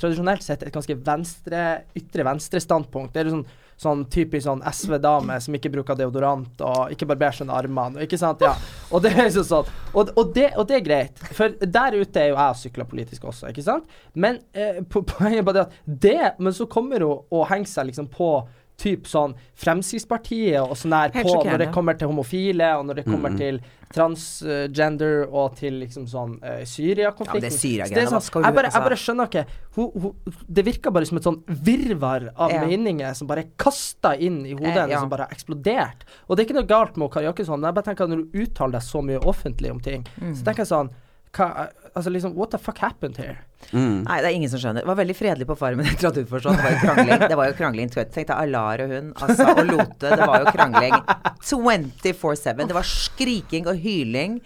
tradisjonelt 0.00 0.46
sett 0.46 0.64
et 0.64 0.72
ganske 0.72 0.96
venstre, 1.04 1.64
ytre 1.98 2.24
venstre-standpunkt. 2.30 3.12
Det 3.12 3.20
er 3.20 3.28
jo 3.28 3.36
sånn, 3.36 3.48
sånn 3.78 4.04
typisk 4.10 4.44
sånn 4.48 4.62
SV-dame 4.66 5.36
som 5.42 5.54
ikke 5.54 5.70
bruker 5.70 5.98
deodorant 5.98 6.62
og 6.66 6.94
ikke 6.94 7.06
barberer 7.08 7.36
seg 7.36 7.46
under 7.46 7.60
armene. 7.60 8.02
Ikke 8.04 8.18
sant? 8.20 8.42
Ja. 8.42 8.56
Og 8.90 9.04
det 9.04 9.12
er 9.14 9.28
liksom 9.28 9.46
sånn. 9.46 9.72
Og, 9.92 10.12
og, 10.16 10.32
det, 10.34 10.48
og 10.58 10.66
det 10.70 10.80
er 10.80 10.86
greit. 10.86 11.22
For 11.36 11.54
der 11.62 11.98
ute 12.00 12.22
er 12.24 12.32
jo 12.32 12.38
jeg 12.38 12.56
og 12.56 12.60
sykler 12.62 12.88
politisk 12.90 13.28
også, 13.30 13.52
ikke 13.52 13.66
sant? 13.66 13.98
Men 14.18 14.40
eh, 14.52 14.82
poenget 14.90 15.42
er 15.42 15.46
bare 15.46 15.60
det 15.60 15.66
at 15.66 15.76
det 16.08 16.16
Men 16.42 16.54
så 16.54 16.66
kommer 16.70 17.02
hun 17.04 17.22
og 17.34 17.46
henger 17.50 17.70
seg 17.70 17.90
liksom 17.90 18.10
på 18.12 18.32
typ 18.78 19.08
sånn 19.10 19.32
Fremskrittspartiet 19.58 20.60
og 20.62 20.76
sånn 20.78 20.92
der 20.94 21.10
på 21.10 21.32
når 21.44 21.58
det 21.64 21.66
kommer 21.74 21.96
til 21.98 22.06
homofile, 22.12 22.68
og 22.78 22.84
når 22.86 23.00
det 23.00 23.04
kommer 23.08 23.34
til 23.36 23.58
transgender 23.90 25.24
og 25.32 25.56
til 25.58 25.80
liksom 25.82 26.04
sånn 26.10 26.36
uh, 26.44 26.60
Syria-konflikten. 26.68 27.40
Ja, 27.40 27.48
det 27.48 27.50
er 27.50 27.58
Syria-greiene, 27.58 28.20
sånn, 28.20 28.44
jeg, 28.44 28.54
bare, 28.54 28.68
jeg 28.68 28.72
altså- 28.72 28.84
bare 28.86 28.98
skjønner 29.02 29.30
ikke 29.30 29.44
hun, 29.76 29.90
hun, 30.02 30.36
Det 30.58 30.64
virker 30.64 30.90
bare 30.94 31.06
som 31.06 31.18
et 31.18 31.24
sånn 31.24 31.42
virvar 31.48 32.28
av 32.36 32.50
Ja. 32.52 32.64
meninger 32.66 33.14
som 33.14 33.26
bare 33.26 33.40
er 33.46 33.50
kasta 33.58 34.14
inn 34.18 34.44
i 34.46 34.52
hodet 34.52 34.76
Eh, 34.76 34.88
ja. 34.90 35.00
som 35.00 35.08
bare 35.08 35.26
har 35.26 35.30
eksplodert. 35.34 36.04
Og 36.28 36.36
det 36.36 36.44
er 36.44 36.48
ikke 36.52 36.60
noe 36.60 36.66
galt 36.68 36.96
med 36.96 37.10
Kari 37.10 37.24
Jakkesson, 37.24 37.60
men 37.60 37.68
jeg 37.68 37.74
bare 37.74 37.84
tenker 37.94 38.04
at 38.04 38.10
når 38.10 38.22
du 38.32 38.38
uttaler 38.44 38.72
deg 38.72 38.82
så 38.82 39.02
mye 39.02 39.18
offentlig 39.24 39.70
om 39.70 39.80
ting, 39.80 40.06
Mm. 40.20 40.34
så 40.36 40.44
tenker 40.44 40.58
jeg 40.64 40.68
sånn 40.68 40.90
hva, 41.36 41.68
altså 41.92 42.10
liksom, 42.12 42.34
What 42.38 42.52
the 42.54 42.60
fuck 42.62 42.78
happened 42.78 43.18
here? 43.20 43.38
Mm. 43.72 44.04
Nei, 44.06 44.18
det 44.22 44.28
er 44.28 44.36
ingen 44.36 44.50
som 44.52 44.60
skjønner. 44.62 44.84
Det 44.84 44.90
var 44.90 44.98
veldig 45.00 45.16
fredelig 45.18 45.48
på 45.48 45.56
Farmen 45.58 45.88
etter 45.90 46.10
at 46.10 46.20
hun 46.20 46.28
forsvant. 46.30 46.60
Det 46.60 46.64
var 46.64 46.74
jo 46.74 46.80
krangling. 46.84 47.24
Det 47.24 47.38
var 47.40 47.50
jo 47.50 47.56
krangling. 47.58 47.92
Tenk 47.92 48.16
deg 48.16 48.34
Alar 48.36 48.84
og 48.84 48.94
hun, 48.94 49.12
Assa 49.26 49.50
og 49.52 49.62
Lote. 49.68 50.08
Det 50.08 50.28
var 50.30 50.44
jo 50.44 50.54
krangling 50.54 50.96
24-7. 51.42 52.64
Det 52.64 52.76
var 52.78 52.88
skriking 52.88 53.68
og 53.68 53.80
hyling. 53.82 54.40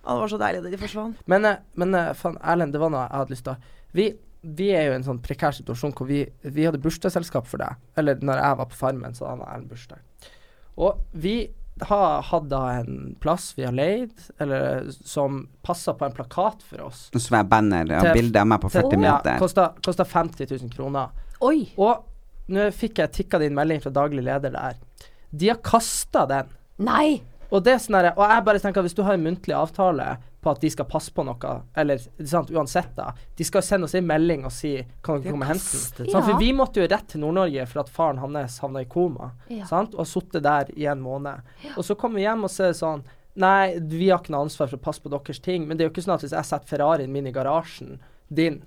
Og 0.00 0.10
det 0.16 0.20
var 0.22 0.32
så 0.32 0.40
deilig 0.40 0.64
da 0.64 0.72
de 0.72 0.80
forsvant. 0.80 1.22
Men, 1.30 1.46
eh, 1.48 1.62
men 1.80 1.96
eh, 1.98 2.12
faen, 2.16 2.38
Erlend, 2.40 2.72
det 2.74 2.80
var 2.82 2.92
noe 2.92 3.04
jeg 3.04 3.20
hadde 3.20 3.34
lyst 3.34 3.48
til. 3.48 3.72
Vi, 3.96 4.06
vi 4.60 4.68
er 4.72 4.86
jo 4.88 4.94
i 4.94 4.98
en 5.00 5.08
sånn 5.10 5.20
prekær 5.24 5.56
situasjon 5.58 5.92
hvor 5.96 6.08
vi, 6.08 6.22
vi 6.46 6.64
hadde 6.68 6.80
bursdagsselskap 6.80 7.48
for 7.50 7.60
deg. 7.62 7.80
Eller 8.00 8.22
når 8.24 8.40
jeg 8.40 8.60
var 8.62 8.70
på 8.70 8.78
Farmen, 8.78 9.16
så 9.16 9.28
hadde 9.28 9.48
Erlend 9.48 9.72
bursdag. 9.72 10.30
Og 10.80 11.02
vi 11.12 11.34
har 11.88 12.22
hadde 12.22 12.58
en 12.80 13.16
plass 13.20 13.52
vi 13.56 13.64
har 13.64 13.72
leid, 13.72 14.12
eller 14.40 14.90
som 14.90 15.42
passa 15.62 15.94
på 15.94 16.04
en 16.06 16.12
plakat 16.16 16.62
for 16.66 16.86
oss. 16.88 17.08
En 17.14 17.22
svær 17.22 17.46
banner 17.48 17.88
og 17.96 18.02
Til- 18.08 18.14
bilde 18.18 18.40
av 18.40 18.46
meg 18.46 18.60
på 18.60 18.70
40 18.70 18.90
til, 18.90 18.98
meter. 18.98 19.38
Ja, 19.40 19.68
kosta 19.82 20.04
50 20.04 20.50
000 20.50 20.70
kroner. 20.74 21.10
Oi! 21.40 21.68
Og 21.78 22.04
nå 22.50 22.70
fikk 22.74 22.98
jeg 22.98 23.12
tikka 23.12 23.38
din 23.38 23.54
melding 23.54 23.80
fra 23.82 23.90
daglig 23.90 24.24
leder 24.26 24.50
der. 24.50 24.74
De 25.30 25.48
har 25.48 25.60
kasta 25.62 26.26
den. 26.26 26.48
Nei! 26.78 27.20
Og 27.50 27.64
det 27.64 27.72
er 27.74 27.78
sånn 27.82 27.96
Og 28.16 28.22
jeg 28.30 28.44
bare 28.46 28.60
tenker 28.62 28.80
at 28.80 28.86
hvis 28.86 28.94
du 28.94 29.02
har 29.02 29.14
en 29.14 29.24
muntlig 29.24 29.54
avtale 29.56 30.18
på 30.40 30.50
at 30.50 30.60
de 30.60 30.70
skal 30.72 30.88
passe 30.88 31.12
på 31.12 31.24
noe, 31.26 31.52
eller 31.76 32.00
sant, 32.24 32.50
uansett, 32.50 32.94
da 32.96 33.10
De 33.36 33.44
skal 33.44 33.62
sende 33.64 33.84
oss 33.84 33.94
en 33.98 34.06
melding 34.08 34.46
og 34.48 34.52
si 34.54 34.72
Kan 35.04 35.20
dere 35.20 35.34
komme 35.34 35.44
og 35.44 35.52
hente 35.52 35.80
den? 35.98 36.08
Ja. 36.08 36.22
For 36.24 36.40
vi 36.40 36.50
måtte 36.56 36.80
jo 36.80 36.88
rett 36.88 37.08
til 37.12 37.20
Nord-Norge 37.24 37.66
for 37.68 37.82
at 37.84 37.92
faren 37.92 38.20
hans 38.22 38.58
havna 38.64 38.84
i 38.84 38.88
koma. 38.88 39.32
Ja. 39.52 39.68
Sant? 39.68 39.94
Og 39.94 40.08
sittet 40.08 40.44
der 40.46 40.72
i 40.76 40.88
en 40.90 41.02
måned. 41.04 41.44
Og 41.76 41.84
så 41.84 41.96
kommer 41.98 42.20
vi 42.20 42.26
hjem 42.26 42.46
og 42.48 42.52
så 42.52 42.70
er 42.70 42.76
sånn 42.78 43.06
Nei, 43.40 43.78
vi 43.78 44.08
har 44.10 44.18
ikke 44.18 44.32
noe 44.34 44.48
ansvar 44.48 44.68
for 44.68 44.80
å 44.80 44.82
passe 44.82 45.00
på 45.04 45.10
deres 45.12 45.38
ting. 45.40 45.68
Men 45.68 45.78
det 45.78 45.84
er 45.84 45.88
jo 45.88 45.92
ikke 45.94 46.02
sånn 46.02 46.16
at 46.16 46.24
hvis 46.24 46.34
jeg 46.34 46.48
setter 46.48 46.72
Ferrarien 46.72 47.12
min 47.14 47.28
i 47.30 47.32
garasjen 47.32 48.00
din, 48.28 48.58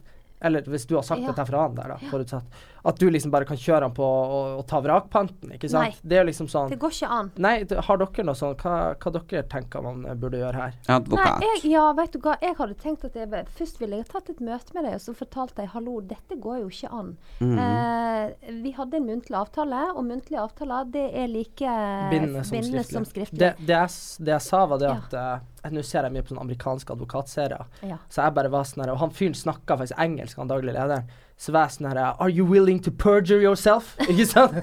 eller 0.44 0.62
hvis 0.70 0.86
du 0.90 0.96
har 0.98 1.04
sagt 1.08 1.22
Ja. 1.24 1.32
dette 1.32 1.46
fra 1.48 1.62
han 1.68 1.76
der, 1.76 1.94
da, 1.94 1.98
forutsatt, 2.12 2.44
at 2.86 2.98
du 3.00 3.06
liksom 3.10 3.32
bare 3.32 3.46
kan 3.48 3.56
kjøre 3.58 3.88
han 3.88 3.94
på 3.96 4.04
og, 4.04 4.58
og 4.60 4.66
ta 4.68 4.82
vrakpanten, 4.84 5.54
ikke 5.56 5.70
sant? 5.72 5.94
Nei. 5.96 6.10
Det 6.12 6.18
er 6.20 6.26
liksom 6.28 6.50
sånn 6.52 6.70
Det 6.74 6.80
går 6.82 6.92
ikke 6.98 7.10
an. 7.16 7.30
Nei, 7.40 7.54
har 7.88 7.98
dere 8.02 8.26
noe 8.28 8.36
sånn 8.36 8.58
hva, 8.60 8.74
hva 9.00 9.14
dere 9.16 9.44
tenker 9.48 9.82
man 9.86 10.04
eh, 10.06 10.18
burde 10.20 10.42
gjøre 10.42 10.60
her? 10.66 10.76
Advokat. 10.98 11.40
Nei, 11.40 11.48
jeg, 11.54 11.72
ja, 11.72 11.86
vet 11.96 12.12
du 12.12 12.20
hva. 12.20 12.36
Jeg 12.44 12.58
hadde 12.60 12.76
tenkt 12.84 13.06
at 13.08 13.16
jeg, 13.16 13.46
først 13.58 13.80
ville 13.80 14.02
jeg 14.02 14.06
ha 14.10 14.12
tatt 14.20 14.34
et 14.36 14.42
møte 14.44 14.76
med 14.76 14.84
deg, 14.90 14.98
og 15.00 15.06
så 15.06 15.16
fortalte 15.16 15.64
jeg 15.64 15.72
hallo, 15.78 15.96
dette 16.02 16.36
går 16.44 16.60
jo 16.66 16.68
ikke 16.74 16.92
an. 16.92 17.14
Mm. 17.40 17.56
Eh, 17.64 18.52
vi 18.68 18.76
hadde 18.76 19.00
en 19.00 19.08
muntlig 19.08 19.40
avtale, 19.40 19.86
og 19.96 20.04
muntlige 20.10 20.44
avtaler 20.44 20.92
det 20.92 21.08
er 21.24 21.32
like 21.32 21.74
Bindende 22.12 22.44
som 22.44 22.84
som 22.84 23.06
skriftlig. 23.08 23.40
Det, 23.40 23.54
det, 23.64 23.74
jeg, 23.80 23.90
det 24.26 24.36
jeg 24.36 24.42
sa, 24.42 24.66
var 24.68 24.78
det 24.84 24.90
Ja. 24.92 25.00
at 25.00 25.14
eh, 25.14 25.50
Nå 25.72 25.82
ser 25.88 26.04
jeg 26.04 26.12
mye 26.12 26.22
på 26.26 26.34
sånne 26.34 26.44
amerikanske 26.44 26.92
advokatserier. 26.92 27.68
Ja. 27.88 27.98
Så 28.12 28.24
jeg 28.26 28.34
bare 28.36 28.50
var 28.52 28.64
sånn 28.68 28.84
her 28.84 28.92
Og 28.92 28.98
han 29.00 29.14
fyren 29.16 29.36
snakka 29.38 29.78
faktisk 29.80 29.96
engelsk, 30.04 30.38
han 30.38 30.50
daglig 30.50 30.74
lederen. 30.76 31.06
Så 31.40 31.52
var 31.56 31.66
jeg 31.70 31.78
sånn 31.78 31.88
her 31.90 31.98
Are 32.20 32.30
you 32.30 32.46
willing 32.46 32.80
to 32.84 32.92
perjure 32.92 33.42
yourself? 33.42 33.96
Ikke 34.12 34.26
sant? 34.28 34.58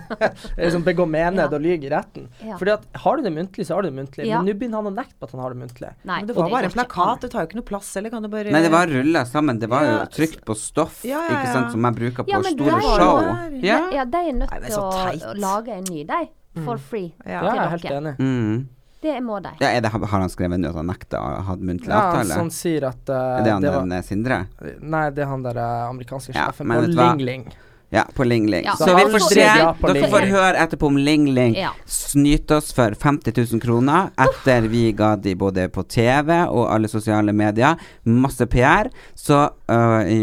liksom 0.58 0.84
begå 0.84 1.06
mened 1.08 1.40
Ja. 1.40 1.46
og 1.48 1.60
lyge 1.64 1.88
i 1.88 1.92
retten. 1.92 2.28
Ja. 2.44 2.56
Fordi 2.60 2.74
at 2.76 2.84
har 3.04 3.16
du 3.16 3.22
det 3.26 3.32
muntlig, 3.32 3.66
så 3.66 3.74
har 3.74 3.82
du 3.82 3.88
det 3.90 3.96
muntlig. 3.96 4.26
Ja. 4.28 4.38
Men 4.42 4.52
nå 4.52 4.58
begynner 4.60 4.82
han 4.82 4.90
å 4.92 4.94
nekte 4.94 5.16
på 5.18 5.28
at 5.28 5.32
han 5.36 5.40
har 5.44 5.54
det 5.56 5.60
muntlig. 5.64 5.92
Nei, 6.04 6.18
Men 6.20 6.26
det 6.28 6.36
og 6.36 6.42
var 6.44 6.50
bare 6.56 6.70
en 6.70 6.76
plakat, 6.76 7.20
det 7.24 7.30
tar 7.32 7.44
jo 7.46 7.50
ikke 7.50 7.60
noe 7.60 7.68
plass, 7.72 7.90
eller 7.96 8.10
kan 8.14 8.22
du 8.22 8.28
bare 8.32 8.52
Nei, 8.54 8.62
det 8.62 8.72
var 8.72 8.86
rulla 8.92 9.24
sammen. 9.28 9.58
Det 9.60 9.68
var 9.72 9.86
jo 9.88 9.96
trygt 10.14 10.44
på 10.44 10.56
stoff, 10.56 11.00
Ja, 11.04 11.22
ja, 11.26 11.38
ikke 11.40 11.52
sant, 11.54 11.72
som 11.72 11.84
jeg 11.88 11.96
bruker 12.00 12.28
på 12.28 12.42
store 12.52 12.82
show. 12.82 13.22
Ja. 13.60 13.70
Ja. 13.70 13.80
Ja, 14.00 14.04
de 14.04 14.20
er 14.20 14.36
nødt 14.44 14.52
til 14.68 14.76
å 14.78 14.90
å 14.90 15.34
lage 15.40 15.74
en 15.80 15.88
ny, 15.90 16.04
de. 16.04 16.20
For 16.64 16.76
free. 16.82 17.12
Ja. 17.24 17.40
Ja, 17.44 17.54
jeg 17.54 17.58
er 17.64 17.74
helt 17.76 17.90
enig. 17.94 18.14
Mm. 18.18 18.68
Det 19.00 19.14
må 19.24 19.38
de. 19.40 19.48
ja 19.62 19.70
er 19.72 19.80
det, 19.80 19.90
har 19.94 20.20
han 20.20 20.28
skrevet 20.28 20.60
nå 20.60 20.68
at 20.74 20.76
han 20.76 20.90
nekter 20.92 21.16
å 21.22 21.40
ha 21.46 21.54
muntlig 21.56 21.88
Ja, 21.88 22.02
avtale? 22.10 22.34
som 22.36 22.50
sier 22.52 22.84
at 22.90 23.08
eh, 23.08 23.38
er 23.40 23.46
det 23.46 23.54
han 23.56 23.64
det 23.64 23.72
var, 23.72 23.86
den 23.88 23.96
eh, 23.96 24.04
Sindre? 24.04 24.42
Nei, 24.82 25.06
det 25.16 25.24
er 25.24 25.30
han 25.32 25.42
der 25.46 25.56
eh, 25.56 25.88
amerikanske 25.88 26.34
Ja, 26.36 26.50
sjefen 26.50 26.68
ja, 26.68 26.76
på 26.76 26.86
vet? 26.86 26.96
Ling 27.00 27.26
Ling. 27.30 27.46
Ja, 27.90 28.04
på 28.14 28.22
Ling 28.22 28.44
Ling. 28.46 28.62
Ja, 28.68 28.76
så 28.78 28.86
så 28.86 28.92
vi 28.94 29.02
får 29.10 29.22
se. 29.24 29.40
Dere 29.42 29.94
Ling 29.96 30.04
får 30.12 30.26
høre 30.30 30.60
etterpå 30.62 30.86
om 30.92 30.98
Ling 31.00 31.24
Ling 31.34 31.56
Ja. 31.58 31.72
snyter 31.90 32.60
oss 32.60 32.68
for 32.76 32.94
50 32.94 33.32
000 33.34 33.58
kroner 33.64 34.12
etter 34.20 34.68
vi 34.70 34.84
ga 34.94 35.08
de 35.18 35.32
både 35.34 35.64
på 35.74 35.82
TV 35.90 36.30
og 36.44 36.68
alle 36.70 36.86
sosiale 36.92 37.32
medier 37.34 37.80
masse 38.06 38.46
PR. 38.52 38.92
Så 39.18 39.40
øh, 39.66 40.00
i, 40.06 40.20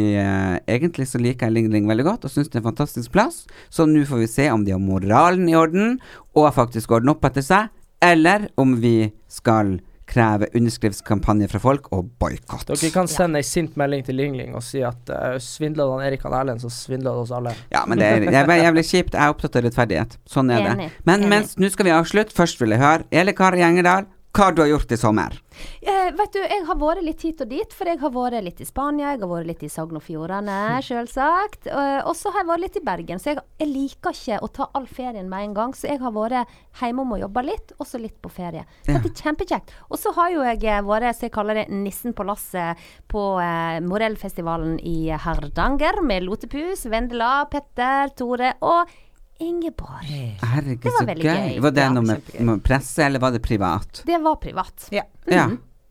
egentlig 0.69 1.09
så 1.11 1.19
liker 1.19 1.49
jeg 1.49 1.57
Ling 1.57 1.67
Ling 1.73 1.89
veldig 1.91 2.05
godt 2.07 2.30
og 2.30 2.32
syns 2.32 2.47
det 2.53 2.61
er 2.61 2.63
en 2.63 2.69
fantastisk 2.69 3.11
plass. 3.11 3.41
Så 3.67 3.84
nå 3.89 4.05
får 4.07 4.23
vi 4.23 4.30
se 4.32 4.47
om 4.53 4.63
de 4.63 4.71
har 4.71 4.80
moralen 4.80 5.49
i 5.51 5.57
orden 5.59 5.97
og 6.38 6.47
faktisk 6.55 6.95
ordner 6.95 7.17
opp 7.17 7.28
etter 7.28 7.43
seg, 7.43 7.67
eller 8.04 8.50
om 8.56 8.76
vi 8.82 9.12
skal 9.32 9.78
kreve 10.08 10.48
underskriftskampanje 10.56 11.50
fra 11.52 11.60
folk 11.60 11.89
og 11.95 12.08
boikott. 12.22 12.70
Dere 12.70 12.91
kan 12.93 13.10
sende 13.12 13.41
ei 13.41 13.45
sint 13.45 13.76
melding 13.80 14.06
til 14.08 14.16
Ling 14.16 14.38
Ling 14.39 14.56
og 14.56 14.64
si 14.64 14.80
at 14.88 15.12
uh, 15.12 15.36
svindla 15.43 15.88
han 15.91 16.06
Erik 16.08 16.24
han 16.24 16.36
Erlend, 16.38 16.64
så 16.64 16.72
svindla 16.72 17.12
det 17.12 17.26
oss 17.26 17.34
alle. 17.36 17.54
Ja, 17.74 17.84
men 17.89 18.00
det 18.00 18.08
er, 18.08 18.28
det 18.28 18.43
er 18.43 18.62
jævlig 18.64 18.86
kjipt. 18.88 19.18
Jeg 19.18 19.24
er 19.24 19.36
opptatt 19.36 19.60
av 19.60 19.68
rettferdighet. 19.68 20.16
Sånn 20.30 20.54
er 20.54 20.64
Enig. 20.64 20.88
det. 20.88 21.08
Men 21.10 21.28
mens 21.32 21.58
nå 21.60 21.72
skal 21.74 21.89
vi 21.89 21.95
avslutte. 21.95 22.36
Først 22.38 22.62
vil 22.64 22.76
jeg 22.76 22.84
høre 22.84 23.08
Eli 23.12 23.36
Kari 23.36 23.60
Gjengedal, 23.64 24.08
hva 24.38 24.52
du 24.54 24.62
har 24.62 24.70
gjort 24.70 24.92
i 24.94 24.98
sommer? 25.02 25.34
Eh, 25.82 26.12
vet 26.14 26.34
du, 26.36 26.40
jeg 26.44 26.66
har 26.68 26.78
vært 26.78 27.02
litt 27.02 27.24
hit 27.26 27.40
og 27.42 27.50
dit, 27.50 27.72
for 27.74 27.90
jeg 27.90 27.98
har 28.02 28.12
vært 28.14 28.44
litt 28.46 28.60
i 28.62 28.68
Spania, 28.70 29.14
jeg 29.16 29.22
har 29.24 29.32
vært 29.32 29.48
litt 29.50 29.64
i 29.66 29.70
Sogn 29.74 29.98
og 29.98 30.04
Fjordane, 30.06 30.58
selvsagt. 30.86 31.66
Eh, 31.72 32.02
og 32.06 32.14
så 32.20 32.30
har 32.36 32.44
jeg 32.44 32.50
vært 32.52 32.64
litt 32.66 32.78
i 32.78 32.84
Bergen, 32.86 33.22
så 33.24 33.32
jeg, 33.34 33.42
jeg 33.64 33.72
liker 33.72 34.14
ikke 34.20 34.38
å 34.46 34.50
ta 34.54 34.68
all 34.78 34.86
ferien 34.86 35.30
med 35.32 35.48
en 35.48 35.56
gang. 35.58 35.74
Så 35.78 35.90
jeg 35.90 36.02
har 36.04 36.14
vært 36.16 36.54
hjemme 36.82 37.02
om 37.06 37.16
å 37.18 37.20
jobbe 37.24 37.44
litt, 37.48 37.74
og 37.82 37.90
så 37.90 38.02
litt 38.02 38.18
på 38.22 38.30
ferie. 38.34 38.66
Så 38.86 38.94
Ja. 38.94 39.00
det 39.02 39.12
er 39.12 39.24
kjempekjekt. 39.26 39.74
Og 39.90 39.98
så 40.02 40.14
har 40.20 40.30
jo 40.36 40.46
jeg 40.46 40.64
eh, 40.70 40.82
vært, 40.86 41.18
så 41.18 41.28
jeg 41.28 41.34
kaller 41.36 41.62
det 41.64 41.68
nissen 41.74 42.14
på 42.14 42.28
lasset, 42.30 42.78
på 43.10 43.26
eh, 43.42 43.80
Morellfestivalen 43.88 44.78
i 44.86 45.10
Hardanger 45.18 46.04
med 46.06 46.24
Lotepus, 46.30 46.86
Vendela, 46.92 47.48
Petter, 47.50 48.14
Tore 48.18 48.54
og 48.62 48.94
Ingeborg. 49.40 50.10
Herregud, 50.42 50.82
Det 50.84 50.92
var 50.94 51.00
så 51.04 51.06
veldig 51.12 51.24
gøy. 51.24 51.38
gøy. 51.54 51.60
Var 51.62 51.72
det 51.72 51.82
Ja, 51.84 51.90
noe 51.94 52.04
med, 52.04 52.22
med 52.40 52.64
presse, 52.64 53.00
eller 53.06 53.20
var 53.20 53.32
det 53.32 53.42
privat? 53.46 54.04
Det 54.06 54.20
var 54.24 54.36
privat. 54.42 54.88
Ja. 54.92 55.04
Ja. 55.28 55.48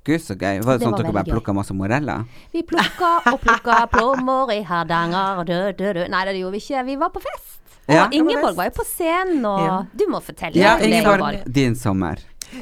Gud, 0.07 0.21
så 0.23 0.37
gøy. 0.39 0.61
Var 0.63 0.77
det, 0.77 0.79
Det 0.81 0.87
sånn 0.87 0.93
var 0.93 1.01
at 1.01 1.05
dere 1.07 1.13
bare 1.19 1.31
plukka 1.35 1.55
masse 1.55 1.75
moreller? 1.75 2.25
Vi 2.53 2.63
plukka 2.63 3.13
og 3.33 3.41
plukka 3.43 3.87
plommer 3.95 4.53
i 4.55 4.61
Hardanger. 4.63 5.45
Dø, 5.49 5.73
dø, 5.73 5.93
dø. 5.99 6.07
Nei, 6.09 6.25
det 6.29 6.37
gjorde 6.39 6.53
vi 6.59 6.63
ikke. 6.63 6.85
Vi 6.87 6.97
var 6.97 7.11
på 7.11 7.23
fest. 7.25 7.53
Og 7.87 8.15
Ingeborg 8.15 8.57
var 8.59 8.65
jo 8.71 8.75
på 8.81 8.85
scenen, 8.87 9.45
og 9.47 9.61
Ja. 9.63 9.75
Du 9.95 10.07
må 10.11 10.19
fortelle 10.23 10.59
Ja, 10.59 10.77
Ingeborg, 10.83 11.45
din 11.47 11.75
sommer. 11.79 12.19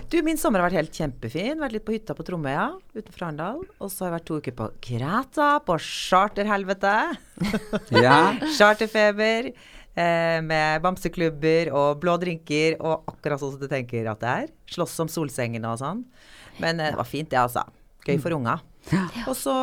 Du, 0.08 0.16
min 0.24 0.36
sommer 0.40 0.60
har 0.60 0.70
vært 0.70 0.78
helt 0.80 0.92
kjempefin. 0.96 1.58
Vært 1.60 1.72
litt 1.76 1.84
på 1.84 1.92
hytta 1.92 2.14
på 2.16 2.24
Tromøya 2.24 2.70
utenfor 2.96 3.26
Arendal. 3.26 3.58
Og 3.80 3.90
så 3.92 4.04
har 4.06 4.12
jeg 4.12 4.16
vært 4.18 4.26
to 4.30 4.38
uker 4.40 4.52
på 4.56 4.68
Kreta, 4.80 5.48
på 5.60 5.76
charterhelvete. 5.80 6.94
Ja. 8.00 8.32
Charterfeber. 8.56 9.52
Eh, 9.94 10.40
med 10.42 10.82
bamseklubber 10.82 11.68
og 11.70 12.00
blå 12.02 12.16
drinker 12.18 12.74
og 12.80 13.06
akkurat 13.12 13.38
sånn 13.38 13.52
som 13.54 13.60
du 13.62 13.68
tenker 13.70 14.08
at 14.10 14.22
det 14.24 14.32
er. 14.42 14.48
Slåss 14.74 14.96
om 15.04 15.10
solsengene 15.10 15.70
og 15.70 15.78
sånn. 15.78 16.02
Men 16.58 16.82
eh, 16.82 16.90
det 16.90 16.98
var 16.98 17.06
fint, 17.06 17.30
det, 17.30 17.38
altså. 17.38 17.62
Gøy 18.04 18.18
for 18.18 18.34
unga. 18.34 18.58
Og 19.28 19.34
så, 19.38 19.54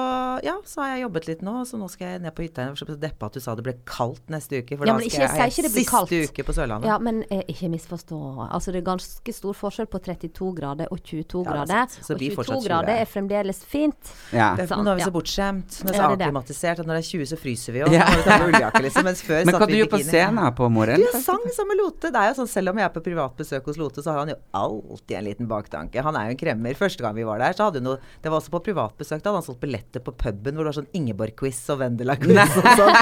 ja, 0.44 0.56
så 0.66 0.82
har 0.82 0.96
jeg 0.96 1.04
jobbet 1.06 1.28
litt 1.30 1.42
nå, 1.46 1.54
så 1.68 1.78
nå 1.80 1.88
skal 1.92 2.16
jeg 2.16 2.22
ned 2.24 2.34
på 2.36 2.46
hytta. 2.46 2.66
Jeg 2.66 2.74
var 2.74 2.80
så 2.82 2.98
deppa 3.02 3.30
at 3.30 3.38
du 3.38 3.44
sa 3.44 3.54
det 3.56 3.66
ble 3.66 3.76
kaldt 3.86 4.32
neste 4.34 4.62
uke, 4.62 4.78
for 4.80 4.88
Ja, 4.90 4.94
da 4.94 5.00
skal 5.00 5.10
ikke- 5.10 5.22
jeg, 5.22 5.52
jeg, 5.52 5.72
blir 5.72 5.86
siste 5.86 5.92
kaldt. 5.92 6.14
uke 6.32 6.44
på 6.48 6.54
Sørlandet. 6.58 6.86
Ja, 6.90 6.98
men 6.98 7.24
eh, 7.30 7.44
ikke 7.52 7.70
misforstå. 7.70 8.20
Altså, 8.52 8.72
det 8.74 8.82
er 8.82 8.88
ganske 8.90 9.34
stor 9.34 9.54
forskjell 9.54 9.88
på 9.92 10.02
32 10.02 10.56
grader 10.58 10.88
og 10.92 11.00
22 11.04 11.44
Ja, 11.46 11.52
er 11.52 11.54
grader. 11.54 11.88
Så, 11.92 12.04
Så 12.06 12.14
og 12.14 12.20
22 12.20 12.62
grader 12.66 12.96
er 13.02 13.06
fremdeles 13.06 13.64
fint. 13.64 14.14
ja. 14.34 14.56
Det, 14.56 14.70
men 14.70 14.86
nå 14.86 14.92
er 14.92 14.96
vi 14.96 15.06
så 15.06 15.14
bortskjemt. 15.14 15.84
Nå 15.86 15.90
er 15.90 15.94
vi 15.94 15.98
så 15.98 16.18
det 16.18 16.26
at 16.26 16.28
avklimatisert. 16.32 16.80
Og 16.80 16.86
når 16.86 16.94
det 16.98 17.04
er 17.06 17.10
20, 17.12 17.26
så 17.32 17.38
fryser 17.38 17.72
vi 17.74 17.80
jo. 17.80 17.88
Ja. 17.92 18.72
Liksom. 18.82 19.04
Mens 19.04 19.22
før 19.22 19.46
Men 19.48 19.56
hva 19.56 19.68
du 19.68 19.76
gjør 19.78 19.92
på 19.92 20.02
scenen 20.02 20.38
scenen 20.42 20.56
på 20.56 20.70
morgenen? 20.72 20.98
Du, 21.06 21.06
jeg 21.12 21.24
sang 21.24 21.44
sammen 21.54 21.76
med 21.76 21.84
Lote. 21.84 22.10
Det 22.12 22.16
er 22.20 22.32
jo 22.34 22.42
sånn, 22.42 22.50
Selv 22.52 22.70
om 22.74 22.78
jeg 22.82 22.86
er 22.86 22.94
på 22.96 23.04
privat 23.04 23.36
besøk 23.38 23.66
hos 23.66 23.78
Lote, 23.78 24.02
så 24.02 24.12
har 24.12 24.26
han 24.26 24.34
jo 24.34 24.38
alltid 24.58 25.18
en 25.18 25.26
liten 25.30 25.48
baktanke. 25.48 26.02
Han 26.02 26.16
er 26.16 26.30
jo 26.32 26.36
en 26.36 26.42
kremmer. 26.42 26.74
Første 26.76 27.02
gang 27.06 27.16
vi 27.16 27.24
var 27.28 27.38
der, 27.40 27.54
så 27.54 27.70
hadde 27.70 27.80
hun 27.82 27.84
noe 27.92 28.00
Det 28.22 28.32
var 28.32 28.40
også 28.42 28.50
på 28.52 28.64
privat 28.64 28.98
besøk. 28.98 29.11
Da 29.20 29.30
hadde 29.30 29.42
han 29.42 29.46
solgt 29.46 29.62
billetter 29.64 30.04
på 30.06 30.14
puben 30.16 30.56
hvor 30.56 30.64
det 30.64 30.72
var 30.72 30.78
sånn 30.80 30.92
Ingeborg-quiz 30.96 31.60
og 31.74 31.82
Vendela-quiz 31.84 32.58
og 32.62 32.70
sånn. 32.80 32.96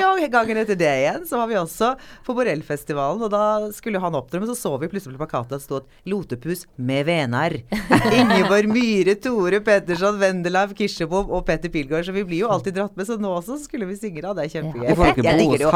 Ja, 0.00 0.10
og 0.14 0.22
gangen 0.32 0.60
etter 0.60 0.78
det 0.78 0.90
igjen 1.02 1.24
så 1.28 1.40
var 1.40 1.48
vi 1.50 1.56
også 1.58 1.92
på 2.26 2.34
Borellfestivalen, 2.36 3.22
og 3.26 3.32
da 3.32 3.70
skulle 3.74 4.00
han 4.02 4.16
opptre, 4.16 4.40
men 4.40 4.48
så 4.50 4.56
så 4.58 4.72
vi 4.80 4.88
plutselig 4.90 5.18
på 5.18 5.24
plakaten 5.24 5.56
at 5.56 5.60
det 5.60 5.66
stod 5.66 5.88
'Lotepus 6.06 6.66
med 6.76 7.06
venar'. 7.08 7.60
Ingeborg 8.20 8.70
Myhre, 8.70 9.16
Tore 9.20 9.60
Petterson, 9.64 10.18
Vendela 10.20 10.66
Kirsebom 10.68 11.30
og 11.30 11.44
Petter 11.48 11.72
Pilgaard. 11.72 12.06
Så 12.06 12.14
vi 12.16 12.24
blir 12.24 12.44
jo 12.44 12.52
alltid 12.52 12.78
dratt 12.78 12.96
med, 12.96 13.08
så 13.08 13.18
nå 13.20 13.32
også 13.40 13.58
skulle 13.64 13.88
vi 13.90 13.98
synge 13.98 14.24
da. 14.24 14.34
Det 14.36 14.46
er 14.46 14.54
kjempegøy. 14.56 14.88
Ja. 14.88 14.96
Får 14.96 15.10
dere 15.10 15.26
Jeg 15.26 15.36
bo 15.36 15.44
digger 15.44 15.66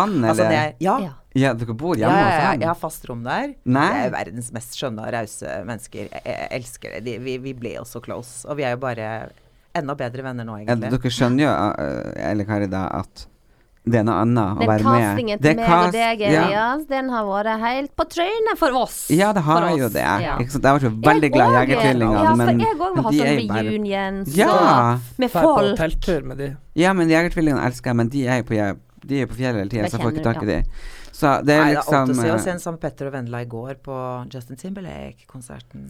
det 0.44 0.64
ja, 0.84 0.98
jo. 1.08 1.12
Eller? 1.34 1.42
ja. 1.42 1.48
Ja. 1.48 1.50
Ja, 1.50 1.52
dere 1.54 1.74
bor 1.74 1.96
Ja, 1.98 2.06
hjemme 2.08 2.18
ja, 2.18 2.24
hos 2.24 2.34
ja, 2.34 2.46
ham? 2.50 2.60
jeg 2.60 2.68
har 2.68 2.74
fast 2.78 3.04
rom 3.08 3.22
der. 3.24 3.54
Nei. 3.64 3.88
Det 3.92 4.04
er 4.06 4.10
verdens 4.10 4.52
mest 4.52 4.76
skjønne 4.78 5.02
og 5.02 5.12
rause 5.12 5.58
mennesker. 5.66 6.08
Jeg, 6.12 6.22
jeg 6.24 6.48
elsker 6.50 6.90
det. 6.94 7.04
De, 7.04 7.18
vi, 7.18 7.38
vi 7.38 7.52
ble 7.54 7.74
jo 7.74 7.84
så 7.84 8.00
close. 8.00 8.46
Og 8.48 8.56
vi 8.56 8.62
er 8.64 8.70
jo 8.76 8.76
bare 8.84 9.30
enda 9.74 9.94
bedre 9.98 10.22
venner 10.22 10.44
nå, 10.46 10.60
Ja, 10.66 10.74
dere 10.78 11.10
skjønner 11.10 11.42
jo, 11.42 11.50
eller 11.50 12.30
Elle 12.30 12.44
Kari, 12.46 12.66
da, 12.70 12.86
at 13.02 13.26
det 13.84 13.98
er 14.00 14.04
noe 14.06 14.16
annet 14.22 14.62
å 14.62 14.64
være 14.64 14.84
med. 14.86 15.02
castingen 15.02 15.40
Det 15.42 15.50
til 15.50 15.58
meg 15.60 15.72
og 15.74 15.92
deg, 15.92 16.18
deg, 16.22 16.52
ja. 16.54 16.78
Den 16.88 17.10
har 17.12 17.26
vært 17.28 17.60
helt 17.60 17.90
på 17.98 18.06
trynet 18.08 18.56
for 18.56 18.72
oss. 18.80 19.10
Ja, 19.12 19.32
det 19.36 19.42
har 19.44 19.66
jo 19.76 19.90
det. 19.92 20.00
Ja. 20.24 20.38
Ikke 20.40 20.54
sant? 20.54 20.64
Jeg 20.64 20.70
har 20.70 20.78
vært 20.80 21.04
veldig 21.10 21.28
Jeg 21.28 21.34
glad 21.34 21.50
i 21.50 21.58
Jegertvillingene, 21.58 22.22
ja, 22.24 22.32
men, 22.38 22.62
jeg 22.64 22.78
òg 22.78 22.94
vil 22.94 23.02
har 23.02 23.04
ha 23.04 23.12
sånn 23.18 23.68
reunions 23.68 24.36
Ja. 24.38 24.98
med 25.18 25.30
Drar 25.34 25.42
på 25.42 25.54
folk. 25.58 25.76
telttur 25.82 26.24
med 26.24 26.38
de. 26.38 26.56
Ja, 26.80 26.94
men 26.96 27.10
Jegertvillingene 27.12 27.66
elsker 27.66 27.90
jeg, 27.92 27.96
men 27.96 28.08
de 28.08 28.26
er 28.26 28.40
jo 28.40 28.44
på, 28.48 28.62
de 29.04 29.20
er 29.20 29.26
på 29.26 29.34
fjellet 29.36 29.60
hele 29.66 29.68
tida, 29.74 29.90
så 29.90 29.98
jeg 29.98 30.06
får 30.06 30.12
ikke 30.14 30.24
tak 30.30 30.42
i 30.42 30.46
de. 30.46 30.62
Så 31.24 31.34
det 31.46 31.54
er 31.56 31.62
Nei, 31.62 31.70
det 31.72 31.78
er 31.78 31.80
alt 31.80 32.10
liksom 32.10 32.18
å 32.18 32.20
si. 32.20 32.32
Og 32.34 32.42
sen 32.44 32.60
sammen 32.60 32.80
Petter 32.82 33.08
og 33.08 33.14
Vendela 33.16 33.40
i 33.44 33.48
går 33.48 33.78
på 33.84 34.00
Justin 34.32 34.60
Timberlake-konserten. 34.60 35.86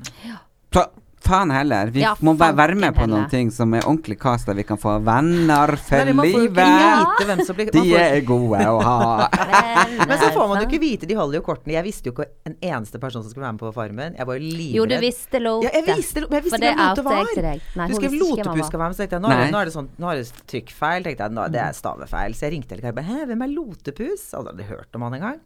så, 0.75 0.85
faen 1.25 1.51
heller. 1.55 1.91
Vi 1.95 2.01
Ja, 2.05 2.15
må 2.25 2.35
bare 2.39 2.55
være 2.57 2.77
med 2.79 2.95
på 2.95 3.07
noen 3.07 3.25
heller. 3.25 3.31
ting 3.33 3.51
som 3.51 3.73
er 3.75 3.83
ordentlig 3.89 4.19
cast, 4.23 4.47
der 4.47 4.55
vi 4.59 4.65
kan 4.69 4.79
få 4.81 4.97
venner 5.05 5.75
for 5.81 6.05
Nei, 6.05 6.13
livet. 6.13 6.53
blir 6.55 7.73
De 7.73 7.81
får- 7.81 8.01
er 8.01 8.21
gode 8.29 8.61
å 8.69 8.81
ha. 8.83 9.29
Men 10.09 10.19
så 10.19 10.31
får 10.35 10.49
man 10.49 10.63
jo 10.63 10.69
ikke 10.69 10.81
vite, 10.83 11.07
de 11.09 11.15
holder 11.19 11.41
jo 11.41 11.43
kortene. 11.47 11.73
Jeg 11.77 11.85
visste 11.85 12.11
jo 12.11 12.13
ikke 12.15 12.27
en 12.47 12.57
eneste 12.61 13.01
person 13.01 13.23
som 13.23 13.31
skulle 13.33 13.47
være 13.47 13.57
med 13.57 13.65
på 13.65 13.73
Farmen. 13.75 14.17
Jeg 14.19 14.27
var 14.27 14.35
jo 14.39 14.43
livredd. 14.45 14.75
Jo, 14.77 14.87
du 14.87 14.97
visste 15.01 15.41
Lote. 15.41 15.65
Ja, 15.65 15.71
jeg 15.81 15.97
visste, 15.97 16.21
men 16.29 16.37
jeg 16.39 16.45
visste 16.45 16.51
For 16.51 16.65
det 16.65 16.73
ikke 16.75 16.81
hvem 16.81 16.91
Lote 16.91 17.05
var. 17.05 17.61
Nei, 17.77 17.89
du 17.89 17.95
skrev 17.95 18.19
Lotepus 18.21 18.67
skal 18.67 18.79
være 18.85 18.89
med, 18.89 18.97
så 18.97 19.03
tenkte 19.05 19.17
jeg 19.19 19.25
nå 19.25 19.31
er, 19.33 19.45
det, 19.45 19.51
nå 19.55 19.59
er 19.61 19.65
det 19.65 19.75
sånn 19.75 19.89
Nå 19.99 20.11
er 20.13 20.17
det 20.21 20.47
trykkfeil. 20.53 21.03
Tenkte 21.09 21.25
jeg, 21.29 21.33
nå, 21.39 21.49
det 21.55 21.61
er 21.65 21.73
stavefeil. 21.73 22.35
Så 22.35 22.47
jeg 22.49 22.53
ringte 22.59 22.77
hele 22.79 23.03
Hæ, 23.05 23.25
hvem 23.29 23.43
er 23.43 23.51
Lotepus? 23.55 24.29
Aldri 24.35 24.55
hadde 24.55 24.71
hørt 24.71 24.95
om 24.97 25.03
han 25.09 25.15
engang. 25.21 25.41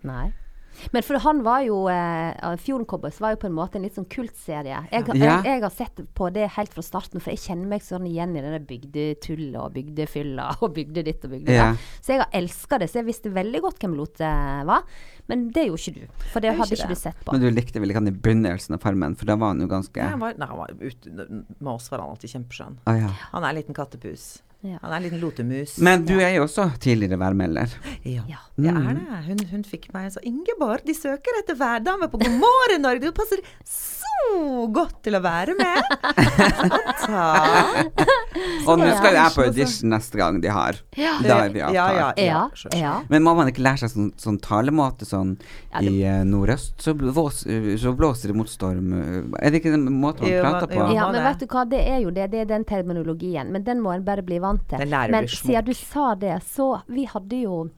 Men 0.92 1.02
for 1.02 1.18
han 1.24 1.42
var 1.46 1.62
jo 1.66 1.80
eh, 1.92 2.56
Fjorden 2.62 2.86
Cowboys 2.88 3.18
var 3.20 3.34
jo 3.34 3.40
på 3.42 3.48
en 3.50 3.56
måte 3.56 3.78
en 3.78 3.82
litt 3.86 3.96
sånn 3.98 4.08
kultserie. 4.08 4.82
Jeg, 4.92 5.04
Ja. 5.08 5.14
jeg, 5.14 5.44
jeg 5.48 5.62
har 5.64 5.70
sett 5.74 6.00
på 6.14 6.30
det 6.32 6.48
helt 6.56 6.72
fra 6.74 6.82
starten, 6.86 7.20
for 7.20 7.30
jeg 7.34 7.42
kjenner 7.42 7.66
meg 7.72 7.82
sånn 7.82 8.06
igjen 8.08 8.36
i 8.38 8.42
det 8.44 8.60
bygdetullet 8.68 9.58
og 9.60 9.72
bygdefylla 9.74 10.48
og 10.62 10.74
bygde 10.76 11.04
ditt 11.08 11.24
og 11.24 11.30
bygde 11.36 11.52
Ja. 11.56 11.70
datt. 11.72 11.78
Så 12.02 12.14
jeg 12.14 12.22
har 12.24 12.30
elska 12.40 12.78
det. 12.78 12.90
Så 12.92 13.00
jeg 13.02 13.08
visste 13.10 13.32
veldig 13.34 13.62
godt 13.66 13.78
hvem 13.82 13.96
Lote 13.98 14.32
var. 14.68 14.82
Men 15.28 15.48
det 15.52 15.66
gjorde 15.68 15.82
ikke 15.82 16.00
du. 16.00 16.24
For 16.32 16.40
det 16.40 16.54
hadde 16.56 16.72
ikke 16.78 16.88
det. 16.88 16.96
du 16.96 17.02
sett 17.02 17.24
på. 17.24 17.32
Men 17.36 17.42
du 17.42 17.50
likte 17.52 17.80
vel 17.82 17.90
ikke 17.92 18.00
han 18.00 18.08
i 18.08 18.16
begynnelsen 18.16 18.74
av 18.78 18.80
Farmen, 18.84 19.16
for 19.18 19.28
da 19.28 19.36
var 19.36 19.52
han 19.52 19.60
jo 19.60 19.68
ganske 19.68 20.00
Nei, 20.00 20.10
han 20.14 20.20
var, 20.22 20.34
nei, 20.40 20.46
han 20.48 20.58
var 20.62 20.72
ute, 20.80 21.10
med 21.58 21.72
oss 21.74 21.90
var 21.92 22.00
han 22.00 22.14
alltid 22.14 22.32
kjempeskjønn. 22.32 22.78
Ah, 22.88 22.96
ja. 22.96 23.10
Han 23.34 23.44
er 23.44 23.50
en 23.52 23.58
liten 23.60 23.76
kattepus. 23.76 24.38
Ja. 24.66 24.78
Han 24.82 24.90
er 24.90 24.96
en 24.96 25.02
liten 25.06 25.20
lotemus. 25.22 25.76
Men 25.78 26.02
du 26.08 26.16
er 26.18 26.32
jo 26.34 26.42
også 26.48 26.64
tidligere 26.82 27.18
værmelder. 27.20 27.70
Ja, 28.04 28.24
Ja. 28.26 28.40
jeg 28.58 28.74
er 28.74 28.96
det. 28.98 29.20
Hun, 29.28 29.38
hun 29.52 29.62
fikk 29.64 29.86
meg 29.94 30.08
så 30.10 30.18
Ingeborg, 30.26 30.82
de 30.86 30.94
søker 30.98 31.38
etter 31.42 31.54
værdame 31.60 32.08
på 32.10 32.18
God 32.18 32.34
morgen 32.42 32.82
Norge. 32.82 33.06
Du 33.06 33.12
passer 33.14 33.38
godt 34.74 34.98
til 35.06 35.14
å 35.16 35.20
være 35.24 35.54
med. 35.58 35.78
Og 38.68 38.76
nå 38.80 38.88
skal 38.98 39.14
jeg 39.16 39.32
på 39.34 39.44
audition 39.46 39.88
neste 39.92 40.18
gang 40.20 40.40
de 40.42 40.48
har. 40.52 40.74
Ja. 40.98 41.14
Da 41.24 41.36
er 41.46 41.50
vi 41.54 41.58
Ja, 41.62 41.68
ja, 41.72 41.86
ja, 41.98 42.08
Ja, 42.24 42.42
så- 42.54 42.68
ja. 42.76 42.94
Men 43.08 43.22
må 43.24 43.34
man 43.36 43.48
ikke 43.48 43.62
lære 43.64 43.78
seg 43.84 43.90
sånn, 43.94 44.10
sånn 44.16 44.38
talemåte 44.40 45.04
sånn 45.08 45.36
Ja, 45.72 45.80
det- 45.80 45.92
i 45.92 46.02
uh, 46.04 46.24
nordøst? 46.24 46.74
Så, 46.82 46.94
blås, 46.94 47.44
så 47.80 47.92
blåser 47.96 48.26
det 48.28 48.34
mot 48.36 48.48
storm. 48.48 48.92
eh, 48.92 49.22
Er 49.46 49.50
det 49.50 49.60
ikke 49.62 49.70
den 49.72 49.84
måten 49.88 50.20
man 50.22 50.30
Jo, 50.30 50.42
prater 50.42 50.66
på? 50.66 50.74
jo, 50.74 50.92
Ja, 50.94 51.10
men 51.12 51.22
vet 51.22 51.38
du 51.40 51.46
hva, 51.46 51.64
det 51.68 51.80
er 51.88 51.98
jo 52.00 52.10
det. 52.10 52.30
Det 52.30 52.40
er 52.40 52.44
den 52.46 52.64
terminologien. 52.64 53.50
Men 53.50 53.62
den 53.64 53.80
må 53.80 53.92
en 53.94 54.02
bare 54.04 54.22
bli 54.22 54.38
vant 54.38 54.68
til. 54.68 54.78
Den 54.78 54.88
lærer 54.90 55.10
men 55.10 55.24
siden 55.26 55.64
du 55.64 55.72
sa 55.74 56.14
det, 56.14 56.42
så 56.54 56.80
Vi 56.88 57.04
hadde 57.06 57.36
jo 57.42 57.64
eh, 57.64 57.68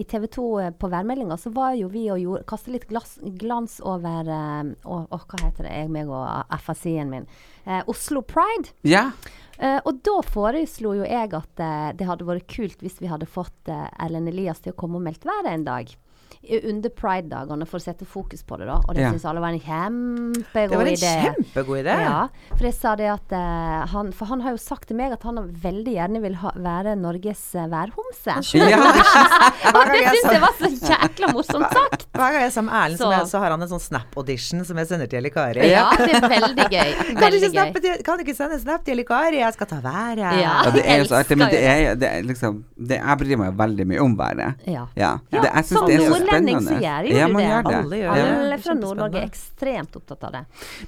i 0.00 0.04
TV 0.04 0.26
2 0.26 0.46
eh, 0.60 0.70
på 0.70 0.88
værmeldinga, 0.90 1.36
så 1.36 1.52
var 1.54 1.76
jo 1.78 1.90
vi 1.92 2.06
og 2.10 2.20
gjorde 2.22 2.46
kastet 2.50 2.74
litt 2.74 2.88
glass, 2.90 3.18
glans 3.40 3.78
over 3.86 4.30
eh, 4.30 4.72
å, 4.84 5.02
å, 5.06 5.20
hva 5.20 5.42
heter 5.44 5.68
det, 5.68 5.74
jeg, 5.76 5.92
meg 5.94 6.10
og 6.10 6.56
FSI-en 6.64 7.12
min. 7.12 7.28
Eh, 7.66 7.82
Oslo 7.90 8.24
Pride. 8.26 8.74
Ja. 8.88 9.10
Eh, 9.60 9.78
og 9.84 10.00
da 10.06 10.20
foreslo 10.24 10.94
jo 10.96 11.06
jeg 11.06 11.34
at 11.36 11.60
eh, 11.62 11.90
det 11.96 12.08
hadde 12.08 12.28
vært 12.28 12.48
kult 12.50 12.84
hvis 12.84 13.00
vi 13.02 13.10
hadde 13.10 13.28
fått 13.28 13.68
eh, 13.68 13.88
Ellen 14.00 14.30
Elias 14.30 14.62
til 14.64 14.72
å 14.72 14.78
komme 14.80 15.00
og 15.00 15.04
melde 15.04 15.28
været 15.28 15.52
en 15.52 15.66
dag. 15.68 15.92
I- 16.42 16.60
Under 16.70 16.90
pride-dagene, 16.90 17.66
for 17.66 17.78
å 17.78 17.82
sette 17.82 18.04
fokus 18.06 18.42
på 18.42 18.58
det, 18.58 18.66
da. 18.66 18.78
Og 18.88 18.94
det 18.94 19.02
Ja. 19.02 19.10
syns 19.12 19.24
alle 19.24 19.40
var 19.40 19.48
en 19.54 19.60
kjempegod 19.60 20.44
idé. 20.54 20.68
Det 20.70 20.76
var 20.76 20.86
en 20.86 20.94
idé. 20.94 21.14
kjempegod 21.24 21.78
idé. 21.82 21.94
Ja, 22.00 22.28
for 22.56 22.64
jeg 22.64 22.74
sa 22.74 22.94
det 22.96 23.08
at 23.10 23.32
uh, 23.32 23.86
han 23.92 24.12
For 24.12 24.26
han 24.26 24.40
har 24.40 24.50
jo 24.52 24.56
sagt 24.60 24.88
til 24.88 24.96
meg 24.96 25.12
at 25.12 25.22
han 25.22 25.36
veldig 25.62 25.94
gjerne 25.94 26.20
vil 26.22 26.34
ha, 26.42 26.50
være 26.56 26.96
Norges 26.96 27.42
uh, 27.54 27.66
værhomse. 27.70 28.36
ja. 28.54 28.80
Og 29.76 29.86
det 29.90 30.02
syns 30.10 30.32
jeg 30.32 30.40
var 30.42 30.54
så 30.58 30.70
jækla 30.90 31.32
morsomt 31.32 31.70
sagt. 31.72 32.06
Hver 32.12 32.32
gang 32.32 32.40
jeg 32.40 32.46
er 32.50 32.54
sammen 32.54 32.72
med 32.72 32.80
Erlend, 32.84 32.98
så, 32.98 33.04
Så- 33.04 33.12
jeg- 33.16 33.28
så 33.30 33.38
har 33.44 33.50
han 33.50 33.62
en 33.62 33.68
sånn 33.68 33.80
Snap-audition 33.80 34.64
som 34.64 34.76
jeg 34.76 34.86
sender 34.90 35.06
til 35.10 35.18
Eli 35.22 35.30
Kari. 35.30 35.66
Ja, 35.70 35.88
det 35.96 36.14
er 36.18 36.28
veldig 36.28 36.66
gøy. 36.70 36.90
Kan 37.20 37.30
du, 37.32 37.36
ikke 37.38 37.50
snappe 37.52 37.80
til, 37.84 38.02
kan 38.04 38.18
du 38.18 38.24
ikke 38.24 38.36
sende 38.36 38.58
snap 38.60 38.84
til 38.84 38.92
Eli 38.94 39.04
Kari? 39.04 39.38
Jeg 39.40 39.52
skal 39.54 39.66
ta 39.66 39.80
været. 39.84 40.18
Ja. 40.20 40.32
Ja, 40.40 40.70
det 40.74 40.82
er 40.86 40.98
jo 41.02 41.04
så 41.10 41.18
artig, 41.20 41.36
men 41.38 41.48
det 41.50 41.60
er, 41.64 41.94
det 41.94 42.08
er 42.10 42.22
liksom 42.26 42.64
det, 42.76 42.98
Jeg 43.00 43.18
bryr 43.22 43.36
meg 43.40 43.56
veldig 43.58 43.86
mye 43.86 44.00
om 44.04 44.16
været. 44.18 44.54
Ja. 44.66 44.86
Ja. 44.96 45.12
Det, 45.30 45.42
jeg 45.44 45.64
syns 45.64 45.78
som 45.78 45.86
det 45.88 45.96
er 45.96 46.06
så 46.10 46.19
nordlending 46.20 46.62
så 46.66 46.78
gjør 46.80 47.08
jo 47.08 47.16
ja, 47.16 47.26
du 47.26 47.34
det. 47.34 47.46
gjør 47.46 47.66
det. 47.66 47.74
Alle 47.80 48.00
gjør 48.00 48.14
det. 48.14 48.28
Alle 48.36 48.60
fra. 48.60 48.76
Nord-Norge 48.80 49.20
er 49.20 49.28
ekstremt 49.28 50.00
opptatt 50.00 50.28
av 50.28 50.38
det. 50.38 50.44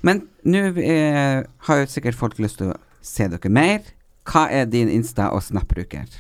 Men 0.07 0.25
nå 0.45 0.65
eh, 0.83 1.43
har 1.69 1.83
jo 1.83 1.91
sikkert 1.91 2.19
folk 2.19 2.41
lyst 2.43 2.61
til 2.63 2.73
å 2.73 2.79
se 3.03 3.29
dere 3.33 3.53
mer. 3.53 3.93
Hva 4.29 4.47
er 4.55 4.69
din 4.71 4.91
Insta- 4.93 5.33
og 5.35 5.43
Snap-bruker? 5.43 6.11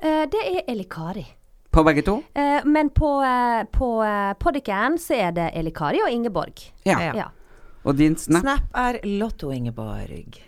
Eh, 0.00 0.24
det 0.32 0.42
er 0.44 0.64
Elikari. 0.68 1.26
På 1.70 1.84
begge 1.86 2.02
to? 2.02 2.22
Eh, 2.34 2.64
men 2.64 2.90
på, 2.90 3.22
eh, 3.22 3.64
på 3.70 4.02
uh, 4.02 4.32
Podican 4.38 4.98
så 4.98 5.14
er 5.14 5.30
det 5.36 5.50
Elikari 5.54 6.02
og 6.02 6.10
Ingeborg. 6.10 6.72
Ja. 6.84 6.98
Ja. 6.98 7.12
Ja. 7.16 7.24
Og 7.84 7.96
din 7.96 8.16
Snap? 8.18 8.42
Snap 8.42 8.62
er 8.74 8.98
Lotto-Ingeborg. 9.04 10.40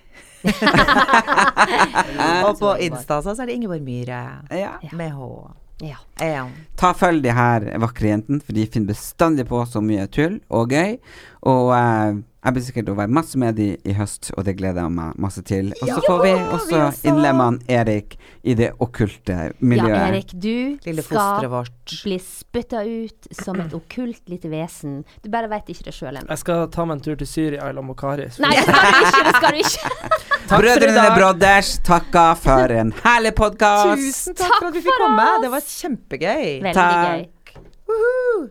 Og 2.47 2.59
på 2.59 2.75
Insta 2.83 3.23
så 3.23 3.37
er 3.39 3.47
det 3.47 3.55
Ingeborg 3.55 3.83
Myhre. 3.87 4.23
Ja. 4.51 4.75
Med 4.93 5.15
H. 5.15 5.29
ja. 5.83 5.99
Ja. 6.23 6.47
Ta 6.79 6.93
følg 6.95 7.25
de 7.25 7.33
her 7.35 7.67
vakre 7.83 8.13
jentene, 8.13 8.43
for 8.43 8.57
de 8.57 8.67
finner 8.71 8.93
bestandig 8.95 9.49
på 9.51 9.63
så 9.69 9.83
mye 9.85 10.07
tull 10.13 10.39
og 10.55 10.73
gøy. 10.75 10.99
Og 11.51 11.73
eh, 11.77 12.21
jeg 12.43 12.55
blir 12.57 12.65
sikkert 12.67 12.89
å 12.91 12.95
være 12.99 13.15
masse 13.15 13.39
med 13.39 13.55
de 13.55 13.69
i 13.87 13.93
høst, 13.95 14.33
og 14.35 14.43
det 14.49 14.57
gleder 14.59 14.83
jeg 14.83 14.95
meg 14.97 15.19
masse 15.23 15.43
til. 15.47 15.69
Og 15.79 15.91
så 15.93 16.01
får 16.03 16.23
vi 16.25 16.33
også 16.35 16.79
også. 16.89 17.07
innlemme 17.07 17.47
Erik 17.71 18.17
i 18.43 18.57
det 18.59 18.73
okkulte 18.83 19.37
ja, 19.37 19.51
miljøet. 19.63 19.99
Erik, 20.09 20.33
du 20.35 20.79
Lille 20.83 21.05
skal 21.07 21.47
vårt. 21.53 21.95
bli 22.03 22.17
spytta 22.19 22.83
ut 22.83 23.29
som 23.45 23.61
et 23.63 23.77
okkult 23.79 24.33
lite 24.33 24.51
vesen. 24.51 25.05
Du 25.23 25.31
bare 25.31 25.47
veit 25.53 25.71
ikke 25.71 25.87
det 25.87 25.95
sjøl 25.95 26.17
ennå. 26.17 26.27
Jeg 26.33 26.43
skal 26.43 26.65
ta 26.75 26.87
meg 26.89 26.99
en 26.99 27.05
tur 27.05 27.21
til 27.21 27.31
Syria 27.31 27.69
i 27.71 27.77
lag 27.77 27.87
med 27.87 27.99
Kari. 28.01 28.27
Nei, 28.43 28.57
det 28.59 28.67
skal 28.67 28.83
du 28.91 28.99
ikke! 28.99 29.23
Det 29.29 29.35
skal 29.37 29.55
du 29.55 29.61
ikke. 29.63 29.93
Takk 30.53 30.65
Brødrene 30.65 31.05
Brodders 31.15 31.71
takker 31.87 32.35
for 32.43 32.75
en 32.75 32.91
herlig 33.05 33.33
podkast. 33.39 34.03
Tusen 34.03 34.41
takk 34.43 34.57
for 34.59 34.73
at 34.73 34.81
vi 34.81 34.83
fikk 34.89 34.99
komme. 35.05 35.29
Det 35.45 35.53
var 35.55 35.71
kjempegøy. 35.71 36.49
Veldig 36.67 36.75
Takk. 36.81 37.55
gøy. 37.87 38.51